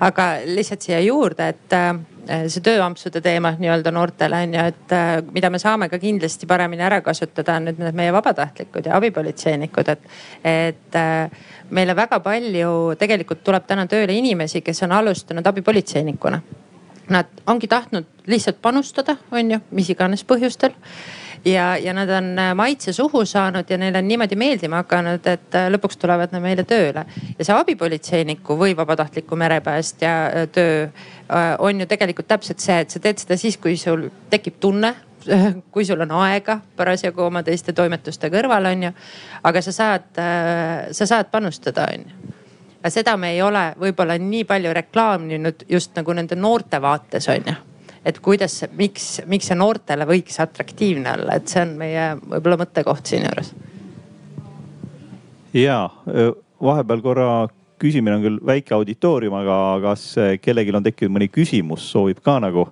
aga 0.00 0.30
lihtsalt 0.46 0.86
siia 0.86 1.02
juurde, 1.02 1.50
et 1.54 1.74
Äh, 1.74 1.94
see 2.26 2.62
tööampsude 2.64 3.20
teema 3.22 3.52
nii-öelda 3.58 3.92
noortele 3.94 4.40
on 4.46 4.54
ju, 4.56 4.64
et 4.72 4.94
äh, 4.94 5.10
mida 5.34 5.50
me 5.52 5.60
saame 5.62 5.88
ka 5.92 5.98
kindlasti 6.02 6.48
paremini 6.50 6.84
ära 6.86 7.00
kasutada, 7.04 7.58
on 7.60 7.68
nüüd 7.68 7.80
need 7.82 7.98
meie 7.98 8.14
vabatahtlikud 8.14 8.88
ja 8.88 8.96
abipolitseinikud, 8.98 9.90
et, 9.94 10.08
et 10.44 10.98
äh, 10.98 11.44
meile 11.70 11.96
väga 11.96 12.20
palju 12.24 12.72
tegelikult 12.98 13.44
tuleb 13.46 13.66
täna 13.68 13.86
tööle 13.90 14.16
inimesi, 14.16 14.62
kes 14.66 14.82
on 14.86 14.96
alustanud 14.98 15.46
abipolitseinikuna. 15.46 16.40
Nad 17.14 17.30
ongi 17.46 17.68
tahtnud 17.70 18.26
lihtsalt 18.26 18.58
panustada, 18.62 19.14
on 19.30 19.54
ju, 19.54 19.62
mis 19.78 19.90
iganes 19.94 20.26
põhjustel 20.26 20.74
ja, 21.44 21.76
ja 21.76 21.92
nad 21.94 22.10
on 22.10 22.38
äh, 22.38 22.54
maitse 22.54 22.92
suhu 22.92 23.24
saanud 23.24 23.70
ja 23.70 23.78
neile 23.78 23.98
on 23.98 24.08
niimoodi 24.08 24.36
meeldima 24.36 24.82
hakanud, 24.82 25.26
et 25.26 25.54
äh, 25.54 25.68
lõpuks 25.72 25.98
tulevad 26.00 26.32
nad 26.32 26.42
meile 26.42 26.64
tööle. 26.64 27.04
ja 27.38 27.44
see 27.44 27.56
abipolitseiniku 27.56 28.56
või 28.58 28.76
vabatahtliku 28.76 29.36
merepäästja 29.36 30.14
äh, 30.26 30.48
töö 30.52 30.88
on 31.58 31.80
ju 31.80 31.86
tegelikult 31.90 32.28
täpselt 32.28 32.62
see, 32.62 32.78
et 32.80 32.90
sa 32.90 33.00
teed 33.02 33.18
seda 33.18 33.36
siis, 33.36 33.56
kui 33.58 33.76
sul 33.76 34.08
tekib 34.30 34.60
tunne 34.60 34.94
kui 35.74 35.84
sul 35.84 36.00
on 36.00 36.12
aega 36.22 36.60
parasjagu 36.76 37.24
oma 37.24 37.42
teiste 37.42 37.72
toimetuste 37.74 38.30
kõrval, 38.30 38.70
on 38.70 38.84
ju. 38.86 38.90
aga 39.42 39.62
sa 39.62 39.72
saad, 39.72 40.06
sa 40.92 41.06
saad 41.06 41.32
panustada, 41.32 41.88
on 41.90 42.04
ju. 42.06 42.34
aga 42.78 42.92
seda 42.94 43.16
me 43.18 43.32
ei 43.34 43.42
ole 43.42 43.72
võib-olla 43.80 44.18
nii 44.22 44.44
palju 44.46 44.74
reklaaminud 44.78 45.66
just 45.68 45.98
nagu 45.98 46.14
nende 46.14 46.38
noorte 46.38 46.78
vaates, 46.82 47.26
on 47.28 47.50
ju 47.50 47.56
et 48.06 48.20
kuidas, 48.22 48.60
miks, 48.78 49.08
miks 49.26 49.50
see 49.50 49.58
noortele 49.58 50.06
võiks 50.08 50.38
atraktiivne 50.42 51.16
olla, 51.16 51.36
et 51.36 51.50
see 51.50 51.62
on 51.64 51.76
meie 51.80 52.08
võib-olla 52.22 52.60
mõttekoht 52.62 53.12
siinjuures. 53.12 53.52
ja 55.56 55.78
vahepeal 56.62 57.02
korra 57.04 57.30
küsimine 57.82 58.16
on 58.16 58.24
küll 58.24 58.42
väike 58.46 58.74
auditoorium, 58.74 59.34
aga 59.42 59.56
kas 59.90 60.08
kellelgi 60.40 60.74
on 60.76 60.86
tekkinud 60.86 61.18
mõni 61.18 61.28
küsimus, 61.32 61.90
soovib 61.92 62.22
ka 62.24 62.38
nagu 62.40 62.68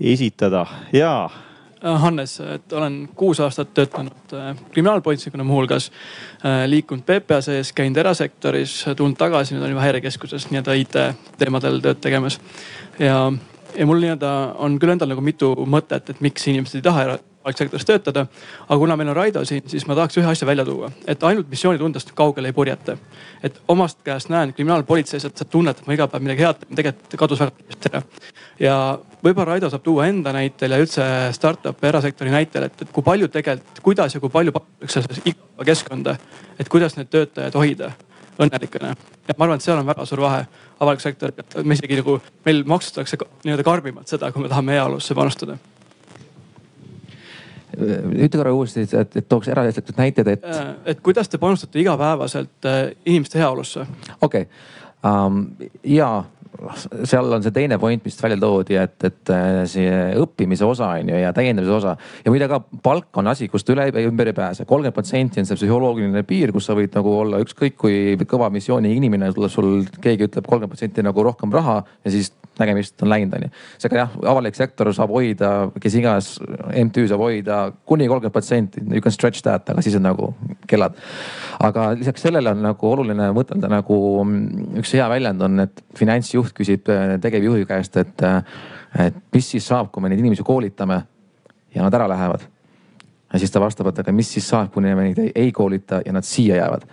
esitada 0.00 0.64
ja 0.92 1.14
Äh, 1.84 2.00
Hannes, 2.00 2.40
et 2.40 2.72
olen 2.72 3.08
kuus 3.16 3.40
aastat 3.44 3.74
töötanud 3.76 4.32
äh, 4.32 4.56
kriminaalpolitseikuna 4.72 5.44
muuhulgas, 5.44 5.90
äh, 6.40 6.64
liikunud 6.66 7.04
PPA 7.04 7.42
sees, 7.44 7.72
käinud 7.76 8.00
erasektoris, 8.00 8.78
tulnud 8.96 9.18
tagasi, 9.20 9.52
nüüd 9.52 9.66
olen 9.66 9.74
juba 9.74 9.84
häirekeskuses 9.84 10.48
nii-öelda 10.48 10.76
IT 10.80 10.96
teemadel 11.42 11.82
tööd 11.84 12.00
tegemas. 12.00 12.38
ja, 12.98 13.18
ja 13.78 13.86
mul 13.86 14.02
nii-öelda 14.02 14.32
on 14.62 14.78
küll 14.80 14.94
endal 14.94 15.10
nagu 15.10 15.22
mitu 15.24 15.54
mõtet, 15.66 16.10
et 16.10 16.20
miks 16.24 16.46
inimesed 16.50 16.80
ei 16.80 16.84
taha 16.84 17.18
sektoris 17.52 17.84
töötada. 17.84 18.26
aga 18.68 18.78
kuna 18.78 18.96
meil 18.96 19.08
on 19.08 19.16
Raido 19.16 19.44
siin, 19.44 19.62
siis 19.68 19.86
ma 19.86 19.94
tahaks 19.94 20.16
ühe 20.18 20.26
asja 20.26 20.46
välja 20.46 20.64
tuua, 20.64 20.90
et 21.06 21.22
ainult 21.22 21.50
missioonitundest 21.50 22.12
kaugele 22.14 22.48
ei 22.48 22.52
purjeta. 22.52 22.96
et 23.42 23.60
omast 23.68 23.98
käest 24.04 24.28
näen 24.28 24.52
kriminaalpolitseis, 24.52 25.24
et 25.24 25.36
sa 25.36 25.44
tunned, 25.44 25.76
et 25.78 25.86
ma 25.86 25.92
iga 25.92 26.08
päev 26.08 26.22
midagi 26.22 26.42
head 26.42 26.60
teen, 26.60 26.76
tegelikult 26.76 27.18
kadus 27.18 27.40
väga 27.40 27.50
kiiresti 27.58 27.90
ära. 27.92 28.02
ja 28.60 28.98
võib-olla 29.24 29.44
Raido 29.44 29.70
saab 29.70 29.82
tuua 29.82 30.06
enda 30.06 30.32
näitel 30.32 30.70
ja 30.70 30.80
üldse 30.80 31.04
startup'i 31.32 31.88
erasektori 31.88 32.30
näitel, 32.30 32.62
et, 32.70 32.82
et 32.82 32.92
kui 32.92 33.02
palju 33.02 33.28
tegelikult, 33.28 33.82
kuidas 33.82 34.14
ja 34.14 34.20
kui 34.20 34.30
palju 34.30 34.52
pakutakse 34.52 35.04
keskkonda, 35.64 36.16
et 36.58 36.68
kuidas 36.68 36.96
need 36.96 37.12
töötajad 37.12 37.54
hoida 37.54 37.92
õnnelik 38.38 38.80
on 38.80 38.88
ju. 38.88 38.96
ja 39.28 39.36
ma 39.38 39.46
arvan, 39.46 39.60
et 39.60 39.66
seal 39.66 39.78
on 39.78 39.86
väga 39.86 40.06
suur 40.08 40.24
vahe 40.24 40.42
avalik 40.80 41.04
sektor, 41.04 41.32
me 41.62 41.76
isegi 41.76 42.00
nagu, 42.00 42.18
meil 42.46 42.64
maksustatakse 42.68 43.18
nii-öelda 43.44 43.66
karmimalt 43.66 44.10
seda, 44.10 44.32
kui 44.32 44.44
me 44.44 44.50
tahame 44.52 44.76
heaolusse 44.78 45.14
panustada 45.14 45.58
ütle 47.74 48.38
korra 48.38 48.52
uuesti, 48.54 48.84
et, 48.86 49.16
et 49.18 49.28
tooks 49.28 49.48
erasektorit 49.50 49.98
näited, 49.98 50.28
et. 50.36 50.44
Äh, 50.46 50.68
et 50.92 51.00
kuidas 51.04 51.28
te 51.28 51.40
panustate 51.42 51.80
igapäevaselt 51.82 52.68
äh, 52.70 52.92
inimeste 53.06 53.38
heaolusse? 53.38 53.86
okei 54.20 54.46
okay. 54.46 54.46
um,, 55.02 55.46
ja 55.82 56.24
seal 57.04 57.32
on 57.32 57.44
see 57.44 57.54
teine 57.54 57.78
point, 57.80 58.04
mis 58.04 58.16
välja 58.22 58.38
toodi, 58.40 58.78
et, 58.80 58.96
et 59.06 59.32
äh, 59.32 59.62
see 59.70 59.90
õppimise 60.20 60.66
osa 60.66 60.92
on 60.98 61.12
ju 61.12 61.20
ja 61.20 61.32
täiendamise 61.36 61.74
osa. 61.76 61.96
ja 62.24 62.32
muide 62.32 62.48
ka 62.50 62.60
palk 62.84 63.20
on 63.20 63.32
asi, 63.32 63.48
kust 63.52 63.70
üle 63.74 63.88
ümber 64.04 64.30
ei 64.30 64.36
pääse. 64.36 64.64
kolmkümmend 64.64 64.96
protsenti 64.96 65.42
on 65.42 65.48
see 65.48 65.58
psühholoogiline 65.60 66.24
piir, 66.28 66.52
kus 66.52 66.68
sa 66.68 66.76
võid 66.78 66.94
nagu 66.96 67.16
olla 67.24 67.42
ükskõik 67.44 67.76
kui 67.80 68.16
kõva 68.28 68.50
missiooni 68.54 68.94
inimene, 68.96 69.32
sul 69.48 69.84
keegi 70.00 70.28
ütleb 70.28 70.46
kolmkümmend 70.46 70.74
protsenti 70.74 71.04
nagu 71.04 71.26
rohkem 71.26 71.52
raha 71.54 71.82
ja 72.04 72.14
siis 72.14 72.32
nägemist 72.60 73.02
on 73.02 73.10
läinud, 73.10 73.34
onju. 73.38 73.50
seega 73.82 73.98
jah, 73.98 74.14
avalik 74.30 74.56
sektor 74.58 74.90
saab 74.94 75.12
hoida, 75.14 75.50
kes 75.82 75.96
iganes 75.98 76.28
MTÜ 76.84 77.06
saab 77.10 77.24
hoida 77.24 77.58
kuni 77.88 78.08
kolmkümmend 78.10 78.34
protsenti, 78.34 78.82
you 78.90 79.02
can 79.04 79.14
stretch 79.14 79.42
that, 79.46 79.68
aga 79.70 79.82
siis 79.84 79.96
on 79.98 80.06
nagu 80.06 80.30
kellad. 80.70 80.96
aga 81.60 81.90
lisaks 81.98 82.26
sellele 82.26 82.54
on 82.54 82.62
nagu 82.64 82.90
oluline 82.90 83.30
mõtelda 83.36 83.70
nagu 83.72 83.98
mm, 84.24 84.80
üks 84.82 84.94
hea 84.98 85.08
väljend 85.10 85.42
on, 85.46 85.66
et 85.66 85.84
finantsjuht 85.98 86.54
küsib 86.56 86.90
äh, 86.92 87.16
tegevjuhi 87.22 87.66
käest, 87.70 87.96
et, 88.00 88.26
äh, 88.26 88.42
et 89.08 89.22
mis 89.34 89.54
siis 89.56 89.66
saab, 89.70 89.90
kui 89.92 90.04
me 90.04 90.12
neid 90.12 90.22
inimesi 90.22 90.46
koolitame 90.46 91.02
ja 91.74 91.82
nad 91.82 91.94
ära 91.94 92.08
lähevad. 92.10 92.50
ja 93.32 93.38
siis 93.38 93.50
ta 93.50 93.62
vastab, 93.62 93.90
et 93.90 94.04
aga 94.04 94.12
mis 94.12 94.30
siis 94.36 94.46
saab, 94.48 94.70
kui 94.72 94.82
me 94.82 94.94
neid 94.94 95.18
ei, 95.18 95.32
ei 95.34 95.52
koolita 95.52 96.02
ja 96.06 96.12
nad 96.14 96.26
siia 96.26 96.62
jäävad 96.62 96.86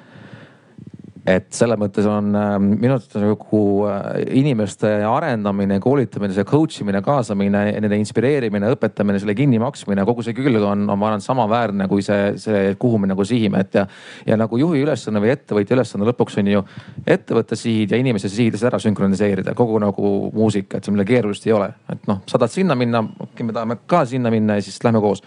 et 1.27 1.51
selles 1.53 1.77
mõttes 1.77 2.05
on 2.09 2.31
ähm, 2.33 2.67
minu 2.81 2.95
arvates 2.95 3.21
nagu 3.21 3.59
äh, 3.85 4.23
inimeste 4.41 4.89
arendamine, 5.05 5.77
koolitamine, 5.83 6.33
see 6.33 6.47
coach 6.49 6.81
imine, 6.81 7.03
kaasamine, 7.05 7.61
nende 7.77 7.99
inspireerimine, 8.01 8.71
õpetamine, 8.73 9.19
selle 9.21 9.35
kinnimaksmine, 9.37 10.05
kogu 10.07 10.25
see 10.25 10.33
külg 10.37 10.57
on, 10.65 10.87
on, 10.87 10.97
ma 10.97 11.11
arvan, 11.11 11.21
samaväärne 11.21 11.87
kui 11.91 12.01
see, 12.05 12.33
see, 12.41 12.73
kuhu 12.81 13.01
me 13.01 13.11
nagu 13.11 13.25
sihime, 13.27 13.61
et 13.61 13.77
ja. 13.77 13.85
ja 14.25 14.39
nagu 14.41 14.57
juhi 14.57 14.81
ülesanne 14.81 15.21
või 15.21 15.35
ettevõtja 15.35 15.77
ülesanne 15.77 16.09
lõpuks 16.09 16.41
on 16.41 16.51
ju 16.55 16.65
ettevõtte 17.05 17.59
sihid 17.59 17.93
ja 17.93 18.01
inimese 18.01 18.31
sihid 18.31 18.57
ära 18.65 18.81
sünkroniseerida, 18.81 19.53
kogu 19.57 19.77
nagu 19.81 20.13
muusika, 20.33 20.79
et 20.79 20.87
see 20.87 20.95
midagi 20.95 21.19
keerulist 21.19 21.45
ei 21.45 21.57
ole. 21.57 21.69
et 21.91 22.07
noh, 22.09 22.23
sa 22.25 22.41
tahad 22.41 22.57
sinna 22.57 22.77
minna, 22.77 23.05
okei, 23.27 23.45
me 23.45 23.53
tahame 23.53 23.83
ka 23.85 24.07
sinna 24.09 24.33
minna 24.33 24.57
ja 24.57 24.65
siis 24.65 24.81
lähme 24.83 25.03
koos 25.03 25.21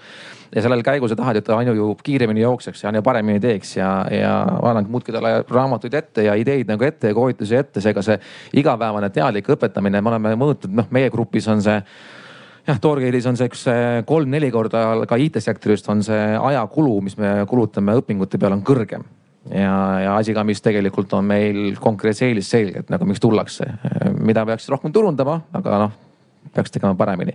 ja 0.54 0.62
sellel 0.62 0.82
käigus 0.86 1.10
sa 1.12 1.18
tahad, 1.18 1.38
et 1.40 1.48
Anu 1.50 1.74
ju 1.74 1.86
kiiremini 2.02 2.44
jookseks 2.44 2.84
ja 2.84 2.90
Anu 2.92 3.02
paremini 3.02 3.40
teeks 3.42 3.76
ja, 3.76 3.90
ja 4.10 4.34
annan 4.62 4.86
muudkui 4.88 5.14
talle 5.14 5.36
raamatuid 5.50 5.94
ette 5.94 6.26
ja 6.28 6.34
ideid 6.38 6.70
nagu 6.70 6.84
ette 6.84 7.10
ja 7.10 7.16
koolitusi 7.16 7.56
ette, 7.58 7.82
seega 7.84 8.02
see 8.02 8.18
igapäevane 8.60 9.10
teadlik 9.14 9.48
õpetamine, 9.56 10.02
me 10.02 10.12
oleme 10.12 10.36
mõõtnud, 10.38 10.76
noh, 10.82 10.92
meie 10.94 11.10
grupis 11.10 11.48
on 11.50 11.62
see 11.64 11.80
jah, 12.68 12.78
Toorgate'is 12.80 13.26
on 13.28 13.38
see 13.38 13.50
üks 13.50 13.66
kolm-neli 14.08 14.50
korda 14.54 14.84
ka 15.10 15.18
IT-sektorist 15.20 15.90
on 15.92 16.02
see 16.06 16.22
ajakulu, 16.38 17.00
mis 17.04 17.18
me 17.20 17.36
kulutame 17.50 17.98
õpingute 18.00 18.40
peale, 18.40 18.58
on 18.58 18.64
kõrgem. 18.66 19.04
Ja, 19.52 19.74
ja 20.00 20.14
asi 20.16 20.32
ka, 20.32 20.40
mis 20.48 20.62
tegelikult 20.64 21.12
on 21.12 21.26
meil 21.28 21.74
konkurentsieelis 21.76 22.48
selge, 22.48 22.80
et 22.80 22.92
nagu 22.92 23.04
miks 23.04 23.20
tullakse, 23.20 23.66
mida 24.16 24.46
peaks 24.48 24.70
rohkem 24.72 24.92
turundama, 24.94 25.42
aga 25.52 25.82
noh, 25.82 25.98
peaks 26.54 26.74
tegema 26.74 26.94
paremini. 26.98 27.34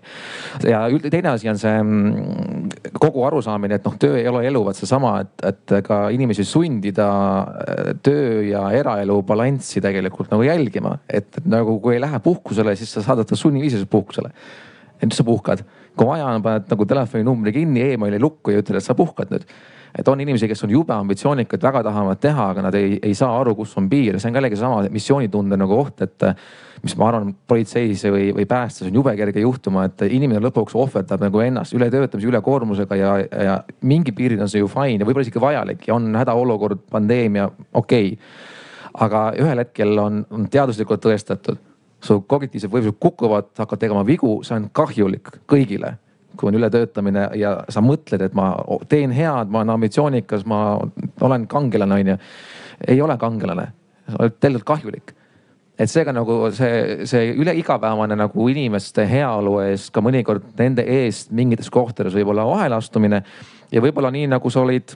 ja 0.63 0.83
teine 1.09 1.33
asi 1.33 1.49
on 1.49 1.57
see 1.59 1.75
mm, 1.81 2.69
kogu 2.99 3.23
arusaamine, 3.27 3.79
et 3.79 3.87
noh, 3.87 3.97
töö 4.01 4.17
ei 4.19 4.27
ole 4.29 4.45
elu, 4.47 4.63
vaat 4.65 4.79
seesama, 4.79 5.15
et, 5.23 5.33
et 5.51 5.75
ka 5.85 6.01
inimesi 6.15 6.45
sundida 6.47 7.09
äh, 7.09 7.91
töö 8.05 8.43
ja 8.49 8.67
eraelu 8.75 9.21
balanssi 9.27 9.81
tegelikult 9.83 10.31
nagu 10.33 10.45
jälgima. 10.47 10.97
et, 11.09 11.41
nagu 11.45 11.79
kui 11.83 11.97
ei 11.97 12.03
lähe 12.03 12.19
puhkusele, 12.23 12.75
siis 12.79 12.93
sa 12.93 13.05
saadad 13.05 13.29
ta 13.29 13.39
sunniviisiliselt 13.39 13.89
puhkusele. 13.89 14.31
et 14.99 15.15
sa 15.15 15.23
puhkad, 15.23 15.63
kui 15.97 16.07
vaja 16.07 16.29
on, 16.29 16.45
paned 16.45 16.69
nagu 16.71 16.85
telefoninumbri 16.85 17.53
kinni 17.55 17.83
e, 17.83 17.91
emaili 17.97 18.19
lukku 18.21 18.53
ja 18.53 18.63
ütled, 18.63 18.79
et 18.79 18.85
sa 18.85 18.95
puhkad 18.97 19.33
nüüd. 19.33 19.45
Et 19.97 20.07
on 20.07 20.19
inimesi, 20.21 20.45
kes 20.47 20.61
on 20.67 20.69
jube 20.69 20.93
ambitsioonikad, 20.93 21.63
väga 21.65 21.81
tahavad 21.87 22.19
teha, 22.21 22.49
aga 22.53 22.61
nad 22.67 22.75
ei, 22.77 22.99
ei 23.01 23.15
saa 23.17 23.31
aru, 23.39 23.55
kus 23.57 23.71
on 23.81 23.87
piir, 23.89 24.19
see 24.21 24.29
on 24.29 24.35
ka 24.35 24.43
jällegi 24.43 24.59
sama 24.59 24.83
missioonitunde 24.93 25.57
nagu 25.57 25.79
oht, 25.79 26.03
et 26.05 26.27
mis 26.83 26.95
ma 26.99 27.09
arvan, 27.09 27.31
politseis 27.47 28.03
või, 28.07 28.29
või 28.35 28.45
päästes 28.47 28.87
on 28.87 28.95
jube 28.95 29.15
kerge 29.17 29.41
juhtuma, 29.43 29.87
et 29.89 30.05
inimene 30.07 30.41
lõpuks 30.45 30.77
ohverdab 30.79 31.25
nagu 31.25 31.41
ennast 31.43 31.75
ületöötamise, 31.75 32.29
ülekoormusega 32.29 32.99
ja, 32.99 33.15
ja 33.49 33.57
mingi 33.81 34.13
piirini 34.15 34.45
on 34.45 34.51
see 34.51 34.61
ju 34.61 34.69
fine 34.71 35.01
ja 35.01 35.07
võib-olla 35.07 35.27
isegi 35.27 35.43
vajalik 35.43 35.87
ja 35.89 35.97
on 35.97 36.13
hädaolukord, 36.15 36.85
pandeemia, 36.91 37.49
okei. 37.73 38.13
Okay.. 38.13 38.45
aga 38.99 39.25
ühel 39.41 39.63
hetkel 39.63 39.97
on, 40.01 40.23
on 40.33 40.47
teaduslikult 40.51 41.03
tõestatud, 41.03 41.59
su 42.03 42.21
kognitiivsed 42.27 42.71
võimsused 42.71 42.99
kukuvad, 42.99 43.51
hakkad 43.57 43.81
tegema 43.81 44.05
vigu, 44.07 44.39
see 44.47 44.59
on 44.59 44.69
kahjulik 44.73 45.33
kõigile 45.49 45.97
kui 46.39 46.47
on 46.47 46.55
ületöötamine 46.55 47.25
ja 47.35 47.55
sa 47.73 47.81
mõtled, 47.83 48.21
et 48.23 48.35
ma 48.37 48.53
teen 48.87 49.11
head, 49.11 49.49
ma 49.51 49.59
olen 49.59 49.73
ambitsioonikas, 49.73 50.45
ma 50.47 50.77
olen 51.25 51.47
kangelane, 51.51 51.97
onju. 51.99 52.15
ei 52.87 53.01
ole 53.01 53.17
kangelane, 53.19 53.65
sa 54.07 54.21
oled 54.21 54.37
tegelikult 54.39 54.69
kahjulik 54.69 55.15
et 55.79 55.87
seega 55.91 56.11
nagu 56.15 56.41
see, 56.55 57.05
see 57.07 57.33
üle 57.39 57.53
igapäevane 57.59 58.17
nagu 58.19 58.47
inimeste 58.51 59.05
heaolu 59.07 59.59
eest 59.63 59.93
ka 59.95 60.03
mõnikord 60.03 60.49
nende 60.59 60.83
eest 60.83 61.31
mingites 61.35 61.71
kohtades 61.71 62.15
võib-olla 62.17 62.43
vahele 62.47 62.75
astumine. 62.75 63.23
ja 63.71 63.81
võib-olla 63.81 64.11
nii 64.11 64.27
nagu 64.27 64.51
sa 64.51 64.61
olid 64.65 64.95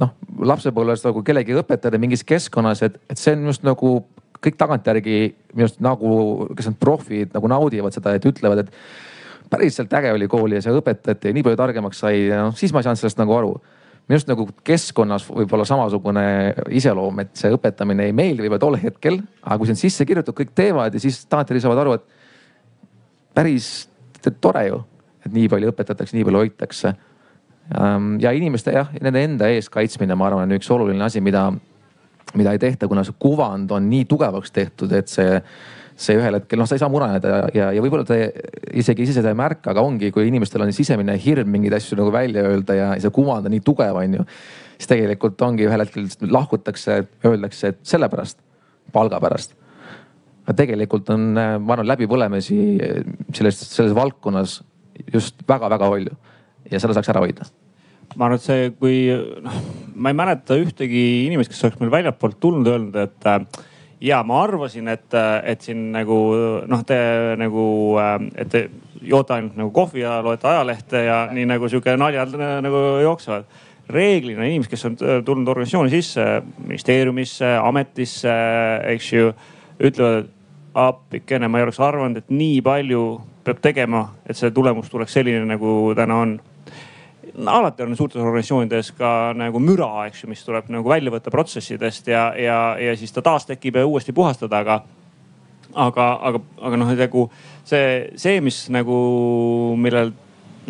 noh, 0.00 0.14
lapsepõlves 0.38 1.04
nagu 1.04 1.22
kellegi 1.26 1.56
õpetada 1.58 2.00
mingis 2.00 2.24
keskkonnas, 2.24 2.82
et, 2.82 2.96
et 3.10 3.20
see 3.20 3.36
on 3.36 3.50
just 3.50 3.66
nagu 3.66 3.98
kõik 4.42 4.58
tagantjärgi 4.58 5.18
minu 5.54 5.66
arust 5.66 5.82
nagu, 5.84 6.14
kes 6.58 6.70
on 6.72 6.78
profid 6.80 7.34
nagu 7.36 7.50
naudivad 7.50 7.94
seda, 7.94 8.14
et 8.16 8.26
ütlevad, 8.28 8.64
et 8.64 9.50
päriselt 9.52 9.92
äge 9.94 10.12
oli 10.14 10.28
kooli 10.30 10.58
ja 10.58 10.64
see 10.64 10.74
õpetati 10.74 11.30
ja 11.30 11.36
nii 11.36 11.46
palju 11.46 11.60
targemaks 11.60 12.02
sai 12.04 12.26
ja 12.26 12.46
noh, 12.48 12.56
siis 12.58 12.72
ma 12.72 12.80
ei 12.80 12.88
saanud 12.88 13.02
sellest 13.02 13.20
nagu 13.20 13.36
aru 13.36 13.54
minu 14.08 14.18
arust 14.18 14.30
nagu 14.30 14.48
keskkonnas 14.66 15.24
võib 15.28 15.52
olla 15.54 15.64
samasugune 15.68 16.24
iseloom, 16.74 17.22
et 17.22 17.36
see 17.38 17.52
õpetamine 17.54 18.08
ei 18.08 18.16
meeldi 18.16 18.42
võib-olla 18.42 18.64
tol 18.64 18.78
hetkel, 18.82 19.20
aga 19.44 19.58
kui 19.60 19.68
see 19.68 19.76
on 19.76 19.80
sisse 19.80 20.06
kirjutatud, 20.08 20.36
kõik 20.40 20.56
teevad 20.58 20.96
ja 20.96 21.02
siis 21.02 21.22
tagantjärgi 21.30 21.62
saavad 21.62 21.82
aru, 21.84 21.94
et 22.00 22.18
päris 23.36 23.70
tore 24.42 24.66
ju, 24.66 24.82
et 25.24 25.32
nii 25.32 25.48
palju 25.52 25.70
õpetatakse, 25.72 26.16
nii 26.16 26.26
palju 26.28 26.42
hoitakse. 26.42 26.94
Ähm, 27.78 28.16
ja 28.22 28.32
inimeste 28.34 28.74
jah, 28.74 28.90
nende 29.00 29.22
enda 29.22 29.48
eest 29.54 29.70
kaitsmine, 29.72 30.16
ma 30.18 30.28
arvan, 30.28 30.50
on 30.50 30.58
üks 30.58 30.70
oluline 30.74 31.06
asi, 31.06 31.22
mida, 31.24 31.46
mida 32.38 32.54
ei 32.54 32.60
tehta, 32.62 32.88
kuna 32.88 33.04
see 33.06 33.16
kuvand 33.20 33.70
on 33.74 33.88
nii 33.90 34.04
tugevaks 34.10 34.52
tehtud, 34.54 34.92
et 34.96 35.12
see 35.12 35.38
see 36.02 36.16
ühel 36.18 36.36
hetkel, 36.38 36.60
noh, 36.60 36.68
sa 36.68 36.76
ei 36.76 36.82
saa 36.82 36.90
mureneda 36.92 37.30
ja, 37.30 37.40
ja, 37.54 37.68
ja 37.76 37.82
võib-olla 37.84 38.06
te 38.08 38.18
isegi 38.80 39.04
ise 39.06 39.16
seda 39.18 39.32
ei 39.32 39.38
märka, 39.38 39.72
aga 39.72 39.84
ongi, 39.84 40.10
kui 40.14 40.26
inimestel 40.28 40.64
on 40.64 40.72
sisemine 40.74 41.16
hirm 41.20 41.50
mingeid 41.52 41.76
asju 41.76 41.98
nagu 42.00 42.12
välja 42.14 42.44
öelda 42.48 42.76
ja 42.78 42.88
see 43.02 43.12
kuvand 43.14 43.48
on 43.48 43.54
nii 43.54 43.64
tugev, 43.66 43.98
on 44.00 44.18
ju. 44.18 44.26
siis 44.78 44.90
tegelikult 44.94 45.44
ongi 45.46 45.68
ühel 45.68 45.84
hetkel 45.84 46.08
lahkutakse, 46.32 47.02
öeldakse, 47.28 47.74
et 47.74 47.82
sellepärast, 47.86 48.40
palga 48.94 49.20
pärast. 49.22 49.56
aga 50.46 50.58
tegelikult 50.58 51.10
on, 51.14 51.32
ma 51.36 51.76
arvan, 51.76 51.88
läbipõlemisi 51.92 52.60
selles, 53.36 53.60
selles 53.68 53.96
valdkonnas 53.96 54.60
just 55.12 55.44
väga-väga 55.48 55.90
palju 55.92 56.16
ja 56.72 56.80
seda 56.80 56.96
saaks 56.96 57.12
ära 57.12 57.22
hoida 57.22 57.46
ma 58.16 58.26
arvan, 58.28 58.38
et 58.38 58.46
see, 58.46 58.70
kui 58.78 58.96
noh, 59.44 59.58
ma 59.94 60.12
ei 60.12 60.16
mäleta 60.16 60.56
ühtegi 60.60 61.04
inimest, 61.26 61.52
kes 61.52 61.66
oleks 61.68 61.80
meil 61.80 61.92
väljapoolt 61.92 62.40
tulnud, 62.42 62.68
öelnud, 62.72 62.98
et 63.02 63.28
äh, 63.30 63.44
ja 64.02 64.22
ma 64.26 64.42
arvasin, 64.42 64.88
et, 64.90 65.14
et 65.44 65.62
siin 65.62 65.90
nagu 65.94 66.18
noh, 66.68 66.86
te 66.86 66.98
nagu, 67.40 67.64
et 68.34 68.50
te 68.50 68.64
joote 69.02 69.36
ainult 69.36 69.58
nagu 69.58 69.70
kohvi 69.74 70.02
ja 70.02 70.18
loete 70.24 70.48
ajalehte 70.50 71.04
ja 71.06 71.18
nii 71.34 71.46
nagu 71.50 71.70
sihuke 71.70 71.94
naljad 71.98 72.34
nagu 72.36 72.82
jooksevad. 73.02 73.46
reeglina 73.92 74.44
inimesed, 74.46 74.70
kes 74.70 74.84
on 74.88 74.94
tulnud 75.26 75.48
organisatsiooni 75.48 75.90
sisse, 75.90 76.22
ministeeriumisse, 76.64 77.48
ametisse, 77.60 78.34
eks 78.94 79.08
ju, 79.12 79.32
ütlevad, 79.82 80.22
et 80.22 80.30
appikene, 80.78 81.48
ma 81.48 81.58
ei 81.58 81.66
oleks 81.66 81.80
arvanud, 81.82 82.16
et 82.22 82.30
nii 82.32 82.62
palju 82.64 83.02
peab 83.44 83.58
tegema, 83.60 84.04
et 84.24 84.38
see 84.38 84.52
tulemus 84.54 84.88
tuleks 84.88 85.12
selline, 85.18 85.42
nagu 85.50 85.92
täna 85.98 86.20
on 86.24 86.36
alati 87.46 87.82
on 87.82 87.96
suurtes 87.96 88.20
organisatsioonides 88.20 88.92
ka 88.98 89.32
nagu 89.36 89.60
müra, 89.62 90.06
eks 90.08 90.24
ju, 90.24 90.30
mis 90.32 90.42
tuleb 90.44 90.68
nagu 90.72 90.88
välja 90.88 91.12
võtta 91.14 91.32
protsessidest 91.32 92.10
ja, 92.12 92.26
ja, 92.36 92.58
ja 92.80 92.96
siis 92.98 93.12
ta 93.12 93.24
taas 93.24 93.46
tekib 93.48 93.78
ja 93.78 93.86
uuesti 93.86 94.12
puhastada, 94.12 94.60
aga 94.60 94.82
aga, 95.74 96.08
aga, 96.28 96.40
aga 96.60 96.80
noh, 96.80 96.92
nagu 96.96 97.26
see, 97.64 98.12
see, 98.20 98.40
mis 98.44 98.64
nagu, 98.72 98.96
millel 99.80 100.12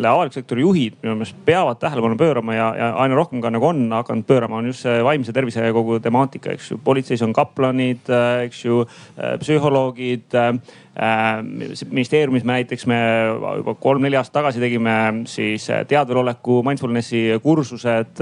avaliku 0.01 0.37
sektori 0.39 0.63
juhid 0.63 0.95
minu 1.03 1.15
meelest 1.17 1.37
peavad 1.45 1.79
tähelepanu 1.81 2.17
pöörama 2.17 2.55
ja, 2.55 2.67
ja 2.77 2.87
aina 3.03 3.15
rohkem 3.17 3.41
ka 3.41 3.51
nagu 3.53 3.67
on 3.69 3.83
hakanud 3.93 4.25
pöörama, 4.27 4.57
on 4.57 4.71
just 4.71 4.85
see 4.85 5.03
vaimse 5.05 5.33
tervise 5.33 5.65
kogu 5.75 5.99
temaatika, 6.03 6.53
eks 6.53 6.71
ju. 6.71 6.79
politseis 6.83 7.21
on 7.25 7.33
kaplanid, 7.33 8.09
eks 8.45 8.63
ju, 8.65 8.83
psühholoogid 9.41 10.37
ministeeriumis 11.89 12.43
me 12.45 12.59
näiteks 12.59 12.85
me 12.89 12.99
juba 13.61 13.73
kolm-neli 13.81 14.17
aastat 14.19 14.39
tagasi 14.41 14.61
tegime 14.61 15.23
siis 15.29 15.65
teadveloleku 15.89 16.59
mindfulness'i 16.65 17.39
kursused. 17.43 18.21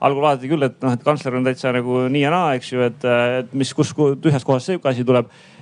algul 0.00 0.22
vaadati 0.22 0.50
küll, 0.50 0.66
et 0.66 0.76
noh, 0.82 0.92
et 0.92 1.04
kantsler 1.04 1.38
on 1.38 1.46
täitsa 1.46 1.72
nagu 1.72 2.04
nii 2.12 2.26
ja 2.26 2.34
naa, 2.34 2.52
eks 2.58 2.72
ju, 2.72 2.84
et 2.84 3.54
mis, 3.56 3.72
kus 3.74 3.94
tühjast 3.96 4.48
kohast 4.48 4.68
sihuke 4.68 4.92
asi 4.92 5.04
tuleb 5.08 5.30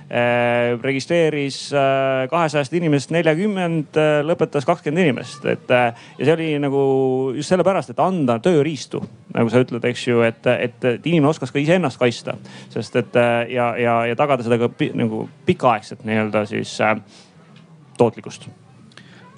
registreeris 0.83 1.73
äh, 1.73 2.27
kahesajast 2.29 2.73
inimesest 2.75 3.13
neljakümmend, 3.15 3.95
äh, 3.95 4.17
lõpetas 4.27 4.65
kakskümmend 4.67 5.05
inimest, 5.05 5.45
et 5.47 5.71
ja 5.71 5.93
see 6.19 6.33
oli 6.33 6.49
nagu 6.59 6.81
just 7.37 7.53
sellepärast, 7.53 7.93
et 7.93 8.01
anda 8.03 8.35
tööriistu, 8.43 8.99
nagu 9.31 9.53
sa 9.53 9.61
ütled, 9.63 9.87
eks 9.87 10.03
ju, 10.09 10.19
et, 10.27 10.41
et, 10.51 10.75
et 10.83 11.07
inimene 11.07 11.31
oskas 11.31 11.53
ka 11.55 11.61
iseennast 11.63 12.01
kaitsta, 12.01 12.35
sest 12.73 12.99
et 12.99 13.21
ja, 13.53 13.69
ja, 13.79 13.95
ja 14.11 14.19
tagada 14.19 14.43
seda 14.43 14.59
ka 14.59 14.71
nagu 14.99 15.23
pikaaegset 15.47 16.03
nii-öelda 16.07 16.43
siis 16.49 16.75
äh, 16.83 16.97
tootlikkust. 17.97 18.49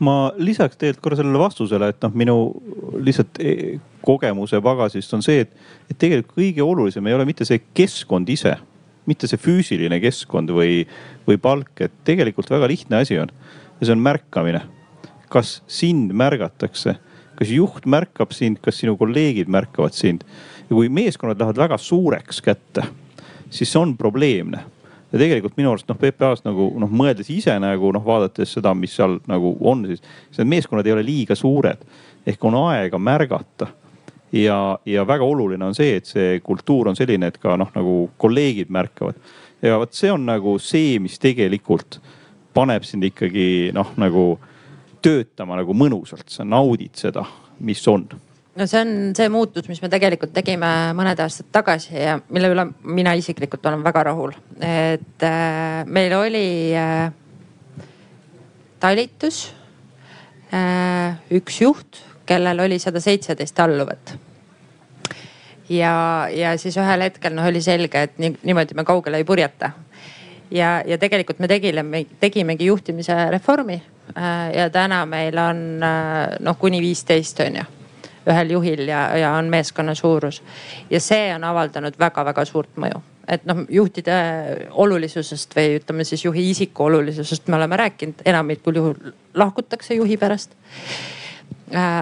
Ma 0.04 0.34
lisaks 0.42 0.80
tegelikult 0.80 1.06
korra 1.06 1.22
sellele 1.22 1.40
vastusele, 1.40 1.94
et 1.94 2.02
noh, 2.02 2.18
minu 2.18 2.38
lihtsalt 2.98 3.38
kogemuse 4.04 4.58
pagasist 4.66 5.14
on 5.14 5.22
see, 5.22 5.46
et, 5.46 5.54
et 5.86 5.98
tegelikult 6.02 6.34
kõige 6.42 6.66
olulisem 6.66 7.08
ei 7.08 7.14
ole 7.14 7.30
mitte 7.30 7.46
see 7.46 7.62
keskkond 7.78 8.34
ise 8.34 8.58
mitte 9.10 9.28
see 9.30 9.42
füüsiline 9.42 10.00
keskkond 10.04 10.52
või, 10.54 10.84
või 11.28 11.40
palk, 11.42 11.74
et 11.84 11.96
tegelikult 12.08 12.52
väga 12.54 12.70
lihtne 12.72 13.02
asi 13.04 13.20
on. 13.20 13.32
ja 13.80 13.88
see 13.88 13.96
on 13.96 14.04
märkamine. 14.04 14.62
kas 15.34 15.64
sind 15.68 16.14
märgatakse, 16.14 16.96
kas 17.36 17.50
juht 17.50 17.88
märkab 17.90 18.34
sind, 18.34 18.60
kas 18.62 18.78
sinu 18.78 18.98
kolleegid 18.98 19.50
märkavad 19.50 19.94
sind 19.98 20.24
ja 20.70 20.76
kui 20.76 20.90
meeskonnad 20.90 21.40
lähevad 21.40 21.58
väga 21.58 21.78
suureks 21.78 22.42
kätte, 22.42 22.86
siis 23.50 23.72
see 23.72 23.82
on 23.82 23.98
probleemne 23.98 24.64
ja 25.14 25.20
tegelikult 25.20 25.58
minu 25.58 25.74
arust 25.74 25.90
noh, 25.90 25.98
PPA-s 25.98 26.46
nagu 26.46 26.72
noh, 26.82 26.90
mõeldes 26.90 27.30
ise 27.34 27.54
nagu 27.62 27.92
noh, 27.94 28.04
vaadates 28.06 28.56
seda, 28.58 28.74
mis 28.78 28.96
seal 28.98 29.20
nagu 29.30 29.56
on, 29.62 29.86
siis 29.90 30.04
need 30.40 30.52
meeskonnad 30.56 30.90
ei 30.90 30.96
ole 30.96 31.06
liiga 31.06 31.38
suured 31.38 31.84
ehk 32.28 32.46
on 32.46 32.58
aega 32.64 33.00
märgata 33.02 33.70
ja, 34.34 34.58
ja 34.86 35.06
väga 35.08 35.26
oluline 35.26 35.66
on 35.66 35.78
see, 35.78 35.98
et 36.00 36.10
see 36.10 36.40
kultuur 36.44 36.90
on 36.92 36.98
selline, 36.98 37.30
et 37.30 37.40
ka 37.42 37.58
noh, 37.60 37.72
nagu 37.76 37.96
kolleegid 38.18 38.74
märkavad. 38.74 39.20
ja 39.62 39.78
vot 39.80 39.94
see 39.94 40.12
on 40.12 40.26
nagu 40.28 40.58
see, 40.60 40.98
mis 41.00 41.20
tegelikult 41.22 42.00
paneb 42.54 42.86
sind 42.86 43.06
ikkagi 43.08 43.72
noh, 43.74 43.94
nagu 44.02 44.38
töötama 45.04 45.58
nagu 45.60 45.76
mõnusalt, 45.76 46.30
sa 46.32 46.46
naudid 46.48 46.96
seda, 47.00 47.26
mis 47.60 47.82
on 47.92 48.08
no 48.56 48.68
see 48.70 48.82
on 48.84 48.94
see 49.18 49.30
muutus, 49.34 49.68
mis 49.70 49.82
me 49.82 49.90
tegelikult 49.92 50.34
tegime 50.36 50.70
mõned 50.98 51.20
aastad 51.24 51.50
tagasi 51.54 51.96
ja 51.98 52.18
mille 52.30 52.52
üle 52.54 52.68
mina 52.86 53.16
isiklikult 53.18 53.66
olen 53.70 53.84
väga 53.86 54.06
rahul. 54.10 54.34
et 54.62 55.26
äh, 55.26 55.84
meil 55.86 56.14
oli 56.18 56.48
äh, 56.78 57.10
talitus 58.84 59.48
äh,, 60.54 61.18
üks 61.34 61.62
juht, 61.64 62.04
kellel 62.26 62.60
oli 62.60 62.80
sada 62.80 63.00
seitseteist 63.00 63.60
alluvat. 63.60 64.16
ja, 65.70 66.28
ja 66.32 66.58
siis 66.58 66.78
ühel 66.78 67.08
hetkel 67.08 67.34
noh 67.36 67.48
oli 67.48 67.62
selge, 67.62 68.02
et 68.02 68.18
nii, 68.18 68.38
niimoodi 68.44 68.76
me 68.76 68.84
kaugele 68.84 69.18
ei 69.18 69.24
purjeta. 69.24 69.72
ja, 70.52 70.82
ja 70.86 70.98
tegelikult 70.98 71.40
me 71.40 71.48
tegime, 71.48 72.06
tegimegi 72.20 72.66
juhtimise 72.66 73.30
reformi 73.32 73.82
äh, 74.18 74.52
ja 74.56 74.70
täna 74.70 75.06
meil 75.06 75.38
on 75.38 75.64
äh, 75.84 76.36
noh 76.40 76.58
kuni 76.60 76.82
viisteist 76.82 77.40
on 77.40 77.62
ju 77.62 77.72
ühel 78.28 78.52
juhil 78.52 78.88
ja, 78.88 79.08
ja 79.18 79.32
on 79.36 79.50
meeskonna 79.52 79.96
suurus. 79.96 80.44
ja 80.90 81.00
see 81.00 81.34
on 81.36 81.44
avaldanud 81.44 82.00
väga-väga 82.00 82.46
suurt 82.46 82.78
mõju 82.78 83.02
et 83.28 83.46
noh, 83.48 83.64
juhtide 83.70 84.16
olulisusest 84.72 85.56
või 85.56 85.78
ütleme 85.80 86.04
siis 86.04 86.26
juhi 86.26 86.50
isiku 86.50 86.90
olulisusest 86.90 87.48
me 87.48 87.56
oleme 87.56 87.78
rääkinud, 87.80 88.24
enamikul 88.26 88.76
juhul 88.76 89.14
lahkutakse 89.34 89.96
juhi 89.96 90.18
pärast 90.18 90.56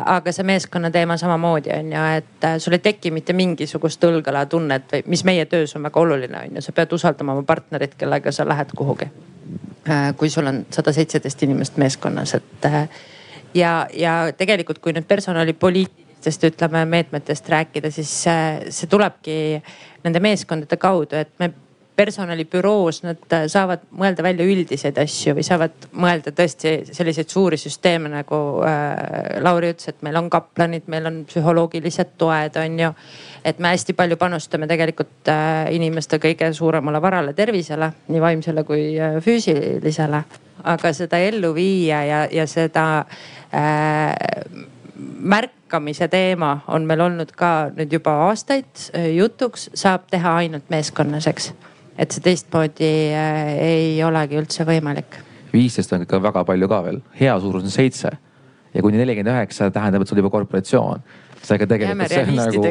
aga 0.05 0.31
see 0.31 0.43
meeskonna 0.43 0.91
teema 0.91 1.17
samamoodi 1.17 1.69
on 1.75 1.91
ju, 1.93 2.03
et 2.17 2.43
äh, 2.43 2.57
sul 2.59 2.73
ei 2.73 2.79
teki 2.79 3.11
mitte 3.11 3.33
mingisugust 3.33 4.03
õlgala 4.03 4.45
tunnet 4.49 4.89
või 4.91 5.03
mis 5.13 5.23
meie 5.27 5.45
töös 5.45 5.75
on 5.75 5.83
väga 5.85 5.99
oluline 5.99 6.39
on 6.39 6.57
ju, 6.57 6.63
sa 6.65 6.73
pead 6.75 6.93
usaldama 6.97 7.35
oma 7.37 7.45
partnerit, 7.47 7.95
kellega 7.97 8.31
sa 8.31 8.47
lähed 8.47 8.73
kuhugi. 8.75 9.07
Äh, 9.89 10.11
kui 10.17 10.29
sul 10.29 10.49
on 10.49 10.65
sada 10.73 10.93
seitseteist 10.93 11.43
inimest 11.43 11.77
meeskonnas, 11.77 12.33
et 12.39 12.67
ja, 13.53 13.87
ja 13.93 14.15
tegelikult, 14.37 14.81
kui 14.81 14.93
nüüd 14.97 15.07
personalipoliitilistest 15.07 16.49
ütleme 16.51 16.85
meetmetest 16.85 17.49
rääkida, 17.49 17.91
siis 17.91 18.11
see 18.23 18.89
tulebki 18.89 19.61
nende 20.03 20.19
meeskondade 20.19 20.77
kaudu, 20.77 21.21
et 21.21 21.33
me 21.39 21.53
personalibüroos 21.95 23.01
nad 23.03 23.33
äh, 23.35 23.45
saavad 23.51 23.83
mõelda 23.97 24.23
välja 24.23 24.45
üldiseid 24.47 24.97
asju 25.01 25.35
või 25.37 25.45
saavad 25.45 25.87
mõelda 25.91 26.33
tõesti 26.35 26.73
selliseid 26.91 27.29
suuri 27.29 27.59
süsteeme 27.59 28.09
nagu 28.11 28.39
äh, 28.65 29.41
Lauri 29.43 29.73
ütles, 29.73 29.91
et 29.91 30.01
meil 30.05 30.17
on 30.19 30.29
kaplanid, 30.31 30.87
meil 30.91 31.09
on 31.09 31.21
psühholoogilised 31.29 32.15
toed, 32.21 32.57
on 32.61 32.79
ju. 32.79 32.91
et 33.45 33.59
me 33.59 33.73
hästi 33.73 33.93
palju 33.97 34.17
panustame 34.21 34.69
tegelikult 34.71 35.31
äh, 35.31 35.67
inimeste 35.75 36.19
kõige 36.23 36.53
suuremale 36.53 37.01
varale, 37.01 37.33
tervisele, 37.33 37.91
nii 38.07 38.21
vaimsele 38.21 38.63
kui 38.63 38.95
äh, 38.99 39.19
füüsilisele. 39.23 40.23
aga 40.63 40.93
seda 40.93 41.17
ellu 41.17 41.55
viia 41.55 42.03
ja, 42.05 42.27
ja 42.31 42.47
seda 42.47 43.05
äh, 43.53 44.13
märkamise 45.19 46.07
teema 46.07 46.59
on 46.67 46.85
meil 46.85 47.01
olnud 47.01 47.31
ka 47.37 47.71
nüüd 47.75 47.93
juba 47.93 48.13
aastaid 48.27 48.87
äh, 48.95 49.11
jutuks, 49.15 49.69
saab 49.73 50.07
teha 50.11 50.35
ainult 50.43 50.69
meeskonnas, 50.69 51.27
eks 51.27 51.51
et 52.01 52.15
see 52.15 52.23
teistmoodi 52.25 52.91
äh, 53.13 53.53
ei 53.61 54.03
olegi 54.05 54.39
üldse 54.41 54.65
võimalik. 54.67 55.19
viisteist 55.53 55.93
on 55.93 56.05
ikka 56.05 56.21
väga 56.23 56.45
palju 56.47 56.69
ka 56.71 56.83
veel, 56.87 57.01
hea 57.19 57.39
suurus 57.43 57.67
on 57.67 57.73
seitse 57.73 58.11
ja 58.71 58.83
kuni 58.83 59.01
nelikümmend 59.01 59.35
üheksa 59.35 59.69
tähendab, 59.73 60.03
et 60.03 60.11
sul 60.11 60.21
juba 60.21 60.31
korporatsioon 60.33 61.03
seega 61.41 61.65
tegelikult 61.69 62.11
see 62.11 62.21
on 62.21 62.35
nagu 62.37 62.63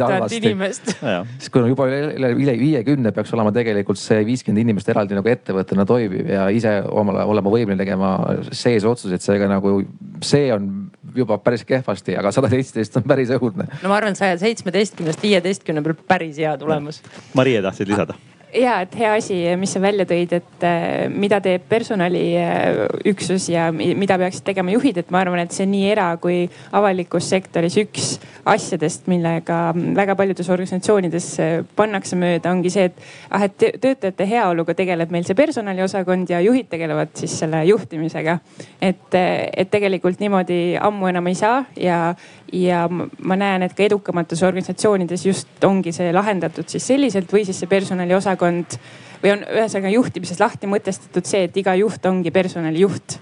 tuhat 0.00 0.34
inimest. 0.36 0.92
siis 1.42 1.52
kui 1.52 1.62
on 1.62 1.68
juba 1.72 1.86
üle 1.92 2.54
viiekümne, 2.60 3.12
peaks 3.14 3.34
olema 3.36 3.52
tegelikult 3.54 4.00
see 4.00 4.22
viiskümmend 4.28 4.64
inimest 4.64 4.88
eraldi 4.92 5.16
nagu 5.18 5.32
ettevõttena 5.32 5.86
toimiv 5.88 6.30
ja 6.32 6.46
ise 6.54 6.78
omale 6.88 7.26
olema 7.28 7.52
võimeline 7.52 7.80
tegema 7.82 8.14
sees 8.48 8.86
otsuseid, 8.88 9.24
seega 9.24 9.50
nagu 9.50 9.80
see 10.24 10.48
on 10.54 10.70
juba 11.16 11.36
päris 11.44 11.66
kehvasti, 11.68 12.16
aga 12.16 12.32
sada 12.32 12.48
seitseteist 12.52 12.96
on 13.02 13.08
päris 13.08 13.32
õudne. 13.36 13.68
no 13.82 13.92
ma 13.92 14.00
arvan, 14.00 14.16
saja 14.16 14.38
seitsmeteistkümnest 14.40 15.22
viieteistkümne 15.22 15.84
peal 15.84 15.98
päris 16.08 16.40
hea 16.40 16.56
tulemus. 16.60 17.02
Marie 17.36 17.60
tahtsid 17.64 17.92
lisada? 17.92 18.16
Ja, 18.54 18.80
et 18.84 18.94
hea 18.98 19.12
asi, 19.16 19.36
mis 19.58 19.72
sa 19.72 19.80
välja 19.82 20.04
tõid, 20.08 20.32
et 20.36 20.64
äh, 20.66 21.06
mida 21.10 21.38
teeb 21.44 21.64
personaliüksus 21.70 23.48
ja 23.52 23.68
mida 23.72 24.18
peaksid 24.20 24.44
tegema 24.46 24.74
juhid, 24.74 25.00
et 25.00 25.12
ma 25.14 25.22
arvan, 25.22 25.42
et 25.42 25.54
see 25.54 25.66
nii 25.68 25.88
era 25.92 26.08
kui 26.20 26.44
avalikus 26.76 27.30
sektoris 27.32 27.78
üks 27.82 28.12
asjadest, 28.48 29.08
millega 29.10 29.60
väga 29.96 30.16
paljudes 30.18 30.50
organisatsioonides 30.52 31.28
äh, 31.42 31.54
pannakse 31.78 32.18
mööda, 32.20 32.52
ongi 32.52 32.72
see, 32.74 32.90
et 32.90 33.00
ah, 33.30 33.46
et 33.46 33.56
töötajate 33.56 34.26
heaoluga 34.28 34.76
tegeleb 34.78 35.12
meil 35.14 35.26
see 35.28 35.38
personaliosakond 35.38 36.30
ja 36.32 36.42
juhid 36.44 36.68
tegelevad 36.72 37.14
siis 37.18 37.38
selle 37.42 37.64
juhtimisega. 37.68 38.38
et, 38.80 39.08
äh, 39.14 39.48
et 39.56 39.70
tegelikult 39.70 40.20
niimoodi 40.20 40.76
ammu 40.80 41.08
enam 41.12 41.32
ei 41.32 41.38
saa 41.38 41.64
ja, 41.76 42.14
ja 42.52 42.88
ma 42.88 43.36
näen, 43.36 43.62
et 43.64 43.74
ka 43.76 43.84
edukamates 43.86 44.42
organisatsioonides 44.44 45.26
just 45.26 45.64
ongi 45.64 45.92
see 45.92 46.12
lahendatud 46.12 46.68
siis 46.68 46.86
selliselt 46.86 47.32
või 47.32 47.46
siis 47.48 47.62
see 47.62 47.70
personaliosakond 47.70 48.76
või 49.22 49.32
on 49.36 49.46
ühesõnaga 49.46 49.92
juhtimises 49.94 50.40
lahti 50.40 50.68
mõtestatud 50.68 51.26
see, 51.28 51.46
et 51.48 51.56
iga 51.56 51.74
juht 51.78 52.06
ongi 52.06 52.30
personalijuht. 52.30 53.18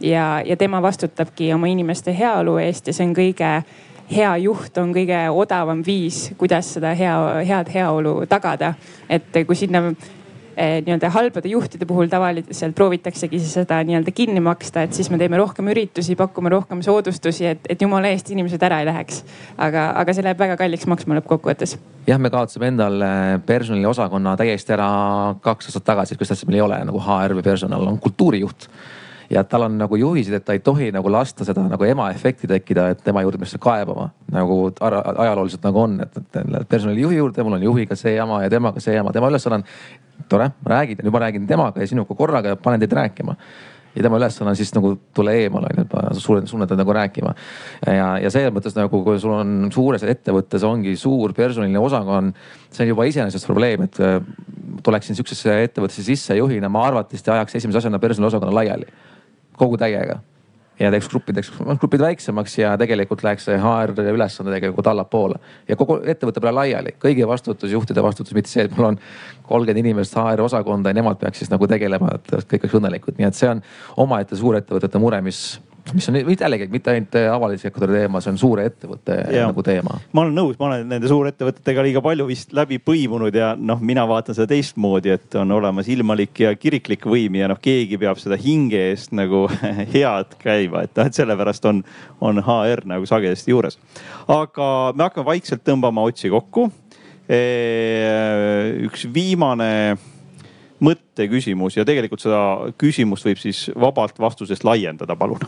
ja, 0.00 0.40
ja 0.46 0.56
tema 0.56 0.82
vastutabki 0.82 1.52
oma 1.52 1.68
inimeste 1.68 2.14
heaolu 2.18 2.56
eest 2.58 2.86
ja 2.86 2.96
see 2.96 3.06
on 3.06 3.14
kõige 3.14 3.50
hea 4.10 4.36
juht 4.36 4.78
on 4.78 4.94
kõige 4.94 5.18
odavam 5.30 5.82
viis, 5.86 6.30
kuidas 6.38 6.72
seda 6.74 6.94
hea, 6.94 7.16
head 7.46 7.68
heaolu 7.74 8.26
tagada. 8.26 8.74
et 9.08 9.44
kui 9.46 9.56
sinna 9.56 9.92
nii-öelda 10.56 11.10
halbade 11.14 11.48
juhtide 11.48 11.86
puhul 11.86 12.10
tavaliselt 12.10 12.74
proovitaksegi 12.76 13.40
seda 13.42 13.80
nii-öelda 13.86 14.12
kinni 14.14 14.42
maksta, 14.44 14.84
et 14.86 14.96
siis 14.96 15.10
me 15.10 15.18
teeme 15.18 15.38
rohkem 15.40 15.70
üritusi, 15.72 16.16
pakume 16.18 16.52
rohkem 16.52 16.82
soodustusi, 16.84 17.46
et, 17.52 17.66
et 17.70 17.82
jumala 17.82 18.10
eest 18.12 18.30
inimesed 18.34 18.62
ära 18.66 18.80
ei 18.82 18.88
läheks. 18.90 19.22
aga, 19.58 19.90
aga 20.02 20.14
see 20.14 20.26
läheb 20.26 20.38
väga 20.40 20.56
kalliks 20.60 20.86
maksma 20.90 21.18
lõppkokkuvõttes. 21.20 21.76
jah, 22.06 22.18
me 22.18 22.30
kaotasime 22.30 22.70
endal 22.72 23.04
personaliosakonna 23.46 24.36
täiesti 24.40 24.74
ära 24.76 24.90
kaks 25.40 25.70
aastat 25.70 25.86
tagasi, 25.92 26.18
kus 26.18 26.34
asja 26.34 26.48
meil 26.48 26.60
ei 26.60 26.66
ole 26.66 26.80
nagu 26.90 27.02
HR 27.02 27.38
või 27.38 27.46
personal, 27.46 27.86
on 27.86 28.00
kultuurijuht 28.02 28.68
ja 29.30 29.44
tal 29.44 29.62
on 29.62 29.78
nagu 29.78 29.96
juhised, 29.96 30.34
et 30.34 30.44
ta 30.44 30.54
ei 30.56 30.62
tohi 30.64 30.90
nagu 30.92 31.10
lasta 31.12 31.46
seda 31.46 31.62
nagu 31.70 31.86
ema 31.86 32.08
efekti 32.10 32.50
tekkida, 32.50 32.88
et 32.90 33.02
tema 33.06 33.22
juurde 33.22 33.38
peaks 33.38 33.54
kaebama. 33.62 34.08
Nagu 34.34 34.60
ajalooliselt 34.90 35.66
nagu 35.66 35.82
on, 35.84 35.98
et, 36.02 36.16
et 36.18 36.68
personalijuhi 36.68 37.20
juurde, 37.20 37.44
mul 37.46 37.60
on 37.60 37.66
juhiga 37.70 37.96
see 37.98 38.16
jama 38.16 38.42
ja 38.42 38.50
temaga 38.50 38.82
see 38.82 38.96
jama, 38.96 39.12
tema 39.14 39.30
ülesanne 39.30 39.60
on 39.60 39.66
tore, 40.30 40.50
räägid 40.66 41.04
nüüd 41.04 41.14
ma 41.14 41.26
räägin 41.26 41.46
temaga 41.46 41.82
ja 41.82 41.90
sinuga 41.90 42.16
korraga 42.18 42.56
ja 42.56 42.58
panen 42.58 42.82
teid 42.82 42.96
rääkima. 42.98 43.36
Ja 43.94 44.02
tema 44.02 44.18
ülesanne 44.18 44.50
on 44.50 44.58
siis 44.58 44.70
nagu 44.74 44.92
tulla 45.14 45.32
eemale 45.34 45.70
on 45.70 45.78
ju, 45.78 45.84
et 46.38 46.50
suunata 46.50 46.76
nagu 46.78 46.92
rääkima. 46.94 47.34
ja, 47.86 48.08
ja 48.22 48.30
selles 48.30 48.54
mõttes 48.54 48.74
nagu, 48.74 49.02
kui 49.04 49.18
sul 49.18 49.34
on 49.34 49.70
suures 49.74 50.02
ettevõttes 50.02 50.66
ongi 50.66 50.96
suur 50.96 51.34
personaliline 51.34 51.78
osakond, 51.78 52.34
see 52.70 52.84
on 52.84 52.90
juba 52.94 53.06
iseenesest 53.06 53.46
probleem, 53.46 53.86
et 53.86 53.98
äh, 54.02 54.18
tuleksin 54.82 55.18
sihukesesse 55.18 55.62
ettevõttesse 55.68 56.06
sisse 56.06 56.38
juhina, 56.38 56.68
ma 56.68 56.84
arvatavasti 56.86 57.34
ajaks 57.34 57.58
esimese 57.58 57.82
asjana 57.82 57.98
personaliosakonna 58.02 58.54
laiali 58.54 58.86
kogu 59.60 59.78
täiega. 59.80 60.20
Ja 60.80 60.88
teeks 60.88 61.10
gruppideks, 61.12 61.50
grupid 61.76 62.00
väiksemaks 62.00 62.54
ja 62.56 62.70
tegelikult 62.80 63.20
läheks 63.20 63.44
see 63.44 63.58
HR 63.60 63.90
ülesanne 64.14 64.54
tegelikult 64.54 64.86
allapoole. 64.88 65.36
Ja 65.68 65.76
kogu 65.76 65.98
ettevõte 66.08 66.40
peale 66.40 66.56
laiali. 66.56 66.94
kõigi 67.02 67.26
vastutus, 67.28 67.72
juhtide 67.72 68.00
vastutus, 68.02 68.32
mitte 68.32 68.48
see, 68.48 68.64
et 68.64 68.76
mul 68.78 68.94
on 68.94 68.96
kolmkümmend 69.44 69.82
inimest 69.84 70.16
HR 70.16 70.40
osakonda 70.46 70.88
ja 70.88 70.96
nemad 70.96 71.20
peaks 71.20 71.42
siis 71.42 71.52
nagu 71.52 71.68
tegelema, 71.68 72.14
et 72.16 72.32
kõik 72.48 72.64
oleks 72.64 72.78
õnnelikud, 72.80 73.18
nii 73.18 73.28
et 73.28 73.36
see 73.36 73.50
on 73.52 73.60
omaette 74.00 74.40
suurettevõtete 74.40 75.02
mure, 75.02 75.20
mis 75.20 75.60
mis 75.94 76.08
on 76.10 76.18
jällegi 76.20 76.68
mitte 76.72 76.92
ainult 76.92 77.16
avaliku 77.20 77.62
sektori 77.62 77.96
teema, 77.98 78.20
see 78.22 78.32
on 78.32 78.38
suure 78.40 78.66
ettevõtte 78.68 79.16
ja. 79.34 79.46
nagu 79.48 79.62
teema. 79.66 79.96
ma 80.12 80.24
olen 80.24 80.36
nõus, 80.36 80.58
ma 80.60 80.68
olen 80.70 80.86
nende 80.90 81.10
suurettevõtetega 81.10 81.84
liiga 81.86 82.02
palju 82.04 82.26
vist 82.28 82.54
läbi 82.56 82.80
põimunud 82.82 83.36
ja 83.36 83.52
noh, 83.58 83.80
mina 83.84 84.04
vaatan 84.08 84.36
seda 84.36 84.50
teistmoodi, 84.50 85.14
et 85.16 85.38
on 85.40 85.56
olemas 85.56 85.88
ilmalik 85.92 86.42
ja 86.44 86.52
kiriklik 86.58 87.06
võim 87.10 87.40
ja 87.40 87.50
noh, 87.50 87.60
keegi 87.62 87.98
peab 88.00 88.20
seda 88.22 88.38
hinge 88.40 88.80
eest 88.90 89.14
nagu 89.16 89.46
head 89.94 90.36
käima, 90.42 90.84
et 90.86 90.94
noh, 90.98 91.10
et 91.10 91.18
sellepärast 91.18 91.66
on, 91.70 91.82
on 92.20 92.42
HR 92.44 92.84
nagu 92.90 93.08
sagedasti 93.08 93.54
juures. 93.54 93.80
aga 94.28 94.70
me 94.94 95.08
hakkame 95.08 95.28
vaikselt 95.32 95.66
tõmbama 95.66 96.06
otsi 96.06 96.30
kokku. 96.32 96.70
üks 97.30 99.04
viimane 99.14 99.70
mõtteküsimus 100.80 101.76
ja 101.76 101.84
tegelikult 101.84 102.22
seda 102.22 102.40
küsimust 102.80 103.26
võib 103.28 103.40
siis 103.40 103.66
vabalt 103.78 104.18
vastusest 104.20 104.64
laiendada, 104.64 105.16
palun. 105.16 105.42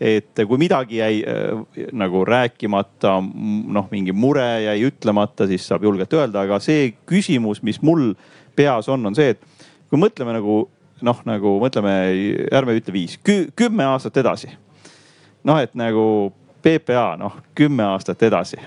et 0.00 0.42
kui 0.48 0.58
midagi 0.58 0.98
jäi 0.98 1.22
äh, 1.22 1.86
nagu 1.94 2.24
rääkimata, 2.26 3.16
noh, 3.22 3.88
mingi 3.90 4.12
mure 4.12 4.48
jäi 4.66 4.78
ütlemata, 4.88 5.46
siis 5.50 5.66
saab 5.68 5.86
julgelt 5.86 6.12
öelda, 6.18 6.46
aga 6.46 6.58
see 6.62 6.92
küsimus, 7.06 7.62
mis 7.62 7.82
mul 7.82 8.12
peas 8.56 8.90
on, 8.92 9.06
on 9.06 9.16
see, 9.16 9.36
et 9.36 9.68
kui 9.90 10.00
mõtleme 10.00 10.34
nagu 10.34 10.64
noh, 11.02 11.22
nagu 11.28 11.56
mõtleme, 11.62 11.94
ärme 12.54 12.76
ütle 12.78 12.94
viis, 12.94 13.18
kümme 13.22 13.86
aastat 13.90 14.18
edasi. 14.22 14.50
noh, 15.44 15.58
et 15.58 15.74
nagu 15.78 16.32
PPA, 16.62 17.16
noh 17.18 17.38
kümme 17.58 17.84
aastat 17.90 18.22
edasi. 18.22 18.58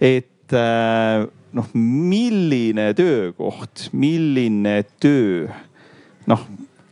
et 0.00 0.54
äh, 0.54 1.26
noh, 1.56 1.70
milline 1.74 2.90
töökoht, 2.98 3.88
milline 3.96 4.80
töö, 5.02 5.48
noh, 6.30 6.44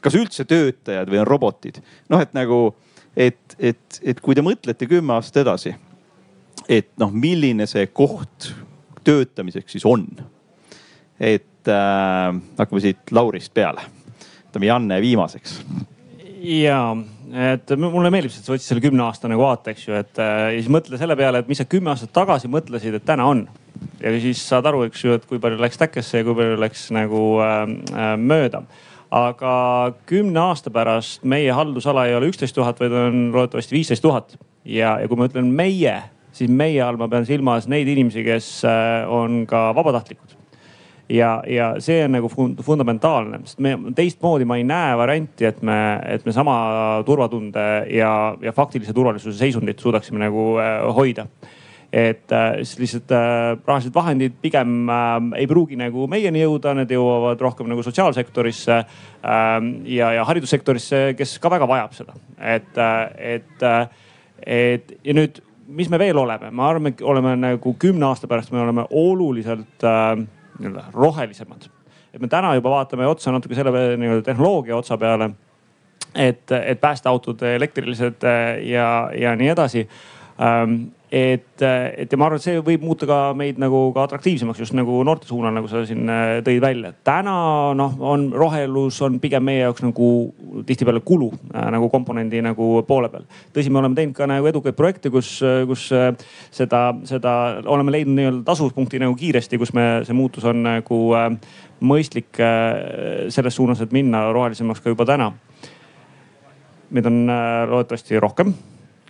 kas 0.05 0.17
üldse 0.19 0.47
töötajad 0.49 1.11
või 1.11 1.23
on 1.23 1.29
robotid, 1.29 1.81
noh, 2.11 2.23
et 2.23 2.35
nagu, 2.37 2.73
et, 3.17 3.59
et, 3.59 4.01
et 4.03 4.23
kui 4.23 4.37
te 4.39 4.45
mõtlete 4.47 4.89
kümme 4.91 5.17
aastat 5.17 5.43
edasi, 5.45 5.75
et 6.69 6.91
noh, 7.01 7.13
milline 7.15 7.67
see 7.71 7.87
koht 7.93 8.51
töötamiseks 9.07 9.79
siis 9.79 9.87
on. 9.89 10.07
et 11.21 11.71
äh, 11.71 12.35
hakkame 12.59 12.83
siit 12.83 13.11
Laurist 13.11 13.55
peale, 13.55 13.83
võtame 14.49 14.69
Janne 14.69 15.01
viimaseks. 15.03 15.61
ja, 16.43 16.97
et 17.33 17.73
mulle 17.77 18.11
meeldib, 18.15 18.33
et 18.33 18.45
sa 18.47 18.55
võtsid 18.55 18.73
selle 18.73 18.85
kümne 18.85 19.05
aasta 19.05 19.31
nagu 19.31 19.43
vaate, 19.45 19.75
eks 19.75 19.89
ju, 19.89 19.97
et 19.99 20.21
äh, 20.23 20.43
ja 20.55 20.59
siis 20.59 20.71
mõtle 20.73 21.01
selle 21.01 21.17
peale, 21.19 21.43
et 21.43 21.49
mis 21.51 21.61
sa 21.61 21.69
kümme 21.69 21.93
aastat 21.93 22.13
tagasi 22.17 22.51
mõtlesid, 22.53 22.97
et 22.99 23.07
täna 23.09 23.27
on 23.29 23.47
ja 24.01 24.13
siis 24.23 24.43
saad 24.43 24.67
aru, 24.71 24.85
eks 24.89 25.05
ju, 25.05 25.17
et 25.19 25.27
kui 25.29 25.41
palju 25.43 25.61
läks 25.61 25.81
täkkesse 25.81 26.23
ja 26.23 26.27
kui 26.27 26.37
palju 26.39 26.61
läks 26.61 26.89
nagu 26.95 27.25
äh, 27.45 27.65
äh, 27.95 28.15
mööda 28.21 28.65
aga 29.15 29.53
kümne 30.09 30.41
aasta 30.51 30.71
pärast 30.73 31.25
meie 31.25 31.53
haldusala 31.57 32.07
ei 32.09 32.17
ole 32.17 32.29
üksteist 32.29 32.57
tuhat, 32.57 32.81
vaid 32.81 32.93
on 32.93 33.29
loodetavasti 33.33 33.77
viisteist 33.77 34.05
tuhat. 34.05 34.37
ja, 34.65 34.99
ja 35.01 35.09
kui 35.09 35.17
ma 35.17 35.29
ütlen 35.29 35.49
meie, 35.49 35.95
siis 36.33 36.51
meie 36.53 36.83
all 36.85 37.01
ma 37.01 37.09
pean 37.09 37.27
silmas 37.27 37.69
neid 37.69 37.89
inimesi, 37.89 38.25
kes 38.27 38.51
äh, 38.69 39.09
on 39.09 39.47
ka 39.49 39.71
vabatahtlikud. 39.77 40.38
Ja, 41.09 41.43
ja 41.47 41.69
see 41.83 42.03
on 42.05 42.17
nagu 42.17 42.29
fund 42.33 42.63
fundamentaalne, 42.65 43.43
sest 43.45 43.63
me 43.65 43.77
teistmoodi 43.97 44.49
ma 44.49 44.59
ei 44.59 44.67
näe 44.69 44.97
varianti, 44.99 45.47
et 45.49 45.63
me, 45.63 45.79
et 46.09 46.27
me 46.27 46.35
sama 46.37 46.59
turvatunde 47.07 47.69
ja, 47.95 48.13
ja 48.43 48.53
faktilise 48.53 48.93
turvalisuse 48.97 49.39
seisundit 49.39 49.81
suudaksime 49.81 50.21
nagu 50.27 50.51
äh, 50.63 50.85
hoida 50.95 51.29
et 51.93 52.33
äh, 52.33 52.57
siis 52.57 52.79
lihtsalt 52.79 53.13
äh, 53.17 53.57
rahalised 53.67 53.95
vahendid 53.95 54.37
pigem 54.43 54.89
äh, 54.93 55.41
ei 55.41 55.47
pruugi 55.49 55.77
nagu 55.81 56.05
meieni 56.11 56.43
jõuda, 56.43 56.75
need 56.77 56.93
jõuavad 56.93 57.41
rohkem 57.41 57.69
nagu 57.71 57.83
sotsiaalsektorisse 57.85 58.77
ähm, 58.77 59.71
ja, 59.89 60.13
ja 60.19 60.27
haridussektorisse, 60.29 61.15
kes 61.17 61.39
ka 61.41 61.53
väga 61.53 61.69
vajab 61.69 61.97
seda. 61.97 62.17
et, 62.39 62.81
et, 63.17 63.65
et 64.45 64.93
ja 65.05 65.17
nüüd, 65.17 65.41
mis 65.69 65.89
me 65.89 66.01
veel 66.01 66.21
oleme, 66.21 66.53
ma 66.53 66.69
arvan, 66.69 66.91
me 66.91 67.09
oleme 67.09 67.37
nagu 67.41 67.75
kümne 67.81 68.11
aasta 68.11 68.29
pärast, 68.29 68.53
me 68.53 68.61
oleme 68.61 68.85
oluliselt 68.91 69.89
nii-öelda 70.59 70.85
rohelisemad. 70.93 71.69
et 72.15 72.21
me 72.21 72.29
täna 72.29 72.55
juba 72.55 72.71
vaatame 72.71 73.07
otsa 73.07 73.33
natuke 73.33 73.55
selle 73.55 73.73
nii-öelda 73.97 74.23
tehnoloogia 74.23 74.77
otsa 74.77 74.99
peale. 74.99 75.31
et, 76.15 76.53
et 76.53 76.81
päästeautod 76.81 77.43
elektrilised 77.43 78.25
ja, 78.63 79.11
ja 79.15 79.37
nii 79.37 79.49
edasi 79.49 79.89
et, 80.39 81.63
et 81.63 82.13
ja 82.13 82.19
ma 82.21 82.27
arvan, 82.29 82.39
et 82.39 82.45
see 82.45 82.61
võib 82.65 82.83
muuta 82.85 83.07
ka 83.09 83.17
meid 83.37 83.59
nagu 83.61 83.81
ka 83.97 84.05
atraktiivsemaks 84.07 84.61
just 84.61 84.77
nagu 84.77 85.01
noorte 85.07 85.29
suunal, 85.29 85.55
nagu 85.57 85.71
sa 85.71 85.81
siin 85.89 86.09
äh, 86.13 86.39
tõid 86.45 86.61
välja. 86.63 86.93
täna 87.07 87.35
noh, 87.79 87.97
on 88.13 88.29
rohelus 88.37 89.01
on 89.07 89.19
pigem 89.23 89.47
meie 89.49 89.65
jaoks 89.65 89.83
nagu 89.87 90.11
tihtipeale 90.69 91.01
kulu 91.07 91.31
äh, 91.33 91.69
nagu 91.75 91.89
komponendi 91.93 92.43
nagu 92.45 92.71
poole 92.89 93.11
peal. 93.13 93.25
tõsi, 93.57 93.73
me 93.73 93.81
oleme 93.81 93.97
teinud 93.99 94.17
ka 94.17 94.29
nagu 94.29 94.51
edukaid 94.53 94.77
projekte, 94.77 95.11
kus, 95.15 95.39
kus 95.71 95.89
äh, 95.97 96.13
seda, 96.55 96.85
seda 97.09 97.35
oleme 97.67 97.97
leidnud 97.97 98.21
nii-öelda 98.21 98.45
tasuvuspunkti 98.53 99.01
nagu 99.03 99.17
kiiresti, 99.19 99.59
kus 99.59 99.73
me, 99.77 99.89
see 100.07 100.17
muutus 100.17 100.47
on 100.49 100.63
nagu 100.67 101.03
mõistlik 101.79 102.39
selles 103.31 103.55
suunas, 103.55 103.81
et 103.81 103.93
minna 103.95 104.27
rohelisemaks 104.35 104.83
ka 104.83 104.91
juba 104.93 105.07
täna. 105.09 105.33
meid 106.91 107.07
on 107.07 107.29
loodetavasti 107.71 108.21
rohkem 108.21 108.55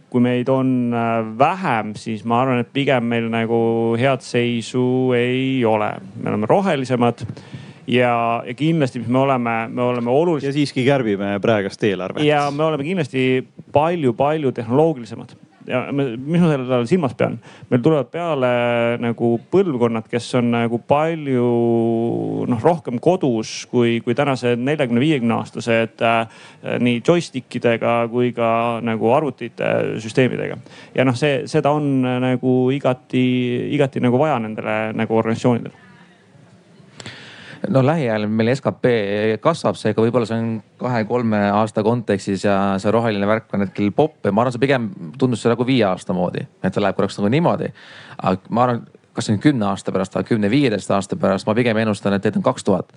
kui 0.09 0.23
meid 0.25 0.49
on 0.53 0.95
äh, 0.95 1.21
vähem, 1.39 1.93
siis 1.99 2.25
ma 2.25 2.43
arvan, 2.43 2.63
et 2.63 2.73
pigem 2.73 3.09
meil 3.11 3.29
nagu 3.33 3.61
head 4.01 4.25
seisu 4.25 5.13
ei 5.17 5.65
ole. 5.69 5.93
me 6.17 6.31
oleme 6.31 6.49
rohelisemad 6.49 7.25
ja, 7.87 8.43
ja 8.47 8.55
kindlasti, 8.55 9.03
mis 9.03 9.09
me 9.09 9.19
oleme, 9.19 9.59
me 9.69 9.83
oleme 9.83 10.11
oluliselt. 10.11 10.49
ja 10.49 10.57
siiski 10.57 10.85
kärbime 10.87 11.37
praegust 11.41 11.85
eelarvet. 11.85 12.25
ja 12.25 12.51
me 12.51 12.65
oleme 12.65 12.85
kindlasti 12.85 13.47
palju-palju 13.73 14.53
tehnoloogilisemad 14.53 15.37
ja 15.69 15.85
mis 15.93 16.41
ma 16.41 16.51
selle 16.51 16.77
all 16.79 16.87
silmas 16.89 17.15
pean, 17.19 17.39
meil 17.71 17.83
tulevad 17.85 18.11
peale 18.13 18.51
nagu 19.03 19.35
põlvkonnad, 19.53 20.09
kes 20.11 20.29
on 20.41 20.53
nagu 20.55 20.81
palju 20.89 21.49
noh, 22.51 22.63
rohkem 22.65 23.01
kodus 23.03 23.67
kui, 23.71 23.99
kui 24.05 24.17
tänased 24.19 24.61
neljakümne, 24.63 25.03
viiekümne 25.03 25.37
aastased 25.39 26.05
äh, 26.05 26.39
nii 26.83 27.03
joystick 27.05 27.59
idega 27.61 28.01
kui 28.13 28.33
ka 28.37 28.51
nagu 28.85 29.13
arvutite 29.15 29.99
süsteemidega. 30.03 30.59
ja 30.97 31.07
noh, 31.09 31.19
see, 31.19 31.45
seda 31.51 31.75
on 31.77 32.01
nagu 32.25 32.57
igati, 32.75 33.27
igati 33.77 34.03
nagu 34.05 34.21
vaja 34.21 34.41
nendele 34.43 34.81
nagu 34.97 35.21
organisatsioonidele 35.21 35.88
no 37.69 37.83
lähiajal 37.87 38.27
meil 38.31 38.53
skp 38.55 38.93
kasvab, 39.43 39.79
seega 39.79 40.03
võib-olla 40.03 40.29
see 40.29 40.39
on 40.39 40.51
kahe-kolme 40.81 41.41
aasta 41.51 41.83
kontekstis 41.87 42.47
ja 42.47 42.59
see 42.83 42.93
roheline 42.95 43.27
värk 43.29 43.55
on 43.55 43.67
hetkel 43.67 43.91
popp 43.97 44.27
ja 44.27 44.33
ma 44.33 44.45
arvan, 44.45 44.55
see 44.55 44.63
pigem 44.63 44.89
tundus 45.19 45.43
see 45.45 45.53
nagu 45.53 45.67
viie 45.67 45.85
aasta 45.89 46.17
moodi, 46.17 46.47
et 46.63 46.75
ta 46.75 46.83
läheb 46.83 46.99
korraks 46.99 47.19
nagu 47.19 47.33
niimoodi. 47.35 47.71
aga 48.19 48.55
ma 48.55 48.67
arvan, 48.67 48.83
kas 49.13 49.29
see 49.29 49.37
on 49.37 49.45
kümne 49.45 49.71
aasta 49.71 49.95
pärast 49.95 50.17
või 50.19 50.33
kümne-viieteist 50.33 50.91
aasta 50.95 51.19
pärast, 51.21 51.49
ma 51.49 51.57
pigem 51.59 51.83
ennustan, 51.85 52.17
et 52.17 52.29
need 52.29 52.41
on 52.41 52.47
kaks 52.47 52.67
tuhat 52.69 52.95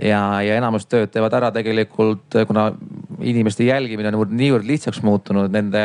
ja, 0.00 0.20
ja 0.44 0.56
enamus 0.56 0.86
tööd 0.88 1.12
teevad 1.12 1.34
ära 1.36 1.50
tegelikult, 1.54 2.38
kuna 2.48 2.70
inimeste 3.22 3.64
jälgimine 3.64 4.12
on 4.16 4.34
niivõrd 4.36 4.66
lihtsaks 4.66 5.02
muutunud, 5.02 5.50
nende 5.52 5.82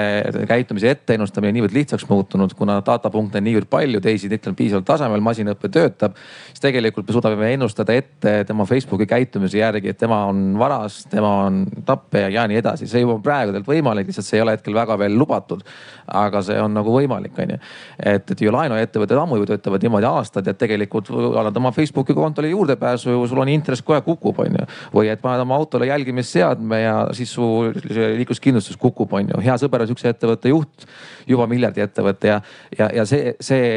käitumise 0.49 0.91
etteennustamine 0.95 1.53
niivõrd 1.55 1.75
lihtsaks 1.75 2.07
muutunud, 2.09 2.53
kuna 2.57 2.79
datapunkte 2.85 3.41
on 3.41 3.47
niivõrd 3.47 3.69
palju, 3.71 4.01
tehisintellekt 4.03 4.49
on 4.51 4.57
piisaval 4.57 4.85
tasemel, 4.87 5.23
masinõpe 5.23 5.69
töötab. 5.73 6.17
siis 6.49 6.63
tegelikult 6.63 7.07
me 7.07 7.15
suudame 7.15 7.51
ennustada 7.53 7.95
ette 7.97 8.43
tema 8.47 8.65
Facebooki 8.65 9.05
käitumise 9.09 9.61
järgi, 9.61 9.89
et 9.93 9.97
tema 9.97 10.23
on 10.25 10.57
varas, 10.59 11.03
tema 11.11 11.33
on 11.45 11.65
tapja 11.85 12.29
ja 12.29 12.47
nii 12.47 12.57
edasi. 12.57 12.87
see 12.87 13.01
juba 13.01 13.17
on 13.17 13.23
praegu 13.23 13.51
tegelikult 13.51 13.75
võimalik, 13.75 14.07
lihtsalt 14.11 14.27
see 14.27 14.39
ei 14.39 14.45
ole 14.45 14.57
hetkel 14.57 14.73
väga 14.73 14.97
veel 14.99 15.17
lubatud. 15.17 15.63
aga 16.07 16.41
see 16.41 16.59
on 16.61 16.73
nagu 16.73 16.93
võimalik, 16.93 17.37
on 17.39 17.55
ju. 17.55 17.59
et, 17.99 18.31
et 18.31 18.41
ju 18.41 18.51
laenuettevõtted 18.51 19.17
ammu 19.17 19.41
ju 19.41 19.49
töötavad 19.51 19.83
niimoodi 19.83 20.07
aastaid, 20.09 20.47
et 20.47 20.57
tegelikult 20.57 21.11
annad 21.11 21.57
oma 21.57 21.71
Facebooki 21.71 22.13
kontole 22.13 22.49
juurdepääsu, 22.49 23.27
sul 23.27 23.43
on 23.43 23.49
intress 23.49 23.81
kohe 23.81 24.01
kukub, 24.01 24.39
on 24.39 24.59
ju. 24.61 24.67
või 24.93 25.11
et 25.11 25.21
paned 25.21 25.43
oma 25.43 25.55
autole 25.55 25.87
jälgimisseadme 25.87 26.81
ja 26.81 26.95
siis 27.11 27.26
siis 27.27 27.35
su 27.35 27.97
liikluskindlustus 28.17 28.77
kukub, 28.79 29.11
on 29.13 29.31
ju. 29.33 29.41
hea 29.43 29.55
sõber 29.59 29.83
on 29.83 29.89
sihukese 29.89 30.13
ettevõtte 30.13 30.51
juht, 30.51 30.87
juba 31.27 31.47
miljardi 31.49 31.83
ettevõte 31.83 32.31
ja, 32.31 32.37
ja, 32.77 32.89
ja 32.95 33.05
see, 33.09 33.33
see 33.43 33.67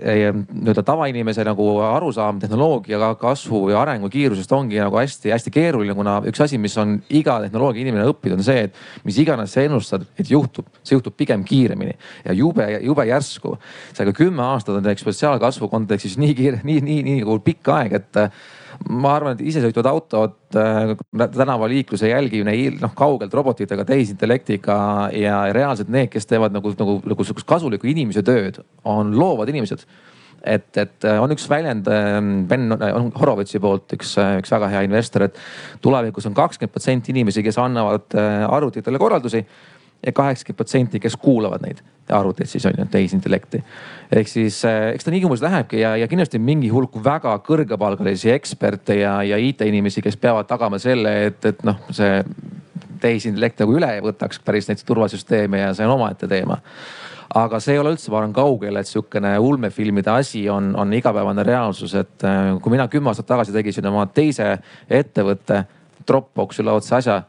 nii-öelda 0.00 0.84
tavainimese 0.86 1.44
nagu 1.46 1.66
arusaam 1.84 2.40
tehnoloogia 2.42 3.12
kasvu 3.20 3.68
ja 3.72 3.82
arengu 3.82 4.08
kiirusest 4.12 4.52
ongi 4.56 4.80
nagu 4.80 4.98
hästi-hästi 4.98 5.52
keeruline, 5.54 5.96
kuna 5.96 6.18
üks 6.30 6.44
asi, 6.44 6.58
mis 6.58 6.76
on 6.80 6.96
iga 7.14 7.38
tehnoloogia 7.44 7.84
inimene 7.84 8.08
õppinud, 8.10 8.40
on 8.40 8.46
see, 8.46 8.66
et 8.68 9.06
mis 9.06 9.20
iganes 9.22 9.54
sa 9.54 9.64
ennustad, 9.64 10.06
et 10.18 10.30
juhtub, 10.30 10.68
see 10.82 10.96
juhtub 10.96 11.16
pigem 11.18 11.44
kiiremini 11.46 11.94
ja 12.24 12.34
jube, 12.36 12.66
jube 12.82 13.08
järsku. 13.10 13.58
seega 13.94 14.14
kümme 14.16 14.42
aastat 14.48 14.80
on 14.80 14.92
eksponentsiaalkasvu 14.94 15.68
kontekstis 15.72 16.18
nii 16.20 16.34
kiire, 16.38 16.60
nii, 16.64 16.80
nii, 16.84 17.00
nii 17.06 17.22
nagu 17.22 17.38
pikk 17.44 17.74
aeg, 17.74 17.98
et 18.00 18.22
ma 18.88 19.14
arvan, 19.18 19.36
et 19.36 19.44
isesõitvad 19.50 19.88
autod 19.90 20.58
äh,, 20.58 20.94
tänavaliikluse 21.34 22.10
jälgimine 22.10 22.54
noh 22.80 22.94
kaugelt 22.96 23.34
robotitega, 23.34 23.86
tehisintellektiga 23.88 24.76
ja 25.16 25.44
reaalselt 25.54 25.92
need, 25.92 26.10
kes 26.12 26.28
teevad 26.30 26.54
nagu, 26.54 26.74
nagu, 26.78 26.98
nagu 27.04 27.26
sihukest 27.26 27.48
kasulikku 27.48 27.88
inimese 27.90 28.24
tööd, 28.26 28.62
on 28.88 29.14
loovad 29.18 29.52
inimesed. 29.52 29.86
Et, 30.44 30.66
et 30.76 31.06
äh, 31.08 31.18
on 31.22 31.32
üks 31.32 31.46
väljend 31.48 31.86
ähm, 31.88 32.32
Ben 32.48 32.68
Horovitsi 33.16 33.56
poolt, 33.64 33.94
üks, 33.96 34.10
äh, 34.20 34.34
üks 34.42 34.52
väga 34.52 34.68
hea 34.74 34.82
investor, 34.84 35.24
et 35.24 35.38
tulevikus 35.84 36.28
on 36.28 36.36
kakskümmend 36.36 36.74
protsenti 36.74 37.14
inimesi, 37.14 37.40
kes 37.46 37.56
annavad 37.62 38.12
äh, 38.20 38.44
arvutitele 38.52 39.00
korraldusi 39.00 39.40
ja 40.06 40.12
kaheksakümmend 40.12 40.56
protsenti, 40.56 41.00
kes 41.00 41.16
kuulavad 41.16 41.64
neid 41.64 41.82
arvuteid 42.12 42.48
siis 42.48 42.66
on 42.66 42.74
ju, 42.78 42.84
tehisintellekti. 42.90 43.62
ehk 44.12 44.28
siis 44.28 44.58
eks 44.64 45.04
ta 45.04 45.12
nii 45.14 45.24
umbes 45.24 45.42
lähebki 45.44 45.80
ja, 45.80 45.94
ja 45.96 46.08
kindlasti 46.08 46.38
mingi 46.38 46.68
hulk 46.68 46.98
väga 47.04 47.38
kõrgepalgalisi 47.46 48.32
eksperte 48.34 48.98
ja, 49.00 49.22
ja 49.24 49.38
IT-inimesi, 49.40 50.02
kes 50.04 50.18
peavad 50.20 50.48
tagama 50.50 50.78
selle, 50.78 51.14
et, 51.30 51.40
et 51.44 51.64
noh, 51.64 51.80
see 51.94 52.20
tehisintellekt 53.00 53.60
nagu 53.64 53.78
üle 53.78 53.90
võtaks 54.04 54.40
päris 54.44 54.68
neid 54.68 54.84
turvasüsteeme 54.86 55.64
ja 55.64 55.72
see 55.76 55.88
on 55.88 55.96
omaette 55.96 56.28
teema 56.28 56.60
aga 57.34 57.58
see 57.60 57.74
ei 57.74 57.80
ole 57.80 57.94
üldse, 57.94 58.10
ma 58.12 58.20
arvan, 58.20 58.34
kaugel, 58.36 58.76
et 58.78 58.88
sihukene 58.88 59.32
ulmefilmide 59.42 60.12
asi 60.12 60.44
on, 60.50 60.70
on 60.78 60.92
igapäevane 60.94 61.42
reaalsus, 61.46 61.94
et 61.98 62.26
kui 62.62 62.74
mina 62.74 62.86
kümme 62.92 63.10
aastat 63.10 63.26
tagasi 63.32 63.54
tegisin 63.54 63.88
oma 63.90 64.06
teise 64.06 64.52
ettevõtte 64.90 65.64
Dropboxi 66.04 66.62
laadse 66.62 66.94
asja. 66.98 67.22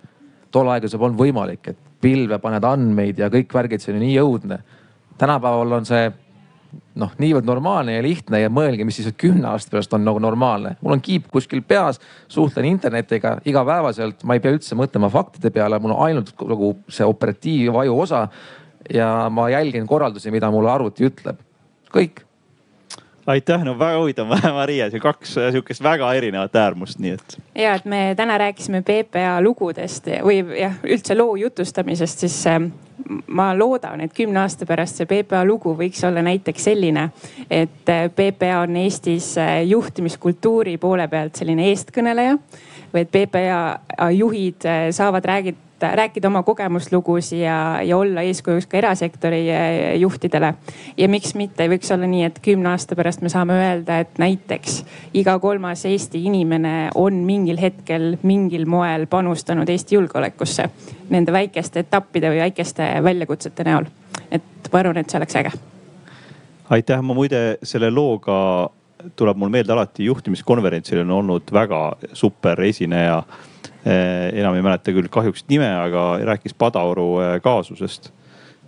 tol 0.51 0.69
ajal 0.71 0.89
see 0.91 0.99
polnud 0.99 1.19
võimalik, 1.19 1.71
et 1.71 1.84
pilve 2.05 2.37
paned 2.43 2.67
andmeid 2.67 3.23
ja 3.23 3.31
kõik 3.33 3.53
värgid, 3.55 3.81
see 3.81 3.95
oli 3.95 4.05
nii 4.05 4.21
õudne. 4.21 4.61
tänapäeval 5.17 5.79
on 5.79 5.87
see 5.87 6.05
noh, 6.99 7.13
niivõrd 7.21 7.47
normaalne 7.47 7.95
ja 7.97 8.03
lihtne 8.03 8.41
ja 8.41 8.51
mõelge, 8.51 8.85
mis 8.87 8.99
siis 8.99 9.13
kümne 9.19 9.47
aasta 9.51 9.71
pärast 9.73 9.93
on 9.95 10.03
nagu 10.05 10.19
normaalne. 10.19 10.75
mul 10.81 10.97
on 10.97 11.01
kiip 11.01 11.29
kuskil 11.31 11.61
peas, 11.61 11.99
suhtlen 12.27 12.67
internetiga 12.69 13.37
igapäevaselt, 13.45 14.23
ma 14.23 14.35
ei 14.35 14.43
pea 14.43 14.55
üldse 14.55 14.77
mõtlema 14.77 15.09
faktide 15.13 15.51
peale, 15.55 15.79
mul 15.79 15.95
on 15.95 16.05
ainult 16.07 16.33
nagu 16.41 16.75
see 16.89 17.07
operatiivaju 17.07 17.99
osa. 18.01 18.27
ja 18.93 19.29
ma 19.33 19.49
jälgin 19.49 19.87
korraldusi, 19.87 20.31
mida 20.31 20.51
mulle 20.53 20.69
arvuti 20.69 21.07
ütleb, 21.07 21.39
kõik 21.89 22.21
aitäh, 23.27 23.63
no 23.65 23.75
väga 23.79 23.99
huvitav, 23.99 24.31
Maria, 24.59 24.89
see 24.91 25.01
kaks 25.03 25.35
sihukest 25.35 25.83
väga 25.83 26.11
erinevat 26.17 26.55
äärmust, 26.55 26.99
nii 27.01 27.15
et. 27.17 27.37
ja, 27.55 27.75
et 27.75 27.85
me 27.85 28.01
täna 28.17 28.37
rääkisime 28.41 28.83
PPA 28.85 29.37
lugudest 29.43 30.09
või 30.25 30.41
jah, 30.59 30.77
üldse 30.83 31.17
loo 31.17 31.35
jutustamisest, 31.39 32.25
siis 32.25 32.37
ähm, 32.51 32.69
ma 33.27 33.51
loodan, 33.57 34.01
et 34.05 34.13
kümne 34.15 34.43
aasta 34.43 34.67
pärast 34.69 35.01
see 35.01 35.09
PPA 35.09 35.43
lugu 35.47 35.75
võiks 35.77 36.03
olla 36.07 36.23
näiteks 36.25 36.69
selline, 36.69 37.09
et 37.49 37.91
äh, 37.91 38.07
PPA 38.13 38.61
on 38.63 38.77
Eestis 38.85 39.33
äh, 39.41 39.59
juhtimiskultuuri 39.69 40.77
poole 40.81 41.07
pealt 41.11 41.41
selline 41.41 41.69
eestkõneleja 41.71 42.37
või 42.93 43.03
et 43.03 43.11
PPA 43.11 44.09
juhid 44.15 44.69
äh, 44.69 44.89
saavad 44.95 45.25
räägida 45.25 45.64
rääkida 45.81 46.27
oma 46.27 46.43
kogemuslugusid 46.43 47.39
ja, 47.39 47.81
ja 47.83 47.97
olla 47.97 48.21
eeskujuks 48.21 48.67
ka 48.67 48.77
erasektori 48.77 49.49
eh, 49.49 49.99
juhtidele. 49.99 50.53
ja 50.97 51.09
miks 51.09 51.35
mitte 51.35 51.63
ei 51.63 51.69
võiks 51.69 51.91
olla 51.93 52.07
nii, 52.07 52.23
et 52.23 52.39
kümne 52.43 52.69
aasta 52.71 52.95
pärast 52.95 53.21
me 53.21 53.29
saame 53.29 53.57
öelda, 53.59 53.99
et 53.99 54.17
näiteks 54.21 54.83
iga 55.13 55.37
kolmas 55.39 55.85
Eesti 55.85 56.23
inimene 56.25 56.89
on 56.95 57.21
mingil 57.27 57.59
hetkel 57.61 58.17
mingil 58.23 58.65
moel 58.65 59.07
panustanud 59.07 59.69
Eesti 59.69 59.95
julgeolekusse 59.95 60.69
nende 61.09 61.31
väikeste 61.31 61.85
etappide 61.85 62.31
või 62.31 62.45
väikeste 62.45 62.89
väljakutsete 63.03 63.63
näol. 63.63 63.91
et 64.31 64.71
ma 64.71 64.79
arvan, 64.79 64.97
et 64.97 65.09
see 65.09 65.19
oleks 65.19 65.35
äge. 65.35 65.51
aitäh, 66.69 67.01
ma 67.01 67.13
muide 67.13 67.57
selle 67.63 67.91
looga 67.91 68.69
tuleb 69.15 69.37
mul 69.37 69.51
meelde 69.53 69.73
alati 69.73 70.05
juhtimiskonverentsil 70.05 71.03
on 71.03 71.11
olnud 71.11 71.51
väga 71.53 71.81
super 72.13 72.61
esineja 72.61 73.23
enam 73.85 74.55
ei 74.57 74.63
mäleta 74.65 74.93
küll 74.95 75.09
kahjuks 75.11 75.45
nime, 75.49 75.69
aga 75.69 76.05
rääkis 76.31 76.55
Padaoru 76.57 77.09
eh, 77.21 77.41
kaasusest. 77.41 78.11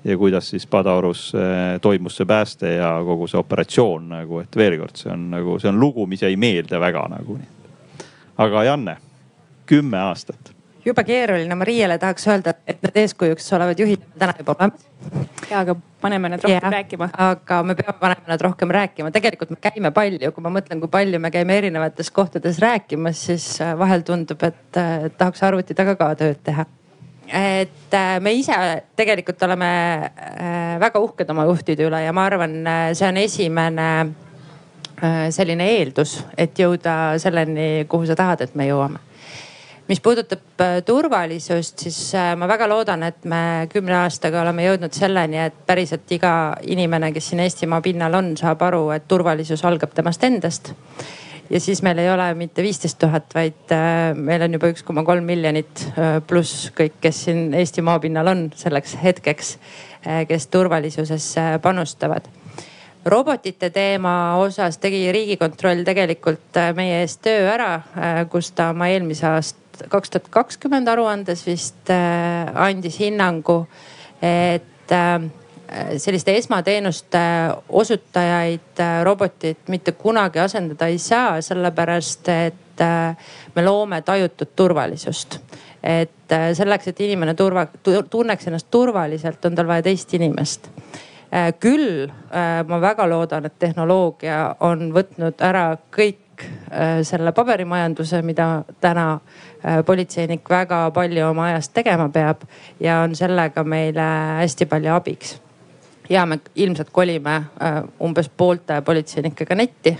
ja 0.03 0.17
kuidas 0.17 0.49
siis 0.49 0.67
Padaorus 0.67 1.33
eh, 1.35 1.79
toimus 1.81 2.17
see 2.17 2.25
pääste 2.25 2.73
ja 2.75 2.91
kogu 3.05 3.27
see 3.27 3.39
operatsioon 3.39 4.09
nagu, 4.09 4.39
et 4.39 4.55
veel 4.55 4.77
kord, 4.79 4.95
see 4.95 5.11
on 5.11 5.29
nagu, 5.31 5.59
see 5.59 5.69
on 5.69 5.79
lugu, 5.79 6.05
mis 6.05 6.21
jäi 6.21 6.35
meelde 6.35 6.79
väga 6.79 7.07
nagu. 7.09 7.39
aga 8.37 8.63
Janne, 8.63 8.97
kümme 9.65 9.97
aastat 9.97 10.56
jube 10.87 11.03
keeruline. 11.03 11.55
Mariele 11.55 11.97
tahaks 12.01 12.27
öelda, 12.31 12.53
et 12.67 12.81
need 12.85 13.01
eeskujuks 13.03 13.49
olevad 13.57 13.79
juhid 13.79 14.03
täna 14.19 14.35
juba 14.39 14.55
olemas. 14.55 14.85
ja, 15.49 15.59
aga 15.59 15.75
paneme 16.01 16.29
nad 16.29 16.43
rohkem 16.43 16.67
ja, 16.67 16.71
rääkima. 16.71 17.09
aga 17.27 17.61
me 17.63 17.75
peame 17.75 17.97
panema 17.99 18.27
nad 18.27 18.41
rohkem 18.41 18.71
rääkima. 18.71 19.11
tegelikult 19.11 19.49
me 19.49 19.57
käime 19.61 19.91
palju, 19.91 20.31
kui 20.31 20.43
ma 20.43 20.53
mõtlen, 20.59 20.81
kui 20.83 20.91
palju 20.91 21.19
me 21.19 21.31
käime 21.31 21.57
erinevates 21.57 22.11
kohtades 22.11 22.59
rääkimas, 22.63 23.25
siis 23.29 23.49
äh, 23.61 23.77
vahel 23.79 24.05
tundub, 24.07 24.43
et 24.43 24.77
äh, 24.77 25.09
tahaks 25.17 25.43
arvuti 25.43 25.75
taga 25.77 25.95
ka 25.99 26.13
tööd 26.15 26.43
teha 26.43 26.65
et 27.27 27.93
äh, 27.93 28.19
me 28.23 28.31
ise 28.39 28.55
tegelikult 28.95 29.41
oleme 29.43 29.71
väga 30.79 31.01
uhked 31.03 31.29
oma 31.29 31.43
juhtide 31.49 31.89
üle 31.89 31.99
ja 32.05 32.13
ma 32.15 32.23
arvan, 32.29 32.61
see 32.95 33.09
on 33.09 33.19
esimene 33.19 33.89
selline 35.29 35.65
eeldus, 35.75 36.15
et 36.37 36.57
jõuda 36.57 37.19
selleni, 37.21 37.85
kuhu 37.89 38.07
sa 38.09 38.15
tahad, 38.17 38.41
et 38.41 38.55
me 38.57 38.65
jõuame 38.65 39.03
mis 39.87 40.01
puudutab 40.03 40.61
äh, 40.61 40.79
turvalisust, 40.85 41.79
siis 41.79 41.99
äh, 42.15 42.33
ma 42.37 42.47
väga 42.49 42.67
loodan, 42.69 43.05
et 43.07 43.23
me 43.29 43.67
kümne 43.71 43.95
aastaga 44.01 44.41
oleme 44.43 44.65
jõudnud 44.65 44.95
selleni, 44.95 45.39
et 45.47 45.61
päriselt 45.67 46.11
iga 46.11 46.31
inimene, 46.67 47.13
kes 47.15 47.31
siin 47.31 47.43
Eestimaa 47.45 47.81
pinnal 47.85 48.17
on, 48.19 48.33
saab 48.39 48.65
aru, 48.67 48.89
et 48.95 49.07
turvalisus 49.07 49.63
algab 49.67 49.95
temast 49.95 50.23
endast. 50.27 50.73
ja 51.49 51.59
siis 51.63 51.79
meil 51.83 51.99
ei 52.03 52.09
ole 52.11 52.33
mitte 52.35 52.63
viisteist 52.63 52.99
tuhat, 52.99 53.31
vaid 53.35 53.71
äh, 53.71 54.11
meil 54.15 54.43
on 54.43 54.57
juba 54.57 54.71
üks 54.73 54.83
koma 54.83 55.05
kolm 55.07 55.23
miljonit 55.23 55.85
pluss 56.27 56.71
kõik, 56.75 56.99
kes 57.01 57.23
siin 57.27 57.53
Eesti 57.55 57.81
maapinnal 57.81 58.27
on 58.27 58.49
selleks 58.55 58.97
hetkeks, 59.03 59.53
kes 60.27 60.47
turvalisusesse 60.51 61.45
panustavad 61.63 62.27
robotite 63.07 63.69
teema 63.71 64.35
osas 64.41 64.77
tegi 64.83 65.05
riigikontroll 65.15 65.85
tegelikult 65.87 66.59
meie 66.75 66.99
eest 67.05 67.21
töö 67.23 67.47
ära, 67.53 67.69
kus 68.31 68.51
ta 68.51 68.73
oma 68.75 68.89
eelmise 68.91 69.29
aasta 69.29 69.66
kaks 69.89 70.11
tuhat 70.13 70.29
kakskümmend 70.33 70.87
aruandes 70.87 71.43
vist 71.47 71.89
äh, 71.93 72.49
andis 72.55 72.99
hinnangu, 72.99 73.59
et 74.21 74.93
äh, 74.93 75.27
selliste 75.97 76.35
esmateenuste 76.37 77.21
osutajaid 77.69 78.81
äh, 78.83 79.01
robotid 79.03 79.69
mitte 79.73 79.93
kunagi 79.99 80.39
asendada 80.39 80.87
ei 80.87 80.99
saa, 81.01 81.41
sellepärast 81.41 82.29
et 82.33 82.63
me 83.55 83.63
loome 83.65 84.01
tajutut 84.05 84.51
turvalisust. 84.55 85.39
et 85.83 86.33
selleks, 86.53 86.87
et 86.87 86.99
inimene 87.01 87.33
turva, 87.33 87.65
tunneks 88.09 88.47
ennast 88.47 88.67
turvaliselt, 88.71 89.45
on 89.45 89.55
tal 89.55 89.67
vaja 89.67 89.85
teist 89.85 90.13
inimest 90.13 90.69
küll 91.59 92.07
ma 92.67 92.79
väga 92.81 93.07
loodan, 93.09 93.45
et 93.45 93.55
tehnoloogia 93.59 94.55
on 94.63 94.91
võtnud 94.95 95.41
ära 95.43 95.65
kõik 95.95 96.26
selle 97.03 97.31
paberimajanduse, 97.31 98.21
mida 98.21 98.63
täna 98.81 99.19
Äh, 99.65 99.83
politseinik 99.85 100.49
väga 100.49 100.91
palju 100.93 101.23
oma 101.31 101.47
ajast 101.49 101.71
tegema 101.73 102.05
peab 102.13 102.43
ja 102.79 102.99
on 103.01 103.15
sellega 103.17 103.63
meile 103.65 104.03
hästi 104.37 104.67
palju 104.69 104.91
abiks. 104.93 105.39
ja 106.09 106.25
me 106.25 106.39
ilmselt 106.55 106.89
kolime 106.91 107.35
äh, 107.35 107.81
umbes 107.99 108.29
poolte 108.29 108.81
politseinikega 108.81 109.55
netti 109.55 109.97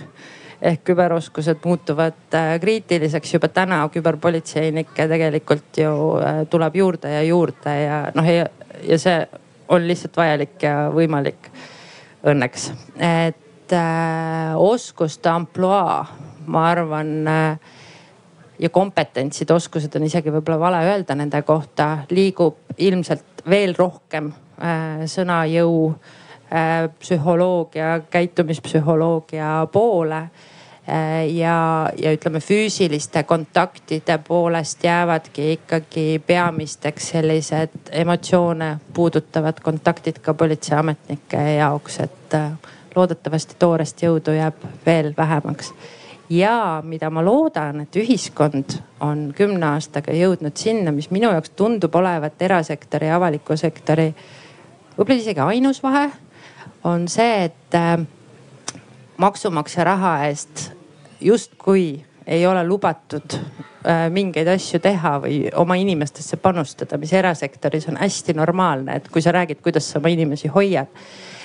ehk 0.62 0.84
küberoskused 0.84 1.58
muutuvad 1.64 2.34
äh, 2.34 2.60
kriitiliseks 2.60 3.34
juba 3.34 3.48
täna 3.48 3.80
küberpolitseinikke 3.88 5.08
tegelikult 5.08 5.82
ju 5.82 5.90
tuleb 6.50 6.76
juurde 6.76 7.12
ja 7.12 7.22
juurde 7.22 7.74
ja 7.82 7.98
noh, 8.14 8.30
ja 8.30 8.98
see 8.98 9.18
on 9.68 9.88
lihtsalt 9.88 10.16
vajalik 10.16 10.62
ja 10.62 10.86
võimalik 10.94 11.50
õnneks. 12.22 12.70
et 12.94 13.74
äh, 13.74 14.54
oskuste 14.54 15.28
ampluaa, 15.28 16.06
ma 16.48 16.68
arvan 16.70 17.28
äh, 17.28 17.58
ja 18.58 18.70
kompetentsid, 18.70 19.50
oskused 19.50 19.94
on 19.96 20.06
isegi 20.08 20.32
võib-olla 20.34 20.58
vale 20.60 20.82
öelda 20.90 21.16
nende 21.18 21.42
kohta, 21.46 22.04
liigub 22.10 22.78
ilmselt 22.78 23.44
veel 23.48 23.74
rohkem 23.78 24.32
äh, 24.32 25.04
sõnajõu 25.06 25.74
äh,, 25.92 26.88
psühholoogia, 27.00 28.00
käitumispsühholoogia 28.10 29.66
poole. 29.72 30.28
ja, 31.36 31.90
ja 32.00 32.12
ütleme 32.16 32.40
füüsiliste 32.40 33.22
kontaktide 33.28 34.14
poolest 34.24 34.84
jäävadki 34.84 35.50
ikkagi 35.52 36.22
peamisteks 36.26 37.10
sellised 37.10 37.92
emotsioone 37.92 38.70
puudutavad 38.96 39.60
kontaktid 39.60 40.22
ka 40.24 40.34
politseiametnike 40.34 41.42
jaoks, 41.58 42.00
et 42.00 42.38
loodetavasti 42.96 43.58
toorest 43.58 44.00
jõudu 44.02 44.32
jääb 44.32 44.64
veel 44.86 45.12
vähemaks 45.18 45.74
ja 46.30 46.82
mida 46.84 47.10
ma 47.10 47.22
loodan, 47.24 47.80
et 47.84 47.96
ühiskond 47.96 48.78
on 49.04 49.28
kümne 49.36 49.74
aastaga 49.74 50.12
jõudnud 50.12 50.56
sinna, 50.56 50.92
mis 50.92 51.10
minu 51.14 51.30
jaoks 51.32 51.54
tundub 51.56 51.94
olevat 51.94 52.42
erasektori 52.42 53.08
ja 53.08 53.16
avaliku 53.16 53.56
sektori 53.56 54.10
võib-olla 54.96 55.20
isegi 55.20 55.44
ainus 55.44 55.82
vahe, 55.82 56.08
on 56.84 57.06
see, 57.08 57.48
et 57.48 57.78
äh, 57.78 57.96
maksumaksja 59.16 59.86
raha 59.88 60.12
eest 60.28 60.68
justkui 61.20 62.04
ei 62.26 62.44
ole 62.46 62.64
lubatud 62.66 63.38
äh, 63.38 64.06
mingeid 64.12 64.50
asju 64.52 64.82
teha 64.84 65.16
või 65.24 65.40
oma 65.56 65.78
inimestesse 65.80 66.36
panustada, 66.36 66.98
mis 67.00 67.12
erasektoris 67.12 67.88
on 67.88 67.96
hästi 68.02 68.36
normaalne, 68.36 68.98
et 68.98 69.08
kui 69.08 69.24
sa 69.24 69.32
räägid, 69.32 69.62
kuidas 69.64 69.88
sa 69.90 70.02
oma 70.02 70.12
inimesi 70.12 70.52
hoiad 70.52 70.92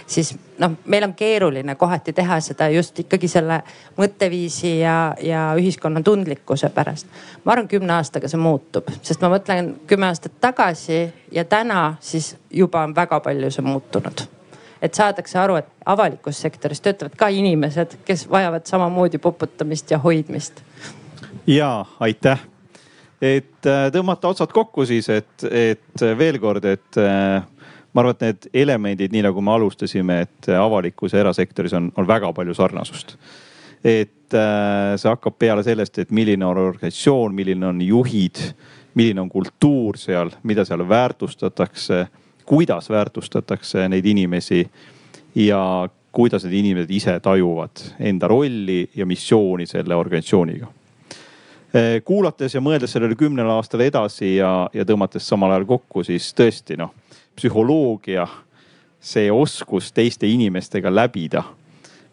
siis 0.07 0.33
noh, 0.59 0.71
meil 0.85 1.03
on 1.03 1.13
keeruline 1.13 1.75
kohati 1.75 2.13
teha 2.13 2.39
seda 2.43 2.69
just 2.69 2.99
ikkagi 2.99 3.27
selle 3.27 3.61
mõtteviisi 3.97 4.77
ja, 4.79 5.15
ja 5.21 5.45
ühiskonna 5.57 6.01
tundlikkuse 6.03 6.69
pärast. 6.69 7.07
ma 7.43 7.51
arvan, 7.51 7.67
kümne 7.67 7.93
aastaga 7.93 8.27
see 8.27 8.41
muutub, 8.41 8.91
sest 9.01 9.21
ma 9.21 9.31
mõtlen 9.33 9.73
kümme 9.87 10.09
aastat 10.11 10.39
tagasi 10.41 11.05
ja 11.31 11.45
täna 11.45 11.95
siis 11.99 12.35
juba 12.51 12.83
on 12.83 12.95
väga 12.95 13.19
palju 13.19 13.51
see 13.51 13.65
muutunud 13.65 14.27
et 14.83 14.93
saadakse 14.93 15.39
aru, 15.39 15.55
et 15.61 15.67
avalikus 15.85 16.41
sektoris 16.43 16.81
töötavad 16.83 17.15
ka 17.17 17.29
inimesed, 17.31 17.99
kes 18.05 18.25
vajavad 18.29 18.67
samamoodi 18.67 19.17
poputamist 19.17 19.91
ja 19.91 19.97
hoidmist. 19.97 20.59
ja 21.47 21.85
aitäh, 21.99 22.39
et 23.21 23.67
äh, 23.67 23.87
tõmmata 23.95 24.27
otsad 24.27 24.51
kokku 24.51 24.85
siis, 24.85 25.07
et, 25.09 25.47
et 25.51 26.05
veel 26.17 26.39
kord, 26.43 26.65
et 26.65 26.99
äh, 26.99 27.45
ma 27.93 28.01
arvan, 28.01 28.15
et 28.15 28.25
need 28.25 28.49
elemendid, 28.63 29.13
nii 29.13 29.23
nagu 29.27 29.41
me 29.41 29.53
alustasime, 29.53 30.19
et 30.25 30.49
avalikus 30.57 31.13
ja 31.13 31.21
erasektoris 31.21 31.75
on, 31.77 31.91
on 31.97 32.07
väga 32.07 32.33
palju 32.33 32.53
sarnasust. 32.57 33.17
et 33.83 34.33
äh, 34.33 34.93
see 34.95 35.09
hakkab 35.11 35.35
peale 35.39 35.63
sellest, 35.63 35.99
et 35.99 36.11
milline 36.11 36.45
on 36.45 36.57
organisatsioon, 36.57 37.33
milline 37.35 37.67
on 37.67 37.81
juhid, 37.83 38.39
milline 38.95 39.21
on 39.21 39.29
kultuur 39.29 39.97
seal, 39.99 40.31
mida 40.43 40.63
seal 40.65 40.85
väärtustatakse, 40.89 42.05
kuidas 42.45 42.89
väärtustatakse 42.89 43.89
neid 43.89 44.05
inimesi 44.05 44.63
ja 45.35 45.89
kuidas 46.11 46.45
need 46.47 46.55
inimesed 46.61 46.95
ise 46.95 47.17
tajuvad 47.19 47.83
enda 47.99 48.27
rolli 48.31 48.87
ja 48.95 49.05
missiooni 49.05 49.67
selle 49.67 49.95
organisatsiooniga 49.99 50.71
äh, 51.75 51.99
kuulates 52.05 52.55
ja 52.55 52.63
mõeldes 52.63 52.95
sellele 52.95 53.19
kümnele 53.19 53.51
aastale 53.51 53.91
edasi 53.91 54.37
ja, 54.37 54.69
ja 54.73 54.87
tõmmates 54.87 55.27
samal 55.27 55.51
ajal 55.51 55.67
kokku, 55.75 56.07
siis 56.07 56.31
tõesti 56.37 56.79
noh 56.79 56.95
psühholoogia, 57.35 58.27
see 59.03 59.31
oskus 59.31 59.91
teiste 59.91 60.27
inimestega 60.27 60.95
läbida. 60.95 61.43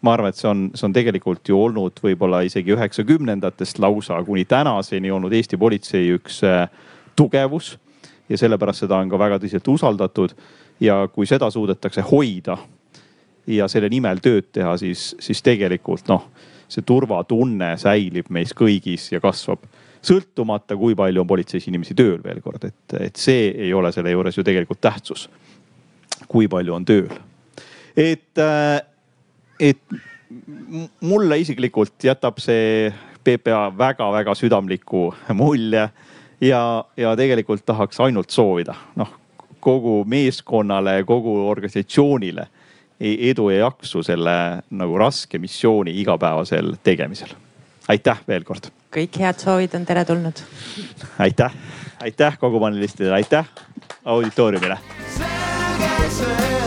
ma 0.01 0.13
arvan, 0.13 0.29
et 0.29 0.35
see 0.35 0.49
on, 0.49 0.61
see 0.73 0.85
on 0.87 0.93
tegelikult 0.93 1.49
ju 1.49 1.59
olnud 1.61 1.99
võib-olla 2.01 2.39
isegi 2.41 2.73
üheksakümnendatest 2.73 3.79
lausa 3.79 4.17
kuni 4.25 4.45
tänaseni 4.49 5.11
olnud 5.11 5.33
Eesti 5.33 5.57
politsei 5.57 6.09
üks 6.15 6.41
äh, 6.43 6.69
tugevus. 7.15 7.77
ja 8.29 8.37
sellepärast 8.37 8.85
seda 8.85 8.97
on 8.97 9.09
ka 9.09 9.19
väga 9.19 9.37
tõsiselt 9.39 9.67
usaldatud. 9.67 10.33
ja 10.79 11.07
kui 11.13 11.25
seda 11.25 11.51
suudetakse 11.51 12.01
hoida 12.01 12.57
ja 13.47 13.67
selle 13.67 13.89
nimel 13.89 14.19
tööd 14.21 14.49
teha, 14.53 14.77
siis, 14.77 15.15
siis 15.19 15.41
tegelikult 15.41 16.07
noh, 16.07 16.27
see 16.71 16.81
turvatunne 16.87 17.75
säilib 17.77 18.29
meis 18.29 18.53
kõigis 18.57 19.11
ja 19.11 19.19
kasvab 19.19 19.65
sõltumata, 20.05 20.75
kui 20.77 20.95
palju 20.97 21.21
on 21.21 21.29
politseis 21.29 21.67
inimesi 21.69 21.95
tööl, 21.97 22.19
veel 22.23 22.41
kord, 22.41 22.63
et, 22.65 22.95
et 22.99 23.19
see 23.19 23.49
ei 23.67 23.73
ole 23.73 23.91
selle 23.93 24.13
juures 24.13 24.37
ju 24.37 24.45
tegelikult 24.45 24.81
tähtsus. 24.81 25.29
kui 26.27 26.47
palju 26.47 26.73
on 26.73 26.85
tööl. 26.85 27.11
et, 27.97 28.37
äh, 28.37 28.81
et 29.59 29.81
mulle 31.01 31.39
isiklikult 31.39 32.03
jätab 32.03 32.39
see 32.39 32.91
PPA 33.23 33.71
väga-väga 33.77 34.35
südamliku 34.35 35.13
mulje 35.33 35.89
ja, 36.41 36.85
ja 36.97 37.15
tegelikult 37.15 37.65
tahaks 37.65 37.99
ainult 37.99 38.29
soovida, 38.29 38.75
noh 38.95 39.17
kogu 39.61 40.01
meeskonnale, 40.09 41.03
kogu 41.05 41.35
organisatsioonile 41.49 42.47
edu 43.01 43.49
ja 43.49 43.67
jaksu 43.67 44.01
selle 44.05 44.33
nagu 44.69 44.97
raske 44.97 45.37
missiooni 45.37 45.93
igapäevasel 46.01 46.75
tegemisel. 46.83 47.35
aitäh 47.87 48.19
veel 48.27 48.43
kord 48.43 48.71
kõik 48.91 49.19
head 49.23 49.39
soovid 49.39 49.75
on 49.79 49.85
teretulnud. 49.85 50.43
aitäh, 51.19 51.53
aitäh 52.03 52.39
kogu 52.39 52.59
panelistidele, 52.59 53.13
aitäh 53.21 53.45
auditooriumile. 54.05 54.77
selge 55.17 56.09
see. 56.09 56.60